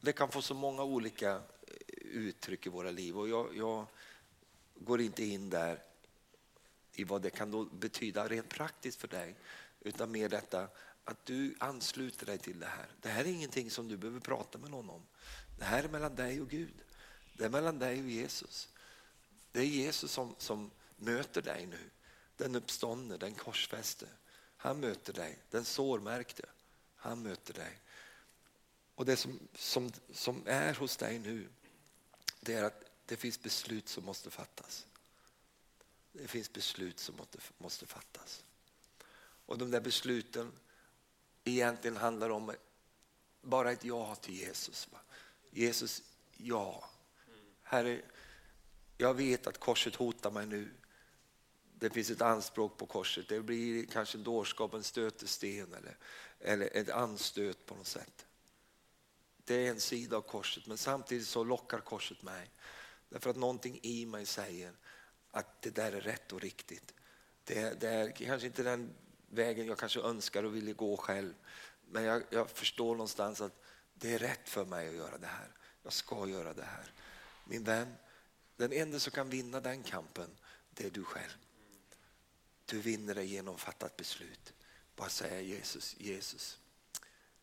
Det 0.00 0.12
kan 0.12 0.30
få 0.30 0.42
så 0.42 0.54
många 0.54 0.82
olika 0.82 1.42
uttryck 2.16 2.66
i 2.66 2.68
våra 2.68 2.90
liv 2.90 3.18
och 3.18 3.28
jag, 3.28 3.56
jag 3.56 3.86
går 4.74 5.00
inte 5.00 5.24
in 5.24 5.50
där 5.50 5.82
i 6.92 7.04
vad 7.04 7.22
det 7.22 7.30
kan 7.30 7.50
då 7.50 7.64
betyda 7.64 8.28
rent 8.28 8.48
praktiskt 8.48 9.00
för 9.00 9.08
dig 9.08 9.34
utan 9.80 10.10
mer 10.10 10.28
detta 10.28 10.68
att 11.04 11.26
du 11.26 11.54
ansluter 11.58 12.26
dig 12.26 12.38
till 12.38 12.60
det 12.60 12.66
här. 12.66 12.86
Det 13.00 13.08
här 13.08 13.24
är 13.24 13.28
ingenting 13.28 13.70
som 13.70 13.88
du 13.88 13.96
behöver 13.96 14.20
prata 14.20 14.58
med 14.58 14.70
någon 14.70 14.90
om. 14.90 15.02
Det 15.58 15.64
här 15.64 15.84
är 15.84 15.88
mellan 15.88 16.14
dig 16.14 16.40
och 16.40 16.50
Gud. 16.50 16.74
Det 17.36 17.44
är 17.44 17.48
mellan 17.48 17.78
dig 17.78 18.02
och 18.02 18.10
Jesus. 18.10 18.68
Det 19.52 19.60
är 19.60 19.64
Jesus 19.64 20.12
som, 20.12 20.34
som 20.38 20.70
möter 20.96 21.42
dig 21.42 21.66
nu. 21.66 21.90
Den 22.36 22.54
uppståndne, 22.54 23.16
den 23.16 23.34
korsfäste. 23.34 24.06
Han 24.56 24.80
möter 24.80 25.12
dig. 25.12 25.38
Den 25.50 25.64
sårmärkte. 25.64 26.44
Han 26.96 27.22
möter 27.22 27.54
dig. 27.54 27.80
Och 28.94 29.04
det 29.04 29.16
som, 29.16 29.38
som, 29.54 29.92
som 30.12 30.42
är 30.46 30.74
hos 30.74 30.96
dig 30.96 31.18
nu, 31.18 31.48
det 32.46 32.54
är 32.54 32.64
att 32.64 32.84
det 33.06 33.16
finns 33.16 33.42
beslut 33.42 33.88
som 33.88 34.04
måste 34.04 34.30
fattas. 34.30 34.86
Det 36.12 36.28
finns 36.28 36.52
beslut 36.52 36.98
som 36.98 37.16
måste, 37.16 37.38
måste 37.58 37.86
fattas. 37.86 38.44
Och 39.46 39.58
de 39.58 39.70
där 39.70 39.80
besluten 39.80 40.52
egentligen 41.44 41.96
handlar 41.96 42.30
om 42.30 42.54
bara 43.42 43.72
ett 43.72 43.84
ja 43.84 44.14
till 44.14 44.34
Jesus. 44.34 44.88
Jesus, 45.50 46.02
ja. 46.36 46.90
Herre, 47.62 48.02
jag 48.98 49.14
vet 49.14 49.46
att 49.46 49.60
korset 49.60 49.94
hotar 49.94 50.30
mig 50.30 50.46
nu. 50.46 50.70
Det 51.78 51.90
finns 51.90 52.10
ett 52.10 52.22
anspråk 52.22 52.76
på 52.76 52.86
korset. 52.86 53.28
Det 53.28 53.40
blir 53.40 53.86
kanske 53.86 54.18
dårskap, 54.18 54.74
en 54.74 54.82
stötesten 54.82 55.74
eller, 55.74 55.96
eller 56.40 56.76
ett 56.76 56.90
anstöt 56.90 57.66
på 57.66 57.74
något 57.74 57.86
sätt. 57.86 58.25
Det 59.46 59.66
är 59.66 59.70
en 59.70 59.80
sida 59.80 60.16
av 60.16 60.22
korset, 60.22 60.66
men 60.66 60.78
samtidigt 60.78 61.26
så 61.26 61.44
lockar 61.44 61.80
korset 61.80 62.22
mig. 62.22 62.50
Därför 63.08 63.30
att 63.30 63.36
någonting 63.36 63.80
i 63.82 64.06
mig 64.06 64.26
säger 64.26 64.72
att 65.30 65.62
det 65.62 65.70
där 65.70 65.92
är 65.92 66.00
rätt 66.00 66.32
och 66.32 66.40
riktigt. 66.40 66.94
Det, 67.44 67.80
det 67.80 67.88
är 67.88 68.10
kanske 68.10 68.46
inte 68.46 68.62
den 68.62 68.94
vägen 69.30 69.66
jag 69.66 69.78
kanske 69.78 70.00
önskar 70.00 70.44
och 70.44 70.56
ville 70.56 70.72
gå 70.72 70.96
själv. 70.96 71.34
Men 71.90 72.04
jag, 72.04 72.22
jag, 72.30 72.50
förstår 72.50 72.92
någonstans 72.92 73.40
att 73.40 73.62
det 73.94 74.14
är 74.14 74.18
rätt 74.18 74.48
för 74.48 74.64
mig 74.64 74.88
att 74.88 74.94
göra 74.94 75.18
det 75.18 75.26
här. 75.26 75.48
Jag 75.82 75.92
ska 75.92 76.28
göra 76.28 76.54
det 76.54 76.64
här. 76.64 76.92
Min 77.44 77.64
vän, 77.64 77.94
den 78.56 78.72
enda 78.72 78.98
som 78.98 79.12
kan 79.12 79.30
vinna 79.30 79.60
den 79.60 79.82
kampen, 79.82 80.30
det 80.70 80.86
är 80.86 80.90
du 80.90 81.04
själv. 81.04 81.36
Du 82.64 82.80
vinner 82.80 83.14
det 83.14 83.24
genom 83.24 83.54
att 83.54 83.60
fatta 83.60 83.86
ett 83.86 83.96
beslut. 83.96 84.52
Bara 84.96 85.08
säga 85.08 85.40
Jesus, 85.40 85.96
Jesus. 85.98 86.58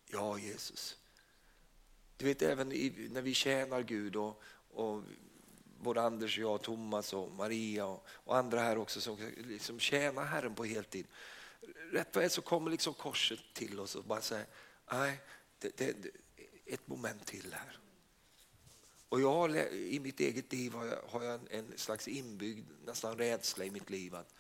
Ja 0.08 0.40
Jesus. 0.40 0.98
Du 2.18 2.26
vet 2.26 2.42
även 2.42 2.72
i, 2.72 3.10
när 3.12 3.22
vi 3.22 3.34
tjänar 3.34 3.82
Gud 3.82 4.16
och, 4.16 4.42
och 4.74 5.04
både 5.80 6.02
Anders 6.02 6.38
och 6.38 6.44
jag, 6.44 6.62
Thomas 6.62 7.14
och 7.14 7.32
Maria 7.32 7.86
och, 7.86 8.06
och 8.08 8.38
andra 8.38 8.60
här 8.60 8.78
också 8.78 9.02
som 9.02 9.18
liksom 9.38 9.80
tjänar 9.80 10.26
Herren 10.26 10.56
på 10.56 10.66
heltid. 10.66 11.08
Rätt 11.92 12.16
vad 12.16 12.26
är 12.26 12.30
så 12.30 12.42
kommer 12.42 12.72
liksom 12.72 12.94
korset 12.94 13.40
till 13.54 13.80
oss 13.80 13.96
och 13.96 14.04
bara 14.04 14.22
säger, 14.22 14.46
nej, 14.92 15.20
det, 15.60 15.78
det, 15.78 16.04
det, 16.04 16.10
ett 16.66 16.88
moment 16.88 17.26
till 17.26 17.54
här. 17.54 17.80
Och 19.10 19.22
jag 19.22 19.34
har, 19.34 19.56
I 19.72 20.00
mitt 20.00 20.20
eget 20.20 20.54
liv 20.54 20.74
har 20.74 20.86
jag, 20.86 21.00
har 21.10 21.24
jag 21.24 21.34
en, 21.34 21.48
en, 21.50 21.78
slags 21.78 22.08
inbyggd 22.08 22.70
nästan 22.86 23.18
rädsla 23.18 23.66
i 23.66 23.72
mitt 23.72 23.90
liv. 23.90 24.16
att 24.16 24.34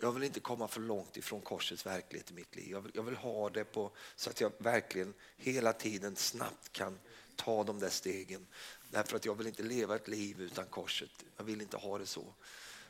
Jag 0.00 0.12
vill 0.12 0.22
inte 0.22 0.40
komma 0.40 0.68
för 0.68 0.80
långt 0.80 1.16
ifrån 1.16 1.40
korsets 1.40 1.86
verklighet 1.86 2.30
i 2.30 2.34
mitt 2.34 2.56
liv. 2.56 2.70
Jag 2.70 2.80
vill, 2.80 2.92
jag 2.94 3.02
vill 3.02 3.16
ha 3.16 3.50
det 3.50 3.64
på, 3.64 3.90
så 4.16 4.30
att 4.30 4.40
jag 4.40 4.52
verkligen 4.58 5.14
hela 5.36 5.72
tiden 5.72 6.16
snabbt 6.16 6.72
kan 6.72 6.98
ta 7.36 7.64
de 7.64 7.78
där 7.78 7.90
stegen. 7.90 8.46
Därför 8.90 9.16
att 9.16 9.24
jag 9.24 9.34
vill 9.34 9.46
inte 9.46 9.62
leva 9.62 9.96
ett 9.96 10.08
liv 10.08 10.40
utan 10.40 10.66
korset. 10.66 11.10
Jag 11.36 11.44
vill 11.44 11.60
inte 11.60 11.76
ha 11.76 11.98
det 11.98 12.06
så. 12.06 12.34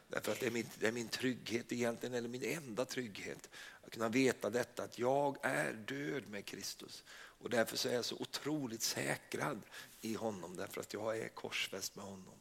Därför 0.09 0.33
att 0.33 0.41
det 0.41 0.47
är, 0.47 0.51
min, 0.51 0.69
det 0.79 0.87
är 0.87 0.93
min 0.93 1.09
trygghet 1.09 1.73
egentligen, 1.73 2.15
eller 2.15 2.29
min 2.29 2.45
enda 2.45 2.85
trygghet. 2.85 3.51
Att 3.83 3.91
kunna 3.91 4.09
veta 4.09 4.51
detta, 4.51 4.83
att 4.83 4.99
jag 4.99 5.37
är 5.43 5.73
död 5.73 6.29
med 6.29 6.45
Kristus. 6.45 7.05
Och 7.45 7.51
därför 7.51 7.77
så 7.77 7.89
är 7.89 7.95
jag 7.95 8.05
så 8.05 8.17
otroligt 8.17 8.83
säkrad 8.83 9.61
i 10.01 10.15
honom, 10.15 10.57
därför 10.57 10.81
att 10.81 10.95
jag 10.95 11.19
är 11.19 11.29
korsfäst 11.29 11.97
med 11.97 12.05
honom. 12.05 12.35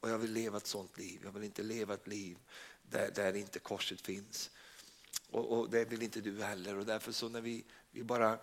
Och 0.00 0.10
jag 0.10 0.18
vill 0.18 0.32
leva 0.32 0.56
ett 0.56 0.66
sånt 0.66 0.98
liv. 0.98 1.20
Jag 1.24 1.32
vill 1.32 1.44
inte 1.44 1.62
leva 1.62 1.94
ett 1.94 2.06
liv 2.06 2.38
där, 2.82 3.10
där 3.14 3.36
inte 3.36 3.58
korset 3.58 4.00
finns. 4.00 4.50
Och, 5.30 5.58
och, 5.58 5.70
det 5.70 5.84
vill 5.84 6.02
inte 6.02 6.20
du 6.20 6.42
heller. 6.42 6.78
Och 6.78 6.86
därför 6.86 7.12
så 7.12 7.28
när 7.28 7.40
vi, 7.40 7.64
vi 7.90 8.02
bara 8.02 8.38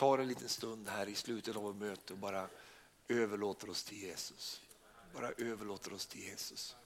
tar 0.00 0.18
en 0.18 0.28
liten 0.28 0.48
stund 0.48 0.88
här 0.88 1.08
i 1.08 1.14
slutet 1.14 1.56
av 1.56 1.62
vårt 1.62 1.76
möte 1.76 2.12
och 2.12 2.18
bara 2.18 2.48
överlåter 3.08 3.70
oss 3.70 3.84
till 3.84 3.98
Jesus. 3.98 4.60
Bara 5.14 5.30
överlåter 5.30 5.92
oss 5.92 6.06
till 6.06 6.20
Jesus. 6.20 6.76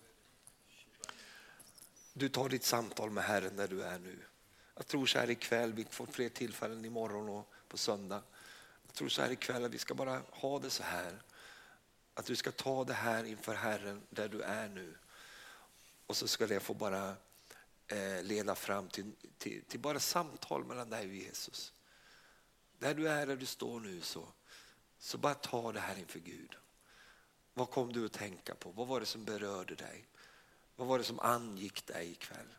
Du 2.12 2.28
tar 2.28 2.48
ditt 2.48 2.64
samtal 2.64 3.10
med 3.10 3.24
Herren 3.24 3.56
där 3.56 3.68
du 3.68 3.82
är 3.82 3.98
nu. 3.98 4.18
Jag 4.74 4.86
tror 4.86 5.06
så 5.06 5.18
här 5.18 5.30
ikväll, 5.30 5.72
vi 5.72 5.84
får 5.84 6.06
fler 6.06 6.28
tillfällen 6.28 6.84
imorgon 6.84 7.28
och 7.28 7.50
på 7.68 7.76
söndag. 7.76 8.22
Jag 8.86 8.94
tror 8.94 9.08
så 9.08 9.22
här 9.22 9.30
ikväll 9.30 9.64
att 9.64 9.74
vi 9.74 9.78
ska 9.78 9.94
bara 9.94 10.22
ha 10.30 10.58
det 10.58 10.70
så 10.70 10.82
här. 10.82 11.22
Att 12.14 12.26
du 12.26 12.36
ska 12.36 12.52
ta 12.52 12.84
det 12.84 12.94
här 12.94 13.24
inför 13.24 13.54
Herren 13.54 14.02
där 14.10 14.28
du 14.28 14.42
är 14.42 14.68
nu. 14.68 14.94
Och 16.06 16.16
så 16.16 16.28
ska 16.28 16.46
det 16.46 16.60
få 16.60 16.74
bara 16.74 17.16
eh, 17.86 18.22
leda 18.22 18.54
fram 18.54 18.88
till, 18.88 19.12
till, 19.38 19.64
till, 19.64 19.80
bara 19.80 20.00
samtal 20.00 20.64
mellan 20.64 20.90
dig 20.90 21.08
och 21.08 21.14
Jesus. 21.14 21.73
Där 22.78 22.94
du 22.94 23.08
är, 23.08 23.26
där 23.26 23.36
du 23.36 23.46
står 23.46 23.80
nu 23.80 24.00
så, 24.00 24.28
så 24.98 25.18
bara 25.18 25.34
ta 25.34 25.72
det 25.72 25.80
här 25.80 25.98
inför 25.98 26.18
Gud. 26.18 26.56
Vad 27.54 27.70
kom 27.70 27.92
du 27.92 28.06
att 28.06 28.12
tänka 28.12 28.54
på? 28.54 28.70
Vad 28.70 28.86
var 28.86 29.00
det 29.00 29.06
som 29.06 29.24
berörde 29.24 29.74
dig? 29.74 30.06
Vad 30.76 30.88
var 30.88 30.98
det 30.98 31.04
som 31.04 31.20
angick 31.20 31.86
dig 31.86 32.10
ikväll? 32.10 32.54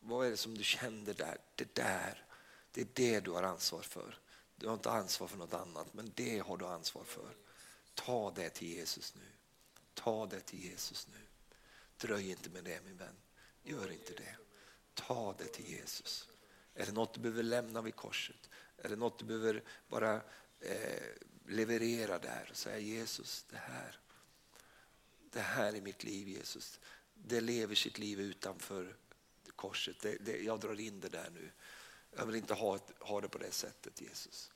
Vad 0.00 0.26
är 0.26 0.30
det 0.30 0.36
som 0.36 0.58
du 0.58 0.64
kände 0.64 1.12
där? 1.12 1.38
Det 1.54 1.74
där, 1.74 2.24
det 2.72 2.80
är 2.80 2.88
det 2.94 3.20
du 3.20 3.30
har 3.30 3.42
ansvar 3.42 3.80
för. 3.80 4.18
Du 4.56 4.66
har 4.66 4.74
inte 4.74 4.90
ansvar 4.90 5.28
för 5.28 5.38
något 5.38 5.54
annat, 5.54 5.94
men 5.94 6.12
det 6.14 6.38
har 6.38 6.56
du 6.56 6.66
ansvar 6.66 7.04
för. 7.04 7.36
Ta 7.94 8.30
det 8.30 8.50
till 8.50 8.68
Jesus 8.68 9.14
nu. 9.14 9.26
Ta 9.94 10.26
det 10.26 10.40
till 10.40 10.64
Jesus 10.64 11.08
nu. 11.12 11.20
Dröj 11.96 12.30
inte 12.30 12.50
med 12.50 12.64
det 12.64 12.84
min 12.84 12.96
vän. 12.96 13.16
Gör 13.62 13.92
inte 13.92 14.12
det. 14.12 14.36
Ta 14.94 15.34
det 15.38 15.44
till 15.44 15.68
Jesus. 15.68 16.28
Är 16.74 16.86
det 16.86 16.92
något 16.92 17.14
du 17.14 17.20
behöver 17.20 17.42
lämna 17.42 17.82
vid 17.82 17.96
korset? 17.96 18.48
Är 18.78 18.88
det 18.88 18.96
något 18.96 19.18
du 19.18 19.24
behöver 19.24 19.62
bara 19.88 20.14
eh, 20.60 21.02
leverera 21.46 22.18
där 22.18 22.48
och 22.50 22.56
säga 22.56 22.78
Jesus, 22.78 23.46
det 23.50 23.56
här, 23.56 23.98
det 25.30 25.40
här 25.40 25.72
är 25.72 25.80
mitt 25.80 26.04
liv 26.04 26.28
Jesus. 26.28 26.80
Det 27.14 27.40
lever 27.40 27.74
sitt 27.74 27.98
liv 27.98 28.20
utanför 28.20 28.96
korset. 29.56 30.00
Det, 30.00 30.16
det, 30.20 30.42
jag 30.42 30.60
drar 30.60 30.80
in 30.80 31.00
det 31.00 31.08
där 31.08 31.30
nu. 31.30 31.50
Jag 32.16 32.26
vill 32.26 32.36
inte 32.36 32.54
ha, 32.54 32.78
ha 33.00 33.20
det 33.20 33.28
på 33.28 33.38
det 33.38 33.52
sättet 33.52 34.00
Jesus. 34.00 34.52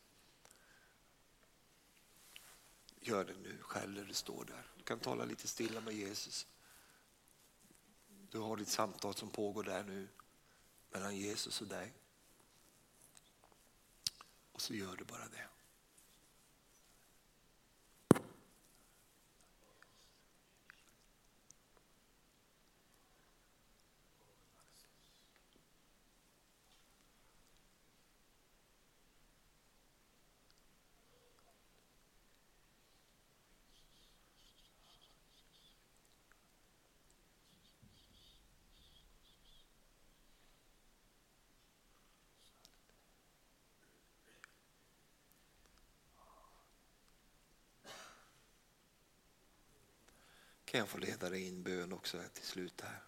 Gör 3.01 3.25
det 3.25 3.35
nu 3.43 3.59
själv 3.61 3.91
när 3.95 4.05
du 4.05 4.15
står 4.15 4.45
där. 4.45 4.73
Du 4.77 4.83
kan 4.83 4.99
tala 5.01 5.25
lite 5.25 5.49
stilla 5.49 5.81
med 5.81 5.95
Jesus. 5.95 6.47
Du 8.31 8.39
har 8.39 8.57
ditt 8.57 8.69
samtal 8.69 9.15
som 9.15 9.31
pågår 9.31 9.65
där 9.65 9.85
nu 9.85 10.09
mellan 10.91 11.17
Jesus 11.17 11.61
och 11.61 11.67
dig. 11.67 11.93
Så 14.63 14.75
gör 14.75 14.97
du 14.97 15.05
bara 15.05 15.29
det. 15.29 15.52
Kan 50.73 50.79
jag 50.79 50.89
få 50.89 50.99
leda 50.99 51.31
dig 51.31 51.47
in 51.47 51.63
bön 51.63 51.93
också 51.93 52.23
till 52.35 52.45
slut 52.45 52.81
här. 52.81 53.03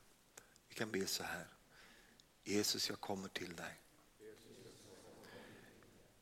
Vi 0.68 0.74
kan 0.74 0.90
be 0.90 1.06
så 1.06 1.22
här. 1.22 1.46
Jesus, 2.42 2.88
jag 2.88 3.00
kommer 3.00 3.28
till 3.28 3.56
dig. 3.56 3.80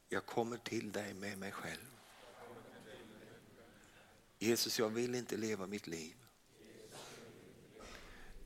Jag 0.09 0.27
kommer 0.27 0.57
till 0.57 0.93
dig 0.93 1.15
med 1.15 1.39
mig 1.39 1.53
själv. 1.53 1.99
Jesus, 4.39 4.79
jag 4.79 4.89
vill 4.89 5.15
inte 5.15 5.37
leva 5.37 5.67
mitt 5.67 5.87
liv 5.87 6.17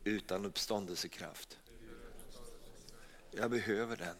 utan 0.04 0.44
uppståndelsekraft. 0.44 1.58
Jag 3.30 3.50
behöver 3.50 3.96
den 3.96 4.16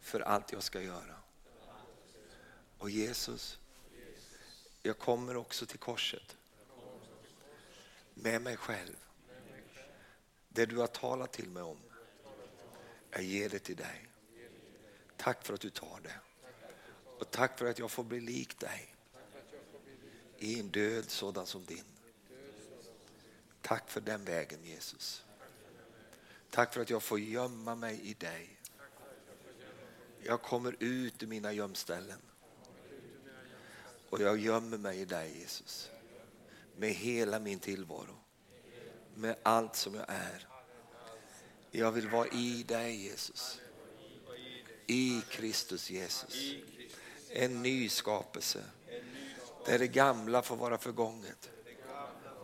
för 0.00 0.20
allt 0.20 0.52
jag 0.52 0.62
ska 0.62 0.82
göra. 0.82 1.16
Och 2.78 2.90
Jesus, 2.90 3.58
jag 4.82 4.98
kommer 4.98 5.36
också 5.36 5.66
till 5.66 5.78
korset 5.78 6.36
med 8.14 8.42
mig 8.42 8.56
själv. 8.56 8.96
Det 10.48 10.66
du 10.66 10.76
har 10.76 10.86
talat 10.86 11.32
till 11.32 11.50
mig 11.50 11.62
om, 11.62 11.78
jag 13.10 13.22
ger 13.22 13.48
det 13.48 13.58
till 13.58 13.76
dig. 13.76 14.08
Tack 15.16 15.46
för 15.46 15.54
att 15.54 15.60
du 15.60 15.70
tar 15.70 16.00
det. 16.02 16.20
Och 17.18 17.30
tack 17.30 17.58
för 17.58 17.66
att 17.66 17.78
jag 17.78 17.90
får 17.90 18.04
bli 18.04 18.20
lik 18.20 18.58
dig 18.58 18.94
i 20.38 20.60
en 20.60 20.68
död 20.68 21.10
sådan 21.10 21.46
som 21.46 21.64
din. 21.64 21.84
Tack 23.60 23.90
för 23.90 24.00
den 24.00 24.24
vägen 24.24 24.64
Jesus. 24.64 25.24
Tack 26.50 26.74
för 26.74 26.80
att 26.80 26.90
jag 26.90 27.02
får 27.02 27.20
gömma 27.20 27.74
mig 27.74 28.00
i 28.00 28.14
dig. 28.14 28.60
Jag 30.22 30.42
kommer 30.42 30.76
ut 30.78 31.22
ur 31.22 31.26
mina 31.26 31.52
gömställen. 31.52 32.18
Och 34.10 34.20
jag 34.20 34.38
gömmer 34.38 34.78
mig 34.78 35.00
i 35.00 35.04
dig 35.04 35.38
Jesus 35.38 35.90
med 36.76 36.90
hela 36.90 37.38
min 37.38 37.58
tillvaro. 37.58 38.16
Med 39.14 39.36
allt 39.42 39.76
som 39.76 39.94
jag 39.94 40.04
är. 40.08 40.48
Jag 41.70 41.92
vill 41.92 42.08
vara 42.08 42.28
i 42.28 42.62
dig 42.62 42.96
Jesus. 42.96 43.60
I 44.86 45.22
Kristus 45.30 45.90
Jesus. 45.90 46.54
En 47.30 47.62
ny 47.62 47.88
skapelse. 47.88 48.64
Där 49.66 49.78
det 49.78 49.88
gamla 49.88 50.42
får 50.42 50.56
vara 50.56 50.78
förgånget 50.78 51.50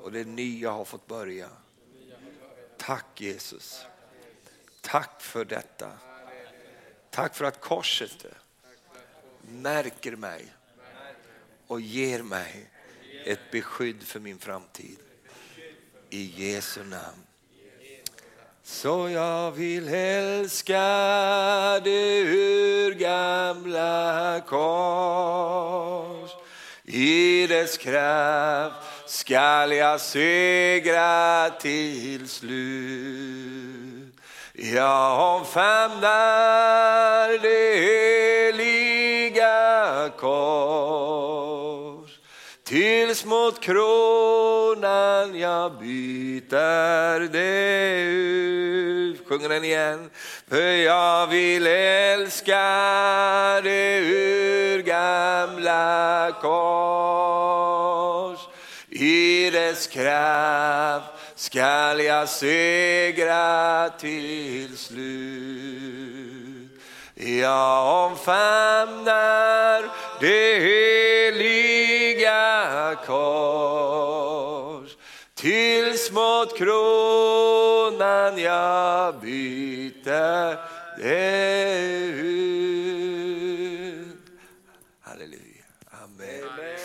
och 0.02 0.12
det 0.12 0.24
nya 0.24 0.70
har 0.70 0.84
fått 0.84 1.06
börja. 1.06 1.48
Tack 2.76 3.20
Jesus. 3.20 3.86
Tack 4.80 5.22
för 5.22 5.44
detta. 5.44 5.92
Tack 7.10 7.34
för 7.34 7.44
att 7.44 7.60
korset 7.60 8.26
märker 9.42 10.16
mig 10.16 10.54
och 11.66 11.80
ger 11.80 12.22
mig 12.22 12.70
ett 13.24 13.50
beskydd 13.50 14.02
för 14.02 14.20
min 14.20 14.38
framtid. 14.38 14.96
I 16.10 16.32
Jesu 16.36 16.84
namn. 16.84 17.26
Så 18.62 19.08
jag 19.08 19.50
vill 19.50 19.88
älska 19.88 20.80
det 21.84 22.22
urgamla 22.86 24.40
kors. 24.46 26.30
I 26.84 27.46
dess 27.46 27.78
kraft 27.78 28.76
skall 29.06 29.72
jag 29.72 30.00
segra 30.00 31.50
till 31.50 32.28
slut. 32.28 34.14
Jag 34.52 35.36
omfamnar 35.36 37.28
det 37.42 37.80
heliga 37.80 40.10
kors 40.16 41.59
tills 42.70 43.24
mot 43.24 43.60
kronan 43.60 45.38
jag 45.38 45.78
byter 45.78 47.28
det 47.28 48.02
ut. 48.02 49.28
Sjunger 49.28 49.48
den 49.48 49.64
igen. 49.64 50.10
För 50.48 50.62
jag 50.62 51.26
vill 51.26 51.66
älska 51.66 52.60
det 53.64 54.00
urgamla 54.74 56.32
kors. 56.40 58.40
I 58.88 59.50
dess 59.50 59.86
kraft 59.86 61.06
skall 61.34 62.00
jag 62.00 62.28
segra 62.28 63.88
till 63.88 64.76
slut. 64.76 66.70
Jag 67.14 68.04
omfamnar 68.04 69.90
det 70.20 70.60
heliga 70.60 71.79
kors 73.06 74.96
tills 75.34 76.12
mot 76.12 76.58
kronan 76.58 78.38
jag 78.38 79.20
byter 79.20 80.56
det 80.96 81.80
ut. 82.12 82.50
Halleluja. 85.00 85.64
Amen. 85.90 86.44
Amen. 86.52 86.76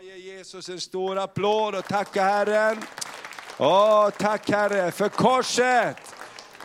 Vi 0.00 0.06
ger 0.06 0.16
Jesus 0.16 0.68
en 0.68 0.80
stor 0.80 1.18
applåd 1.18 1.74
och 1.74 1.84
tacka 1.84 2.22
Herren. 2.22 2.82
Åh, 3.58 4.10
tack 4.10 4.50
Herre 4.50 4.90
för 4.90 5.08
korset. 5.08 6.14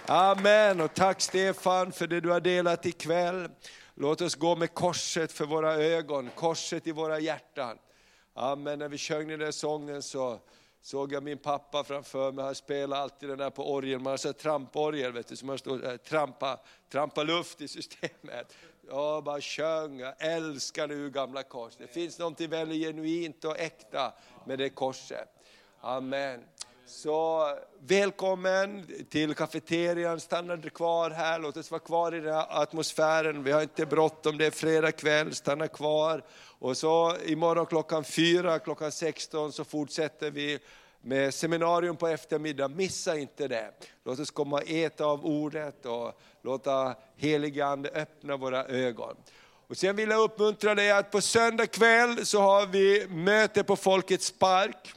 Amen. 0.05 0.81
Och 0.81 0.93
tack 0.93 1.21
Stefan 1.21 1.91
för 1.91 2.07
det 2.07 2.19
du 2.19 2.29
har 2.29 2.39
delat 2.39 2.85
ikväll. 2.85 3.49
Låt 3.95 4.21
oss 4.21 4.35
gå 4.35 4.55
med 4.55 4.73
korset 4.73 5.31
för 5.31 5.45
våra 5.45 5.73
ögon, 5.73 6.29
korset 6.35 6.87
i 6.87 6.91
våra 6.91 7.19
hjärtan. 7.19 7.77
Amen. 8.33 8.79
När 8.79 8.87
vi 8.87 8.97
sjöng 8.97 9.27
den 9.27 9.39
där 9.39 9.51
sången 9.51 10.01
så 10.01 10.39
såg 10.81 11.13
jag 11.13 11.23
min 11.23 11.37
pappa 11.37 11.83
framför 11.83 12.31
mig, 12.31 12.45
han 12.45 12.55
spelade 12.55 13.01
alltid 13.01 13.29
den 13.29 13.37
där 13.37 13.49
på 13.49 13.73
orgeln, 13.73 14.03
man 14.03 14.11
har 14.11 14.17
så 14.17 14.33
tramporgel, 14.33 15.11
vet 15.11 15.27
du, 15.27 15.35
så 15.35 15.45
man 15.45 15.57
stod 15.57 15.81
där, 15.81 15.91
eh, 15.91 15.97
trampa, 15.97 16.59
trampa 16.89 17.23
luft 17.23 17.61
i 17.61 17.67
systemet. 17.67 18.55
Jag 18.89 19.23
bara 19.23 19.41
sjöng, 19.41 19.99
jag 19.99 20.13
älskar 20.19 20.87
det 20.87 21.09
gamla 21.09 21.43
kors. 21.43 21.73
Det 21.77 21.87
finns 21.87 22.19
något 22.19 22.41
väldigt 22.41 22.87
genuint 22.87 23.45
och 23.45 23.59
äkta 23.59 24.13
med 24.45 24.59
det 24.59 24.69
korset. 24.69 25.29
Amen. 25.81 26.43
Så 26.85 27.47
välkommen 27.79 28.87
till 29.09 29.35
kafeterian, 29.35 30.19
stanna 30.19 30.57
kvar 30.57 31.09
här, 31.09 31.39
låt 31.39 31.57
oss 31.57 31.71
vara 31.71 31.79
kvar 31.79 32.15
i 32.15 32.19
den 32.19 32.33
här 32.33 32.61
atmosfären. 32.61 33.43
Vi 33.43 33.51
har 33.51 33.61
inte 33.61 33.85
bråttom, 33.85 34.37
det 34.37 34.45
är 34.45 34.51
fredag 34.51 34.91
kväll, 34.91 35.35
stanna 35.35 35.67
kvar. 35.67 36.23
Och 36.59 36.77
så 36.77 37.17
imorgon 37.25 37.65
klockan 37.65 38.03
fyra, 38.03 38.59
klockan 38.59 38.91
16 38.91 39.51
så 39.51 39.63
fortsätter 39.63 40.31
vi 40.31 40.59
med 41.01 41.33
seminarium 41.33 41.95
på 41.95 42.07
eftermiddag, 42.07 42.67
missa 42.67 43.17
inte 43.17 43.47
det. 43.47 43.71
Låt 44.05 44.19
oss 44.19 44.31
komma 44.31 44.55
och 44.55 44.69
äta 44.69 45.05
av 45.05 45.25
ordet 45.25 45.85
och 45.85 46.19
låta 46.41 46.95
helige 47.15 47.65
Ande 47.65 47.89
öppna 47.89 48.37
våra 48.37 48.65
ögon. 48.65 49.15
Och 49.67 49.77
sen 49.77 49.95
vill 49.95 50.09
jag 50.09 50.21
uppmuntra 50.21 50.75
dig 50.75 50.91
att 50.91 51.11
på 51.11 51.21
söndag 51.21 51.67
kväll 51.67 52.25
så 52.25 52.41
har 52.41 52.67
vi 52.67 53.07
möte 53.07 53.63
på 53.63 53.75
Folkets 53.75 54.31
park. 54.31 54.93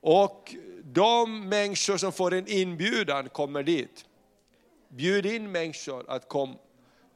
Och 0.00 0.54
de 0.82 1.48
människor 1.48 1.96
som 1.96 2.12
får 2.12 2.34
en 2.34 2.48
inbjudan 2.48 3.28
kommer 3.28 3.62
dit. 3.62 4.04
Bjud 4.88 5.26
in 5.26 5.52
människor 5.52 6.04
att 6.08 6.28
komma. 6.28 6.54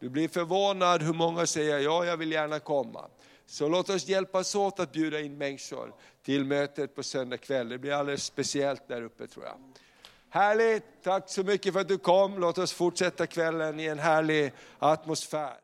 Du 0.00 0.08
blir 0.08 0.28
förvånad 0.28 1.02
hur 1.02 1.12
många 1.12 1.46
säger 1.46 1.78
ja, 1.78 2.04
jag 2.04 2.16
vill 2.16 2.32
gärna 2.32 2.58
komma. 2.58 3.08
Så 3.46 3.68
låt 3.68 3.90
oss 3.90 4.08
hjälpas 4.08 4.54
åt 4.54 4.80
att 4.80 4.92
bjuda 4.92 5.20
in 5.20 5.38
människor 5.38 5.94
till 6.22 6.44
mötet 6.44 6.94
på 6.94 7.02
söndag 7.02 7.36
kväll. 7.36 7.68
Det 7.68 7.78
blir 7.78 7.92
alldeles 7.92 8.24
speciellt 8.24 8.88
där 8.88 9.02
uppe 9.02 9.26
tror 9.26 9.44
jag. 9.44 9.54
Härligt, 10.28 10.84
tack 11.02 11.30
så 11.30 11.42
mycket 11.42 11.72
för 11.72 11.80
att 11.80 11.88
du 11.88 11.98
kom. 11.98 12.38
Låt 12.38 12.58
oss 12.58 12.72
fortsätta 12.72 13.26
kvällen 13.26 13.80
i 13.80 13.86
en 13.86 13.98
härlig 13.98 14.52
atmosfär. 14.78 15.56